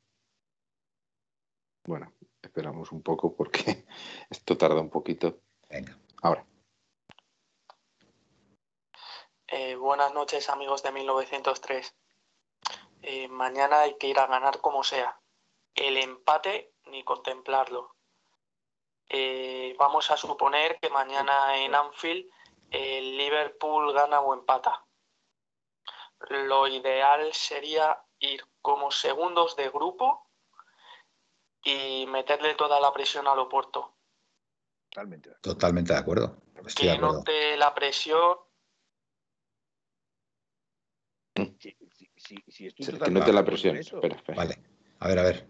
Bueno, 1.86 2.12
esperamos 2.42 2.92
un 2.92 3.02
poco 3.02 3.34
porque 3.34 3.84
esto 4.30 4.56
tarda 4.56 4.80
un 4.80 4.90
poquito. 4.90 5.40
Venga. 5.68 5.98
Ahora. 6.22 6.46
Eh, 9.48 9.74
buenas 9.74 10.14
noches 10.14 10.48
amigos 10.50 10.82
de 10.84 10.92
1903. 10.92 11.94
Eh, 13.02 13.28
mañana 13.28 13.80
hay 13.80 13.96
que 13.98 14.06
ir 14.08 14.18
a 14.18 14.26
ganar 14.26 14.60
como 14.60 14.82
sea. 14.84 15.20
El 15.74 15.96
empate 15.96 16.72
ni 16.86 17.02
contemplarlo. 17.04 17.94
Eh, 19.08 19.74
vamos 19.78 20.10
a 20.10 20.16
suponer 20.16 20.78
que 20.80 20.88
mañana 20.90 21.56
en 21.58 21.74
Anfield 21.74 22.26
el 22.70 23.16
Liverpool 23.18 23.92
gana 23.92 24.20
o 24.20 24.34
empata. 24.34 24.84
Lo 26.30 26.66
ideal 26.68 27.32
sería 27.34 28.02
ir 28.18 28.44
como 28.62 28.90
segundos 28.90 29.56
de 29.56 29.68
grupo 29.68 30.30
y 31.62 32.06
meterle 32.06 32.54
toda 32.54 32.80
la 32.80 32.92
presión 32.92 33.26
al 33.26 33.38
Oporto. 33.38 33.94
Totalmente. 34.90 35.34
Totalmente 35.42 35.92
de 35.92 35.98
acuerdo. 35.98 36.36
Estoy 36.64 36.86
de 36.86 36.92
Que 36.92 36.96
acuerdo. 36.96 37.18
note 37.18 37.56
la 37.56 37.74
presión 37.74 38.38
Si, 41.36 41.76
si- 42.16 42.70
si- 42.70 42.72
Que 42.72 43.10
note 43.10 43.32
la 43.32 43.44
presión. 43.44 43.76
Espera, 43.76 44.14
espera. 44.16 44.36
Vale. 44.36 44.58
A 45.00 45.08
ver, 45.08 45.18
a 45.18 45.22
ver. 45.24 45.48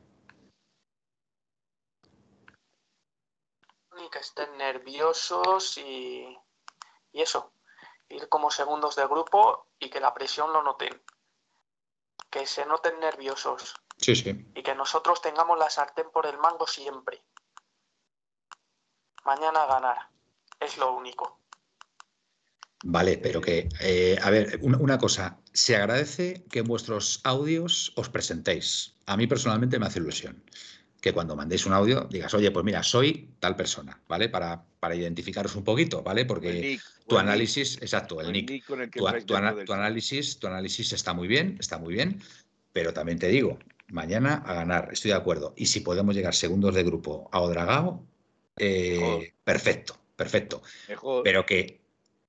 Que 4.14 4.20
estén 4.20 4.56
nerviosos 4.56 5.76
y, 5.76 6.38
y 7.12 7.20
eso, 7.20 7.52
ir 8.08 8.28
como 8.28 8.48
segundos 8.48 8.94
de 8.94 9.04
grupo 9.08 9.66
y 9.80 9.90
que 9.90 9.98
la 9.98 10.14
presión 10.14 10.52
lo 10.52 10.62
noten, 10.62 11.02
que 12.30 12.46
se 12.46 12.64
noten 12.64 13.00
nerviosos 13.00 13.74
Sí, 13.96 14.14
sí. 14.14 14.46
y 14.54 14.62
que 14.62 14.76
nosotros 14.76 15.20
tengamos 15.20 15.58
la 15.58 15.68
sartén 15.68 16.12
por 16.12 16.26
el 16.26 16.38
mango 16.38 16.68
siempre. 16.68 17.24
Mañana 19.24 19.66
ganar, 19.66 20.08
es 20.60 20.78
lo 20.78 20.92
único. 20.92 21.40
Vale, 22.84 23.18
pero 23.18 23.40
que, 23.40 23.68
eh, 23.80 24.16
a 24.22 24.30
ver, 24.30 24.60
una, 24.62 24.78
una 24.78 24.98
cosa, 24.98 25.40
se 25.52 25.74
agradece 25.74 26.44
que 26.52 26.60
en 26.60 26.66
vuestros 26.66 27.20
audios 27.24 27.92
os 27.96 28.10
presentéis. 28.10 28.94
A 29.06 29.16
mí 29.16 29.26
personalmente 29.26 29.80
me 29.80 29.86
hace 29.86 29.98
ilusión 29.98 30.44
que 31.04 31.12
cuando 31.12 31.36
mandéis 31.36 31.66
un 31.66 31.74
audio 31.74 32.08
digas, 32.10 32.32
oye, 32.32 32.50
pues 32.50 32.64
mira, 32.64 32.82
soy 32.82 33.28
tal 33.38 33.54
persona, 33.56 34.00
¿vale? 34.08 34.30
Para, 34.30 34.64
para 34.80 34.94
identificaros 34.94 35.54
un 35.54 35.62
poquito, 35.62 36.02
¿vale? 36.02 36.24
Porque 36.24 36.50
nick, 36.62 36.82
tu 37.06 37.18
análisis, 37.18 37.76
exacto, 37.82 38.22
el 38.22 38.32
nick, 38.32 38.64
con 38.64 38.80
el 38.80 38.88
que 38.90 39.00
tu, 39.26 39.36
ana- 39.36 39.54
análisis, 39.68 40.38
tu 40.38 40.46
análisis 40.46 40.94
está 40.94 41.12
muy 41.12 41.28
bien, 41.28 41.58
está 41.60 41.76
muy 41.76 41.92
bien, 41.92 42.22
pero 42.72 42.94
también 42.94 43.18
te 43.18 43.28
digo, 43.28 43.58
mañana 43.88 44.42
a 44.46 44.54
ganar, 44.54 44.88
estoy 44.94 45.10
de 45.10 45.18
acuerdo. 45.18 45.52
Y 45.58 45.66
si 45.66 45.80
podemos 45.80 46.14
llegar 46.14 46.34
segundos 46.34 46.74
de 46.74 46.82
grupo 46.82 47.28
a 47.32 47.40
Odragao, 47.42 48.02
eh, 48.56 49.34
perfecto, 49.44 49.98
perfecto. 50.16 50.62
Mejor. 50.88 51.22
Pero 51.22 51.44
que 51.44 51.82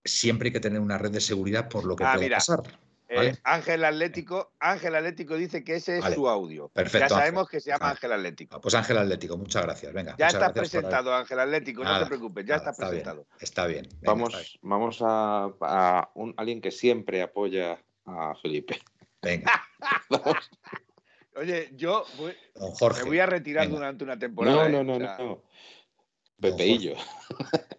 siempre 0.03 0.49
hay 0.49 0.51
que 0.51 0.59
tener 0.59 0.81
una 0.81 0.97
red 0.97 1.11
de 1.11 1.21
seguridad 1.21 1.69
por 1.69 1.85
lo 1.85 1.95
que 1.95 2.03
Ah, 2.03 2.11
pueda 2.15 2.25
mira. 2.25 2.37
pasar. 2.39 2.77
Eh. 3.07 3.35
Ángel 3.43 3.85
Atlético, 3.85 4.53
Ángel 4.59 4.95
Atlético 4.95 5.35
dice 5.35 5.63
que 5.63 5.75
ese 5.75 5.97
es 5.97 6.01
Vale. 6.03 6.15
su 6.15 6.27
audio. 6.27 6.69
Perfecto, 6.69 7.07
ya 7.07 7.09
sabemos 7.09 7.41
Ángel. 7.43 7.51
que 7.51 7.61
se 7.61 7.69
llama 7.69 7.79
Vale. 7.85 7.91
Ángel 7.91 8.11
Atlético. 8.13 8.55
Ah, 8.55 8.61
Pues 8.61 8.73
Ángel 8.75 8.97
Atlético, 8.97 9.37
muchas 9.37 9.61
gracias. 9.63 9.93
Venga, 9.93 10.15
Ya 10.17 10.27
está 10.27 10.51
presentado 10.53 11.13
Ángel 11.15 11.39
Atlético, 11.39 11.83
no 11.83 11.99
te 11.99 12.05
preocupes, 12.07 12.45
ya 12.45 12.57
nada, 12.57 12.71
está 12.71 12.87
presentado. 12.87 13.25
Bien, 13.25 13.37
está 13.39 13.67
bien. 13.67 13.83
venga, 13.91 14.01
Vamos, 14.05 14.29
está 14.33 14.39
bien. 14.39 14.59
vamos 14.63 14.97
a, 15.01 15.43
a 15.61 16.11
un, 16.15 16.33
alguien 16.37 16.61
que 16.61 16.71
siempre 16.71 17.21
apoya 17.21 17.79
a 18.05 18.33
Felipe. 18.41 18.79
Venga, 19.21 19.51
Oye, 21.37 21.69
yo 21.75 22.05
voy- 22.17 22.35
don 22.55 22.73
me 22.97 23.03
voy 23.03 23.19
a 23.19 23.25
retirar 23.25 23.65
venga. 23.65 23.77
durante 23.77 24.03
una 24.03 24.17
temporada. 24.17 24.55
No, 24.55 24.65
¿eh? 24.65 24.69
no, 24.71 24.83
no, 24.83 24.93
O 24.95 24.99
sea, 24.99 25.17
no. 25.19 25.41
Pepeillo. 26.39 26.95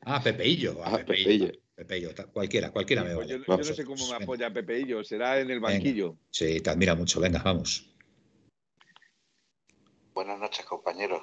Ah, 0.04 0.20
Pepeillo. 0.22 0.76
Ah, 0.84 0.90
Ah, 0.92 0.98
Pepeillo. 0.98 1.52
Pepeillo. 1.76 2.10
Cualquiera, 2.32 2.72
cualquiera 2.72 3.02
sí, 3.02 3.08
me 3.08 3.14
pues 3.14 3.28
vale. 3.28 3.38
yo, 3.38 3.44
yo 3.46 3.56
no 3.58 3.64
sé 3.64 3.84
cómo 3.84 4.08
me 4.08 4.24
apoya 4.24 4.50
Pepeillo, 4.50 5.04
será 5.04 5.38
en 5.38 5.50
el 5.50 5.60
Venga. 5.60 5.74
banquillo. 5.74 6.16
Sí, 6.30 6.60
te 6.62 6.70
admira 6.70 6.94
mucho. 6.94 7.20
Venga, 7.20 7.42
vamos. 7.44 7.94
Buenas 10.14 10.38
noches, 10.38 10.64
compañeros. 10.64 11.22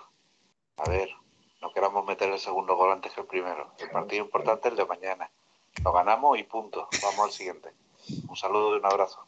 A 0.78 0.88
ver, 0.88 1.10
no 1.60 1.74
queramos 1.74 2.06
meter 2.06 2.30
el 2.32 2.38
segundo 2.38 2.76
gol 2.76 2.92
antes 2.92 3.12
que 3.14 3.22
el 3.22 3.28
primero. 3.28 3.74
El 3.80 3.90
partido 3.90 4.24
importante 4.24 4.68
es 4.68 4.74
el 4.74 4.78
de 4.78 4.86
mañana. 4.86 5.32
Lo 5.84 5.92
ganamos 5.92 6.38
y 6.38 6.44
punto. 6.44 6.88
Vamos 7.02 7.26
al 7.26 7.32
siguiente. 7.32 7.70
Un 8.28 8.36
saludo 8.36 8.76
y 8.76 8.80
un 8.80 8.86
abrazo. 8.86 9.26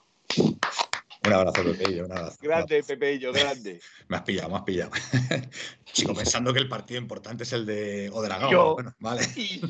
Un 1.25 1.33
abrazo, 1.33 1.63
Pepeillo, 1.63 2.05
un 2.05 2.11
abrazo. 2.11 2.37
Grande, 2.41 2.83
Pepeillo, 2.83 3.31
grande. 3.33 3.79
Me 4.09 4.17
has 4.17 4.23
pillado, 4.23 4.49
me 4.49 4.55
has 4.57 4.63
pillado. 4.63 4.91
Sigo 5.93 6.13
pensando 6.13 6.53
que 6.53 6.59
el 6.59 6.67
partido 6.69 6.99
importante 6.99 7.43
es 7.43 7.53
el 7.53 7.65
de 7.65 8.09
Odragao. 8.11 8.51
Yo. 8.51 8.73
Bueno, 8.75 8.93
vale. 8.99 9.21
Y- 9.35 9.61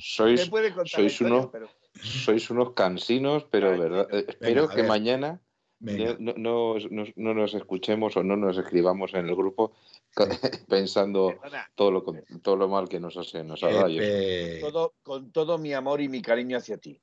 Sois, 0.00 0.44
me 0.44 0.50
puede 0.50 0.68
contar 0.72 0.88
sois 0.88 1.20
unos- 1.20 1.48
pero- 1.50 1.68
sois 2.02 2.48
unos 2.50 2.72
cansinos, 2.74 3.44
pero 3.50 3.72
Ay, 3.72 3.78
verdad. 3.80 4.06
eh, 4.12 4.16
venga, 4.16 4.30
espero 4.30 4.68
que 4.68 4.76
ver. 4.76 4.86
mañana 4.88 5.40
no, 5.80 6.16
no- 6.18 6.34
no- 6.90 7.04
no 7.16 7.34
nos 7.34 7.54
escuchemos 7.54 8.16
o 8.16 8.22
no 8.22 8.36
nos 8.36 8.56
escribamos 8.58 9.12
en 9.14 9.26
el 9.28 9.34
grupo 9.36 9.72
pensando 10.68 11.28
Perdona, 11.40 11.70
todo 11.74 11.90
lo, 11.90 12.04
todo 12.42 12.56
lo 12.56 12.68
mal 12.68 12.88
que 12.88 13.00
nos, 13.00 13.16
hace, 13.16 13.42
nos. 13.44 13.60
Pepe, 13.60 14.58
todo, 14.60 14.94
con 15.02 15.32
todo 15.32 15.58
mi 15.58 15.72
amor 15.74 16.00
y 16.00 16.08
mi 16.08 16.22
cariño 16.22 16.56
hacia 16.58 16.78
ti. 16.78 17.00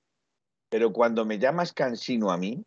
Pero 0.69 0.91
cuando 0.91 1.25
me 1.25 1.37
llamas 1.37 1.73
cansino 1.73 2.31
a 2.31 2.37
mí, 2.37 2.63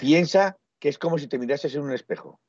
piensa 0.00 0.56
que 0.78 0.88
es 0.88 0.98
como 0.98 1.18
si 1.18 1.26
te 1.28 1.38
mirases 1.38 1.74
en 1.74 1.82
un 1.82 1.92
espejo. 1.92 2.40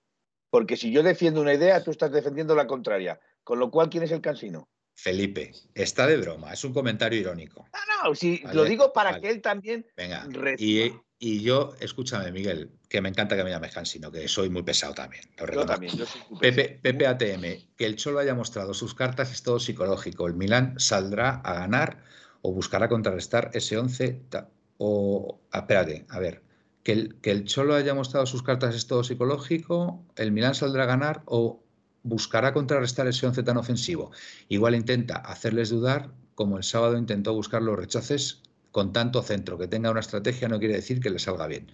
Porque 0.50 0.78
si 0.78 0.92
yo 0.92 1.04
defiendo 1.04 1.42
una 1.42 1.54
idea, 1.54 1.84
tú 1.84 1.92
estás 1.92 2.12
defendiendo 2.12 2.56
la 2.56 2.68
contraria. 2.68 3.20
Con 3.44 3.60
lo 3.60 3.70
cual, 3.72 3.90
¿quién 3.90 4.04
es 4.04 4.12
el 4.12 4.22
cansino? 4.22 4.70
Felipe, 4.98 5.52
está 5.74 6.08
de 6.08 6.16
broma, 6.18 6.54
es 6.54 6.64
un 6.64 6.74
comentario 6.74 7.20
irónico. 7.20 7.68
No, 7.74 8.10
no, 8.10 8.16
si 8.16 8.40
Vale, 8.44 8.56
lo 8.56 8.64
digo 8.64 8.94
para 8.94 9.12
vale. 9.12 9.22
que 9.22 9.30
él 9.30 9.42
también. 9.42 9.86
Venga. 9.98 10.26
Y, 10.58 10.94
y 11.20 11.42
yo, 11.42 11.74
escúchame, 11.82 12.32
Miguel, 12.32 12.72
que 12.88 13.02
me 13.02 13.10
encanta 13.10 13.36
que 13.36 13.44
me 13.44 13.50
llames 13.50 13.74
Cansino, 13.74 14.10
que 14.10 14.28
soy 14.30 14.50
muy 14.50 14.64
pesado 14.64 14.94
también. 14.94 15.24
lo 15.38 15.40
Yo 15.42 15.46
reconozco. 15.48 15.74
también. 15.74 15.98
Yo 15.98 16.06
soy 16.06 16.22
tu 16.30 16.38
Pepe. 16.40 16.80
Pepe 16.82 17.08
ATM, 17.08 17.76
que 17.76 17.86
el 17.86 17.98
Cholo 17.98 18.20
haya 18.20 18.34
mostrado 18.36 18.74
sus 18.74 18.96
cartas 18.96 19.32
es 19.34 19.44
todo 19.44 19.60
psicológico. 19.60 20.28
El 20.28 20.36
Milán 20.36 20.76
saldrá 20.80 21.42
a 21.44 21.54
ganar 21.56 22.02
o 22.42 22.54
buscará 22.54 22.88
contrarrestar 22.88 23.50
ese 23.54 23.78
11. 23.78 24.14
ta- 24.30 24.50
O, 24.78 25.42
ah, 25.52 25.60
espérate, 25.60 26.06
a 26.10 26.20
ver. 26.20 26.42
Que 26.86 26.94
el, 26.94 27.16
que 27.16 27.32
el 27.32 27.44
Cholo 27.44 27.76
haya 27.76 27.94
mostrado 27.94 28.26
sus 28.26 28.44
cartas 28.44 28.76
es 28.76 28.88
todo 28.88 29.04
psicológico. 29.04 30.06
El 30.16 30.32
Milán 30.32 30.56
saldrá 30.56 30.84
a 30.84 30.86
ganar 30.86 31.24
o 31.26 31.62
buscará 32.04 32.54
contrarrestar 32.54 33.08
ese 33.08 33.26
11 33.26 33.44
tan 33.44 33.58
ofensivo. 33.58 34.12
Igual 34.48 34.76
intenta 34.76 35.16
hacerles 35.16 35.72
dudar, 35.72 36.12
como 36.36 36.58
el 36.58 36.64
sábado 36.64 36.98
intentó 36.98 37.34
buscar 37.34 37.64
los 37.64 37.78
rechaces 37.78 38.44
con 38.72 38.94
tanto 38.94 39.22
centro. 39.24 39.58
Que 39.58 39.68
tenga 39.68 39.92
una 39.92 40.00
estrategia 40.00 40.48
no 40.48 40.60
quiere 40.60 40.76
decir 40.76 41.02
que 41.02 41.10
le 41.10 41.20
salga 41.20 41.48
bien. 41.48 41.70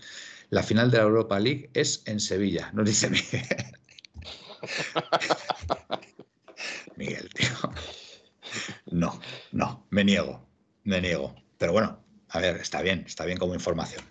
La 0.49 0.64
final 0.64 0.89
de 0.89 0.97
la 0.97 1.03
Europa 1.03 1.39
League 1.39 1.70
es 1.74 2.01
en 2.05 2.20
Sevilla, 2.20 2.72
nos 2.74 2.86
dice 2.86 3.09
Miguel. 3.09 3.45
Miguel, 6.95 7.30
tío. 7.34 7.47
No, 8.91 9.20
no, 9.51 9.86
me 9.89 10.03
niego, 10.03 10.45
me 10.84 11.01
niego. 11.01 11.36
Pero 11.57 11.74
bueno, 11.74 11.99
a 12.30 12.39
ver, 12.39 12.57
está 12.57 12.82
bien, 12.82 13.03
está 13.07 13.26
bien 13.26 13.38
como 13.38 13.53
información. 13.53 14.03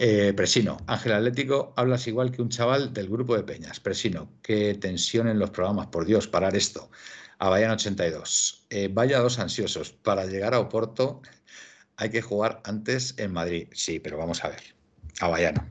Eh, 0.00 0.32
Presino, 0.32 0.78
Ángel 0.86 1.12
Atlético, 1.12 1.72
hablas 1.76 2.06
igual 2.06 2.30
que 2.30 2.40
un 2.40 2.50
chaval 2.50 2.92
del 2.92 3.08
grupo 3.08 3.36
de 3.36 3.42
Peñas. 3.42 3.80
Presino, 3.80 4.30
qué 4.42 4.74
tensión 4.74 5.28
en 5.28 5.40
los 5.40 5.50
programas, 5.50 5.88
por 5.88 6.04
Dios, 6.04 6.28
parar 6.28 6.54
esto. 6.54 6.90
Avayan 7.38 7.72
82. 7.72 8.66
Eh, 8.70 8.88
vaya 8.92 9.18
dos 9.18 9.38
ansiosos. 9.40 9.90
Para 9.90 10.26
llegar 10.26 10.54
a 10.54 10.60
Oporto 10.60 11.20
hay 11.96 12.10
que 12.10 12.22
jugar 12.22 12.60
antes 12.64 13.14
en 13.18 13.32
Madrid. 13.32 13.68
Sí, 13.72 13.98
pero 13.98 14.16
vamos 14.18 14.44
a 14.44 14.50
ver. 14.50 14.62
Avallano. 15.20 15.68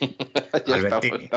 Ya 0.66 0.74
Albertini. 0.74 1.30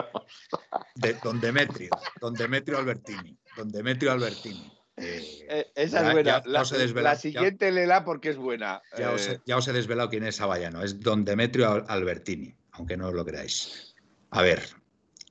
De, 0.96 1.14
don 1.24 1.40
Demetrio, 1.40 1.90
don 2.20 2.34
Demetrio 2.34 2.78
Albertini, 2.78 3.38
don 3.56 3.70
Demetrio 3.70 4.12
Albertini. 4.12 4.79
Eh, 5.02 5.46
Eh, 5.52 5.68
esa 5.76 6.02
Ya- 6.02 6.08
es 6.08 6.14
buena. 6.14 6.30
ya- 6.32 6.44
ya 6.44 6.50
la, 6.50 6.62
os 6.62 6.72
he 6.72 6.78
desvelado, 6.78 7.16
la 7.16 7.20
siguiente 7.20 7.72
léela 7.72 8.04
porque 8.06 8.30
es 8.30 8.38
buena. 8.38 8.82
ya, 8.98 9.12
os, 9.12 9.28
Eh, 9.28 9.32
he- 9.34 9.40
ya 9.46 9.58
os 9.58 9.68
he 9.68 9.74
desvelado 9.74 10.10
quién 10.10 10.24
es 10.24 10.40
Avallano, 10.42 10.84
es 10.84 11.00
don 11.00 11.26
Demetrio 11.26 11.70
Al- 11.72 11.86
Albertini, 11.88 12.54
aunque 12.74 12.98
no 12.98 13.12
lo 13.12 13.26
creáis. 13.26 13.96
A 14.32 14.42
ver, 14.42 14.62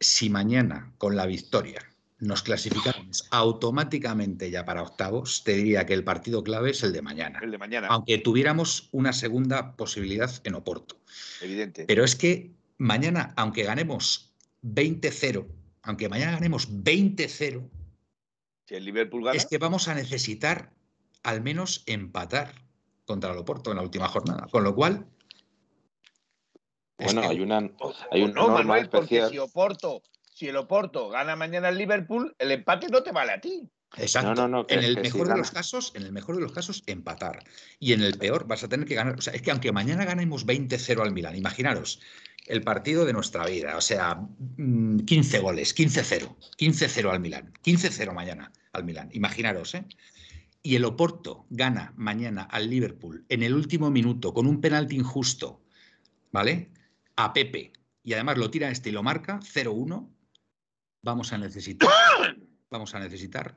si 0.01 0.29
mañana 0.31 0.93
con 0.99 1.15
la 1.17 1.27
victoria 1.27 1.81
nos 2.21 2.43
clasificamos 2.43 3.29
automáticamente 3.31 4.51
ya 4.51 4.65
para 4.65 4.83
octavos, 4.83 5.45
te 5.45 5.53
diría 5.53 5.87
que 5.87 5.95
el 5.95 6.03
partido 6.03 6.43
clave 6.43 6.71
es 6.71 6.83
el 6.83 6.93
de 6.93 7.01
mañana, 7.03 7.39
el 7.43 7.51
de 7.53 7.59
mañana, 7.59 7.87
aunque 7.89 8.19
tuviéramos 8.19 8.89
una 8.91 9.13
segunda 9.13 9.77
posibilidad 9.77 10.31
en 10.43 10.55
Oporto. 10.57 10.97
evidente. 11.41 11.85
Pero 11.87 12.03
es 12.05 12.17
que 12.17 12.51
mañana, 12.77 13.33
aunque 13.37 13.63
ganemos 13.63 14.35
20-0, 14.63 15.47
aunque 15.83 16.09
mañana 16.09 16.33
ganemos 16.33 16.67
20-0, 16.83 17.71
si 18.69 18.75
el 18.75 18.85
Liverpool 18.85 19.25
gana, 19.25 19.37
es 19.37 19.47
que 19.47 19.57
vamos 19.57 19.89
a 19.89 19.95
necesitar 19.95 20.75
al 21.23 21.41
menos 21.41 21.83
empatar 21.87 22.53
contra 23.07 23.33
el 23.33 23.39
Oporto 23.39 23.71
en 23.71 23.79
la 23.79 23.83
última 23.83 24.09
jornada. 24.09 24.47
Con 24.51 24.63
lo 24.63 24.75
cual. 24.75 25.07
Bueno, 26.99 27.23
que- 27.23 27.29
hay 27.29 27.41
una, 27.41 27.71
hay 28.11 28.23
una 28.23 28.33
no, 28.35 28.43
norma 28.43 28.59
Manuel, 28.59 28.91
porque 28.91 29.27
si 29.31 29.39
Oporto, 29.39 30.03
si 30.35 30.49
el 30.49 30.57
Oporto 30.57 31.09
gana 31.09 31.35
mañana 31.35 31.71
el 31.71 31.79
Liverpool, 31.79 32.37
el 32.39 32.51
empate 32.51 32.89
no 32.89 33.03
te 33.03 33.11
vale 33.11 33.33
a 33.33 33.41
ti. 33.41 33.67
Exacto. 33.97 34.35
No, 34.35 34.49
no, 34.49 34.49
no, 34.49 34.67
en 34.69 34.85
el 34.85 35.01
mejor 35.01 35.29
de 35.29 35.39
los 35.39 35.51
casos, 35.51 35.93
en 35.95 36.03
el 36.03 36.13
mejor 36.13 36.37
de 36.37 36.43
los 36.43 36.53
casos, 36.53 36.83
empatar. 36.87 37.45
Y 37.79 37.95
en 37.95 38.03
el 38.03 38.19
peor 38.19 38.47
vas 38.47 38.63
a 38.65 38.69
tener 38.69 38.87
que 38.87 38.95
ganar. 38.95 39.17
O 39.17 39.23
sea, 39.23 39.33
es 39.33 39.41
que 39.41 39.51
aunque 39.51 39.73
mañana 39.73 40.05
ganemos 40.05 40.45
20-0 40.45 41.03
al 41.03 41.13
Milan, 41.13 41.37
imaginaros 41.37 42.01
el 42.47 42.63
partido 42.63 43.05
de 43.05 43.13
nuestra 43.13 43.47
vida. 43.47 43.77
O 43.77 43.81
sea, 43.81 44.15
mm, 44.57 45.01
15 45.01 45.39
goles, 45.41 45.75
15-0, 45.75 46.37
15-0 46.57 47.11
al 47.11 47.21
Milan, 47.21 47.53
15-0 47.63 48.13
mañana 48.13 48.53
al 48.73 48.85
Milan. 48.85 49.11
Imaginaros, 49.13 49.75
¿eh? 49.75 49.85
Y 50.63 50.77
el 50.77 50.85
Oporto 50.85 51.47
gana 51.51 51.93
mañana 51.97 52.43
al 52.43 52.69
Liverpool 52.69 53.25
en 53.29 53.43
el 53.43 53.55
último 53.55 53.91
minuto 53.91 54.35
con 54.35 54.47
un 54.47 54.61
penalti 54.61 54.97
injusto, 54.97 55.63
¿vale? 56.33 56.71
A 57.17 57.33
Pepe. 57.33 57.73
Y 58.03 58.15
además 58.15 58.39
lo 58.39 58.51
tira 58.51 58.71
este 58.71 58.89
y 58.89 58.93
lo 58.93 59.03
marca 59.03 59.41
0-1. 59.41 60.09
Vamos 61.03 61.33
a 61.33 61.39
necesitar, 61.39 61.89
vamos 62.71 62.95
a 62.95 62.99
necesitar 62.99 63.57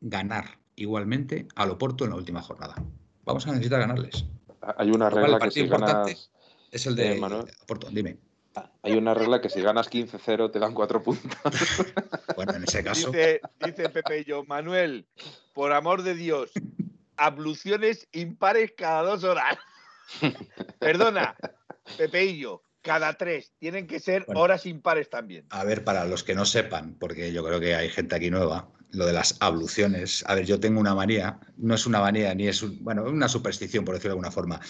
ganar 0.00 0.58
igualmente 0.74 1.46
al 1.54 1.70
Oporto 1.70 2.04
en 2.04 2.10
la 2.10 2.16
última 2.16 2.42
jornada. 2.42 2.74
Vamos 3.24 3.46
a 3.46 3.52
necesitar 3.52 3.80
ganarles. 3.80 4.26
Hay 4.76 4.90
una 4.90 5.10
regla 5.10 5.38
que 5.38 5.50
si 5.50 5.66
ganas. 5.66 6.31
Es 6.72 6.86
el 6.86 6.96
de 6.96 7.12
Eh, 7.12 7.20
Manuel. 7.20 7.44
Dime. 7.92 8.16
Hay 8.82 8.94
una 8.94 9.14
regla 9.14 9.40
que 9.40 9.48
si 9.48 9.60
ganas 9.62 9.88
15-0 9.88 10.50
te 10.50 10.58
dan 10.58 10.74
4 10.74 11.02
puntos. 11.02 11.30
Bueno, 12.36 12.54
en 12.54 12.64
ese 12.64 12.82
caso, 12.82 13.10
Dice, 13.10 13.40
dice 13.62 13.88
Pepe 13.90 14.20
y 14.20 14.24
yo, 14.24 14.42
Manuel, 14.44 15.06
por 15.52 15.70
amor 15.72 16.02
de 16.02 16.14
Dios, 16.14 16.50
abluciones 17.16 18.08
impares 18.12 18.72
cada 18.76 19.02
dos 19.02 19.22
horas. 19.22 19.58
Perdona, 20.78 21.36
Pepe 21.98 22.24
y 22.24 22.38
yo, 22.38 22.62
cada 22.80 23.12
tres. 23.14 23.52
Tienen 23.58 23.86
que 23.86 24.00
ser 24.00 24.24
Bueno. 24.26 24.40
horas 24.40 24.64
impares 24.66 25.10
también. 25.10 25.44
a 25.50 25.62
ver, 25.64 25.84
para 25.84 26.06
los 26.06 26.24
que 26.24 26.34
no 26.34 26.44
sepan, 26.46 26.94
porque 26.98 27.32
yo 27.32 27.44
creo 27.44 27.60
que 27.60 27.74
hay 27.74 27.90
gente 27.90 28.14
aquí 28.14 28.30
nueva, 28.30 28.68
lo 28.90 29.06
de 29.06 29.12
las 29.12 29.36
abluciones. 29.40 30.24
A 30.26 30.34
ver, 30.34 30.46
yo 30.46 30.58
tengo 30.58 30.80
una 30.80 30.94
manía, 30.94 31.38
no 31.58 31.74
es 31.74 31.86
una 31.86 32.00
manía 32.00 32.34
ni 32.34 32.48
es 32.48 32.62
un- 32.62 32.82
bueno, 32.82 33.04
una 33.04 33.28
superstición, 33.28 33.84
por 33.84 33.94
decirlo 33.94 34.10
de 34.10 34.18
alguna 34.20 34.30
forma, 34.32 34.60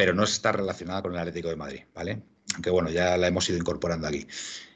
pero 0.00 0.14
no 0.14 0.24
está 0.24 0.50
relacionada 0.50 1.02
con 1.02 1.12
el 1.12 1.18
Atlético 1.18 1.50
de 1.50 1.56
Madrid, 1.56 1.80
¿vale? 1.94 2.22
Aunque 2.54 2.70
bueno, 2.70 2.88
ya 2.88 3.18
la 3.18 3.26
hemos 3.26 3.46
ido 3.50 3.58
incorporando 3.58 4.08
aquí. 4.08 4.26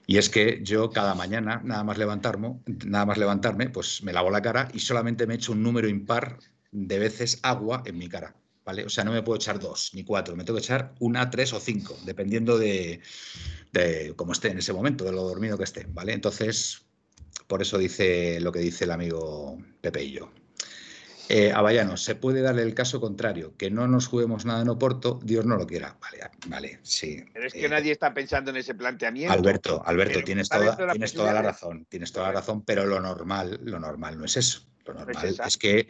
Y 0.07 0.19
es 0.19 0.29
que 0.29 0.61
yo 0.63 0.91
cada 0.91 1.15
mañana, 1.15 1.63
nada 1.65 1.83
más 1.83 1.97
levantarme, 1.97 2.61
nada 2.85 3.07
más 3.07 3.17
levantarme, 3.17 3.71
pues 3.71 4.03
me 4.03 4.13
lavo 4.13 4.31
la 4.31 4.43
cara 4.43 4.69
y 4.75 4.81
solamente 4.81 5.27
me 5.27 5.37
echo 5.37 5.53
un 5.53 5.63
número 5.63 5.89
impar 5.89 6.41
de 6.73 6.99
veces 6.99 7.41
agua 7.43 7.83
en 7.87 7.97
mi 7.97 8.07
cara, 8.07 8.37
¿vale? 8.67 8.85
O 8.85 8.91
sea, 8.91 9.03
no 9.03 9.13
me 9.13 9.23
puedo 9.23 9.37
echar 9.37 9.59
dos 9.59 9.93
ni 9.95 10.05
cuatro, 10.05 10.37
me 10.37 10.45
tengo 10.45 10.59
que 10.59 10.65
echar 10.65 10.95
una, 11.01 11.31
tres 11.31 11.55
o 11.55 11.59
cinco, 11.59 11.97
dependiendo 12.05 12.59
de, 12.59 13.01
de 13.73 14.13
cómo 14.17 14.33
esté 14.33 14.51
en 14.51 14.59
ese 14.59 14.75
momento, 14.75 15.05
de 15.05 15.13
lo 15.13 15.23
dormido 15.23 15.57
que 15.57 15.65
esté, 15.65 15.87
¿vale? 15.89 16.13
Entonces, 16.13 16.85
por 17.47 17.63
eso 17.63 17.79
dice 17.79 18.41
lo 18.43 18.53
que 18.53 18.59
dice 18.59 18.85
el 18.85 18.91
amigo 18.91 19.57
Pepe 19.81 20.05
y 20.05 20.13
yo. 20.13 20.31
Eh, 21.29 21.53
Avallano, 21.53 21.97
se 21.97 22.15
puede 22.15 22.43
darle 22.43 22.63
el 22.63 22.75
caso 22.75 23.01
contrario, 23.01 23.55
que 23.57 23.71
no 23.71 23.89
nos 23.89 24.07
juguemos 24.09 24.45
nada 24.45 24.61
en 24.63 24.69
Oporto, 24.69 25.21
Dios 25.23 25.47
no 25.47 25.57
lo 25.57 25.67
quiera. 25.67 25.97
Vale, 26.01 26.19
vale, 26.49 26.81
sí. 26.83 27.25
Pero 27.33 27.47
es 27.47 27.53
que 27.53 27.65
Eh, 27.65 27.69
nadie 27.69 27.93
está 27.93 28.13
pensando 28.13 28.51
en 28.51 28.59
ese 28.59 28.75
planteamiento. 28.75 29.33
Alberto, 29.33 29.83
Alberto, 29.87 30.21
tienes 30.23 30.49
toda, 30.49 30.77
las 30.77 30.93
tienes 30.93 31.15
toda 31.15 31.33
la 31.33 31.43
razón, 31.43 31.87
tienes 31.89 32.13
toda 32.13 32.27
la 32.27 32.33
razón, 32.35 32.63
pero 32.63 32.85
lo 32.85 33.01
normal, 33.01 33.59
lo 33.63 33.81
normal 33.81 34.19
no 34.19 34.25
es 34.27 34.37
eso. 34.37 34.67
Lo 34.85 34.95
normal 34.95 35.35
es 35.47 35.57
que 35.57 35.89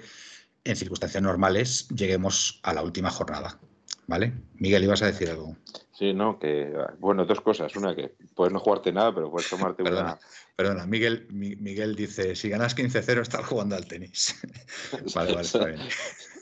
en 0.63 0.77
circunstancias 0.77 1.23
normales 1.23 1.89
lleguemos 1.89 2.61
a 2.63 2.73
la 2.73 2.83
última 2.83 3.11
jornada. 3.11 3.59
¿Vale? 4.07 4.35
Miguel, 4.57 4.85
ibas 4.85 5.03
a 5.03 5.07
decir 5.07 5.31
algo. 5.31 5.57
Sí, 5.95 6.13
no, 6.13 6.41
que. 6.41 6.73
Bueno, 6.99 7.25
dos 7.25 7.41
cosas. 7.41 7.75
Una, 7.77 7.95
que 7.95 8.17
puedes 8.35 8.53
no 8.53 8.59
jugarte 8.59 8.93
nada, 8.93 9.15
pero 9.15 9.31
puedes 9.31 9.49
tomarte 9.49 9.85
Perdona, 9.85 10.15
una. 10.15 10.19
perdona. 10.57 10.87
Miguel, 10.87 11.29
Mi- 11.31 11.55
Miguel 11.55 11.95
dice: 11.95 12.35
si 12.35 12.49
ganas 12.49 12.75
15-0, 12.77 13.23
estás 13.23 13.47
jugando 13.47 13.77
al 13.77 13.87
tenis. 13.87 14.35
vale, 15.15 15.33
vale, 15.33 15.47
está 15.47 15.67
bien. 15.67 15.81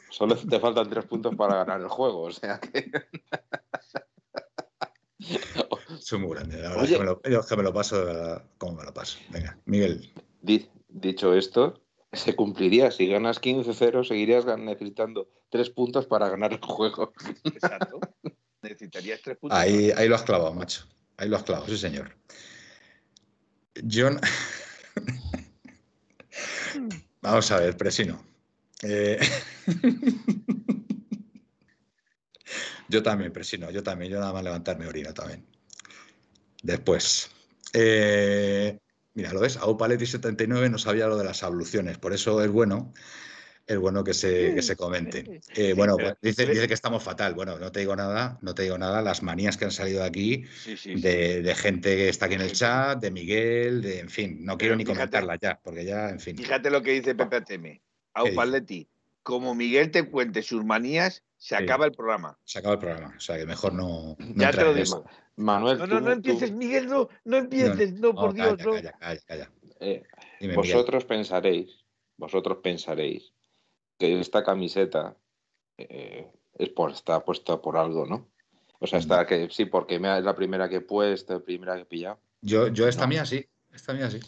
Solo 0.09 0.37
te 0.37 0.59
faltan 0.59 0.89
tres 0.89 1.05
puntos 1.05 1.35
para 1.37 1.57
ganar 1.57 1.83
el 1.83 1.89
juego, 1.89 2.23
o 2.23 2.31
sea 2.31 2.59
que. 2.59 2.91
soy 5.99 6.19
muy 6.19 6.31
grande. 6.31 6.57
La 6.57 6.71
verdad 6.71 6.85
es 6.85 6.91
que 6.93 6.99
me 6.99 7.05
lo, 7.05 7.23
yo 7.23 7.47
que 7.47 7.57
me 7.57 7.63
lo 7.63 7.73
paso, 7.75 7.99
de 7.99 8.05
verdad, 8.07 8.45
¿cómo 8.57 8.77
me 8.79 8.85
lo 8.85 8.95
paso? 8.95 9.19
Venga, 9.29 9.59
Miguel. 9.67 10.13
Di- 10.41 10.69
dicho 10.89 11.35
esto, 11.35 11.83
se 12.11 12.35
cumpliría. 12.35 12.91
Si 12.91 13.07
ganas 13.07 13.39
15-0, 13.39 14.03
seguirías 14.03 14.47
necesitando 14.59 15.29
tres 15.51 15.69
puntos 15.69 16.07
para 16.07 16.31
ganar 16.31 16.55
el 16.55 16.61
juego. 16.61 17.13
Exacto. 17.45 18.01
Necesitarías 18.63 19.21
tres 19.23 19.37
puntos. 19.37 19.59
Ahí, 19.59 19.91
ahí 19.97 20.09
lo 20.09 20.15
has 20.15 20.23
clavado, 20.23 20.55
macho. 20.55 20.87
Ahí 21.17 21.29
lo 21.29 21.37
has 21.37 21.43
clavado, 21.43 21.67
sí, 21.67 21.77
señor. 21.77 22.15
John. 23.91 24.21
Vamos 27.23 27.51
a 27.51 27.61
ver, 27.61 27.77
Presino. 27.77 28.25
Eh, 28.83 29.19
Yo 32.89 33.03
también, 33.03 33.33
Presino, 33.33 33.71
yo 33.71 33.83
también. 33.83 34.13
Yo 34.13 34.21
nada 34.21 34.33
más 34.33 34.45
levantarme 34.45 34.87
orina 34.87 35.13
también. 35.15 35.47
Después. 36.63 37.31
eh, 37.73 38.79
Mira, 39.15 39.33
lo 39.33 39.41
ves, 39.41 39.57
Aupaletti 39.59 40.07
79 40.07 40.71
no 40.71 40.79
sabía 40.79 41.07
lo 41.07 41.19
de 41.19 41.25
las 41.25 41.43
abluciones, 41.43 41.99
por 41.99 42.15
eso 42.15 42.43
es 42.43 42.51
bueno, 42.51 42.95
es 43.67 43.79
bueno 43.79 44.03
que 44.05 44.13
se, 44.15 44.55
que 44.55 44.63
se 44.63 44.77
comente. 44.77 45.41
Eh, 45.55 45.73
bueno, 45.75 45.97
pero- 45.97 46.17
dice, 46.21 46.47
dice 46.47 46.67
que 46.69 46.75
estamos 46.75 47.03
fatal. 47.03 47.35
Bueno, 47.35 47.59
no 47.59 47.71
te 47.73 47.81
digo 47.81 47.95
nada, 47.97 48.39
no 48.43 48.55
te 48.55 48.63
digo 48.63 48.77
nada, 48.79 49.03
las 49.03 49.23
manías 49.23 49.57
que 49.57 49.65
han 49.65 49.71
salido 49.71 50.01
de 50.01 50.07
aquí, 50.07 50.45
Sí, 50.63 50.77
sí, 50.77 50.95
sí. 50.97 51.01
de, 51.01 51.55
gente 51.55 51.97
que 51.97 52.09
está 52.09 52.27
aquí 52.27 52.35
en 52.35 52.41
el 52.43 52.53
chat, 52.53 52.99
de 53.01 53.11
Miguel, 53.11 53.83
de, 53.83 54.01
en 54.01 54.11
fin, 54.11 54.45
no 54.45 54.59
quiero 54.59 54.75
ni 54.77 54.85
fíjate- 54.85 54.97
comentarlas 54.99 55.39
ya, 55.41 55.61
porque 55.63 55.85
ya, 55.85 56.09
en 56.11 56.21
fin. 56.21 56.37
Fíjate 56.37 56.71
lo 56.71 56.83
que 56.83 56.93
dice 56.93 57.15
Pepe 57.15 57.37
Ateme. 57.37 57.83
A 58.15 58.23
dice? 58.23 58.35
Upaletti, 58.35 58.89
como 59.23 59.55
Miguel 59.55 59.91
te 59.91 60.03
cuente 60.11 60.43
sus 60.43 60.65
manías, 60.65 61.23
se 61.39 61.57
Sí. 61.57 61.63
acaba 61.63 61.87
el 61.87 61.93
programa. 61.93 62.39
Se 62.45 62.59
acaba 62.59 62.75
el 62.75 62.81
programa, 62.81 63.15
o 63.17 63.21
sea 63.21 63.37
que 63.39 63.47
mejor 63.47 63.73
no. 63.73 64.17
no 64.19 64.35
Ya 64.37 64.51
te 64.53 64.63
lo 64.65 64.75
digo. 64.75 65.05
Manuel, 65.37 65.79
No, 65.79 65.85
tú- 65.89 65.95
no, 65.95 66.01
no 66.01 66.07
tú- 66.07 66.13
empieces, 66.13 66.53
Miguel, 66.53 66.87
no, 66.89 67.09
no 67.25 67.37
empieces, 67.39 67.95
no, 67.95 68.15
por 68.15 68.35
calla, 68.37 68.55
Dios, 68.55 68.67
no. 68.67 68.73
Calla, 68.75 68.93
calla, 68.99 69.21
calla. 69.27 69.51
eh, 69.81 70.03
Dime, 70.41 70.57
Miguel. 70.57 70.75
vosotros 70.75 71.05
pensaréis, 71.07 71.71
vosotros 72.19 72.59
pensaréis 72.63 73.33
que 73.99 74.21
esta 74.21 74.43
camiseta 74.45 75.17
eh, 75.79 76.31
es 76.59 76.69
por, 76.71 76.91
está 76.91 77.25
puesta 77.25 77.61
por 77.61 77.77
algo, 77.77 78.07
¿no? 78.07 78.29
O 78.79 78.87
sea, 78.87 78.99
está 78.99 79.27
que 79.27 79.49
sí, 79.51 79.65
porque 79.67 79.99
me, 80.01 80.19
es 80.19 80.25
la 80.25 80.35
primera 80.35 80.69
que 80.69 80.77
he 80.77 80.81
puesto, 80.81 81.35
la 81.35 81.41
primera 81.41 81.77
que 81.77 81.83
he 81.83 81.87
pillado. 81.87 82.19
Yo, 82.41 82.69
yo 82.69 82.89
esta 82.89 83.03
No. 83.05 83.09
mía 83.11 83.25
sí, 83.25 83.47
esta 83.73 83.93
mía 83.93 84.11
sí. 84.11 84.19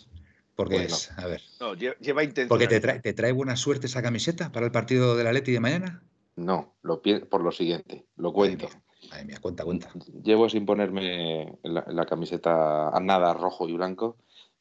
Porque 0.54 0.74
Bueno. 0.76 0.94
es, 0.94 1.10
a 1.18 1.26
ver, 1.26 1.42
No, 1.60 1.74
lle- 1.74 1.96
lleva 1.98 2.22
intención. 2.22 2.48
porque 2.48 2.68
te 2.68 2.78
trae, 2.80 3.00
te 3.00 3.12
trae 3.12 3.32
buena 3.32 3.56
suerte 3.56 3.86
esa 3.86 4.02
camiseta 4.02 4.52
para 4.52 4.66
el 4.66 4.70
partido 4.72 5.16
del 5.16 5.26
Atleti 5.26 5.50
de 5.50 5.58
mañana. 5.60 6.02
No, 6.36 6.76
lo 6.82 7.02
por 7.28 7.42
lo 7.42 7.50
siguiente, 7.50 8.06
lo 8.16 8.32
cuento. 8.32 8.66
Madre 8.66 8.78
mía, 8.78 9.08
madre 9.10 9.24
mía, 9.24 9.38
cuenta, 9.40 9.64
cuenta. 9.64 9.90
Llevo 10.22 10.48
sin 10.48 10.64
ponerme 10.66 11.58
la, 11.64 11.84
la 11.88 12.06
camiseta 12.06 12.88
a 12.90 13.00
nada 13.00 13.34
rojo 13.34 13.68
y 13.68 13.72
blanco 13.72 14.16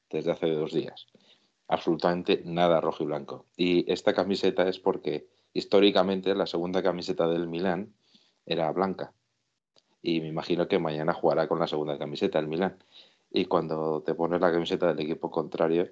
desde 0.10 0.32
hace 0.32 0.50
dos 0.50 0.74
días. 0.74 1.06
Absolutamente 1.68 2.42
nada 2.46 2.82
rojo 2.82 3.04
y 3.04 3.08
blanco. 3.08 3.46
Y 3.56 3.92
esta 3.92 4.14
camiseta 4.14 4.68
es 4.68 4.80
porque 4.80 5.28
históricamente 5.54 6.36
la 6.36 6.46
segunda 6.46 6.84
camiseta 6.84 7.28
del 7.28 7.48
Milán 7.48 7.94
era 8.46 8.72
blanca. 8.72 9.14
Y 10.02 10.20
me 10.20 10.28
imagino 10.28 10.68
que 10.68 10.80
mañana 10.80 11.14
jugará 11.14 11.48
con 11.48 11.60
la 11.60 11.68
segunda 11.68 11.98
camiseta 11.98 12.40
el 12.40 12.48
Milán. 12.48 12.78
Y 13.32 13.46
cuando 13.46 14.04
te 14.06 14.14
pones 14.14 14.42
la 14.42 14.52
camiseta 14.52 14.88
del 14.88 15.00
equipo 15.00 15.32
contrario, 15.32 15.90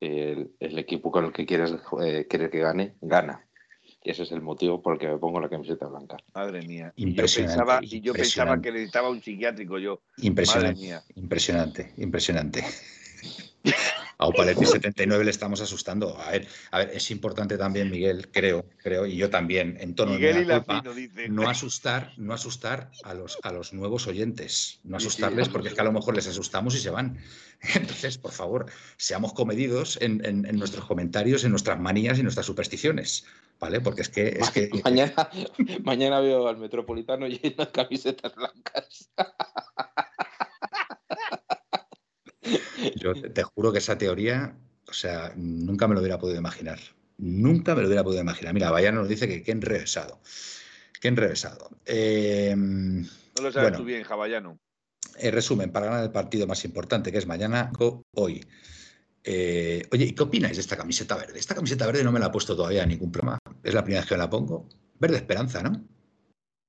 el, 0.00 0.52
el 0.60 0.78
equipo 0.78 1.10
con 1.10 1.24
el 1.24 1.32
que 1.32 1.44
quieres 1.44 1.74
eh, 2.00 2.26
querer 2.28 2.50
que 2.50 2.60
gane, 2.60 2.94
gana. 3.00 3.44
Y 4.02 4.10
ese 4.10 4.22
es 4.22 4.32
el 4.32 4.40
motivo 4.40 4.80
por 4.80 4.94
el 4.94 5.00
que 5.00 5.08
me 5.08 5.18
pongo 5.18 5.40
la 5.40 5.48
camiseta 5.48 5.86
blanca. 5.86 6.16
Madre 6.34 6.62
mía. 6.62 6.92
Y 6.94 7.12
yo 7.14 7.24
pensaba, 7.24 7.80
y 7.82 8.00
yo 8.00 8.12
pensaba 8.12 8.60
que 8.60 8.70
necesitaba 8.70 9.10
un 9.10 9.20
psiquiátrico 9.20 9.78
yo. 9.78 10.02
Impresionante, 10.18 10.74
Madre 10.74 10.86
mía. 10.86 11.02
impresionante, 11.16 11.92
impresionante. 11.96 12.64
A 14.20 14.26
Opaletti 14.26 14.66
79 14.66 15.24
le 15.24 15.30
estamos 15.30 15.60
asustando. 15.60 16.18
A 16.18 16.32
ver, 16.32 16.48
a 16.72 16.78
ver, 16.78 16.90
es 16.92 17.08
importante 17.12 17.56
también, 17.56 17.88
Miguel, 17.88 18.28
creo, 18.32 18.64
creo, 18.78 19.06
y 19.06 19.16
yo 19.16 19.30
también, 19.30 19.76
en 19.80 19.94
tono 19.94 20.12
Miguel 20.14 20.34
de 20.38 20.44
la 20.44 20.64
culpa, 20.64 20.92
dice. 20.92 21.28
no 21.28 21.48
asustar, 21.48 22.14
no 22.16 22.34
asustar 22.34 22.90
a 23.04 23.14
los, 23.14 23.38
a 23.44 23.52
los 23.52 23.72
nuevos 23.72 24.08
oyentes, 24.08 24.80
no 24.82 24.98
Sí, 24.98 25.04
sí. 25.04 25.08
asustarles 25.08 25.48
porque 25.48 25.68
es 25.68 25.74
que 25.74 25.80
a 25.82 25.84
lo 25.84 25.92
mejor 25.92 26.16
les 26.16 26.26
asustamos 26.26 26.74
y 26.74 26.80
se 26.80 26.90
van. 26.90 27.18
Entonces, 27.74 28.18
por 28.18 28.32
favor, 28.32 28.66
seamos 28.96 29.34
comedidos 29.34 29.98
en, 30.02 30.24
en- 30.26 30.44
en 30.46 30.58
nuestros 30.58 30.84
comentarios, 30.84 31.44
en 31.44 31.50
nuestras 31.50 31.78
manías 31.78 32.18
y 32.18 32.24
nuestras 32.24 32.46
supersticiones, 32.46 33.24
¿vale? 33.60 33.80
Porque 33.80 34.02
es 34.02 34.08
que, 34.08 34.28
es 34.40 34.50
que 34.50 34.68
mañana, 34.82 35.30
mañana 35.84 36.18
veo 36.18 36.48
al 36.48 36.56
Metropolitano 36.56 37.28
lleno 37.28 37.64
de 37.64 37.70
camisetas 37.70 38.34
blancas. 38.34 39.10
Yo 42.96 43.14
te, 43.14 43.42
juro 43.42 43.72
que 43.72 43.78
esa 43.78 43.98
teoría, 43.98 44.56
o 44.86 44.92
sea, 44.92 45.32
nunca 45.36 45.88
me 45.88 45.94
lo 45.94 46.00
hubiera 46.00 46.18
podido 46.18 46.38
imaginar. 46.38 46.78
Nunca 47.18 47.74
me 47.74 47.82
lo 47.82 47.88
hubiera 47.88 48.04
podido 48.04 48.22
imaginar. 48.22 48.54
Mira, 48.54 48.70
Bayano 48.70 49.00
nos 49.00 49.08
dice 49.08 49.28
que 49.28 49.42
qué 49.42 49.52
enrevesado. 49.52 50.20
Qué 51.00 51.08
enrevesado. 51.08 51.70
Eh, 51.84 52.54
No 52.56 53.42
lo 53.42 53.52
sabes 53.52 53.70
Bueno. 53.70 53.78
tú 53.78 53.84
bien, 53.84 54.04
Javallano. 54.04 54.58
En 55.16 55.32
resumen, 55.32 55.70
para 55.72 55.86
ganar 55.86 56.04
el 56.04 56.12
partido 56.12 56.46
más 56.46 56.64
importante, 56.64 57.10
que 57.10 57.18
es 57.18 57.26
mañana, 57.26 57.72
o 57.78 58.02
hoy. 58.14 58.44
Eh, 59.24 59.86
oye, 59.92 60.06
¿y 60.06 60.12
qué 60.12 60.22
opináis 60.22 60.56
de 60.56 60.60
esta 60.60 60.76
camiseta 60.76 61.16
verde? 61.16 61.38
Esta 61.38 61.54
camiseta 61.54 61.86
verde 61.86 62.04
no 62.04 62.12
me 62.12 62.20
la 62.20 62.26
he 62.26 62.30
puesto 62.30 62.56
todavía 62.56 62.84
en 62.84 62.90
ningún 62.90 63.10
programa. 63.10 63.38
Es 63.62 63.74
la 63.74 63.82
primera 63.82 64.00
vez 64.00 64.08
que 64.08 64.14
me 64.14 64.18
la 64.18 64.30
pongo. 64.30 64.68
Verde 64.98 65.16
Esperanza, 65.16 65.62
¿no? 65.62 65.84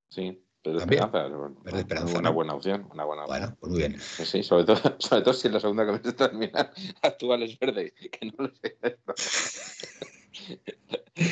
Sí, 0.10 0.44
pero 0.62 0.80
También. 0.80 1.04
esperanza, 1.04 1.30
Verde 1.64 2.20
una 2.20 2.30
¿no? 2.30 2.34
buena 2.34 2.54
opción, 2.54 2.88
una 2.92 3.06
buena 3.06 3.24
opción. 3.24 3.40
Bueno, 3.40 3.58
pues 3.60 3.72
muy 3.72 3.80
bien. 3.80 4.00
Sí, 4.00 4.44
sobre 4.44 4.66
todo, 4.66 4.78
sobre 5.00 5.22
todo 5.22 5.34
si 5.34 5.48
en 5.48 5.54
la 5.54 5.60
segunda 5.60 5.86
camiseta 5.86 6.28
del 6.28 6.38
Milan 6.38 6.70
actual 7.02 7.44
es 7.44 7.58
verde, 7.58 7.94
que 8.12 8.26
no 8.26 8.46
lo 8.46 8.52
sé. 8.56 8.78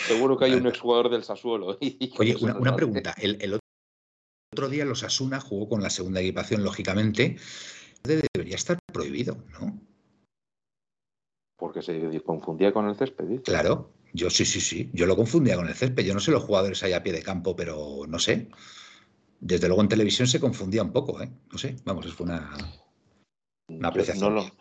Seguro 0.07 0.37
que 0.37 0.45
hay 0.45 0.53
un 0.53 0.67
exjugador 0.67 1.09
del 1.09 1.23
Sassuolo. 1.23 1.77
y 1.79 2.13
Oye, 2.17 2.35
una, 2.41 2.75
pregunta. 2.75 3.15
El, 3.17 3.37
el 3.41 3.59
otro 4.51 4.69
día 4.69 4.85
los 4.85 5.03
Asuna 5.03 5.39
jugó 5.39 5.69
con 5.69 5.81
la 5.81 5.89
segunda 5.89 6.21
equipación, 6.21 6.63
lógicamente. 6.63 7.37
Debería 8.03 8.55
estar 8.55 8.77
prohibido, 8.91 9.37
¿no? 9.59 9.79
Porque 11.57 11.81
se 11.81 12.21
confundía 12.21 12.71
con 12.71 12.87
el 12.87 12.95
césped. 12.95 13.41
Claro, 13.43 13.91
yo 14.13 14.29
sí, 14.29 14.45
sí, 14.45 14.61
sí. 14.61 14.89
Yo 14.93 15.05
lo 15.05 15.15
confundía 15.15 15.55
con 15.55 15.67
el 15.67 15.75
césped. 15.75 16.05
Yo 16.05 16.13
no 16.13 16.19
sé 16.19 16.31
los 16.31 16.43
jugadores 16.43 16.83
ahí 16.83 16.93
a 16.93 17.03
pie 17.03 17.13
de 17.13 17.23
campo, 17.23 17.55
pero 17.55 18.05
no 18.07 18.19
sé. 18.19 18.49
Desde 19.39 19.67
luego 19.67 19.81
en 19.81 19.89
televisión 19.89 20.27
se 20.27 20.39
confundía 20.39 20.83
un 20.83 20.91
poco, 20.91 21.21
¿eh? 21.21 21.29
No 21.51 21.57
sé, 21.57 21.75
vamos, 21.85 22.05
es 22.05 22.19
una, 22.19 22.51
una 23.67 23.79
Yo 23.79 23.87
apreciación. 23.89 24.33
no, 24.33 24.41
lo, 24.41 24.51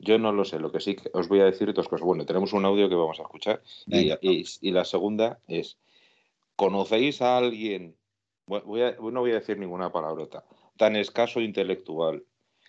yo 0.00 0.18
no 0.18 0.32
lo 0.32 0.44
sé, 0.44 0.58
lo 0.58 0.72
que 0.72 0.80
sí 0.80 0.96
que 0.96 1.10
os 1.12 1.28
voy 1.28 1.40
a 1.40 1.44
decir 1.44 1.72
dos 1.74 1.88
cosas. 1.88 2.04
Bueno, 2.04 2.24
tenemos 2.24 2.52
un 2.52 2.64
audio 2.64 2.88
que 2.88 2.94
vamos 2.94 3.18
a 3.20 3.22
escuchar 3.22 3.62
y, 3.86 3.90
Venga. 4.08 4.18
y- 4.22 4.44
y 4.60 4.70
la 4.70 4.84
segunda 4.84 5.38
es, 5.48 5.76
¿conocéis 6.56 7.20
a 7.22 7.36
alguien, 7.36 7.96
voy- 8.46 8.62
voy 8.64 8.82
a- 8.82 8.96
no 8.98 9.20
voy 9.20 9.32
a 9.32 9.34
decir 9.40 9.58
ninguna 9.58 9.92
palabrota, 9.92 10.44
tan 10.76 10.96
escaso 10.96 11.40
intelectual 11.40 12.24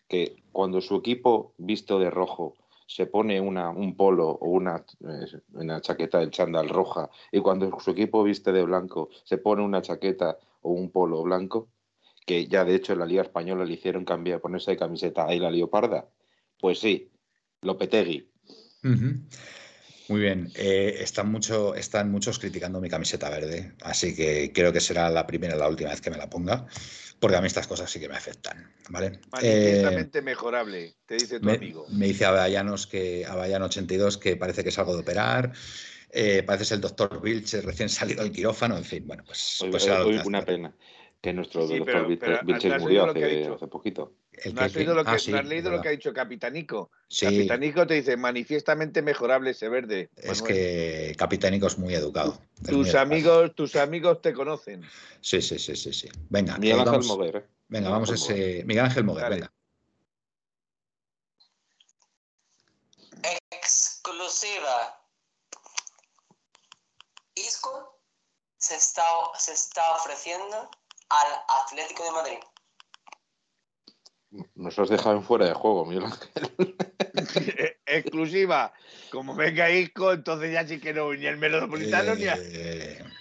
que 0.08 0.44
cuando 0.52 0.82
su 0.82 0.98
equipo 0.98 1.54
visto 1.58 1.98
de 1.98 2.10
rojo 2.10 2.56
se 2.86 3.06
pone 3.08 3.40
una, 3.40 3.70
un 3.70 3.96
polo 3.96 4.28
o 4.30 4.50
una, 4.50 4.86
eh, 5.00 5.40
una 5.54 5.80
chaqueta 5.80 6.20
del 6.20 6.30
chándal 6.32 6.68
roja 6.70 7.10
y 7.32 7.40
cuando 7.40 7.80
su 7.80 7.92
equipo 7.92 8.22
viste 8.24 8.52
de 8.52 8.64
blanco 8.64 9.10
se 9.24 9.38
pone 9.38 9.64
una 9.64 9.82
chaqueta 9.82 10.38
o 10.64 10.72
un 10.72 10.92
polo 10.92 11.22
blanco? 11.24 11.70
que 12.26 12.48
ya 12.48 12.64
de 12.64 12.76
hecho 12.76 12.94
en 12.94 13.00
la 13.00 13.06
Liga 13.06 13.24
Española 13.24 13.66
le 13.66 13.74
hicieron 13.74 14.06
cambiar, 14.06 14.40
ponerse 14.40 14.72
de 14.72 14.78
camiseta 14.78 15.26
ahí 15.28 15.40
la 15.40 15.52
leoparda. 15.52 16.08
Pues 16.60 16.80
sí, 16.80 17.12
Lopetegui. 17.62 18.30
Muy 20.10 20.20
bien. 20.20 20.52
Eh, 20.56 20.98
están, 21.00 21.32
mucho, 21.32 21.76
están 21.76 22.12
muchos 22.12 22.40
criticando 22.40 22.82
mi 22.82 22.90
camiseta 22.90 23.30
verde, 23.30 23.74
así 23.82 24.16
que 24.16 24.52
creo 24.54 24.74
que 24.74 24.82
será 24.82 25.10
la 25.10 25.26
primera 25.26 25.56
y 25.56 25.60
la 25.60 25.70
última 25.70 25.90
vez 25.90 26.02
que 26.02 26.10
me 26.10 26.18
la 26.18 26.30
ponga, 26.30 26.66
porque 27.20 27.38
a 27.38 27.42
mí 27.42 27.48
estas 27.48 27.68
cosas 27.68 27.90
sí 27.90 28.00
que 28.00 28.10
me 28.10 28.16
afectan, 28.16 28.72
¿vale? 28.90 29.08
Eh, 29.08 29.20
Manifiestamente 29.32 30.22
mejorable, 30.22 30.96
te 31.06 31.16
dice 31.16 31.40
tu 31.40 31.46
me, 31.46 31.54
amigo. 31.54 31.86
me 31.90 32.08
dice 32.08 32.26
Avallanos 32.26 32.86
que 32.88 33.26
Avallano 33.26 33.66
82 33.66 34.18
que 34.18 34.36
parece 34.36 34.64
que 34.64 34.70
es 34.70 34.80
algo 34.80 34.94
de 34.94 35.02
operar, 35.02 35.54
eh, 36.14 36.44
parece 36.44 36.66
ser 36.66 36.76
el 36.76 36.82
doctor 36.82 37.20
Vilches 37.22 37.66
recién 37.66 37.90
salido 37.90 38.24
del 38.24 38.32
quirófano, 38.32 38.78
en 38.78 38.84
fin, 38.86 39.04
bueno, 39.08 39.24
pues, 39.26 39.60
Hoy, 39.62 39.72
pues 39.72 39.88
hoy 39.88 40.18
hace. 40.18 40.28
una 40.28 40.46
pena 40.46 40.76
que 41.22 41.34
nuestro 41.34 41.66
Sí, 41.68 41.78
doctor 41.78 41.86
pero- 41.94 42.08
Vil- 42.10 42.20
pero 42.20 42.40
Vilches 42.44 42.70
¿no 42.70 42.76
has 42.76 42.82
murió 42.82 43.04
hace, 43.06 43.68
poquito. 43.68 44.14
¿No 44.46 44.54
que- 44.54 44.60
has 44.66 44.72
que- 44.74 44.80
leído, 44.80 44.94
lo 44.96 45.04
que, 45.06 45.12
ah, 45.12 45.20
sí, 45.20 45.32
no 45.32 45.38
has 45.38 45.46
leído 45.46 45.72
lo 45.72 45.82
que 45.82 45.88
ha 45.88 45.92
dicho 45.92 46.12
Capitanico? 46.14 46.92
Sí. 47.08 47.26
Capitanico 47.26 47.88
te 47.88 47.94
dice 47.96 48.18
manifiestamente 48.18 49.02
mejorable 49.02 49.52
ese 49.52 49.70
verde. 49.70 50.10
Es 50.16 50.42
Manuel. 50.42 50.54
que 50.54 51.16
Capitánico 51.18 51.68
es 51.68 51.78
muy 51.78 51.94
educado. 51.96 52.34
es 52.56 52.62
muy 52.64 52.70
tus 52.72 52.88
educado. 52.90 53.04
amigos, 53.06 53.56
tus 53.56 53.76
amigos 53.76 54.22
te 54.22 54.34
conocen. 54.34 54.82
Sí, 55.22 55.42
sí, 55.42 55.58
sí, 55.60 55.76
sí, 55.76 55.94
sí. 55.94 56.10
Venga, 56.30 56.58
Miguel 56.58 56.78
eh, 56.78 56.80
Ángel 56.82 56.92
vamos, 56.92 57.08
Moguer. 57.08 57.36
¿eh? 57.38 57.46
venga, 57.70 57.88
Miguel 57.88 57.92
vamos 57.92 58.10
a 58.10 58.14
Ángel 58.14 58.30
Moguer. 58.36 58.50
ese. 58.58 58.66
Miguel 58.66 58.86
Ángel 58.86 59.04
Moguer, 59.06 59.24
Dale. 59.24 59.36
venga. 59.36 59.54
Exclusiva. 63.52 65.00
Isco 67.36 68.00
se 68.58 68.76
está, 68.76 69.04
se 69.38 69.54
está 69.54 69.82
ofreciendo 69.96 70.70
al 71.10 71.28
Atlético 71.66 72.04
de 72.04 72.12
Madrid. 72.12 72.38
Nos 74.56 74.78
has 74.80 74.90
dejado 74.90 75.16
en 75.18 75.24
fuera 75.24 75.46
de 75.46 75.54
juego, 75.54 75.86
Miguel 75.86 76.06
Ángel. 76.06 76.76
Exclusiva. 77.86 78.74
Como 79.12 79.36
venga 79.36 79.70
Isco, 79.70 80.12
entonces 80.14 80.52
ya 80.52 80.68
sí 80.68 80.80
que 80.80 80.94
no, 80.94 81.14
ni 81.14 81.26
el 81.28 81.38
metropolitano 81.38 82.16
ni 82.16 82.28
a... 82.28 82.36
Eh. 82.40 83.04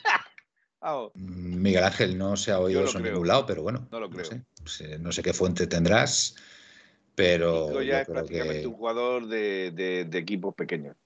Miguel 1.15 1.85
Ángel 1.85 2.19
no 2.19 2.37
se 2.37 2.51
ha 2.51 2.59
oído 2.59 2.85
eso 2.85 2.99
en 2.99 3.05
ningún 3.05 3.29
lado, 3.29 3.47
pero 3.47 3.63
bueno. 3.63 3.87
No 3.91 4.01
lo 4.01 4.11
creo. 4.11 4.25
sé- 4.65 4.99
no 4.99 5.13
sé 5.13 5.23
qué 5.23 5.33
fuente 5.33 5.67
tendrás, 5.67 6.35
pero 7.15 7.67
Isco 7.67 7.73
yo 7.75 7.83
ya 7.83 8.01
es 8.01 8.07
creo 8.07 8.15
prácticamente 8.17 8.63
que 8.63 8.67
un 8.67 8.75
jugador 8.75 9.27
de, 9.29 9.71
de- 9.73 10.05
de 10.07 10.19
equipos 10.19 10.55
pequeños. 10.55 10.97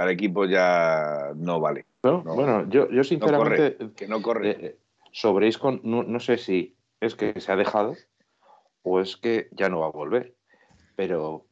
Para 0.00 0.12
equipos 0.12 0.48
ya 0.48 1.32
no 1.36 1.60
vale. 1.60 1.84
¿No? 2.02 2.22
No. 2.24 2.34
Bueno, 2.34 2.66
yo, 2.70 2.88
yo 2.90 3.04
sinceramente, 3.04 3.76
Que 3.94 4.08
no 4.08 4.22
corre. 4.22 4.50
eh, 4.50 4.56
eh, 4.62 4.76
sobre 5.12 5.46
Isco, 5.46 5.78
no, 5.82 6.02
no 6.04 6.20
sé 6.20 6.38
si 6.38 6.74
es 7.02 7.14
que 7.14 7.38
se 7.38 7.52
ha 7.52 7.56
dejado 7.56 7.96
o 8.82 8.98
es 9.00 9.18
que 9.18 9.48
ya 9.52 9.68
no 9.68 9.80
va 9.80 9.88
a 9.88 9.90
volver. 9.90 10.34
Pero, 10.96 11.44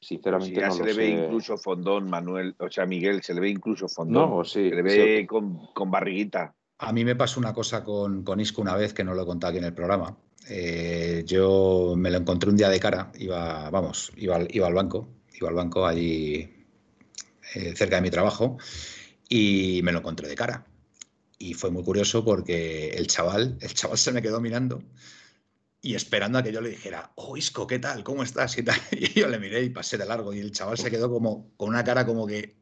Si 0.00 0.14
sinceramente, 0.14 0.58
ya 0.62 0.68
no 0.68 0.72
se 0.72 0.78
lo 0.78 0.84
le 0.86 0.94
ve 0.94 1.02
sé. 1.04 1.10
incluso 1.10 1.58
fondón, 1.58 2.08
Manuel, 2.08 2.54
o 2.58 2.70
sea, 2.70 2.86
Miguel, 2.86 3.22
se 3.22 3.34
le 3.34 3.40
ve 3.42 3.50
incluso 3.50 3.86
fondón. 3.86 4.30
No, 4.30 4.44
sí. 4.44 4.70
se 4.70 4.76
le 4.76 4.90
sí, 4.90 4.98
ve 4.98 5.26
con, 5.26 5.66
con 5.74 5.90
barriguita. 5.90 6.54
A 6.78 6.94
mí 6.94 7.04
me 7.04 7.16
pasó 7.16 7.38
una 7.38 7.52
cosa 7.52 7.84
con, 7.84 8.24
con 8.24 8.40
Isco 8.40 8.62
una 8.62 8.76
vez 8.76 8.94
que 8.94 9.04
no 9.04 9.12
lo 9.12 9.24
he 9.24 9.26
contado 9.26 9.50
aquí 9.50 9.58
en 9.58 9.64
el 9.64 9.74
programa. 9.74 10.16
Eh, 10.48 11.22
yo 11.26 11.92
me 11.98 12.10
lo 12.10 12.16
encontré 12.16 12.48
un 12.48 12.56
día 12.56 12.70
de 12.70 12.80
cara, 12.80 13.12
iba, 13.18 13.68
vamos, 13.68 14.10
iba, 14.16 14.36
al- 14.36 14.48
iba 14.56 14.66
al 14.68 14.72
banco, 14.72 15.06
iba 15.38 15.50
al 15.50 15.54
banco 15.54 15.84
allí 15.84 16.59
eh, 17.54 17.74
cerca 17.76 17.96
de 17.96 18.02
mi 18.02 18.10
trabajo 18.10 18.58
y 19.28 19.80
me 19.82 19.92
lo 19.92 19.98
encontré 19.98 20.28
de 20.28 20.34
cara. 20.34 20.66
Y 21.38 21.54
fue 21.54 21.70
muy 21.70 21.82
curioso 21.82 22.24
porque 22.24 22.90
el 22.90 23.06
chaval, 23.06 23.56
el 23.60 23.74
chaval 23.74 23.96
se 23.98 24.12
me 24.12 24.20
quedó 24.20 24.40
mirando 24.40 24.82
y 25.82 25.94
esperando 25.94 26.38
a 26.38 26.42
que 26.42 26.52
yo 26.52 26.60
le 26.60 26.70
dijera, 26.70 27.12
oh 27.14 27.36
Isco, 27.36 27.66
¿qué 27.66 27.78
tal? 27.78 28.04
¿Cómo 28.04 28.22
estás? 28.22 28.58
Y, 28.58 28.62
tal. 28.62 28.78
y 28.92 29.18
yo 29.18 29.28
le 29.28 29.38
miré 29.38 29.62
y 29.62 29.70
pasé 29.70 29.96
de 29.96 30.04
largo 30.06 30.32
y 30.34 30.40
el 30.40 30.52
chaval 30.52 30.76
se 30.76 30.90
quedó 30.90 31.10
como 31.10 31.50
con 31.56 31.70
una 31.70 31.84
cara 31.84 32.04
como 32.04 32.26
que... 32.26 32.56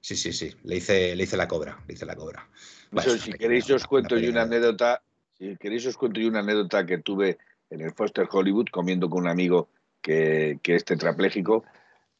Sí, 0.00 0.16
sí, 0.16 0.32
sí, 0.32 0.52
le 0.64 0.76
hice, 0.76 1.14
le 1.14 1.22
hice 1.22 1.36
la 1.36 1.46
cobra, 1.46 1.78
le 1.86 1.94
hice 1.94 2.04
la 2.04 2.16
cobra. 2.16 2.48
Eso, 2.92 3.16
si 3.16 3.30
una 3.30 3.38
queréis 3.38 3.70
os 3.70 3.86
cuento 3.86 4.18
yo 4.18 4.30
una 4.30 4.42
pequeña- 4.42 4.56
anécdota, 4.56 5.02
si 5.38 5.56
queréis 5.56 5.86
os 5.86 5.96
cuento 5.96 6.20
yo 6.20 6.28
una 6.28 6.40
anécdota 6.40 6.84
que 6.84 6.98
tuve 6.98 7.38
en 7.70 7.80
el 7.80 7.92
Foster 7.92 8.28
Hollywood 8.30 8.66
comiendo 8.70 9.08
con 9.08 9.22
un 9.22 9.28
amigo 9.28 9.68
que, 10.02 10.58
que 10.62 10.74
es 10.74 10.84
tetrapléjico, 10.84 11.64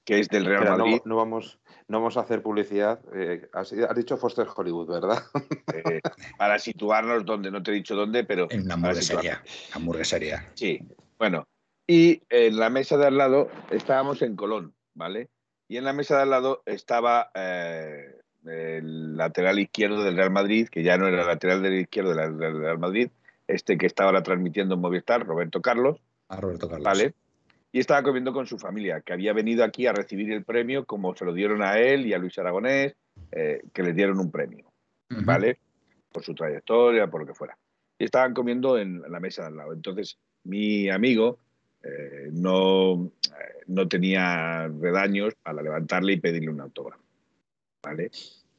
que 0.04 0.18
es 0.18 0.28
del 0.28 0.44
Real 0.44 0.64
Madrid. 0.64 1.00
no 1.04 1.16
vamos, 1.16 1.58
no 1.88 1.98
vamos 1.98 2.16
a 2.16 2.20
hacer 2.20 2.42
publicidad. 2.42 3.00
Eh, 3.14 3.48
has, 3.52 3.72
has 3.72 3.96
dicho 3.96 4.16
Foster 4.16 4.46
Hollywood, 4.54 4.88
¿verdad? 4.88 5.22
eh, 5.74 6.00
para 6.36 6.58
situarnos 6.58 7.24
donde, 7.24 7.50
no 7.50 7.62
te 7.62 7.70
he 7.70 7.74
dicho 7.74 7.94
dónde, 7.94 8.24
pero 8.24 8.48
En 8.50 8.62
una 8.62 8.74
hamburguesería. 8.74 9.42
Hamburguesería. 9.72 10.50
Sí, 10.54 10.80
bueno. 11.18 11.46
Y 11.86 12.22
en 12.30 12.56
la 12.56 12.70
mesa 12.70 12.96
de 12.96 13.06
al 13.06 13.18
lado 13.18 13.48
estábamos 13.70 14.22
en 14.22 14.36
Colón, 14.36 14.74
¿vale? 14.94 15.28
Y 15.68 15.76
en 15.76 15.84
la 15.84 15.92
mesa 15.92 16.16
de 16.16 16.22
al 16.22 16.30
lado 16.30 16.62
estaba 16.64 17.30
eh, 17.34 18.20
el 18.44 19.16
lateral 19.16 19.58
izquierdo 19.58 20.02
del 20.02 20.16
Real 20.16 20.30
Madrid, 20.30 20.68
que 20.68 20.82
ya 20.82 20.96
no 20.96 21.06
era 21.06 21.24
lateral 21.24 21.62
del 21.62 21.80
izquierdo 21.80 22.14
del 22.14 22.38
del 22.38 22.58
Real 22.58 22.78
Madrid, 22.78 23.10
este 23.46 23.78
que 23.78 23.86
está 23.86 24.04
ahora 24.04 24.22
transmitiendo 24.22 24.74
en 24.74 24.80
Movistar, 24.80 25.26
Roberto 25.26 25.60
Carlos, 25.60 25.98
A 26.28 26.36
Roberto 26.36 26.68
Carlos. 26.68 26.84
¿vale? 26.84 27.14
Y 27.72 27.80
estaba 27.80 28.02
comiendo 28.02 28.32
con 28.32 28.46
su 28.46 28.58
familia, 28.58 29.00
que 29.00 29.14
había 29.14 29.32
venido 29.32 29.64
aquí 29.64 29.86
a 29.86 29.92
recibir 29.92 30.30
el 30.30 30.44
premio, 30.44 30.84
como 30.84 31.16
se 31.16 31.24
lo 31.24 31.32
dieron 31.32 31.62
a 31.62 31.78
él 31.78 32.06
y 32.06 32.12
a 32.12 32.18
Luis 32.18 32.38
Aragonés, 32.38 32.94
eh, 33.30 33.62
que 33.72 33.82
le 33.82 33.94
dieron 33.94 34.20
un 34.20 34.30
premio. 34.30 34.72
¿vale? 35.24 35.58
Por 36.10 36.22
su 36.22 36.34
trayectoria, 36.34 37.08
por 37.08 37.20
lo 37.20 37.26
que 37.26 37.34
fuera. 37.34 37.56
Y 37.98 38.04
estaban 38.04 38.34
comiendo 38.34 38.78
en 38.78 39.02
la 39.08 39.20
mesa 39.20 39.42
de 39.42 39.48
al 39.48 39.56
lado. 39.56 39.72
Entonces, 39.72 40.18
mi 40.44 40.88
amigo 40.90 41.38
eh, 41.82 42.30
no, 42.32 43.10
eh, 43.24 43.64
no 43.66 43.88
tenía 43.88 44.68
redaños 44.68 45.34
para 45.42 45.62
levantarle 45.62 46.14
y 46.14 46.20
pedirle 46.20 46.50
un 46.50 46.60
autógrafo, 46.60 47.02
¿vale? 47.82 48.10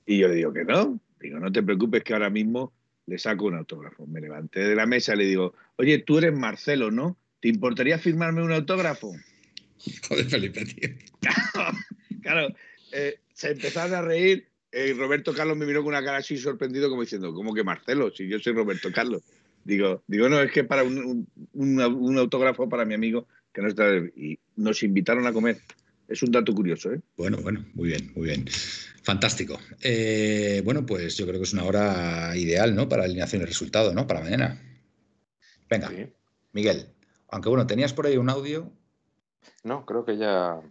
Y 0.06 0.20
yo 0.20 0.28
le 0.28 0.36
digo 0.36 0.54
que 0.54 0.66
no, 0.66 1.00
digo, 1.20 1.40
no 1.40 1.52
te 1.52 1.64
preocupes 1.64 2.04
que 2.04 2.14
ahora 2.14 2.30
mismo 2.30 2.74
le 3.06 3.18
saco 3.18 3.46
un 3.46 3.56
autógrafo. 3.56 4.06
Me 4.08 4.22
levanté 4.22 4.62
de 4.62 4.76
la 4.76 4.86
mesa 4.86 5.14
y 5.14 5.18
le 5.18 5.26
digo, 5.26 5.54
oye, 5.78 6.00
tú 6.00 6.18
eres 6.18 6.38
Marcelo, 6.38 6.92
¿no? 6.92 7.18
¿Te 7.44 7.50
importaría 7.50 8.00
firmarme 8.00 8.42
un 8.42 8.54
autógrafo? 8.54 9.14
Joder, 10.08 10.26
Felipe, 10.30 10.64
tío. 10.64 10.90
Claro, 12.22 12.56
eh, 12.94 13.20
se 13.34 13.52
empezaron 13.52 13.94
a 13.96 14.02
reír. 14.02 14.48
eh, 14.72 14.94
Roberto 14.98 15.34
Carlos 15.34 15.58
me 15.58 15.66
miró 15.66 15.82
con 15.84 15.90
una 15.90 16.02
cara 16.02 16.20
así 16.20 16.38
sorprendido, 16.38 16.88
como 16.90 17.02
diciendo, 17.02 17.34
¿cómo 17.34 17.54
que 17.54 17.66
Marcelo? 17.66 18.12
Si 18.16 18.30
yo 18.30 18.40
soy 18.40 18.54
Roberto 18.54 18.90
Carlos. 18.94 19.24
Digo, 19.66 20.04
digo 20.08 20.30
no, 20.30 20.42
es 20.42 20.52
que 20.54 20.64
para 20.64 20.86
un, 20.86 20.98
un- 21.00 21.28
un- 21.52 21.82
un 21.82 22.18
autógrafo 22.18 22.70
para 22.70 22.86
mi 22.86 22.94
amigo 22.94 23.28
que 23.54 23.62
no 23.62 23.68
está. 23.68 23.94
Y 24.16 24.40
nos 24.56 24.82
invitaron 24.84 25.28
a 25.28 25.34
comer. 25.34 25.58
Es 26.08 26.24
un 26.24 26.32
dato 26.32 26.54
curioso, 26.56 26.94
¿eh? 26.94 27.02
Bueno, 27.18 27.40
bueno, 27.42 27.66
muy 27.74 27.90
bien, 27.90 28.10
muy 28.16 28.28
bien. 28.28 28.46
Fantástico. 29.04 29.60
Eh, 29.82 30.62
bueno, 30.64 30.86
pues 30.86 31.18
yo 31.18 31.26
creo 31.28 31.40
que 31.40 31.44
es 31.46 31.52
una 31.54 31.66
hora 31.66 32.38
ideal, 32.38 32.74
¿no? 32.74 32.88
Para 32.88 33.04
alineación 33.04 33.42
y 33.42 33.46
resultado, 33.46 33.94
¿no? 33.94 34.08
Para 34.08 34.22
mañana. 34.22 34.62
Venga, 35.70 35.90
Sí. 35.90 36.06
Miguel. 36.54 36.86
Aunque 37.34 37.50
bueno, 37.50 37.66
tenías 37.66 37.94
por 37.94 38.06
ahí 38.06 38.16
un 38.18 38.30
audio. 38.30 38.72
No, 39.64 39.86
creo 39.88 40.06
que 40.06 40.18
ya. 40.18 40.62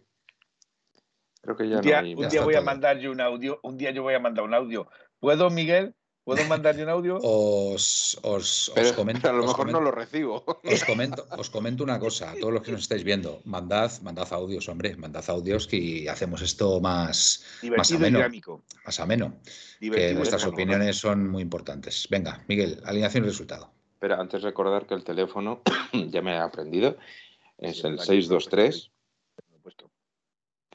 Creo 1.40 1.56
que 1.56 1.68
ya 1.68 1.76
un 1.76 1.82
día, 1.82 2.00
no 2.02 2.06
hay. 2.06 2.14
un 2.14 2.28
día 2.28 2.44
voy 2.44 2.54
a 2.54 2.60
mandar 2.60 2.98
yo 2.98 3.10
un 3.10 3.20
audio. 3.20 3.58
Un 3.64 3.76
día 3.76 3.90
yo 3.90 4.04
voy 4.04 4.14
a 4.14 4.20
mandar 4.20 4.44
un 4.44 4.54
audio. 4.54 4.86
¿Puedo, 5.18 5.50
Miguel? 5.50 5.96
¿Puedo 6.22 6.44
mandar 6.44 6.76
yo 6.76 6.84
un 6.84 6.90
audio? 6.90 7.18
Os, 7.22 8.16
os, 8.22 8.68
os 8.68 8.72
Pero, 8.76 8.94
comento. 8.94 9.22
pero 9.22 9.34
a 9.34 9.36
lo 9.38 9.42
os 9.42 9.48
mejor 9.48 9.66
comento- 9.66 9.80
no 9.80 9.84
lo 9.86 9.90
recibo. 9.90 10.44
Os 10.62 10.84
comento, 10.86 11.26
os 11.36 11.50
comento 11.50 11.82
una 11.82 11.98
cosa, 11.98 12.30
a 12.30 12.34
todos 12.36 12.52
los 12.52 12.62
que 12.62 12.70
nos 12.70 12.82
estáis 12.82 13.02
viendo, 13.02 13.40
mandad, 13.44 13.90
mandad 14.02 14.32
audios, 14.32 14.68
hombre, 14.68 14.94
mandad 14.94 15.24
audios 15.30 15.66
que 15.66 16.08
hacemos 16.08 16.42
esto 16.42 16.78
más, 16.80 17.42
más 17.44 17.60
Divertido 17.60 17.94
y 17.94 17.96
ameno, 18.02 18.18
dinámico. 18.18 18.62
más 18.86 19.00
ameno, 19.00 19.40
que 19.42 19.50
Divertido 19.80 20.12
y 20.12 20.16
vuestras 20.16 20.46
opiniones 20.46 20.96
son 20.96 21.28
muy 21.28 21.42
importantes. 21.42 22.06
Venga, 22.08 22.44
Miguel, 22.46 22.80
alineación 22.84 23.24
y 23.24 23.26
resultado. 23.26 23.72
Espera, 24.02 24.20
antes 24.20 24.42
recordar 24.42 24.84
que 24.84 24.94
el 24.94 25.04
teléfono, 25.04 25.62
ya 26.10 26.22
me 26.22 26.32
he 26.32 26.36
aprendido, 26.38 26.96
es 27.56 27.76
Sí, 27.82 27.86
el 27.86 27.94
aquí, 27.94 28.06
623 28.06 28.90
Lo 29.48 29.56
he 29.56 29.60
puesto. 29.60 29.90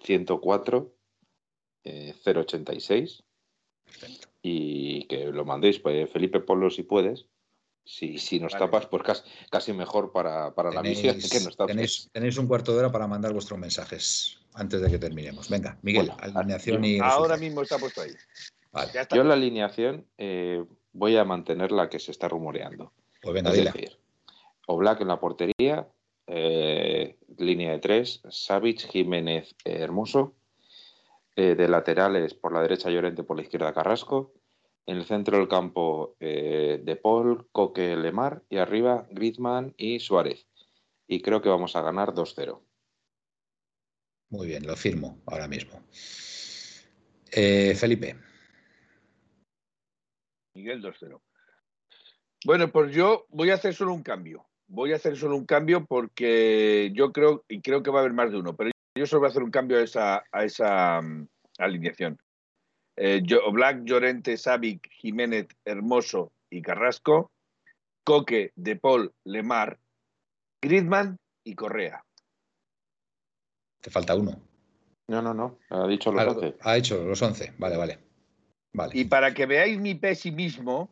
104 0.02 0.94
eh, 1.84 2.16
086 2.26 3.24
y 4.42 5.04
que 5.08 5.26
lo 5.26 5.44
mandéis, 5.44 5.78
pues, 5.80 6.10
Felipe, 6.10 6.40
ponlo 6.40 6.70
si 6.70 6.84
puedes. 6.84 7.26
Si, 7.84 8.18
si 8.18 8.40
nos 8.40 8.54
Vale. 8.54 8.66
tapas, 8.66 8.86
pues 8.88 9.04
casi, 9.04 9.24
casi 9.52 9.74
mejor 9.74 10.14
para, 10.14 10.56
para 10.56 10.72
la 10.72 10.82
misión 10.82 11.16
Tenéis, 11.16 11.30
que 11.34 11.42
nos 11.42 11.58
tapes. 11.58 11.76
tenéis- 11.76 12.10
tenéis 12.14 12.38
un 12.38 12.48
cuarto 12.48 12.72
de 12.72 12.80
hora 12.80 12.92
para 12.94 13.08
mandar 13.08 13.34
vuestros 13.34 13.60
mensajes 13.60 14.38
antes 14.54 14.80
de 14.80 14.90
que 14.90 15.00
terminemos. 15.00 15.50
Venga, 15.50 15.78
Miguel, 15.82 16.08
Bueno, 16.16 16.40
alineación 16.40 16.82
yo- 16.84 16.88
y 16.88 17.00
Ahora 17.02 17.36
mismo 17.36 17.62
está 17.62 17.78
puesto 17.78 18.00
ahí. 18.00 18.12
Vale, 18.72 18.92
Ya 18.94 19.02
está. 19.02 19.18
Yo 19.18 19.26
la 19.26 19.34
alineación 19.34 20.06
eh, 20.18 20.64
voy 20.94 21.18
a 21.18 21.26
mantener 21.26 21.74
la 21.74 21.90
que 21.90 22.00
se 22.00 22.12
está 22.12 22.30
rumoreando. 22.30 22.94
Pues 23.28 23.44
venga, 23.44 23.50
es 23.50 23.58
dila. 23.58 23.72
decir, 23.72 23.98
Oblak 24.68 25.02
en 25.02 25.08
la 25.10 25.20
portería, 25.20 25.88
eh, 26.28 27.18
línea 27.38 27.74
de 27.74 27.80
tres, 27.80 28.22
Savic, 28.30 28.80
Jiménez, 28.90 29.54
eh, 29.66 29.80
Hermoso. 29.80 30.34
Eh, 31.36 31.56
de 31.56 31.68
laterales, 31.68 32.34
por 32.34 32.54
la 32.54 32.62
derecha 32.62 32.90
Llorente, 32.90 33.24
por 33.24 33.36
la 33.36 33.44
izquierda 33.44 33.74
Carrasco. 33.74 34.34
En 34.86 34.98
el 34.98 35.06
centro 35.06 35.38
del 35.38 35.50
campo, 35.50 36.16
eh, 36.22 36.82
De 36.82 36.96
Paul, 36.96 37.50
Coque, 37.52 37.98
Lemar. 37.98 38.44
Y 38.50 38.58
arriba, 38.58 39.08
Griezmann 39.12 39.74
y 39.78 40.00
Suárez. 40.00 40.48
Y 41.06 41.22
creo 41.22 41.42
que 41.42 41.50
vamos 41.50 41.76
a 41.76 41.82
ganar 41.82 42.14
2-0. 42.14 42.64
Muy 44.30 44.48
bien, 44.48 44.66
lo 44.66 44.78
firmo 44.78 45.20
ahora 45.26 45.50
mismo. 45.50 45.84
Eh, 47.32 47.76
Felipe, 47.76 48.16
Miguel 50.56 50.82
2-0. 50.82 51.22
Bueno, 52.46 52.72
pues 52.72 52.94
yo 52.94 53.26
voy 53.30 53.50
a 53.50 53.56
hacer 53.56 53.74
solo 53.74 53.94
un 53.94 54.04
cambio. 54.04 54.46
Voy 54.68 54.94
a 54.94 54.98
hacer 54.98 55.16
solo 55.16 55.36
un 55.38 55.46
cambio 55.46 55.86
porque 55.86 56.92
yo 56.94 57.12
creo, 57.12 57.44
y 57.48 57.62
creo 57.62 57.82
que 57.84 57.90
va 57.90 58.00
a 58.00 58.02
haber 58.02 58.14
más 58.14 58.32
de 58.32 58.38
uno, 58.38 58.56
pero 58.56 58.72
yo 58.98 59.06
solo 59.06 59.22
voy 59.22 59.28
a 59.28 59.30
hacer 59.32 59.44
un 59.44 59.52
cambio 59.52 59.78
a 59.78 59.84
esa, 59.84 60.24
a 60.32 60.44
esa 60.44 61.02
mm, 61.02 61.28
alineación. 61.60 62.18
Eh, 62.98 63.22
yo, 63.24 63.50
Black, 63.52 63.84
Llorente, 63.84 64.38
Savic, 64.38 64.90
Jiménez, 64.92 65.48
Hermoso 65.66 66.32
y 66.50 66.62
Carrasco, 66.62 67.32
Coque, 68.04 68.52
De 68.56 68.76
Paul, 68.76 69.14
Lemar, 69.24 69.80
Griezmann 70.62 71.18
y 71.44 71.56
Correa. 71.56 72.04
te 73.82 73.90
falta 73.92 74.16
uno. 74.16 74.42
No, 75.08 75.22
no, 75.22 75.34
no. 75.34 75.60
Ha 75.70 75.88
dicho 75.88 76.12
los 76.12 76.22
Ah, 76.22 76.30
11. 76.32 76.58
Ha 76.62 76.76
hecho 76.78 77.06
los 77.06 77.22
11. 77.22 77.54
Vale, 77.58 77.78
vale. 77.78 78.00
Vale. 78.74 78.92
Y 79.00 79.06
para 79.06 79.34
que 79.34 79.46
veáis 79.46 79.80
mi 79.80 79.96
pesimismo, 79.96 80.92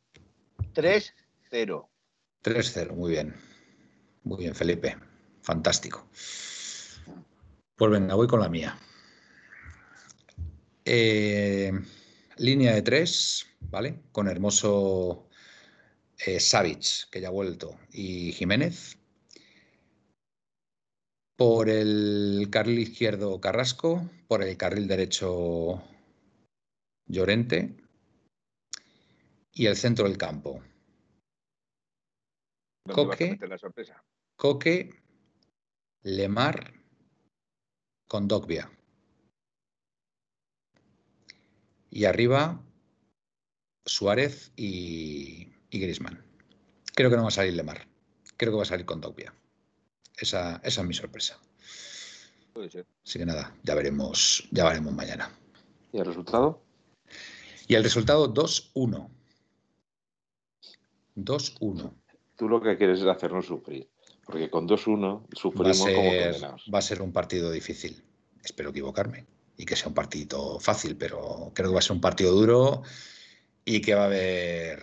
3-0. 1.55 1.89
3-0, 2.43 2.93
muy 2.93 3.11
bien. 3.11 3.33
Muy 4.23 4.39
bien, 4.39 4.55
Felipe. 4.55 4.97
Fantástico. 5.41 6.09
Pues 7.75 7.91
venga, 7.91 8.15
voy 8.15 8.27
con 8.27 8.41
la 8.41 8.49
mía. 8.49 8.77
Eh, 10.83 11.71
línea 12.37 12.73
de 12.73 12.81
tres, 12.81 13.47
¿vale? 13.61 14.03
Con 14.11 14.27
hermoso 14.27 15.29
eh, 16.17 16.39
Savic, 16.39 17.09
que 17.09 17.21
ya 17.21 17.29
ha 17.29 17.31
vuelto, 17.31 17.79
y 17.91 18.33
Jiménez. 18.33 18.97
Por 21.37 21.69
el 21.69 22.47
carril 22.51 22.79
izquierdo 22.79 23.39
Carrasco, 23.41 24.09
por 24.27 24.41
el 24.43 24.57
carril 24.57 24.87
derecho 24.87 25.83
Llorente 27.07 27.75
y 29.53 29.65
el 29.67 29.75
centro 29.75 30.05
del 30.07 30.17
campo. 30.17 30.61
¿Dónde 32.85 33.05
vas 33.05 33.15
a 33.15 33.27
Coque. 33.35 33.47
la 33.47 33.57
sorpresa? 33.57 34.03
Coque, 34.35 34.89
Lemar, 36.03 36.73
con 38.07 38.27
Dogbia. 38.27 38.71
Y 41.89 42.05
arriba, 42.05 42.61
Suárez 43.85 44.51
y, 44.55 45.47
y 45.69 45.79
Griezmann. 45.79 46.23
Creo 46.93 47.09
que 47.09 47.15
no 47.15 47.23
va 47.23 47.29
a 47.29 47.31
salir 47.31 47.53
Lemar. 47.53 47.87
Creo 48.37 48.51
que 48.51 48.57
va 48.57 48.63
a 48.63 48.67
salir 48.67 48.85
con 48.85 49.01
Dogbia. 49.01 49.33
Esa, 50.17 50.57
esa 50.63 50.81
es 50.81 50.87
mi 50.87 50.93
sorpresa. 50.93 51.39
Puede 52.53 52.69
ser. 52.69 52.85
Así 53.03 53.17
que 53.19 53.25
nada, 53.25 53.55
ya 53.63 53.75
veremos, 53.75 54.47
ya 54.51 54.65
veremos 54.65 54.93
mañana. 54.93 55.31
¿Y 55.91 55.97
el 55.97 56.05
resultado? 56.05 56.61
Y 57.67 57.75
el 57.75 57.83
resultado 57.83 58.31
2-1. 58.33 59.09
2-1. 61.15 61.93
Tú 62.35 62.49
lo 62.49 62.61
que 62.61 62.77
quieres 62.77 62.99
es 62.99 63.07
hacernos 63.07 63.45
sufrir. 63.45 63.87
Porque 64.25 64.49
con 64.49 64.67
2-1 64.67 65.21
Va 65.21 65.29
a, 65.31 65.35
sufrimos 65.39 65.79
como 65.79 66.09
condenados. 66.09 66.69
va 66.73 66.79
a 66.79 66.81
ser 66.81 67.01
un 67.01 67.13
partido 67.13 67.51
difícil. 67.51 68.03
Espero 68.43 68.71
equivocarme 68.71 69.25
y 69.57 69.65
que 69.65 69.75
sea 69.75 69.87
un 69.87 69.93
partido 69.93 70.59
fácil, 70.59 70.95
pero 70.97 71.51
creo 71.53 71.69
que 71.69 71.73
va 71.73 71.79
a 71.79 71.83
ser 71.83 71.93
un 71.93 72.01
partido 72.01 72.31
duro 72.31 72.83
y 73.63 73.81
que 73.81 73.95
va 73.95 74.03
a 74.03 74.05
haber. 74.05 74.79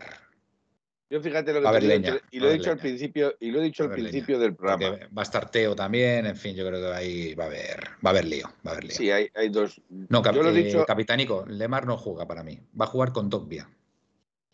Yo 1.10 1.20
fíjate 1.20 1.52
lo 1.52 1.60
que 1.60 1.68
a 1.68 1.80
leña, 1.80 2.18
y 2.30 2.40
lo 2.40 2.48
he 2.48 2.54
dicho 2.54 2.70
al 2.70 2.78
principio, 2.78 3.34
y 3.38 3.50
lo 3.50 3.60
he 3.60 3.64
dicho 3.64 3.82
al 3.82 3.90
principio 3.90 4.36
leña, 4.36 4.44
del 4.46 4.56
programa. 4.56 4.96
porque 4.96 5.14
va 5.14 5.22
a 5.22 5.24
estar 5.24 5.50
Teo 5.50 5.76
también. 5.76 6.24
En 6.24 6.36
fin, 6.36 6.56
yo 6.56 6.66
creo 6.66 6.80
que 6.80 6.96
ahí 6.96 7.34
va 7.34 7.44
a 7.44 7.46
haber, 7.48 7.80
va 8.04 8.08
a 8.08 8.10
haber 8.10 8.24
lío. 8.24 8.46
Va 8.66 8.70
a 8.70 8.72
haber 8.72 8.84
lío. 8.84 8.96
Sí, 8.96 9.10
hay, 9.10 9.28
hay 9.34 9.50
dos. 9.50 9.80
no, 9.90 10.22
cap- 10.22 10.34
yo 10.34 10.42
lo 10.42 10.48
he 10.50 10.58
eh, 10.58 10.64
dicho. 10.64 10.86
Capitánico, 10.86 11.44
Lemar 11.46 11.86
no 11.86 11.98
juega 11.98 12.26
para 12.26 12.42
mí. 12.42 12.60
Va 12.80 12.86
a 12.86 12.88
jugar 12.88 13.12
con 13.12 13.28
Dogbia 13.28 13.68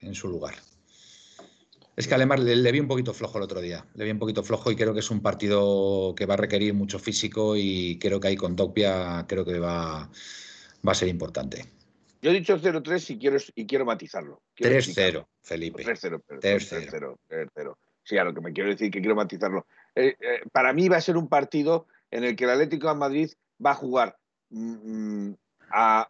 en 0.01 0.15
su 0.15 0.29
lugar. 0.29 0.55
Es 1.99 2.07
que 2.07 2.15
a 2.15 2.19
Lemar 2.19 2.39
le, 2.39 2.55
le 2.55 2.71
vi 2.71 2.79
un 2.79 2.87
poquito 2.87 3.13
flojo 3.13 3.39
el 3.39 3.45
otro 3.45 3.61
día. 3.61 3.85
Le 3.95 4.05
vi 4.05 4.13
un 4.13 4.21
poquito 4.21 4.45
flojo 4.45 4.71
y 4.71 4.77
creo 4.77 4.95
que 4.95 5.01
es 5.01 5.11
un 5.11 5.21
partido 5.21 6.15
que 6.15 6.27
va 6.27 6.35
a 6.35 6.37
requerir 6.37 6.73
mucho 6.73 7.01
físico 7.01 7.57
y 7.57 7.99
creo 7.99 8.21
que 8.21 8.29
ahí 8.29 8.37
con 8.37 8.55
Dogbia 8.55 9.27
creo 9.29 9.45
que 9.45 9.59
va, 9.59 10.09
va 10.87 10.93
a 10.93 10.95
ser 10.95 11.09
importante. 11.09 11.65
Yo 12.23 12.31
he 12.31 12.35
dicho 12.35 12.57
0-3 12.57 13.11
y 13.11 13.19
quiero, 13.19 13.39
y 13.53 13.67
quiero 13.67 13.85
matizarlo. 13.85 14.43
Quiero 14.55 14.77
3-0, 14.77 14.79
explicarlo. 14.79 15.29
Felipe. 15.43 15.85
3-0, 15.85 16.23
perdón, 16.25 16.41
3-0. 16.41 17.19
3-0, 17.29 17.49
3-0. 17.57 17.75
Sí, 18.05 18.17
a 18.17 18.23
lo 18.23 18.33
que 18.33 18.43
me 18.43 18.53
quiero 18.53 18.71
decir 18.71 18.93
que 18.93 19.01
quiero 19.01 19.17
matizarlo. 19.17 19.67
Eh, 19.97 20.15
eh, 20.21 20.43
para 20.53 20.73
mí 20.73 20.89
va 20.89 20.99
a 20.99 21.01
ser 21.01 21.17
un 21.17 21.29
partido 21.29 21.89
en 22.13 22.23
el 22.23 22.37
que 22.37 22.45
el 22.45 22.51
Atlético 22.51 22.87
de 22.87 22.95
Madrid 22.95 23.31
va 23.65 23.73
a 23.73 23.75
jugar 23.75 24.17
mm, 24.51 25.33
a 25.73 26.09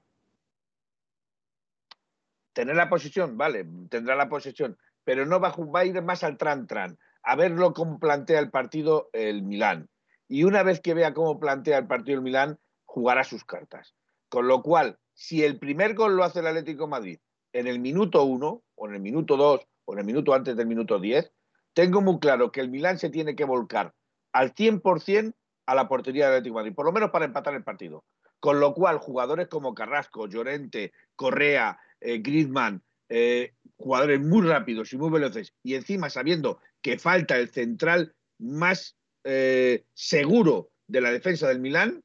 tener 2.53 2.77
la 2.77 2.91
posesión, 2.91 3.39
vale, 3.39 3.65
tendrá 3.89 4.17
la 4.17 4.29
posesión, 4.29 4.77
pero 5.09 5.25
no 5.25 5.41
va 5.41 5.55
a, 5.73 5.85
ir 5.87 6.03
más 6.03 6.23
al 6.23 6.37
tran-tran, 6.37 6.99
a 7.23 7.35
verlo 7.35 7.73
cómo 7.73 7.99
plantea 7.99 8.41
el 8.41 8.51
partido 8.51 9.09
el 9.15 9.43
Milán. 9.43 9.89
Y 10.29 10.45
una 10.45 10.63
vez 10.63 10.83
que 10.83 10.93
vea 10.93 11.15
cómo 11.15 11.41
plantea 11.41 11.79
el 11.79 11.87
partido 11.87 12.19
el 12.19 12.23
Milán, 12.23 12.59
jugará 12.85 13.25
sus 13.25 13.43
cartas. 13.43 13.95
Con 14.29 14.49
lo 14.49 14.63
cual, 14.63 14.99
si 15.15 15.43
el 15.45 15.59
primer 15.59 15.95
gol 15.95 16.15
lo 16.15 16.25
hace 16.25 16.41
el 16.41 16.47
Atlético 16.47 16.89
Madrid 16.89 17.21
en 17.55 17.67
el 17.67 17.79
minuto 17.79 18.23
1, 18.23 18.63
o 18.75 18.87
en 18.87 18.95
el 18.95 19.01
minuto 19.01 19.39
2, 19.39 19.67
o 19.87 19.93
en 19.95 19.99
el 19.99 20.05
minuto 20.05 20.35
antes 20.35 20.55
del 20.55 20.67
minuto 20.67 20.99
10, 20.99 21.33
tengo 21.73 22.03
muy 22.03 22.19
claro 22.19 22.53
que 22.53 22.61
el 22.61 22.69
Milán 22.69 22.99
se 22.99 23.09
tiene 23.09 23.35
que 23.35 23.45
volcar 23.47 23.95
al 24.33 24.55
100% 24.55 25.33
a 25.65 25.75
la 25.75 25.89
portería 25.89 26.27
del 26.27 26.35
Atlético 26.35 26.57
Madrid, 26.57 26.75
por 26.75 26.85
lo 26.85 26.93
menos 26.93 27.11
para 27.13 27.25
empatar 27.25 27.55
el 27.55 27.65
partido. 27.65 28.05
Con 28.41 28.61
lo 28.61 28.75
cual, 28.75 28.99
jugadores 28.99 29.49
como 29.49 29.75
Carrasco, 29.75 30.29
Llorente, 30.29 30.93
Correa, 31.17 31.79
eh, 31.99 32.19
Griezmann, 32.19 32.83
eh, 33.09 33.55
jugadores 33.79 34.21
muy 34.21 34.47
rápidos 34.47 34.93
y 34.93 34.99
muy 34.99 35.11
veloces, 35.11 35.55
y 35.63 35.75
encima 35.75 36.11
sabiendo 36.11 36.61
que 36.83 36.99
falta 36.99 37.39
el 37.39 37.49
central 37.49 38.15
más 38.39 38.97
eh, 39.25 39.85
seguro 39.95 40.71
de 40.87 41.01
la 41.01 41.13
defensa 41.13 41.49
del 41.49 41.61
Milán, 41.61 42.03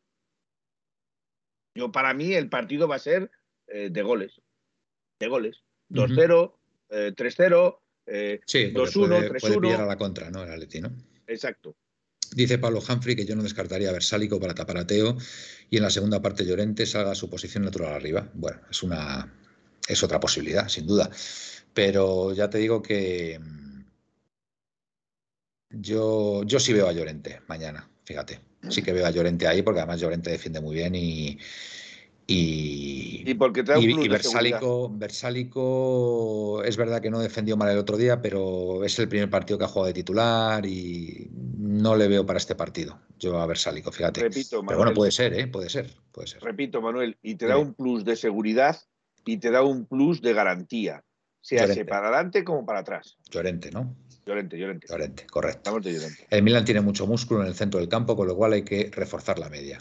yo 1.75 1.91
para 1.91 2.13
mí 2.13 2.33
el 2.33 2.49
partido 2.49 2.87
va 2.87 2.95
a 2.95 2.99
ser 2.99 3.31
eh, 3.67 3.89
de 3.91 4.01
goles. 4.03 4.41
De 5.19 5.27
goles. 5.27 5.63
2-0, 5.89 6.53
eh, 6.89 7.13
3-0, 7.15 7.79
eh, 8.05 8.39
Sí, 8.45 8.67
porque 8.67 8.91
2-1, 8.91 9.07
puede, 9.07 9.39
puede 9.39 9.55
3-1. 9.55 9.61
pillar 9.61 9.81
a 9.81 9.85
la 9.85 9.97
contra, 9.97 10.29
¿no? 10.29 10.43
El 10.43 10.51
Atleti, 10.51 10.81
¿no? 10.81 10.91
exacto. 11.27 11.75
Dice 12.35 12.57
Pablo 12.57 12.79
Humphrey 12.87 13.15
que 13.15 13.25
yo 13.25 13.35
no 13.35 13.43
descartaría 13.43 13.89
a 13.89 13.93
Versálico 13.93 14.39
para 14.39 14.55
tapar 14.55 14.77
a 14.77 14.87
Teo 14.87 15.17
y 15.69 15.77
en 15.77 15.83
la 15.83 15.91
segunda 15.91 16.21
parte 16.21 16.45
Llorente 16.45 16.85
salga 16.87 17.11
a 17.11 17.15
su 17.15 17.29
posición 17.29 17.63
natural 17.63 17.93
arriba. 17.93 18.27
Bueno, 18.33 18.59
es 18.71 18.81
una 18.81 19.31
es 19.87 20.01
otra 20.01 20.19
posibilidad, 20.19 20.67
sin 20.67 20.87
duda. 20.87 21.09
Pero 21.73 22.33
ya 22.33 22.49
te 22.49 22.57
digo 22.59 22.81
que 22.81 23.39
mm, 23.39 23.81
yo, 25.71 26.43
yo 26.43 26.59
sí 26.59 26.73
veo 26.73 26.87
a 26.87 26.91
Llorente 26.91 27.41
mañana, 27.47 27.89
fíjate. 28.05 28.39
Sí 28.69 28.81
que 28.81 28.93
veo 28.93 29.05
a 29.05 29.11
Llorente 29.11 29.45
ahí 29.47 29.61
porque 29.61 29.81
además 29.81 29.99
Llorente 29.99 30.29
defiende 30.31 30.61
muy 30.61 30.75
bien 30.75 30.95
y. 30.95 31.37
Y, 32.25 33.29
Y 33.29 33.33
porque 33.33 33.63
da 33.63 33.77
un 33.77 33.83
y- 33.83 34.05
y. 34.05 34.07
Versálico, 34.07 34.89
Versálico 34.93 36.63
es 36.63 36.77
verdad 36.77 37.01
que 37.01 37.09
no 37.09 37.19
defendió 37.19 37.57
mal 37.57 37.69
el 37.69 37.77
otro 37.77 37.97
día, 37.97 38.21
pero 38.21 38.85
es 38.85 38.97
el 38.99 39.09
primer 39.09 39.29
partido 39.29 39.59
que 39.59 39.65
ha 39.65 39.67
jugado 39.67 39.87
de 39.87 39.93
titular 39.93 40.65
y 40.65 41.29
no 41.57 41.97
le 41.97 42.07
veo 42.07 42.25
para 42.25 42.37
este 42.37 42.55
partido. 42.55 42.97
Yo 43.19 43.37
a 43.41 43.45
Versálico, 43.45 43.91
fíjate. 43.91 44.21
Repito, 44.21 44.49
pero 44.51 44.63
Manuel, 44.63 44.77
bueno, 44.77 44.93
puede 44.93 45.11
ser, 45.11 45.33
¿eh? 45.33 45.47
Puede 45.47 45.69
ser, 45.69 45.91
puede 46.13 46.27
ser. 46.29 46.41
repito, 46.41 46.81
Manuel, 46.81 47.17
y 47.21 47.35
te 47.35 47.45
da 47.45 47.55
Dime. 47.55 47.67
un 47.67 47.73
plus 47.73 48.05
de 48.05 48.15
seguridad 48.15 48.77
y 49.25 49.37
te 49.37 49.51
da 49.51 49.63
un 49.63 49.85
plus 49.85 50.21
de 50.21 50.33
garantía, 50.33 51.03
sea 51.43 51.63
Llorente. 51.63 51.85
para 51.85 52.07
adelante 52.07 52.43
como 52.43 52.65
para 52.65 52.79
atrás. 52.79 53.17
Llorente, 53.29 53.69
¿no? 53.69 53.93
Llorente, 54.25 54.57
Llorente. 54.57 54.87
Llorente, 54.89 55.27
correcto. 55.27 55.57
Estamos 55.57 55.83
de 55.83 55.93
Llorente. 55.93 56.25
El 56.29 56.41
Milan 56.43 56.63
tiene 56.63 56.79
mucho 56.79 57.05
músculo 57.05 57.41
en 57.41 57.47
el 57.47 57.53
centro 57.53 57.79
del 57.81 57.89
campo, 57.89 58.15
con 58.15 58.27
lo 58.27 58.35
cual 58.37 58.53
hay 58.53 58.63
que 58.63 58.89
reforzar 58.93 59.37
la 59.37 59.49
media. 59.49 59.79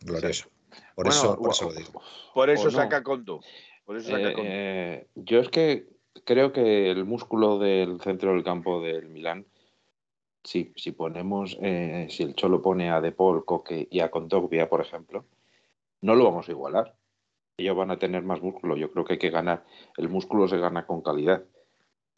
Glorioso. 0.00 0.48
Por, 0.94 1.04
Bueno, 1.06 1.10
eso, 1.20 1.36
por 1.36 1.48
o- 1.48 1.50
eso 1.52 1.64
lo 1.66 1.74
digo. 1.74 2.02
Por 2.32 2.48
eso 2.50 2.62
o 2.62 2.64
no. 2.64 2.70
saca 2.70 3.02
Conto. 3.02 3.40
Por 3.84 3.98
eso 3.98 4.08
saca 4.08 4.30
Eh, 4.30 4.32
Conto. 4.32 4.42
eh, 4.50 5.06
yo 5.16 5.40
es 5.40 5.48
que 5.50 5.86
creo 6.24 6.52
que 6.52 6.90
el 6.90 7.04
músculo 7.04 7.58
del 7.58 8.00
centro 8.00 8.32
del 8.32 8.42
campo 8.42 8.80
del 8.80 9.08
Milán, 9.10 9.46
si, 10.42 10.72
si 10.76 10.92
ponemos, 10.92 11.58
eh, 11.60 12.06
si 12.10 12.22
el 12.22 12.34
Cholo 12.34 12.62
pone 12.62 12.90
a 12.90 13.00
De 13.02 13.12
Paul, 13.12 13.44
Coque 13.44 13.86
y 13.90 14.00
a 14.00 14.10
Kondogbia, 14.10 14.68
por 14.70 14.80
ejemplo, 14.80 15.26
no 16.00 16.14
lo 16.14 16.24
vamos 16.24 16.48
a 16.48 16.52
igualar. 16.52 16.96
Ellos 17.62 17.76
van 17.76 17.90
a 17.90 17.98
tener 17.98 18.22
más 18.22 18.42
músculo. 18.42 18.76
Yo 18.76 18.90
creo 18.90 19.04
que 19.04 19.14
hay 19.14 19.18
que 19.18 19.30
ganar. 19.30 19.64
El 19.96 20.08
músculo 20.08 20.48
se 20.48 20.58
gana 20.58 20.84
con 20.86 21.00
calidad. 21.02 21.42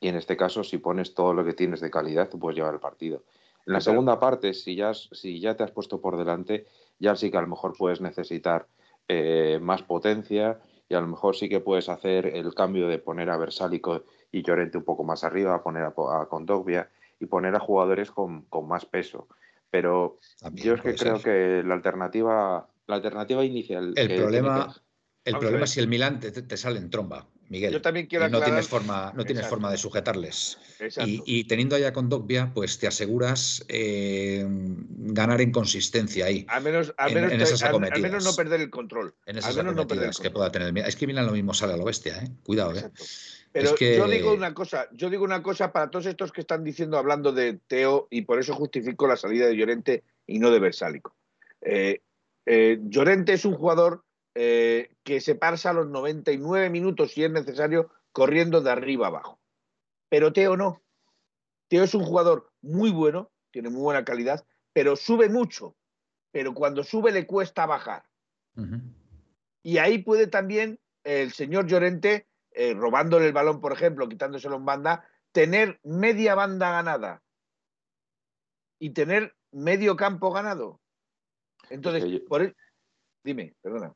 Y 0.01 0.09
en 0.09 0.17
este 0.17 0.37
caso, 0.37 0.65
si 0.65 0.79
pones 0.79 1.15
todo 1.15 1.33
lo 1.35 1.45
que 1.45 1.53
tienes 1.53 1.81
de 1.81 1.91
calidad, 1.91 2.29
tú 2.29 2.39
puedes 2.39 2.57
llevar 2.57 2.75
el 2.75 2.81
partido. 2.81 3.23
En 3.67 3.73
la 3.73 3.79
pero- 3.79 3.93
segunda 3.93 4.19
parte, 4.21 4.53
si 4.55 4.75
ya, 4.77 4.93
si 4.95 5.41
ya 5.41 5.57
te 5.57 5.63
has 5.63 5.71
puesto 5.71 6.01
por 6.01 6.17
delante, 6.17 6.67
ya 6.99 7.17
sí 7.17 7.31
que 7.31 7.39
a 7.39 7.43
lo 7.43 7.47
mejor 7.49 7.75
puedes 7.79 8.01
necesitar 8.01 8.67
eh, 9.09 9.59
más 9.63 9.83
potencia 9.83 10.61
y 10.89 10.95
a 10.95 11.01
lo 11.01 11.07
mejor 11.07 11.37
sí 11.37 11.49
que 11.49 11.61
puedes 11.61 11.89
hacer 11.89 12.27
el 12.27 12.55
cambio 12.55 12.89
de 12.89 12.99
poner 12.99 13.31
a 13.31 13.37
Versálico 13.39 14.03
y 14.33 14.43
Llorente 14.43 14.79
un 14.79 14.85
poco 14.85 15.05
más 15.05 15.25
arriba, 15.25 15.63
poner 15.63 15.83
a, 15.85 15.89
a 15.89 16.27
Kondogbia 16.29 16.91
y 17.21 17.27
poner 17.27 17.55
a 17.55 17.61
jugadores 17.61 18.11
con, 18.11 18.43
con 18.47 18.67
más 18.69 18.85
peso. 18.85 19.29
Pero 19.71 20.19
También 20.41 20.67
yo 20.67 20.75
es 20.75 20.81
que 20.83 20.95
creo 20.95 21.17
ser. 21.19 21.63
que 21.63 21.67
la 21.69 21.75
alternativa, 21.75 22.69
la 22.87 22.95
alternativa 22.95 23.45
inicial. 23.45 23.93
El 23.97 24.09
que 24.09 24.17
problema, 24.17 24.75
el 25.25 25.35
a 25.35 25.39
problema 25.39 25.65
es 25.65 25.71
si 25.71 25.81
el 25.81 25.89
Milan 25.89 26.21
te, 26.21 26.31
te- 26.33 26.57
sale 26.57 26.79
en 26.79 26.91
tromba, 26.91 27.27
Miguel. 27.49 27.73
Yo 27.73 27.81
también 27.81 28.07
quiero 28.07 28.25
no 28.29 28.39
aclarar- 28.39 28.45
tienes 28.47 28.69
forma, 28.69 29.13
no 29.15 29.25
tienes 29.25 29.43
Exacto. 29.43 29.49
forma 29.57 29.71
de 29.71 29.77
sujetarles. 29.79 30.59
Y, 31.05 31.23
y 31.25 31.45
teniendo 31.45 31.77
allá 31.77 31.93
con 31.93 32.09
Dogbia, 32.09 32.53
pues 32.55 32.79
te 32.79 32.87
aseguras 32.87 33.65
eh, 33.69 34.45
ganar 34.47 35.41
en 35.41 35.51
consistencia 35.53 36.27
ahí. 36.27 36.45
al 36.49 36.63
menos, 36.63 36.95
en- 36.99 37.15
menos, 37.15 37.33
en 37.33 37.41
esas 37.41 37.63
al- 37.63 37.69
al, 37.69 37.75
acometidas. 37.77 38.01
menos 38.03 38.25
no 38.25 38.35
perder 38.35 38.61
el 38.61 38.71
control. 38.71 39.15
En 39.27 39.37
al 39.37 39.39
esas 39.39 39.57
menos 39.57 39.75
no 39.75 39.87
perder 39.87 40.05
el 40.05 40.11
acometidas 40.11 40.21
que 40.21 40.31
pueda 40.31 40.53
tener. 40.53 40.77
Es 40.87 40.97
que 40.97 41.07
Milan 41.07 41.27
lo 41.27 41.33
mismo 41.33 41.55
sale 41.55 41.73
al 41.75 41.81
oeste, 41.81 42.11
¿eh? 42.11 42.29
Cuidado, 42.43 42.75
¿eh? 42.77 42.91
Pero 43.53 43.75
que- 43.77 43.97
yo 43.97 44.09
digo 44.09 44.33
una 44.35 44.53
cosa, 44.53 44.89
yo 44.93 45.09
digo 45.11 45.25
una 45.25 45.43
cosa 45.43 45.73
para 45.73 45.89
todos 45.89 46.07
estos 46.07 46.33
que 46.33 46.41
están 46.41 46.65
diciendo, 46.65 46.99
hablando 46.99 47.33
de 47.33 47.59
Teo, 47.67 48.09
y 48.11 48.23
por 48.23 48.41
eso 48.41 48.55
justifico 48.55 49.07
la 49.07 49.17
salida 49.17 49.47
de 49.47 49.57
Llorente 49.57 50.03
y 50.27 50.39
no 50.41 50.51
de 50.51 50.59
Versálico. 50.59 51.15
Eh, 51.63 52.01
eh, 52.47 52.79
Llorente 52.83 53.33
es 53.33 53.45
un 53.45 53.55
jugador 53.55 54.04
eh, 54.35 54.97
que 55.05 55.21
se 55.21 55.35
pasa 55.35 55.73
los 55.73 55.89
99 55.89 56.71
minutos, 56.71 57.13
si 57.13 57.25
es 57.25 57.31
necesario, 57.31 57.91
corriendo 58.13 58.61
de 58.61 58.71
arriba 58.71 59.09
abajo. 59.09 59.41
Pero 60.09 60.33
Teo 60.33 60.57
no. 60.57 60.83
Teo 61.69 61.85
es 61.85 61.95
un 61.95 62.05
jugador 62.05 62.53
muy 62.61 62.91
bueno, 62.91 63.31
tiene 63.51 63.71
muy 63.71 63.83
buena 63.83 64.05
calidad, 64.05 64.47
pero 64.73 64.97
sube 64.97 65.29
mucho. 65.29 65.77
Pero 66.31 66.53
cuando 66.55 66.83
sube 66.83 67.13
le 67.13 67.27
cuesta 67.27 67.67
bajar. 67.67 68.05
Y 69.63 69.79
ahí 69.79 69.99
puede 69.99 70.27
también 70.27 70.79
el 71.05 71.33
señor 71.33 71.67
Llorente, 71.67 72.29
eh, 72.51 72.75
robándole 72.75 73.27
el 73.27 73.33
balón, 73.33 73.61
por 73.61 73.73
ejemplo, 73.73 74.09
quitándoselo 74.09 74.57
en 74.57 74.65
banda, 74.65 75.09
tener 75.33 75.81
media 75.83 76.35
banda 76.35 76.71
ganada 76.71 77.23
y 78.79 78.91
tener 78.91 79.35
medio 79.53 79.97
campo 79.97 80.31
ganado. 80.33 80.81
Entonces, 81.71 82.05
Es 82.05 82.09
que 82.11 82.19
yo- 82.21 82.25
por 82.27 82.43
el- 82.43 82.57
dime, 83.25 83.55
perdona. 83.63 83.95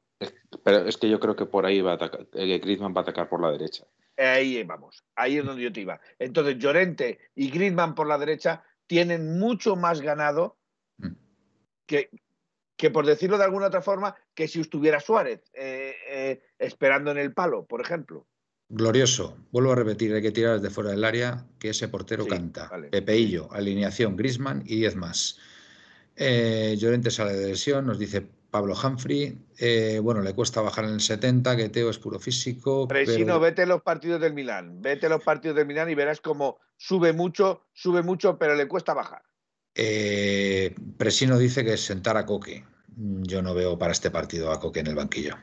Pero 0.65 0.87
es 0.87 0.97
que 0.97 1.09
yo 1.09 1.21
creo 1.21 1.37
que 1.37 1.47
por 1.47 1.65
ahí 1.67 1.81
va 1.81 1.93
a 1.93 1.95
atacar, 1.95 2.27
eh, 2.35 2.59
Griezmann 2.59 2.95
va 2.95 3.01
a 3.01 3.03
atacar 3.03 3.29
por 3.29 3.41
la 3.41 3.51
derecha. 3.53 3.85
Ahí 4.17 4.63
vamos, 4.65 5.05
ahí 5.15 5.39
es 5.39 5.45
donde 5.45 5.63
yo 5.63 5.73
te 5.73 5.81
iba. 5.83 6.01
Entonces, 6.19 6.59
Llorente 6.59 7.19
y 7.35 7.51
Griezmann 7.51 7.95
por 7.95 8.07
la 8.09 8.19
derecha 8.19 8.65
tienen 8.87 9.39
mucho 9.39 9.77
más 9.77 10.01
ganado 10.01 10.57
Mm. 11.01 11.13
que, 11.87 12.11
que, 12.77 12.91
por 12.91 13.07
decirlo 13.07 13.39
de 13.39 13.45
alguna 13.45 13.67
otra 13.69 13.83
forma, 13.83 14.17
que 14.35 14.49
si 14.49 14.61
estuviera 14.61 14.99
Suárez 14.99 15.41
eh, 15.53 15.95
eh, 16.09 16.43
esperando 16.59 17.13
en 17.13 17.19
el 17.19 17.33
palo, 17.33 17.65
por 17.67 17.81
ejemplo. 17.81 18.27
Glorioso. 18.69 19.39
Vuelvo 19.53 19.73
a 19.73 19.77
repetir, 19.77 20.13
hay 20.13 20.21
que 20.23 20.33
tirar 20.33 20.61
desde 20.61 20.75
fuera 20.75 20.91
del 20.91 21.05
área, 21.05 21.47
que 21.61 21.71
ese 21.71 21.89
portero 21.89 22.25
Sí, 22.25 22.31
canta. 22.31 22.69
vale. 22.69 22.89
Pepeillo, 22.89 23.49
alineación, 23.53 24.17
Grisman 24.17 24.63
y 24.67 24.77
10 24.77 24.97
más. 24.97 25.39
Eh, 26.17 26.75
Llorente 26.77 27.11
sale 27.13 27.33
de 27.35 27.47
lesión, 27.49 27.87
nos 27.87 27.99
dice 27.99 28.27
Pablo 28.51 28.75
Humphrey. 28.83 29.39
Eh, 29.59 30.01
bueno, 30.03 30.23
le 30.23 30.35
cuesta 30.35 30.61
bajar 30.61 30.85
en 30.85 30.95
el 30.95 31.01
70, 31.01 31.57
que 31.57 31.69
Teo 31.69 31.91
es 31.91 31.99
puro 31.99 32.19
físico. 32.19 32.89
Presino, 32.89 33.27
pero- 33.27 33.41
vete 33.41 33.67
los 33.67 33.83
partidos 33.83 34.21
del 34.21 34.35
Milán, 34.35 34.81
vete 34.81 35.09
los 35.09 35.23
partidos 35.23 35.57
del 35.57 35.67
Milán 35.67 35.91
y 35.91 35.95
verás 35.95 36.21
cómo 36.21 36.59
sube 36.77 37.13
mucho, 37.13 37.67
sube 37.75 38.03
mucho, 38.03 38.39
pero 38.39 38.55
le 38.55 38.67
cuesta 38.69 38.95
bajar. 38.95 39.23
Eh, 39.75 40.75
Presino 40.97 41.39
dice 41.39 41.65
que 41.65 41.75
es 41.75 41.85
sentar 41.85 42.17
a 42.17 42.27
Coque. 42.27 42.65
Mm, 42.97 43.23
Yo 43.25 43.43
no 43.43 43.55
veo 43.55 43.79
para 43.79 43.93
este 43.93 44.11
partido 44.11 44.51
a 44.51 44.59
Coque 44.61 44.81
en 44.81 44.89
el 44.89 44.95
banquillo. 44.95 45.37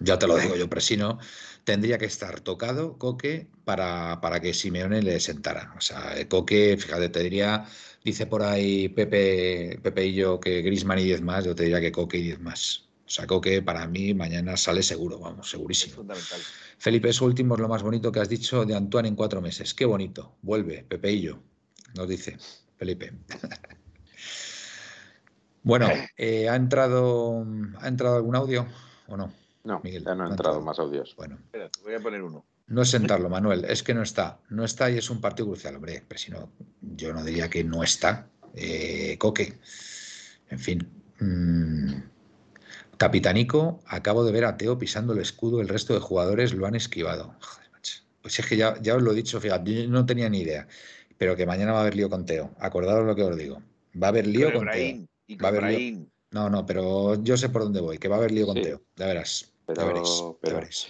Ya 0.00 0.18
te 0.18 0.26
lo 0.26 0.36
digo 0.36 0.56
yo, 0.56 0.68
Presino. 0.70 1.18
Tendría 1.64 1.96
que 1.98 2.04
estar 2.04 2.40
tocado 2.40 2.98
Coque 2.98 3.48
para, 3.64 4.20
para 4.20 4.40
que 4.40 4.52
Simeone 4.54 5.02
le 5.02 5.18
sentara. 5.20 5.72
O 5.76 5.80
sea, 5.80 6.14
Coque, 6.28 6.76
fíjate, 6.78 7.08
te 7.08 7.22
diría, 7.22 7.64
dice 8.04 8.26
por 8.26 8.42
ahí 8.42 8.88
Pepe, 8.90 9.78
Pepe 9.82 10.06
y 10.06 10.14
yo 10.14 10.38
que 10.40 10.62
Grisman 10.62 10.98
y 10.98 11.04
10 11.04 11.22
más, 11.22 11.44
yo 11.44 11.54
te 11.54 11.64
diría 11.64 11.80
que 11.80 11.92
Coque 11.92 12.18
y 12.18 12.22
10 12.24 12.40
más. 12.40 12.88
O 13.06 13.10
sea, 13.10 13.26
Coque 13.26 13.62
para 13.62 13.86
mí 13.86 14.14
mañana 14.14 14.56
sale 14.56 14.82
seguro, 14.82 15.18
vamos, 15.18 15.46
Es 15.46 15.50
segurísimo. 15.52 15.96
fundamental. 15.96 16.40
Felipe, 16.78 17.08
eso 17.08 17.24
último 17.24 17.54
es 17.54 17.60
lo 17.60 17.68
más 17.68 17.82
bonito 17.82 18.12
que 18.12 18.20
has 18.20 18.28
dicho 18.28 18.64
de 18.64 18.74
Antoine 18.74 19.08
en 19.08 19.16
cuatro 19.16 19.40
meses. 19.40 19.72
Qué 19.74 19.84
bonito. 19.86 20.36
Vuelve, 20.42 20.84
Pepeillo, 20.84 21.42
nos 21.94 22.08
dice 22.08 22.36
Felipe. 22.76 23.12
bueno, 25.62 25.88
eh, 26.16 26.48
¿ha, 26.48 26.56
entrado, 26.56 27.46
¿ha 27.80 27.88
entrado 27.88 28.16
algún 28.16 28.36
audio 28.36 28.66
o 29.06 29.16
no? 29.16 29.32
No, 29.64 29.80
Miguel, 29.82 30.04
ya 30.04 30.10
no 30.10 30.16
no 30.16 30.22
han 30.24 30.28
ha 30.28 30.34
entrado 30.34 30.56
entrado. 30.58 30.60
más 30.60 30.78
audios. 30.78 31.14
Bueno, 31.16 31.36
Espera, 31.36 31.68
te 31.70 31.80
voy 31.82 31.94
a 31.94 32.00
poner 32.00 32.22
uno. 32.22 32.44
no 32.66 32.82
es 32.82 32.90
sentarlo, 32.90 33.28
Manuel, 33.28 33.64
es 33.64 33.82
que 33.82 33.94
no 33.94 34.02
está. 34.02 34.38
No 34.50 34.64
está 34.64 34.90
y 34.90 34.98
es 34.98 35.10
un 35.10 35.20
partido 35.20 35.48
crucial, 35.48 35.76
hombre. 35.76 36.02
Pero 36.06 36.18
si 36.18 36.30
no, 36.30 36.50
yo 36.80 37.12
no 37.12 37.24
diría 37.24 37.48
que 37.48 37.64
no 37.64 37.82
está. 37.82 38.28
Eh, 38.54 39.16
Coque. 39.18 39.58
En 40.50 40.58
fin. 40.58 40.86
mm, 41.18 41.94
Capitanico, 42.96 43.80
acabo 43.86 44.24
de 44.24 44.32
ver 44.32 44.44
a 44.44 44.56
Teo 44.56 44.78
pisando 44.78 45.12
el 45.14 45.18
escudo, 45.20 45.60
el 45.60 45.68
resto 45.68 45.94
de 45.94 46.00
jugadores 46.00 46.54
lo 46.54 46.66
han 46.66 46.74
esquivado. 46.76 47.34
Joder, 47.40 47.70
macho. 47.72 48.02
Pues 48.22 48.38
es 48.38 48.46
que 48.46 48.56
ya, 48.56 48.80
ya 48.80 48.94
os 48.96 49.02
lo 49.02 49.12
he 49.12 49.14
dicho, 49.16 49.40
fíjate, 49.40 49.82
yo 49.84 49.88
no 49.88 50.06
tenía 50.06 50.28
ni 50.28 50.40
idea. 50.40 50.68
Pero 51.18 51.34
que 51.36 51.46
mañana 51.46 51.72
va 51.72 51.78
a 51.78 51.80
haber 51.82 51.96
lío 51.96 52.08
con 52.10 52.24
Teo. 52.24 52.54
Acordaros 52.58 53.06
lo 53.06 53.14
que 53.16 53.22
os 53.22 53.36
digo. 53.36 53.62
Va 54.00 54.08
a 54.08 54.10
haber 54.10 54.26
lío 54.26 54.52
Con 54.52 54.66
con 54.66 54.72
Teo. 54.74 55.06
Va 55.42 55.46
a 55.46 55.50
haber 55.50 55.62
lío. 55.64 56.06
No, 56.30 56.50
no, 56.50 56.66
pero 56.66 57.22
yo 57.22 57.36
sé 57.36 57.48
por 57.48 57.62
dónde 57.62 57.80
voy, 57.80 57.98
que 57.98 58.08
va 58.08 58.16
a 58.16 58.18
haber 58.18 58.32
lío 58.32 58.46
con 58.46 58.56
Sí. 58.56 58.62
Teo. 58.62 58.82
Ya 58.96 59.06
verás. 59.06 59.53
Pero- 59.66 59.86
veréis, 59.86 60.22
pero- 60.40 60.56
veréis. 60.56 60.88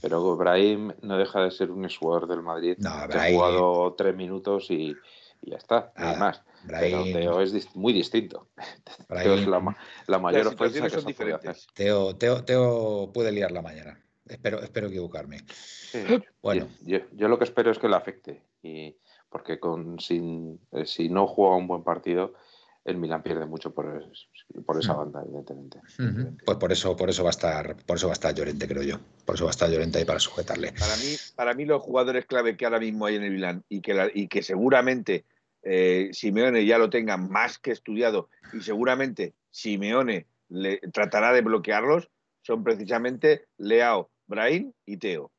Pero 0.00 0.36
Brahim 0.36 0.92
no 1.02 1.16
deja 1.16 1.42
de 1.44 1.50
ser 1.52 1.70
un 1.70 1.88
jugador 1.88 2.26
del 2.26 2.42
Madrid 2.42 2.74
No, 2.78 2.90
que 2.90 2.96
ha 2.98 3.06
Brahim- 3.06 3.34
jugado 3.36 3.94
tres 3.94 4.16
minutos 4.16 4.68
y, 4.70 4.96
y 5.40 5.50
ya 5.50 5.56
está, 5.58 5.92
Nada, 5.96 6.18
más. 6.18 6.42
Pero 6.66 7.02
Brahim- 7.02 7.12
Teo 7.12 7.40
es 7.40 7.54
dis- 7.54 7.70
muy 7.74 7.92
distinto. 7.92 8.48
Teo 8.56 9.06
Brahim- 9.08 9.32
es 9.42 9.46
la, 9.46 9.60
ma- 9.60 9.76
la 10.08 10.18
mayor 10.18 10.44
Las 10.46 10.54
ofensa 10.54 10.82
que 10.82 10.90
se 10.90 10.96
puede 10.96 10.98
hacer. 10.98 11.06
diferentes. 11.06 11.66
Teo, 11.74 12.16
Teo, 12.16 12.44
Teo 12.44 13.10
puede 13.12 13.30
liarla 13.30 13.62
mañana. 13.62 13.98
Espero, 14.26 14.60
espero 14.62 14.88
equivocarme. 14.88 15.38
Sí. 15.48 15.98
Bueno, 16.42 16.68
Yo, 16.80 16.98
yo 17.12 17.28
lo 17.28 17.38
que 17.38 17.44
espero 17.44 17.70
es 17.70 17.78
que 17.78 17.88
le 17.88 17.96
afecte. 17.96 18.42
Y 18.62 18.96
porque 19.28 19.58
con 19.60 19.98
sin, 20.00 20.60
eh, 20.72 20.86
si 20.86 21.08
no 21.08 21.26
juega 21.26 21.56
un 21.56 21.66
buen 21.68 21.82
partido, 21.84 22.34
el 22.84 22.96
Milan 22.96 23.22
pierde 23.22 23.46
mucho 23.46 23.72
por, 23.72 24.02
es- 24.12 24.26
por 24.66 24.78
esa 24.78 24.94
Mm. 24.94 24.96
banda, 24.96 25.22
evidentemente. 25.24 25.78
ujú, 25.98 26.36
pues 26.44 26.58
por 26.58 26.72
eso, 26.72 26.96
por 26.96 27.08
eso 27.10 27.22
va 27.22 27.30
a 27.30 27.36
estar, 27.36 27.76
por 27.86 27.96
eso 27.96 28.08
va 28.08 28.12
a 28.12 28.14
estar 28.14 28.34
Llorente, 28.34 28.66
creo 28.66 28.82
yo. 28.82 28.98
Por 29.24 29.36
eso 29.36 29.44
va 29.44 29.50
a 29.50 29.52
estar 29.52 29.70
Llorente 29.70 29.98
ahí 29.98 30.04
para 30.04 30.18
sujetarle. 30.18 30.72
Para 30.72 30.96
mí, 30.96 31.14
para 31.36 31.54
mí 31.54 31.64
los 31.64 31.80
jugadores 31.82 32.26
clave 32.26 32.56
que 32.56 32.64
ahora 32.64 32.80
mismo 32.80 33.06
hay 33.06 33.16
en 33.16 33.22
el 33.22 33.30
Milán 33.32 33.64
y 33.68 33.80
que, 33.80 33.94
la- 33.94 34.10
y 34.12 34.28
que 34.28 34.42
seguramente 34.42 35.24
eh, 35.64 36.08
Simeone 36.12 36.66
ya 36.66 36.76
lo 36.78 36.90
tenga 36.90 37.16
más 37.16 37.58
que 37.58 37.70
estudiado 37.70 38.28
y 38.52 38.62
seguramente 38.62 39.34
Simeone 39.50 40.26
le 40.48 40.78
tratará 40.92 41.32
de 41.32 41.40
bloquearlos 41.42 42.08
son 42.44 42.64
precisamente 42.64 43.46
Leao, 43.58 44.10
Brahim 44.26 44.72
y 44.84 44.96
Teo. 44.96 45.30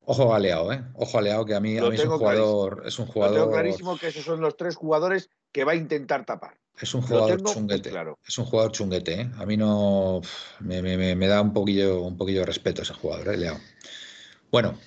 Ojo 0.00 0.34
a 0.34 0.38
Leao, 0.38 0.72
¿eh? 0.72 0.82
Ojo 0.94 1.18
a 1.18 1.20
Leao, 1.20 1.44
que 1.44 1.54
a 1.54 1.60
mí, 1.60 1.76
a 1.76 1.82
Lo 1.82 1.90
mí 1.90 1.96
es 1.96 2.04
un 2.04 2.16
jugador, 2.16 2.82
es 2.86 2.98
un 2.98 3.04
Lo 3.06 3.12
jugador, 3.12 3.36
tengo 3.40 3.50
clarísimo 3.50 3.98
que 3.98 4.06
esos 4.06 4.24
son 4.24 4.40
los 4.40 4.56
tres 4.56 4.74
jugadores 4.74 5.28
que 5.52 5.64
va 5.64 5.72
a 5.72 5.76
intentar 5.76 6.24
tapar. 6.24 6.56
Es 6.80 6.94
un 6.94 7.02
jugador 7.02 7.42
chunguete. 7.42 7.90
claro. 7.90 8.18
Es 8.26 8.36
un 8.38 8.44
jugador 8.44 8.72
chunguete, 8.72 9.20
¿eh? 9.22 9.30
A 9.38 9.46
mí 9.46 9.56
no 9.56 10.20
me, 10.60 10.82
me- 10.82 10.96
me- 10.96 11.14
me 11.16 11.26
da 11.26 11.40
un 11.42 11.52
poquillo, 11.52 12.02
un 12.02 12.16
poquillo 12.16 12.40
de 12.40 12.46
respeto 12.46 12.82
ese 12.82 12.94
jugador, 12.94 13.28
¿eh? 13.34 13.36
Leao. 13.36 13.58
Bueno, 14.50 14.78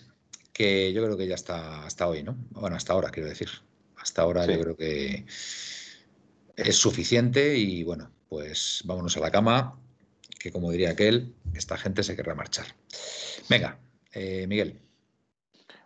que 0.54 0.92
yo 0.94 1.04
creo 1.04 1.18
que 1.18 1.28
ya 1.28 1.36
está 1.36 1.86
hasta 1.86 2.08
hoy, 2.08 2.24
¿no? 2.24 2.36
Bueno, 2.52 2.76
hasta 2.76 2.94
ahora, 2.94 3.10
quiero 3.10 3.30
decir. 3.30 3.50
Hasta 3.98 4.22
ahora 4.24 4.46
Sí. 4.46 4.52
yo 4.54 4.60
creo 4.62 4.76
que 4.76 5.26
es 6.56 6.76
suficiente 6.76 7.58
y 7.58 7.84
bueno, 7.84 8.12
pues 8.30 8.82
vámonos 8.86 9.16
a 9.18 9.20
la 9.20 9.32
cama, 9.32 9.80
que 10.40 10.52
como 10.52 10.72
diría 10.72 10.92
aquel, 10.92 11.36
esta 11.54 11.78
gente 11.78 12.04
se 12.04 12.16
querrá 12.16 12.34
marchar. 12.36 12.66
Venga, 13.50 13.80
eh, 14.14 14.46
Miguel. 14.48 14.80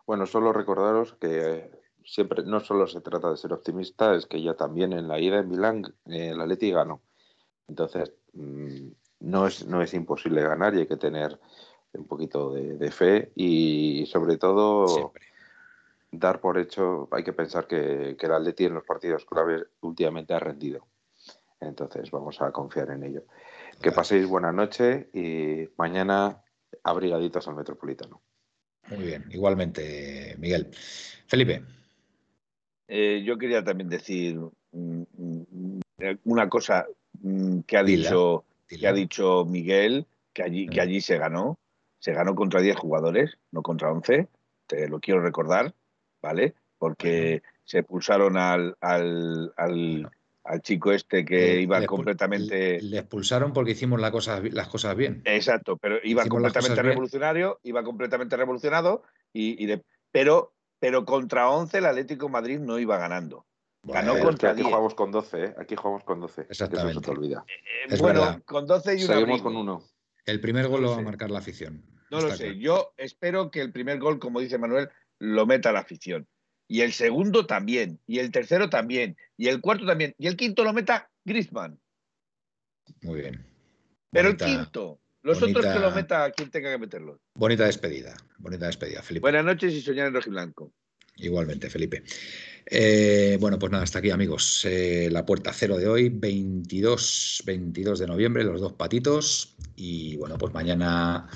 Bueno, 0.05 0.25
solo 0.25 0.53
recordaros 0.53 1.13
que 1.19 1.27
eh, 1.57 1.71
siempre 2.05 2.43
no 2.43 2.59
solo 2.59 2.87
se 2.87 3.01
trata 3.01 3.31
de 3.31 3.37
ser 3.37 3.53
optimista, 3.53 4.15
es 4.15 4.25
que 4.25 4.41
ya 4.41 4.53
también 4.53 4.93
en 4.93 5.07
la 5.07 5.19
ida 5.19 5.39
en 5.39 5.49
Milán 5.49 5.85
eh, 6.05 6.29
el 6.29 6.41
Atleti 6.41 6.71
ganó. 6.71 7.01
Entonces, 7.67 8.13
mm, 8.33 8.87
no, 9.21 9.47
es, 9.47 9.65
no 9.65 9.81
es 9.81 9.93
imposible 9.93 10.41
ganar 10.41 10.75
y 10.75 10.79
hay 10.79 10.87
que 10.87 10.97
tener 10.97 11.39
un 11.93 12.07
poquito 12.07 12.51
de, 12.51 12.77
de 12.77 12.91
fe 12.91 13.31
y 13.35 14.05
sobre 14.07 14.37
todo 14.37 14.87
Siempre. 14.87 15.25
dar 16.11 16.41
por 16.41 16.57
hecho, 16.57 17.07
hay 17.11 17.23
que 17.23 17.33
pensar 17.33 17.67
que, 17.67 18.15
que 18.19 18.25
el 18.25 18.33
Atleti 18.33 18.65
en 18.65 18.75
los 18.75 18.83
partidos 18.83 19.25
claves 19.25 19.63
últimamente 19.81 20.33
ha 20.33 20.39
rendido. 20.39 20.87
Entonces 21.59 22.11
vamos 22.11 22.41
a 22.41 22.51
confiar 22.51 22.91
en 22.91 23.03
ello. 23.03 23.23
Que 23.81 23.91
paséis 23.91 24.27
buena 24.27 24.51
noche 24.51 25.09
y 25.13 25.69
mañana 25.77 26.43
abrigaditos 26.83 27.47
al 27.47 27.55
Metropolitano. 27.55 28.21
Muy 28.89 29.05
bien, 29.05 29.25
igualmente, 29.31 30.35
Miguel. 30.37 30.69
Felipe. 31.27 31.63
Eh, 32.87 33.23
yo 33.25 33.37
quería 33.37 33.63
también 33.63 33.89
decir 33.89 34.37
mm, 34.71 35.01
mm, 35.17 35.79
eh, 35.99 36.17
una 36.25 36.47
cosa 36.49 36.85
mm, 37.21 37.59
que 37.61 37.77
ha 37.77 37.83
Dila, 37.83 38.09
dicho 38.09 38.45
dila. 38.69 38.79
que 38.79 38.87
ha 38.87 38.93
dicho 38.93 39.45
Miguel, 39.45 40.05
que 40.33 40.43
allí, 40.43 40.67
que 40.67 40.81
allí 40.81 41.01
se 41.01 41.17
ganó. 41.17 41.57
Se 41.99 42.13
ganó 42.13 42.35
contra 42.35 42.61
10 42.61 42.75
jugadores, 42.77 43.37
no 43.51 43.63
contra 43.63 43.91
11. 43.91 44.27
Te 44.67 44.87
lo 44.87 44.99
quiero 44.99 45.21
recordar, 45.21 45.73
¿vale? 46.21 46.53
Porque 46.77 47.41
se 47.63 47.81
pulsaron 47.81 48.37
al, 48.37 48.75
al, 48.79 49.51
al, 49.57 50.11
al 50.43 50.61
chico 50.61 50.91
este 50.91 51.25
que 51.25 51.55
Eh, 51.57 51.61
iba 51.61 51.79
le 51.79 51.87
completamente... 51.87 52.79
Le 52.81 52.99
expulsaron 52.99 53.53
porque 53.53 53.71
hicimos 53.71 53.99
la 53.99 54.11
cosa- 54.11 54.41
las 54.51 54.67
cosas 54.67 54.95
bien. 54.95 55.21
Exacto, 55.25 55.77
pero 55.77 55.95
iba 56.03 56.21
Hicimos 56.21 56.27
completamente 56.29 56.81
bien. 56.81 56.91
revolucionario, 56.91 57.59
iba 57.63 57.83
completamente 57.83 58.37
revolucionado, 58.37 59.01
y, 59.33 59.63
y 59.63 59.65
de- 59.65 59.81
pero, 60.11 60.53
pero 60.85 61.03
contra 61.03 61.49
11 61.49 61.79
el 61.79 61.85
Atlético 61.87 62.27
de 62.27 62.31
Madrid 62.31 62.59
no 62.59 62.77
iba 62.77 62.95
ganando. 62.99 63.47
Ganó 63.81 64.11
Bueno, 64.11 64.25
contra 64.27 64.51
aquí 64.51 64.57
10. 64.61 64.67
jugamos 64.67 64.93
con 64.93 65.11
12, 65.11 65.43
¿eh? 65.45 65.55
Aquí 65.57 65.75
jugamos 65.75 66.03
con 66.03 66.19
12. 66.19 66.45
que 66.45 66.53
Eso 66.53 66.53
se 66.53 66.63
Exactamente. 66.65 67.01
te 67.01 67.09
olvida. 67.09 67.43
Eh, 67.47 67.85
Es 67.89 67.99
bueno, 67.99 68.19
verdad. 68.21 68.43
con 68.45 68.67
12 68.67 68.93
y 68.99 69.03
una 69.03 69.13
Seguimos 69.15 69.41
con 69.41 69.55
uno. 69.55 69.83
El 70.27 70.39
primer 70.41 70.67
gol 70.67 70.81
No 70.81 70.87
lo 70.87 70.91
lo 70.91 70.95
va 70.97 71.01
a 71.01 71.05
marcar 71.05 71.31
la 71.31 71.39
afición. 71.39 71.83
No 72.11 72.21
lo 72.21 72.29
sé. 72.29 72.43
claro. 72.45 72.59
Yo 72.59 72.93
espero 72.97 73.49
que 73.49 73.61
el 73.61 73.71
primer 73.71 73.97
gol, 73.97 74.19
como 74.19 74.39
dice 74.41 74.59
Manuel, 74.59 74.89
lo 75.17 75.47
meta 75.47 75.71
la 75.71 75.79
afición. 75.79 76.27
Y 76.67 76.81
el 76.81 76.93
segundo 76.93 77.47
también. 77.47 77.99
Y 78.05 78.19
el 78.19 78.29
tercero 78.29 78.69
también. 78.69 79.17
Y 79.37 79.47
el 79.47 79.59
cuarto 79.59 79.87
también. 79.87 80.13
Y 80.19 80.27
el 80.27 80.37
quinto 80.37 80.63
lo 80.63 80.71
meta 80.71 81.09
Griezmann. 81.23 81.79
Muy 83.01 83.21
bien. 83.21 83.43
Pero 84.11 84.29
Bonita- 84.29 84.45
el 84.45 84.55
quinto. 84.57 84.99
Los 85.25 85.39
bonita- 85.39 85.59
otros 85.59 85.73
que 85.73 85.79
lo 85.79 85.91
meta 85.91 86.31
quien 86.31 86.51
tenga 86.51 86.71
que 86.71 86.77
meterlo. 86.77 87.19
Bonita 87.33 87.65
despedida. 87.65 88.15
Bonita 88.37 88.67
despedida, 88.67 89.01
Felipe. 89.01 89.21
Buenas 89.21 89.43
noches 89.43 89.73
y 89.73 89.81
soñar 89.81 90.07
en 90.07 90.13
rojiblanco. 90.13 90.71
Igualmente, 91.17 91.69
Felipe. 91.69 92.03
Eh, 92.65 93.37
bueno, 93.39 93.57
pues 93.57 93.71
nada, 93.71 93.83
hasta 93.83 93.99
aquí, 93.99 94.11
amigos. 94.11 94.65
Eh, 94.65 95.09
la 95.11 95.25
puerta 95.25 95.51
cero 95.51 95.77
de 95.77 95.87
hoy, 95.87 96.09
22, 96.09 97.41
22 97.45 97.99
de 97.99 98.07
noviembre, 98.07 98.43
los 98.43 98.61
dos 98.61 98.73
patitos. 98.73 99.55
Y 99.75 100.15
bueno, 100.17 100.37
pues 100.37 100.53
mañana. 100.53 101.27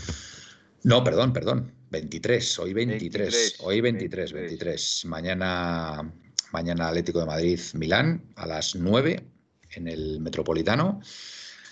No, 0.84 1.03
perdón, 1.03 1.34
perdón. 1.34 1.74
23, 1.90 2.60
hoy 2.60 2.74
23. 2.74 3.11
23, 3.32 3.56
hoy 3.61 3.82
23, 3.82 4.34
23. 4.34 4.49
23. 4.60 5.06
Mañana, 5.06 6.14
mañana 6.52 6.90
Atlético 6.90 7.20
de 7.22 7.26
Madrid, 7.26 7.60
Milán, 7.74 8.22
a 8.36 8.45
las 8.45 8.76
9 8.76 9.24
en 9.72 9.88
el 9.88 10.20
Metropolitano. 10.20 11.02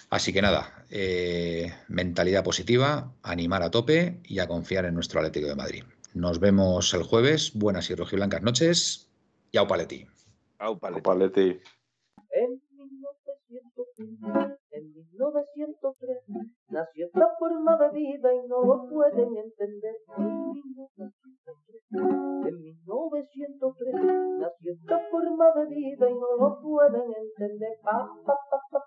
Así 0.10 0.32
que 0.34 0.42
nada, 0.42 0.77
eh, 0.90 1.74
mentalidad 1.88 2.44
positiva, 2.44 3.14
animar 3.24 3.64
a 3.64 3.72
tope 3.72 4.20
y 4.24 4.40
a 4.40 4.48
confiar 4.48 4.86
en 4.86 4.94
nuestro 4.94 5.20
Atlético 5.20 5.48
de 5.48 5.56
Madrid. 5.56 5.84
Nos 6.14 6.40
vemos 6.40 6.94
el 6.94 7.04
jueves. 7.04 7.52
Buenas 7.54 7.90
y 7.90 7.96
rojiblancas 7.96 8.42
noches. 8.42 9.12
Y 9.52 9.58
au 9.58 9.68
paleti. 9.68 10.08
Au, 10.60 10.80
paleti. 10.80 11.02
Paleti. 11.02 11.62
En 12.32 12.62
1903, 12.72 14.58
en 14.72 14.94
1903 14.94 16.18
nació 16.70 17.06
esta 17.06 17.28
forma 17.38 17.78
de 17.78 17.90
vida 17.92 18.34
y 18.34 18.48
no 18.48 18.64
lo 18.64 18.90
pueden 18.90 19.38
entender. 19.38 19.96
En 20.18 20.52
1903, 20.54 21.84
en 22.48 22.62
1903 22.62 23.94
nació 24.40 24.74
esta 24.74 25.00
forma 25.12 25.46
de 25.54 25.66
vida 25.68 26.10
y 26.10 26.14
no 26.14 26.38
lo 26.40 26.62
pueden 26.62 27.14
entender. 27.14 27.78
Pa, 27.84 28.10
pa, 28.26 28.36
pa. 28.72 28.87